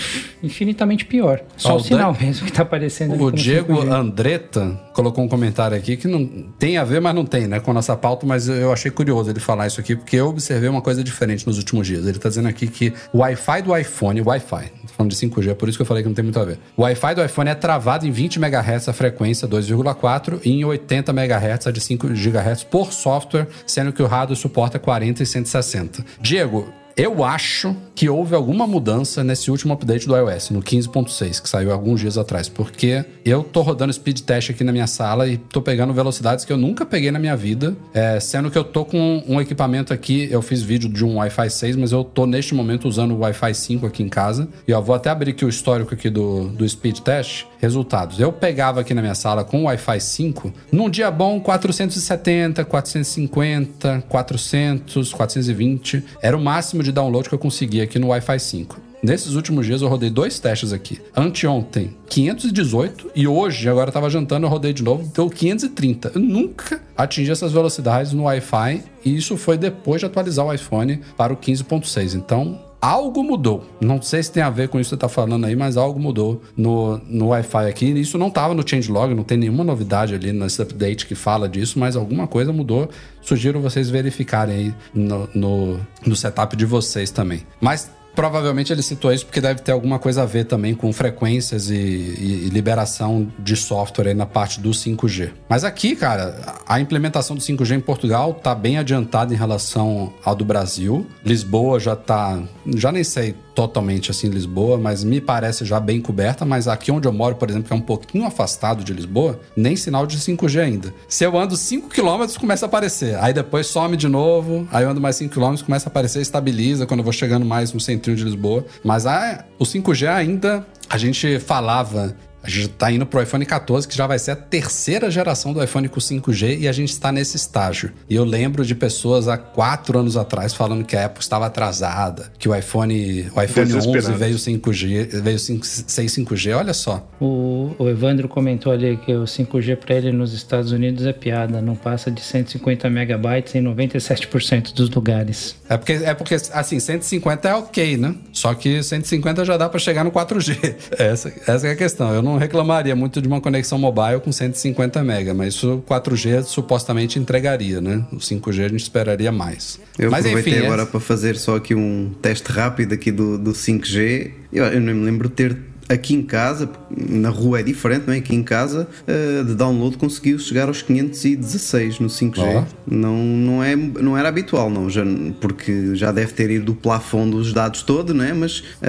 infinitamente 0.42 1.04
pior. 1.04 1.40
Só 1.56 1.76
o 1.76 1.80
sinal 1.80 2.12
Dan- 2.12 2.18
mesmo 2.26 2.46
que 2.46 2.52
tá 2.52 2.62
aparecendo 2.62 3.20
O 3.22 3.30
Diego 3.30 3.74
5G. 3.74 3.92
Andretta 3.92 4.80
colocou 4.92 5.24
um 5.24 5.28
comentário 5.28 5.76
aqui 5.76 5.96
que 5.96 6.06
não 6.08 6.26
tem 6.58 6.76
a 6.78 6.84
ver, 6.84 7.00
mas 7.00 7.14
não 7.14 7.24
tem, 7.24 7.46
né, 7.46 7.60
com 7.60 7.70
a 7.70 7.74
nossa 7.74 7.96
pauta, 7.96 8.26
mas 8.26 8.48
eu 8.48 8.72
achei 8.72 8.90
curioso 8.90 9.30
ele 9.30 9.40
falar 9.40 9.66
isso 9.66 9.80
aqui, 9.80 9.96
porque 9.96 10.16
eu 10.16 10.28
observei 10.28 10.68
uma 10.68 10.82
coisa 10.82 11.02
diferente 11.02 11.46
nos 11.46 11.58
últimos 11.58 11.86
dias. 11.86 12.06
Ele 12.06 12.18
tá 12.18 12.28
dizendo 12.28 12.48
aqui 12.48 12.66
que 12.66 12.92
o 13.12 13.18
Wi-Fi 13.18 13.62
do 13.62 13.76
iPhone, 13.76 14.20
Wi-Fi, 14.20 14.64
tô 14.82 14.88
falando 14.96 15.10
de 15.10 15.16
5G, 15.16 15.50
é 15.50 15.54
por 15.54 15.68
isso 15.68 15.78
que 15.78 15.82
eu 15.82 15.86
falei 15.86 16.02
que 16.02 16.08
não 16.08 16.14
tem 16.14 16.24
muito 16.24 16.38
a 16.38 16.44
ver. 16.44 16.58
O 16.76 16.82
Wi-Fi 16.82 17.14
do 17.14 17.24
iPhone 17.24 17.50
é 17.50 17.54
travado 17.54 18.06
em 18.06 18.10
20 18.10 18.36
MHz 18.36 18.88
a 18.88 18.92
frequência 18.92 19.46
2,4 19.48 20.40
e 20.44 20.50
em 20.50 20.64
80 20.64 21.12
MHz 21.12 21.66
a 21.66 21.70
de 21.70 21.80
5 21.80 22.08
GHz 22.08 22.64
por 22.64 22.92
software, 22.92 23.46
sendo 23.66 23.92
que 23.92 24.02
o 24.02 24.06
hardware 24.06 24.36
suporta 24.38 24.78
40 24.78 25.22
e 25.22 25.26
160. 25.26 26.04
Diego, 26.20 26.72
eu 26.96 27.24
acho 27.24 27.74
que 27.94 28.08
houve 28.08 28.34
alguma 28.34 28.66
mudança 28.66 29.22
nesse 29.22 29.50
último 29.50 29.74
update 29.74 30.06
do 30.06 30.16
iOS, 30.16 30.50
no 30.50 30.62
15.6, 30.62 31.40
que 31.40 31.48
saiu 31.48 31.72
alguns 31.72 32.00
dias 32.00 32.18
atrás, 32.18 32.48
porque 32.48 33.04
eu 33.24 33.42
tô 33.42 33.62
rodando 33.62 33.92
speed 33.92 34.20
test 34.20 34.50
aqui 34.50 34.64
na 34.64 34.72
minha 34.72 34.86
sala 34.86 35.28
e 35.28 35.36
tô 35.36 35.62
pegando 35.62 35.92
velocidades 35.92 36.44
que 36.44 36.52
eu 36.52 36.56
nunca 36.56 36.84
peguei 36.84 37.10
na 37.10 37.18
minha 37.18 37.36
vida, 37.36 37.76
é, 37.94 38.18
sendo 38.20 38.50
que 38.50 38.58
eu 38.58 38.64
tô 38.64 38.84
com 38.84 39.22
um 39.26 39.40
equipamento 39.40 39.92
aqui, 39.92 40.28
eu 40.30 40.42
fiz 40.42 40.62
vídeo 40.62 40.88
de 40.88 41.04
um 41.04 41.16
Wi-Fi 41.16 41.50
6, 41.50 41.76
mas 41.76 41.92
eu 41.92 42.04
tô 42.04 42.26
neste 42.26 42.54
momento 42.54 42.88
usando 42.88 43.12
o 43.12 43.18
Wi-Fi 43.20 43.54
5 43.54 43.86
aqui 43.86 44.02
em 44.02 44.08
casa, 44.08 44.48
e 44.66 44.72
ó, 44.72 44.80
vou 44.80 44.94
até 44.94 45.10
abrir 45.10 45.30
aqui 45.30 45.44
o 45.44 45.48
histórico 45.48 45.94
aqui 45.94 46.10
do, 46.10 46.48
do 46.48 46.68
speed 46.68 46.98
test, 47.00 47.46
resultados. 47.62 48.18
Eu 48.18 48.32
pegava 48.32 48.80
aqui 48.80 48.92
na 48.92 49.00
minha 49.00 49.14
sala 49.14 49.44
com 49.44 49.60
o 49.60 49.64
Wi-Fi 49.64 50.00
5, 50.00 50.52
num 50.72 50.90
dia 50.90 51.10
bom 51.12 51.40
470, 51.40 52.64
450, 52.64 54.04
400, 54.08 55.12
420, 55.12 56.04
era 56.20 56.36
o 56.36 56.42
máximo 56.42 56.82
de 56.82 56.90
download 56.90 57.28
que 57.28 57.34
eu 57.34 57.38
conseguia 57.38 57.84
aqui 57.84 58.00
no 58.00 58.08
Wi-Fi 58.08 58.40
5. 58.40 58.92
Nesses 59.02 59.34
últimos 59.34 59.66
dias 59.66 59.82
eu 59.82 59.88
rodei 59.88 60.10
dois 60.10 60.38
testes 60.38 60.72
aqui. 60.72 61.00
Anteontem, 61.16 61.96
518 62.08 63.10
e 63.16 63.26
hoje, 63.26 63.68
agora 63.68 63.88
eu 63.88 63.92
tava 63.92 64.08
jantando, 64.08 64.46
eu 64.46 64.50
rodei 64.50 64.72
de 64.72 64.82
novo, 64.82 65.10
deu 65.12 65.28
530. 65.28 66.12
Eu 66.14 66.20
nunca 66.20 66.80
atingi 66.96 67.30
essas 67.30 67.52
velocidades 67.52 68.12
no 68.12 68.24
Wi-Fi 68.24 68.82
e 69.04 69.16
isso 69.16 69.36
foi 69.36 69.58
depois 69.58 70.00
de 70.00 70.06
atualizar 70.06 70.46
o 70.46 70.52
iPhone 70.52 71.00
para 71.16 71.32
o 71.32 71.36
15.6. 71.36 72.14
Então, 72.14 72.60
algo 72.82 73.22
mudou. 73.22 73.64
Não 73.80 74.02
sei 74.02 74.20
se 74.24 74.32
tem 74.32 74.42
a 74.42 74.50
ver 74.50 74.68
com 74.68 74.80
isso 74.80 74.90
que 74.90 74.96
você 74.96 75.00
tá 75.00 75.08
falando 75.08 75.46
aí, 75.46 75.54
mas 75.54 75.76
algo 75.76 76.00
mudou 76.00 76.42
no, 76.56 76.98
no 77.06 77.28
Wi-Fi 77.28 77.68
aqui. 77.68 77.86
Isso 77.92 78.18
não 78.18 78.28
tava 78.28 78.54
no 78.54 78.68
changelog, 78.68 79.14
não 79.14 79.22
tem 79.22 79.38
nenhuma 79.38 79.62
novidade 79.62 80.14
ali 80.16 80.32
nesse 80.32 80.60
update 80.60 81.06
que 81.06 81.14
fala 81.14 81.48
disso, 81.48 81.78
mas 81.78 81.94
alguma 81.94 82.26
coisa 82.26 82.52
mudou. 82.52 82.90
Sugiro 83.20 83.60
vocês 83.60 83.88
verificarem 83.88 84.54
aí 84.56 84.74
no, 84.92 85.28
no, 85.32 85.80
no 86.04 86.16
setup 86.16 86.56
de 86.56 86.66
vocês 86.66 87.12
também. 87.12 87.42
Mas 87.60 87.88
Provavelmente 88.14 88.72
ele 88.72 88.82
citou 88.82 89.12
isso 89.12 89.24
porque 89.26 89.40
deve 89.40 89.60
ter 89.60 89.72
alguma 89.72 89.98
coisa 89.98 90.22
a 90.22 90.26
ver 90.26 90.44
também 90.44 90.74
com 90.74 90.92
frequências 90.92 91.70
e, 91.70 91.74
e- 91.74 92.44
e 92.46 92.48
liberação 92.50 93.26
de 93.38 93.56
software 93.56 94.08
aí 94.08 94.14
na 94.14 94.26
parte 94.26 94.60
do 94.60 94.70
5G. 94.70 95.30
Mas 95.48 95.64
aqui, 95.64 95.96
cara, 95.96 96.36
a 96.66 96.78
implementação 96.80 97.34
do 97.36 97.42
5G 97.42 97.76
em 97.76 97.80
Portugal 97.80 98.34
tá 98.34 98.54
bem 98.54 98.78
adiantada 98.78 99.32
em 99.32 99.36
relação 99.36 100.12
ao 100.24 100.34
do 100.34 100.44
Brasil. 100.44 101.06
Lisboa 101.24 101.80
já 101.80 101.96
tá, 101.96 102.40
já 102.76 102.92
nem 102.92 103.04
sei 103.04 103.34
totalmente 103.54 104.10
assim 104.10 104.28
Lisboa, 104.30 104.78
mas 104.78 105.04
me 105.04 105.20
parece 105.20 105.62
já 105.66 105.78
bem 105.78 106.00
coberta, 106.00 106.42
mas 106.42 106.66
aqui 106.66 106.90
onde 106.90 107.06
eu 107.06 107.12
moro, 107.12 107.34
por 107.36 107.50
exemplo, 107.50 107.66
que 107.68 107.72
é 107.74 107.76
um 107.76 107.82
pouquinho 107.82 108.24
afastado 108.24 108.82
de 108.82 108.94
Lisboa, 108.94 109.38
nem 109.54 109.76
sinal 109.76 110.06
de 110.06 110.16
5G 110.18 110.58
ainda. 110.62 110.94
Se 111.06 111.22
eu 111.24 111.38
ando 111.38 111.54
5 111.54 111.88
km, 111.90 112.24
começa 112.40 112.64
a 112.64 112.68
aparecer. 112.68 113.14
Aí 113.22 113.34
depois 113.34 113.66
some 113.66 113.94
de 113.94 114.08
novo, 114.08 114.66
aí 114.72 114.84
eu 114.84 114.90
ando 114.90 115.02
mais 115.02 115.16
5 115.16 115.34
km, 115.34 115.62
começa 115.64 115.88
a 115.88 115.90
aparecer, 115.90 116.22
estabiliza 116.22 116.86
quando 116.86 117.00
eu 117.00 117.04
vou 117.04 117.12
chegando 117.12 117.44
mais 117.44 117.74
no 117.74 117.80
centrinho 118.02 118.16
de 118.16 118.24
Lisboa. 118.24 118.66
Mas 118.82 119.06
ah, 119.06 119.44
o 119.58 119.64
5G 119.64 120.08
ainda, 120.08 120.66
a 120.90 120.98
gente 120.98 121.38
falava 121.38 122.16
a 122.42 122.48
gente 122.48 122.68
tá 122.68 122.90
indo 122.90 123.06
pro 123.06 123.22
iPhone 123.22 123.44
14, 123.44 123.86
que 123.86 123.96
já 123.96 124.06
vai 124.06 124.18
ser 124.18 124.32
a 124.32 124.36
terceira 124.36 125.10
geração 125.10 125.52
do 125.52 125.62
iPhone 125.62 125.88
com 125.88 126.00
5G, 126.00 126.60
e 126.60 126.68
a 126.68 126.72
gente 126.72 126.90
está 126.90 127.12
nesse 127.12 127.36
estágio. 127.36 127.92
E 128.08 128.14
eu 128.14 128.24
lembro 128.24 128.64
de 128.64 128.74
pessoas 128.74 129.28
há 129.28 129.36
quatro 129.36 129.98
anos 129.98 130.16
atrás 130.16 130.54
falando 130.54 130.84
que 130.84 130.96
a 130.96 131.06
Apple 131.06 131.22
estava 131.22 131.46
atrasada, 131.46 132.32
que 132.38 132.48
o 132.48 132.54
iPhone, 132.54 133.30
o 133.34 133.42
iPhone 133.42 133.66
11 133.74 133.88
Desesperados. 133.88 134.18
veio 134.18 134.36
5G, 134.36 135.20
veio 135.22 135.38
5, 135.38 135.66
6 135.66 136.12
5G, 136.12 136.56
olha 136.56 136.74
só. 136.74 137.06
O, 137.20 137.74
o 137.78 137.88
Evandro 137.88 138.28
comentou 138.28 138.72
ali 138.72 138.96
que 138.96 139.12
o 139.14 139.24
5G 139.24 139.76
para 139.76 139.94
ele 139.94 140.12
nos 140.12 140.32
Estados 140.32 140.72
Unidos 140.72 141.06
é 141.06 141.12
piada, 141.12 141.60
não 141.60 141.74
passa 141.74 142.10
de 142.10 142.20
150 142.20 142.88
megabytes 142.90 143.54
em 143.54 143.62
97% 143.62 144.74
dos 144.74 144.90
lugares. 144.90 145.56
É 145.68 145.76
porque, 145.76 145.92
é 145.92 146.14
porque, 146.14 146.34
assim, 146.34 146.78
150 146.78 147.48
é 147.48 147.54
ok, 147.54 147.96
né? 147.96 148.14
Só 148.32 148.54
que 148.54 148.82
150 148.82 149.44
já 149.44 149.56
dá 149.56 149.68
para 149.68 149.78
chegar 149.78 150.04
no 150.04 150.10
4G. 150.10 150.74
Essa, 150.98 151.32
essa 151.46 151.66
é 151.66 151.72
a 151.72 151.76
questão. 151.76 152.14
Eu 152.14 152.22
não 152.22 152.31
reclamaria 152.36 152.94
muito 152.96 153.20
de 153.20 153.28
uma 153.28 153.40
conexão 153.40 153.78
mobile 153.78 154.20
com 154.20 154.30
150 154.32 155.02
mega, 155.02 155.34
mas 155.34 155.54
isso 155.54 155.74
o 155.74 155.82
4G 155.82 156.42
supostamente 156.44 157.18
entregaria, 157.18 157.80
né? 157.80 158.04
O 158.12 158.16
5G 158.16 158.64
a 158.64 158.68
gente 158.68 158.82
esperaria 158.82 159.32
mais. 159.32 159.78
Eu 159.98 160.10
mas 160.10 160.24
aproveitei 160.24 160.54
enfim, 160.54 160.66
agora 160.66 160.82
é- 160.82 160.86
para 160.86 161.00
fazer 161.00 161.36
só 161.36 161.56
aqui 161.56 161.74
um 161.74 162.12
teste 162.20 162.50
rápido 162.50 162.92
aqui 162.94 163.10
do, 163.10 163.38
do 163.38 163.52
5G. 163.52 164.30
Eu, 164.52 164.64
eu 164.66 164.80
nem 164.80 164.94
me 164.94 165.04
lembro 165.04 165.28
de 165.28 165.34
ter 165.34 165.56
aqui 165.88 166.14
em 166.14 166.22
casa, 166.22 166.70
na 166.90 167.28
rua 167.28 167.60
é 167.60 167.62
diferente, 167.62 168.04
não 168.06 168.14
é? 168.14 168.18
Aqui 168.18 168.34
em 168.34 168.42
casa, 168.42 168.88
eh, 169.06 169.42
de 169.44 169.54
download 169.54 169.98
conseguiu 169.98 170.38
chegar 170.38 170.68
aos 170.68 170.80
516 170.80 171.98
no 171.98 172.08
5G. 172.08 172.40
Ó. 172.40 172.64
Não, 172.86 173.16
não, 173.16 173.62
é, 173.62 173.76
não 173.76 174.16
era 174.16 174.28
habitual, 174.28 174.70
não, 174.70 174.88
já, 174.88 175.02
porque 175.40 175.94
já 175.94 176.10
deve 176.10 176.32
ter 176.32 176.50
ido 176.50 176.66
do 176.66 176.74
plafond 176.74 177.32
dos 177.32 177.52
dados 177.52 177.82
todo, 177.82 178.14
não 178.14 178.24
é? 178.24 178.32
Mas 178.32 178.62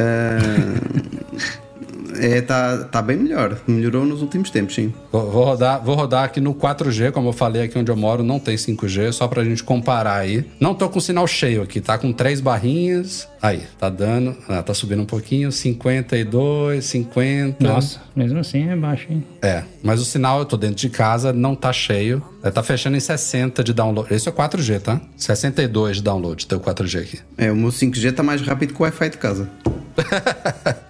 está 2.13 2.25
é, 2.25 2.41
tá, 2.41 2.77
tá 2.85 3.01
bem 3.01 3.17
melhor. 3.17 3.57
Melhorou 3.67 4.05
nos 4.05 4.21
últimos 4.21 4.49
tempos, 4.49 4.75
sim. 4.75 4.93
Vou, 5.11 5.29
vou 5.29 5.45
rodar, 5.45 5.83
vou 5.83 5.95
rodar 5.95 6.23
aqui 6.23 6.39
no 6.39 6.53
4G, 6.53 7.11
como 7.11 7.29
eu 7.29 7.33
falei 7.33 7.63
aqui 7.63 7.77
onde 7.77 7.91
eu 7.91 7.95
moro, 7.95 8.23
não 8.23 8.39
tem 8.39 8.55
5G, 8.55 9.11
só 9.11 9.27
pra 9.27 9.43
gente 9.43 9.63
comparar 9.63 10.15
aí. 10.15 10.45
Não 10.59 10.73
tô 10.73 10.89
com 10.89 10.99
sinal 10.99 11.27
cheio 11.27 11.61
aqui, 11.61 11.81
tá 11.81 11.97
com 11.97 12.11
três 12.11 12.39
barrinhas. 12.39 13.27
Aí, 13.41 13.61
tá 13.77 13.89
dando, 13.89 14.37
ah, 14.47 14.63
tá 14.63 14.73
subindo 14.73 15.01
um 15.01 15.05
pouquinho, 15.05 15.51
52, 15.51 16.85
50. 16.85 17.67
Nossa, 17.67 17.99
mesmo 18.15 18.39
assim 18.39 18.69
é 18.69 18.75
baixo, 18.75 19.07
hein? 19.11 19.21
É, 19.41 19.63
mas 19.83 19.99
o 19.99 20.05
sinal, 20.05 20.39
eu 20.39 20.45
tô 20.45 20.55
dentro 20.55 20.77
de 20.77 20.89
casa, 20.89 21.33
não 21.33 21.55
tá 21.55 21.73
cheio. 21.73 22.23
É, 22.41 22.53
Tá 22.53 22.61
fechando 22.61 22.95
em 22.95 22.99
60 22.99 23.63
de 23.63 23.73
download. 23.73 24.13
Esse 24.13 24.29
é 24.29 24.31
4G, 24.31 24.79
tá? 24.79 25.01
62 25.17 25.97
de 25.97 26.03
download, 26.03 26.45
teu 26.45 26.59
4G 26.59 27.01
aqui. 27.01 27.19
É, 27.37 27.51
o 27.51 27.55
meu 27.55 27.69
5G 27.69 28.11
está 28.11 28.21
mais 28.21 28.41
rápido 28.41 28.73
que 28.73 28.79
o 28.79 28.83
Wi-Fi 28.83 29.09
de 29.09 29.17
casa. 29.17 29.49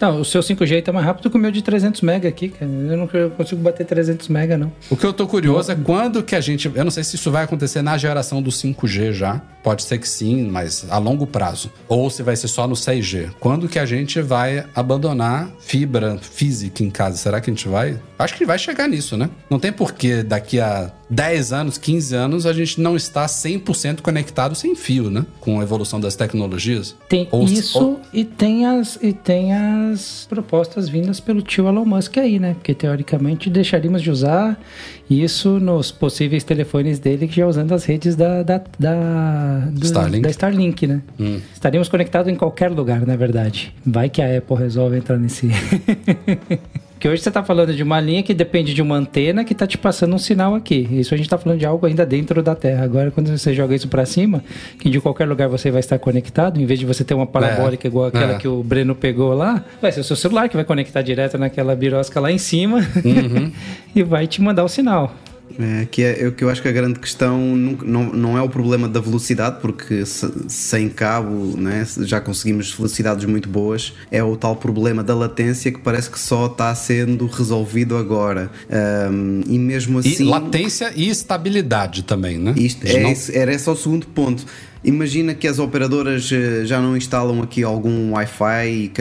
Não, 0.00 0.20
o 0.20 0.24
seu 0.24 0.42
5G 0.42 0.82
tá 0.82 0.92
mais 0.92 1.06
rápido 1.06 1.30
que 1.30 1.36
o 1.36 1.40
meu 1.40 1.50
de 1.50 1.62
300 1.62 2.02
mega 2.02 2.28
aqui, 2.28 2.50
cara. 2.50 2.70
Eu 2.70 2.96
não 2.98 3.08
consigo 3.30 3.62
bater 3.62 3.86
300 3.86 4.28
mega, 4.28 4.58
não. 4.58 4.70
O 4.90 4.96
que 4.96 5.06
eu 5.06 5.12
tô 5.12 5.26
curioso 5.26 5.72
é 5.72 5.74
quando 5.74 6.22
que 6.22 6.34
a 6.34 6.40
gente. 6.40 6.70
Eu 6.74 6.84
não 6.84 6.90
sei 6.90 7.02
se 7.02 7.16
isso 7.16 7.30
vai 7.30 7.44
acontecer 7.44 7.80
na 7.80 7.96
geração 7.96 8.42
do 8.42 8.50
5G 8.50 9.12
já. 9.12 9.40
Pode 9.62 9.82
ser 9.82 9.98
que 9.98 10.08
sim, 10.08 10.48
mas 10.48 10.86
a 10.90 10.98
longo 10.98 11.26
prazo. 11.26 11.72
Ou 11.88 12.08
se 12.10 12.22
vai 12.22 12.36
ser 12.36 12.46
só 12.48 12.68
no 12.68 12.74
6G. 12.74 13.30
Quando 13.40 13.68
que 13.68 13.78
a 13.78 13.86
gente 13.86 14.20
vai 14.20 14.64
abandonar 14.74 15.50
fibra 15.58 16.18
física 16.18 16.84
em 16.84 16.90
casa? 16.90 17.16
Será 17.16 17.40
que 17.40 17.50
a 17.50 17.54
gente 17.54 17.66
vai? 17.66 17.98
Acho 18.18 18.34
que 18.34 18.44
vai 18.44 18.58
chegar 18.58 18.88
nisso, 18.88 19.16
né? 19.16 19.28
Não 19.50 19.58
tem 19.58 19.72
porquê 19.72 20.22
daqui 20.22 20.60
a 20.60 20.92
10 21.10 21.52
anos, 21.52 21.78
15 21.78 22.14
anos, 22.14 22.46
a 22.46 22.52
gente 22.52 22.80
não 22.80 22.96
está 22.96 23.26
100% 23.26 24.02
conectado 24.02 24.54
sem 24.54 24.74
fio, 24.74 25.10
né? 25.10 25.24
Com 25.40 25.58
a 25.60 25.62
evolução 25.62 25.98
das 26.00 26.14
tecnologias. 26.16 26.94
Tem 27.08 27.26
Ou- 27.30 27.44
isso 27.44 27.78
ou- 27.78 28.00
e, 28.12 28.25
tem 28.26 28.66
as, 28.66 28.98
e 29.02 29.12
tem 29.12 29.52
as 29.54 30.26
propostas 30.28 30.88
vindas 30.88 31.18
pelo 31.20 31.40
tio 31.40 31.66
Elon 31.68 31.84
Musk 31.84 32.18
aí, 32.18 32.38
né? 32.38 32.54
Porque 32.54 32.74
teoricamente 32.74 33.48
deixaríamos 33.48 34.02
de 34.02 34.10
usar 34.10 34.60
isso 35.08 35.58
nos 35.60 35.90
possíveis 35.90 36.44
telefones 36.44 36.98
dele, 36.98 37.26
que 37.28 37.36
já 37.36 37.46
usando 37.46 37.72
as 37.72 37.84
redes 37.84 38.14
da, 38.16 38.42
da, 38.42 38.60
da, 38.78 39.60
do- 39.70 39.84
Starlink. 39.86 40.22
da 40.22 40.30
Starlink, 40.30 40.86
né? 40.86 41.00
Hum. 41.18 41.40
Estaríamos 41.54 41.88
conectados 41.88 42.30
em 42.30 42.36
qualquer 42.36 42.70
lugar, 42.70 43.06
na 43.06 43.16
verdade. 43.16 43.72
Vai 43.84 44.10
que 44.10 44.20
a 44.20 44.36
Apple 44.38 44.56
resolve 44.56 44.96
entrar 44.98 45.16
nesse. 45.18 45.48
Porque 46.96 47.06
hoje 47.08 47.20
você 47.22 47.28
está 47.28 47.44
falando 47.44 47.74
de 47.74 47.82
uma 47.82 48.00
linha 48.00 48.22
que 48.22 48.32
depende 48.32 48.72
de 48.72 48.80
uma 48.80 48.96
antena 48.96 49.44
que 49.44 49.52
está 49.52 49.66
te 49.66 49.76
passando 49.76 50.14
um 50.14 50.18
sinal 50.18 50.54
aqui. 50.54 50.88
Isso 50.90 51.12
a 51.12 51.16
gente 51.18 51.26
está 51.26 51.36
falando 51.36 51.58
de 51.58 51.66
algo 51.66 51.84
ainda 51.86 52.06
dentro 52.06 52.42
da 52.42 52.54
Terra. 52.54 52.84
Agora, 52.84 53.10
quando 53.10 53.28
você 53.36 53.52
joga 53.52 53.74
isso 53.74 53.86
para 53.86 54.06
cima, 54.06 54.42
que 54.80 54.88
de 54.88 54.98
qualquer 54.98 55.26
lugar 55.28 55.46
você 55.46 55.70
vai 55.70 55.80
estar 55.80 55.98
conectado, 55.98 56.58
em 56.58 56.64
vez 56.64 56.80
de 56.80 56.86
você 56.86 57.04
ter 57.04 57.12
uma 57.12 57.26
parabólica 57.26 57.86
É, 57.86 57.88
igual 57.88 58.06
aquela 58.06 58.32
é. 58.32 58.38
que 58.38 58.48
o 58.48 58.62
Breno 58.62 58.94
pegou 58.94 59.34
lá, 59.34 59.62
vai 59.80 59.92
ser 59.92 60.00
o 60.00 60.04
seu 60.04 60.16
celular 60.16 60.48
que 60.48 60.56
vai 60.56 60.64
conectar 60.64 61.02
direto 61.02 61.36
naquela 61.36 61.76
birosca 61.76 62.18
lá 62.18 62.32
em 62.32 62.38
cima 62.38 62.78
Uhum. 63.04 63.52
e 63.94 64.02
vai 64.02 64.26
te 64.26 64.40
mandar 64.40 64.64
o 64.64 64.68
sinal. 64.68 65.14
É, 65.58 65.86
que 65.90 66.02
é, 66.02 66.26
é 66.26 66.30
que 66.30 66.42
eu 66.44 66.50
acho 66.50 66.60
que 66.60 66.68
a 66.68 66.72
grande 66.72 66.98
questão 66.98 67.38
nunca- 67.56 67.86
não, 67.86 68.04
não 68.12 68.36
é 68.38 68.42
o 68.42 68.48
problema 68.48 68.88
da 68.88 69.00
velocidade, 69.00 69.58
porque 69.60 70.04
se- 70.04 70.30
sem 70.48 70.88
cabo 70.88 71.56
né, 71.56 71.86
já 72.00 72.20
conseguimos 72.20 72.72
velocidades 72.72 73.24
muito 73.24 73.48
boas. 73.48 73.92
É 74.10 74.22
o 74.22 74.36
tal 74.36 74.56
problema 74.56 75.02
da 75.04 75.14
latência 75.14 75.70
que 75.72 75.78
parece 75.78 76.10
que 76.10 76.18
só 76.18 76.46
está 76.46 76.74
sendo 76.74 77.26
resolvido 77.26 77.96
agora. 77.96 78.50
Ahm, 78.70 79.42
e 79.46 79.58
mesmo 79.58 80.00
E 80.00 80.08
assim. 80.12 80.24
latência 80.24 80.92
e 80.96 81.08
estabilidade 81.08 82.02
também, 82.02 82.38
né? 82.38 82.52
Isto 82.56 82.86
é, 82.86 83.00
não- 83.02 83.14
era 83.32 83.54
esse 83.54 83.70
o 83.70 83.76
segundo 83.76 84.06
ponto. 84.08 84.44
Imagina 84.86 85.34
que 85.34 85.48
as 85.48 85.58
operadoras 85.58 86.30
eh, 86.30 86.64
já 86.64 86.80
não 86.80 86.96
instalam 86.96 87.42
aqui 87.42 87.64
algum 87.64 88.12
Wi-Fi 88.12 88.92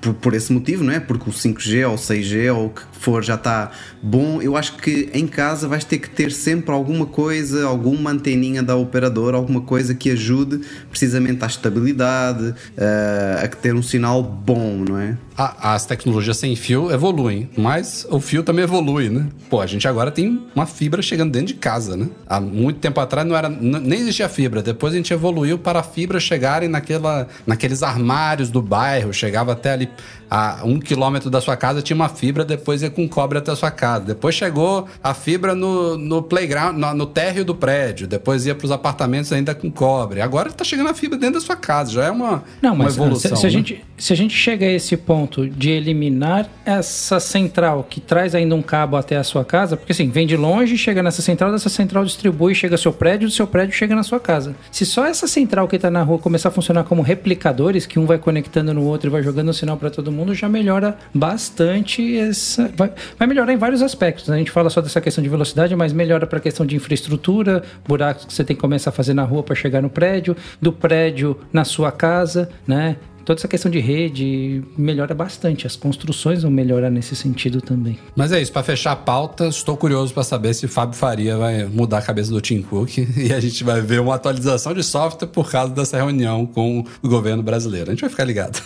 por, 0.00 0.14
por 0.14 0.32
esse 0.32 0.52
motivo, 0.52 0.84
não 0.84 0.92
é? 0.92 1.00
Porque 1.00 1.28
o 1.28 1.32
5G 1.32 1.88
ou 1.88 1.94
o 1.94 1.98
6G 1.98 2.54
ou 2.54 2.66
o 2.66 2.70
que 2.70 2.82
for 2.92 3.20
já 3.20 3.34
está 3.34 3.72
bom. 4.00 4.40
Eu 4.40 4.56
acho 4.56 4.76
que 4.76 5.10
em 5.12 5.26
casa 5.26 5.66
vais 5.66 5.82
ter 5.82 5.98
que 5.98 6.08
ter 6.08 6.30
sempre 6.30 6.70
alguma 6.70 7.04
coisa, 7.04 7.66
alguma 7.66 8.12
anteninha 8.12 8.62
da 8.62 8.76
operadora, 8.76 9.36
alguma 9.36 9.62
coisa 9.62 9.92
que 9.92 10.08
ajude 10.08 10.60
precisamente 10.88 11.42
à 11.42 11.48
estabilidade, 11.48 12.54
eh, 12.76 13.40
a 13.42 13.48
que 13.48 13.56
ter 13.56 13.74
um 13.74 13.82
sinal 13.82 14.22
bom, 14.22 14.84
não 14.88 14.96
é? 15.00 15.18
A- 15.36 15.74
as 15.74 15.84
tecnologias 15.84 16.36
sem 16.36 16.54
fio 16.54 16.92
evoluem, 16.92 17.50
mas 17.56 18.06
o 18.08 18.20
fio 18.20 18.44
também 18.44 18.62
evolui, 18.62 19.08
né? 19.08 19.26
Pô, 19.50 19.60
a 19.60 19.66
gente 19.66 19.88
agora 19.88 20.10
tem 20.12 20.40
uma 20.54 20.64
fibra 20.64 21.02
chegando 21.02 21.32
dentro 21.32 21.48
de 21.48 21.54
casa, 21.54 21.96
né? 21.96 22.08
Há 22.24 22.40
muito 22.40 22.78
tempo 22.78 23.00
atrás 23.00 23.26
não 23.26 23.34
era, 23.34 23.48
nem 23.48 23.98
existia 23.98 24.28
fibra. 24.28 24.62
Depois 24.62 24.92
a 24.94 24.96
gente 24.96 25.12
evoluiu 25.12 25.58
para 25.58 25.80
a 25.80 25.82
fibra 25.82 26.20
chegarem 26.20 26.68
naquela, 26.68 27.26
naqueles 27.44 27.82
armários 27.82 28.48
do 28.48 28.62
bairro, 28.62 29.12
chegava 29.12 29.50
até 29.52 29.72
ali 29.72 29.88
a 30.30 30.60
um 30.64 30.78
quilômetro 30.78 31.30
da 31.30 31.40
sua 31.40 31.56
casa 31.56 31.82
tinha 31.82 31.94
uma 31.94 32.08
fibra, 32.08 32.44
depois 32.44 32.82
ia 32.82 32.90
com 32.90 33.08
cobre 33.08 33.38
até 33.38 33.52
a 33.52 33.56
sua 33.56 33.70
casa. 33.70 34.04
Depois 34.04 34.34
chegou 34.34 34.86
a 35.02 35.14
fibra 35.14 35.54
no, 35.54 35.96
no 35.96 36.22
playground, 36.22 36.76
no, 36.76 36.94
no 36.94 37.06
térreo 37.06 37.44
do 37.44 37.54
prédio. 37.54 38.06
Depois 38.06 38.46
ia 38.46 38.54
para 38.54 38.64
os 38.64 38.72
apartamentos 38.72 39.32
ainda 39.32 39.54
com 39.54 39.70
cobre. 39.70 40.20
Agora 40.20 40.50
tá 40.50 40.64
chegando 40.64 40.90
a 40.90 40.94
fibra 40.94 41.18
dentro 41.18 41.34
da 41.34 41.40
sua 41.40 41.56
casa. 41.56 41.92
Já 41.92 42.04
é 42.04 42.10
uma, 42.10 42.42
Não, 42.60 42.74
uma 42.74 42.84
mas 42.84 42.94
evolução. 42.96 43.36
se, 43.36 43.40
se 43.40 43.46
a 43.46 43.48
né? 43.48 43.52
gente, 43.52 43.84
se 43.96 44.12
a 44.12 44.16
gente 44.16 44.34
chega 44.34 44.66
a 44.66 44.70
esse 44.70 44.96
ponto 44.96 45.48
de 45.48 45.70
eliminar 45.70 46.48
essa 46.64 47.20
central 47.20 47.86
que 47.88 48.00
traz 48.00 48.34
ainda 48.34 48.54
um 48.54 48.62
cabo 48.62 48.96
até 48.96 49.16
a 49.16 49.24
sua 49.24 49.44
casa, 49.44 49.76
porque 49.76 49.92
assim, 49.92 50.08
vem 50.10 50.26
de 50.26 50.36
longe, 50.36 50.76
chega 50.76 51.02
nessa 51.02 51.22
central, 51.22 51.52
dessa 51.52 51.68
central 51.68 52.04
distribui, 52.04 52.54
chega 52.54 52.74
ao 52.74 52.78
seu 52.78 52.92
prédio, 52.92 53.28
do 53.28 53.34
seu 53.34 53.46
prédio 53.46 53.74
chega 53.74 53.94
na 53.94 54.02
sua 54.02 54.20
casa. 54.20 54.54
Se 54.70 54.84
só 54.86 55.06
essa 55.06 55.26
central 55.26 55.68
que 55.68 55.76
está 55.76 55.90
na 55.90 56.02
rua 56.02 56.18
começar 56.18 56.48
a 56.48 56.52
funcionar 56.52 56.84
como 56.84 57.02
replicadores, 57.02 57.86
que 57.86 57.98
um 57.98 58.06
vai 58.06 58.18
conectando 58.18 58.72
no 58.72 58.84
outro 58.84 59.08
e 59.08 59.10
vai 59.10 59.22
jogando 59.22 59.50
um 59.50 59.52
sinal 59.52 59.76
para 59.76 59.90
todo 59.90 60.10
mundo, 60.10 60.13
já 60.34 60.48
melhora 60.48 60.96
bastante 61.12 62.16
essa. 62.16 62.70
Vai, 62.76 62.92
vai 63.18 63.26
melhorar 63.28 63.52
em 63.52 63.56
vários 63.56 63.82
aspectos. 63.82 64.28
né? 64.28 64.36
A 64.36 64.38
gente 64.38 64.50
fala 64.50 64.70
só 64.70 64.80
dessa 64.80 65.00
questão 65.00 65.22
de 65.22 65.28
velocidade, 65.28 65.74
mas 65.74 65.92
melhora 65.92 66.26
para 66.26 66.38
a 66.38 66.40
questão 66.40 66.64
de 66.64 66.76
infraestrutura, 66.76 67.62
buracos 67.86 68.24
que 68.24 68.32
você 68.32 68.44
tem 68.44 68.54
que 68.54 68.60
começar 68.60 68.90
a 68.90 68.92
fazer 68.92 69.14
na 69.14 69.24
rua 69.24 69.42
para 69.42 69.54
chegar 69.54 69.82
no 69.82 69.90
prédio, 69.90 70.36
do 70.60 70.72
prédio 70.72 71.38
na 71.52 71.64
sua 71.64 71.90
casa, 71.90 72.48
né? 72.66 72.96
Toda 73.24 73.40
essa 73.40 73.48
questão 73.48 73.70
de 73.70 73.78
rede 73.80 74.62
melhora 74.76 75.14
bastante. 75.14 75.66
As 75.66 75.76
construções 75.76 76.42
vão 76.42 76.50
melhorar 76.50 76.90
nesse 76.90 77.16
sentido 77.16 77.60
também. 77.60 77.98
Mas 78.14 78.32
é 78.32 78.40
isso, 78.40 78.52
para 78.52 78.62
fechar 78.62 78.92
a 78.92 78.96
pauta, 78.96 79.46
estou 79.46 79.76
curioso 79.76 80.12
para 80.12 80.22
saber 80.22 80.52
se 80.52 80.68
Fábio 80.68 80.94
Faria 80.94 81.36
vai 81.36 81.64
mudar 81.64 81.98
a 81.98 82.02
cabeça 82.02 82.30
do 82.30 82.40
Tim 82.40 82.60
Cook 82.60 82.98
e 83.16 83.32
a 83.32 83.40
gente 83.40 83.64
vai 83.64 83.80
ver 83.80 84.00
uma 84.00 84.14
atualização 84.14 84.74
de 84.74 84.82
software 84.82 85.28
por 85.28 85.50
causa 85.50 85.72
dessa 85.72 85.96
reunião 85.96 86.44
com 86.44 86.84
o 87.02 87.08
governo 87.08 87.42
brasileiro. 87.42 87.90
A 87.90 87.94
gente 87.94 88.02
vai 88.02 88.10
ficar 88.10 88.24
ligado. 88.24 88.62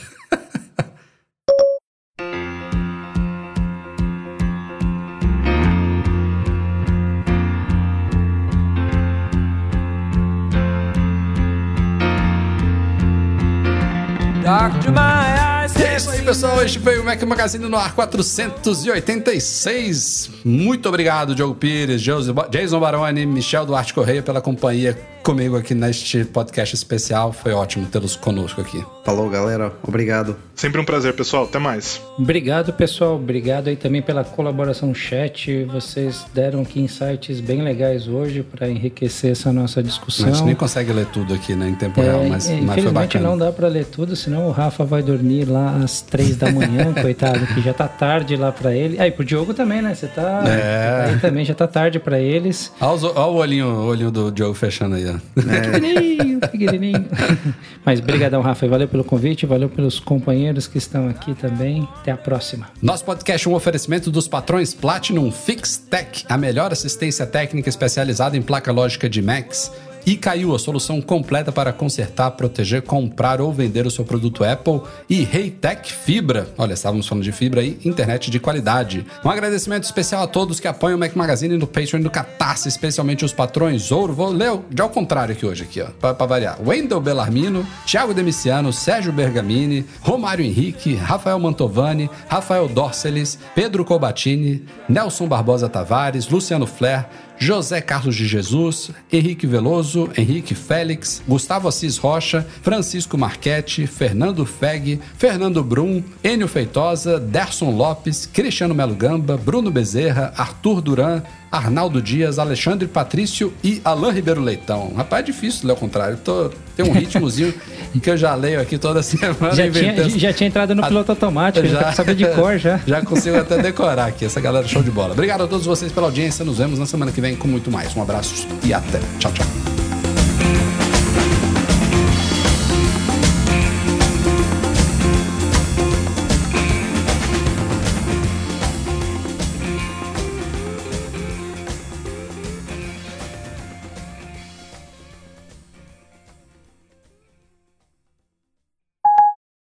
Pessoal. 16.29 16.62
Este 16.62 16.79
foi 16.79 16.99
o 16.99 17.05
Mac 17.05 17.22
Magazine 17.22 17.66
no 17.66 17.79
ar 17.79 17.95
486. 17.95 20.29
Muito 20.49 20.88
obrigado, 20.88 21.34
Diogo 21.34 21.55
Pires, 21.55 22.01
Jason 22.03 22.80
Baroni, 22.80 23.26
Michel 23.26 23.66
Duarte 23.66 23.92
Correia 23.92 24.22
pela 24.22 24.40
companhia 24.40 24.96
comigo 25.22 25.59
aqui 25.59 25.74
neste 25.74 26.24
podcast 26.24 26.74
especial. 26.74 27.32
Foi 27.34 27.53
ótimo 27.53 27.84
tê-los 27.84 28.16
conosco 28.16 28.62
aqui. 28.62 28.82
Falou, 29.05 29.28
galera. 29.28 29.72
Obrigado. 29.86 30.36
Sempre 30.55 30.80
um 30.80 30.84
prazer, 30.84 31.12
pessoal. 31.14 31.44
Até 31.44 31.59
mais. 31.59 32.01
Obrigado, 32.18 32.72
pessoal. 32.72 33.16
Obrigado 33.16 33.68
aí 33.68 33.76
também 33.76 34.01
pela 34.01 34.24
colaboração 34.24 34.88
no 34.88 34.94
chat. 34.94 35.64
Vocês 35.64 36.24
deram 36.32 36.62
aqui 36.62 36.80
insights 36.80 37.40
bem 37.40 37.61
legais 37.62 38.09
hoje 38.09 38.42
para 38.42 38.70
enriquecer 38.70 39.32
essa 39.32 39.53
nossa 39.53 39.80
A 39.80 39.82
discussão. 39.82 40.32
gente 40.32 40.44
nem 40.44 40.55
consegue 40.55 40.92
ler 40.92 41.07
tudo 41.07 41.34
aqui 41.34 41.55
né, 41.55 41.68
em 41.68 41.74
tempo 41.74 42.01
É, 42.01 42.05
real, 42.05 42.24
mas, 42.24 42.49
é, 42.49 42.53
mas 42.55 42.61
foi 42.61 42.64
infelizmente 42.64 42.92
bacana. 43.18 43.28
não 43.28 43.36
dá 43.38 43.53
pra 43.53 43.68
ler 43.68 43.84
tudo, 43.84 44.16
senão 44.16 44.46
o 44.46 44.51
Rafa 44.51 44.84
vai 44.84 45.03
dormir 45.03 45.44
lá 45.44 45.76
às 45.76 46.01
três 46.01 46.36
da 46.36 46.51
manhã, 46.51 46.92
coitado, 47.01 47.46
que 47.49 47.61
já 47.61 47.74
tá 47.74 47.86
tarde 47.86 48.34
lá 48.36 48.51
pra 48.51 48.74
ele. 48.74 48.99
Aí 48.99 49.11
pro 49.11 49.24
Diogo 49.24 49.53
também, 49.53 49.82
né? 49.82 49.94
Você 49.94 50.07
tá. 50.07 50.38
É. 50.47 51.07
Aí 51.11 51.18
também 51.20 51.45
já 51.45 51.55
tá 51.55 51.66
tarde 51.66 51.99
pra 51.99 52.18
eles. 52.18 52.72
Olha, 52.80 53.07
o 53.11 53.34
olhinho, 53.36 53.66
o 53.66 53.86
olhinho 53.86 54.11
do 54.11 54.30
Diogo 54.30 54.55
fechando 54.55 54.97
aí, 54.97 55.07
ó. 55.09 55.14
Pequenininho, 55.34 56.41
pequenininho. 56.41 57.07
Mas 57.84 58.01
brigadão, 58.01 58.41
Rafa. 58.43 58.66
e 58.66 58.68
Valeu 58.68 58.89
pelo 58.89 59.05
convite, 59.05 59.47
valeu 59.47 59.68
pelos 59.68 59.99
companheiros 59.99 60.66
que 60.66 60.78
estão 60.78 61.09
aqui 61.09 61.34
também. 61.34 61.89
Até 62.01 62.11
a 62.12 62.16
próxima. 62.16 62.68
Nosso 62.82 63.05
podcast 63.05 63.47
é 63.47 63.51
um 63.51 63.55
oferecimento 63.55 64.11
dos 64.11 64.28
patrões 64.28 64.74
Platinum 64.74 65.30
Fix 65.30 65.76
Tech, 65.76 66.24
a 66.28 66.36
melhor 66.36 66.72
assistência 66.72 67.26
técnica 67.26 67.68
especializada 67.68 68.36
em 68.36 68.43
placa 68.43 68.70
lógica 68.72 69.09
de 69.09 69.22
Macs. 69.22 69.72
E 70.09 70.16
caiu 70.16 70.54
a 70.54 70.59
solução 70.59 71.02
completa 71.02 71.52
para 71.52 71.70
consertar, 71.70 72.30
proteger, 72.30 72.80
comprar 72.80 73.42
ou 73.42 73.52
vender 73.52 73.86
o 73.86 73.90
seu 73.90 74.06
produto 74.06 74.42
Apple. 74.42 74.80
E 75.06 75.22
Reitec 75.22 75.92
Fibra. 75.92 76.48
Olha, 76.56 76.72
estávamos 76.72 77.06
falando 77.06 77.24
de 77.24 77.30
fibra 77.30 77.61
aí, 77.61 77.78
internet 77.84 78.30
de 78.30 78.40
qualidade. 78.40 79.04
Um 79.22 79.28
agradecimento 79.28 79.84
especial 79.84 80.22
a 80.22 80.26
todos 80.26 80.61
que 80.61 80.66
apoiam 80.66 80.96
o 80.96 80.98
Mac 80.98 81.14
Magazine 81.14 81.59
no 81.59 81.66
Patreon 81.66 82.00
e 82.00 82.04
no 82.04 82.11
Catarse, 82.11 82.70
especialmente 82.70 83.22
os 83.22 83.34
patrões 83.34 83.92
Ouro. 83.92 84.14
Vou 84.14 84.30
ler 84.30 84.59
de 84.70 84.80
ao 84.80 84.88
contrário 84.88 85.34
aqui 85.34 85.44
hoje, 85.44 85.64
aqui, 85.64 85.82
ó, 85.82 85.88
pra 85.88 86.24
variar. 86.24 86.56
Wendel 86.66 87.02
Bellarmino, 87.02 87.66
Thiago 87.84 88.14
Demiciano, 88.14 88.72
Sérgio 88.72 89.12
Bergamini, 89.12 89.84
Romário 90.00 90.42
Henrique, 90.42 90.94
Rafael 90.94 91.38
Mantovani, 91.38 92.09
Rafael 92.28 92.66
Dorceles, 92.66 93.38
Pedro 93.54 93.84
Cobatini, 93.84 94.64
Nelson 94.88 95.28
Barbosa 95.28 95.68
Tavares, 95.68 96.26
Luciano 96.30 96.66
Flair, 96.66 97.04
José 97.41 97.80
Carlos 97.80 98.12
de 98.12 98.24
Jesus, 98.24 98.91
Henrique 99.12 99.47
Veloso, 99.47 100.09
Henrique 100.16 100.55
Félix, 100.55 101.22
Gustavo 101.26 101.68
Assis 101.68 101.99
Rocha, 101.99 102.45
Francisco 102.62 103.16
Marchetti, 103.16 103.86
Fernando 103.86 104.45
Feg, 104.45 104.99
Fernando 105.16 105.62
Brum, 105.62 106.03
Enio 106.24 106.49
Feitosa, 106.49 107.18
Derson 107.20 107.76
Lopes, 107.76 108.28
Cristiano 108.32 108.74
Melo 108.74 108.95
Gamba, 108.95 109.36
Bruno 109.36 109.70
Bezerra, 109.70 110.32
Arthur 110.36 110.82
Duran, 110.82 111.22
Arnaldo 111.51 112.01
Dias, 112.03 112.38
Alexandre 112.38 112.86
Patrício 112.86 113.53
e 113.62 113.80
Alain 113.84 114.12
Ribeiro 114.12 114.40
Leitão. 114.40 114.92
Rapaz, 114.96 115.22
é 115.22 115.26
difícil 115.26 115.66
ler 115.66 115.72
ao 115.72 115.76
contrário. 115.76 116.16
Tô, 116.18 116.51
tem 116.76 116.86
um 116.86 116.92
ritmozinho 116.92 117.53
que 118.03 118.11
eu 118.11 118.16
já 118.16 118.34
leio 118.34 118.61
aqui 118.61 118.78
toda 118.78 119.03
semana. 119.03 119.55
Já, 119.55 119.70
tinha, 119.70 120.09
já 120.09 120.32
tinha 120.32 120.49
entrado 120.49 120.74
no 120.74 120.86
piloto 120.86 121.12
automático, 121.12 121.66
já, 121.66 121.80
já 121.90 121.92
saber 121.92 122.14
de 122.14 122.26
cor 122.26 122.59
já. 122.59 122.78
Já 122.86 123.03
consigo 123.03 123.36
até 123.36 123.61
decorar 123.61 124.07
aqui. 124.07 124.24
Essa 124.24 124.40
galera 124.40 124.66
show 124.66 124.82
de 124.82 124.90
bola. 124.90 125.12
Obrigado 125.12 125.42
a 125.44 125.46
todos 125.46 125.66
vocês 125.66 125.92
pela 125.92 126.07
audiência. 126.07 126.44
Nos 126.44 126.59
vemos 126.59 126.78
na 126.78 126.86
semana 126.86 127.12
que 127.12 127.20
vem 127.20 127.36
com 127.36 127.49
muito 127.49 127.70
mais. 127.70 127.94
Um 127.94 128.03
abraço 128.03 128.46
e 128.64 128.72
até. 128.72 129.01
Tchau, 129.18 129.32
tchau. 129.32 129.88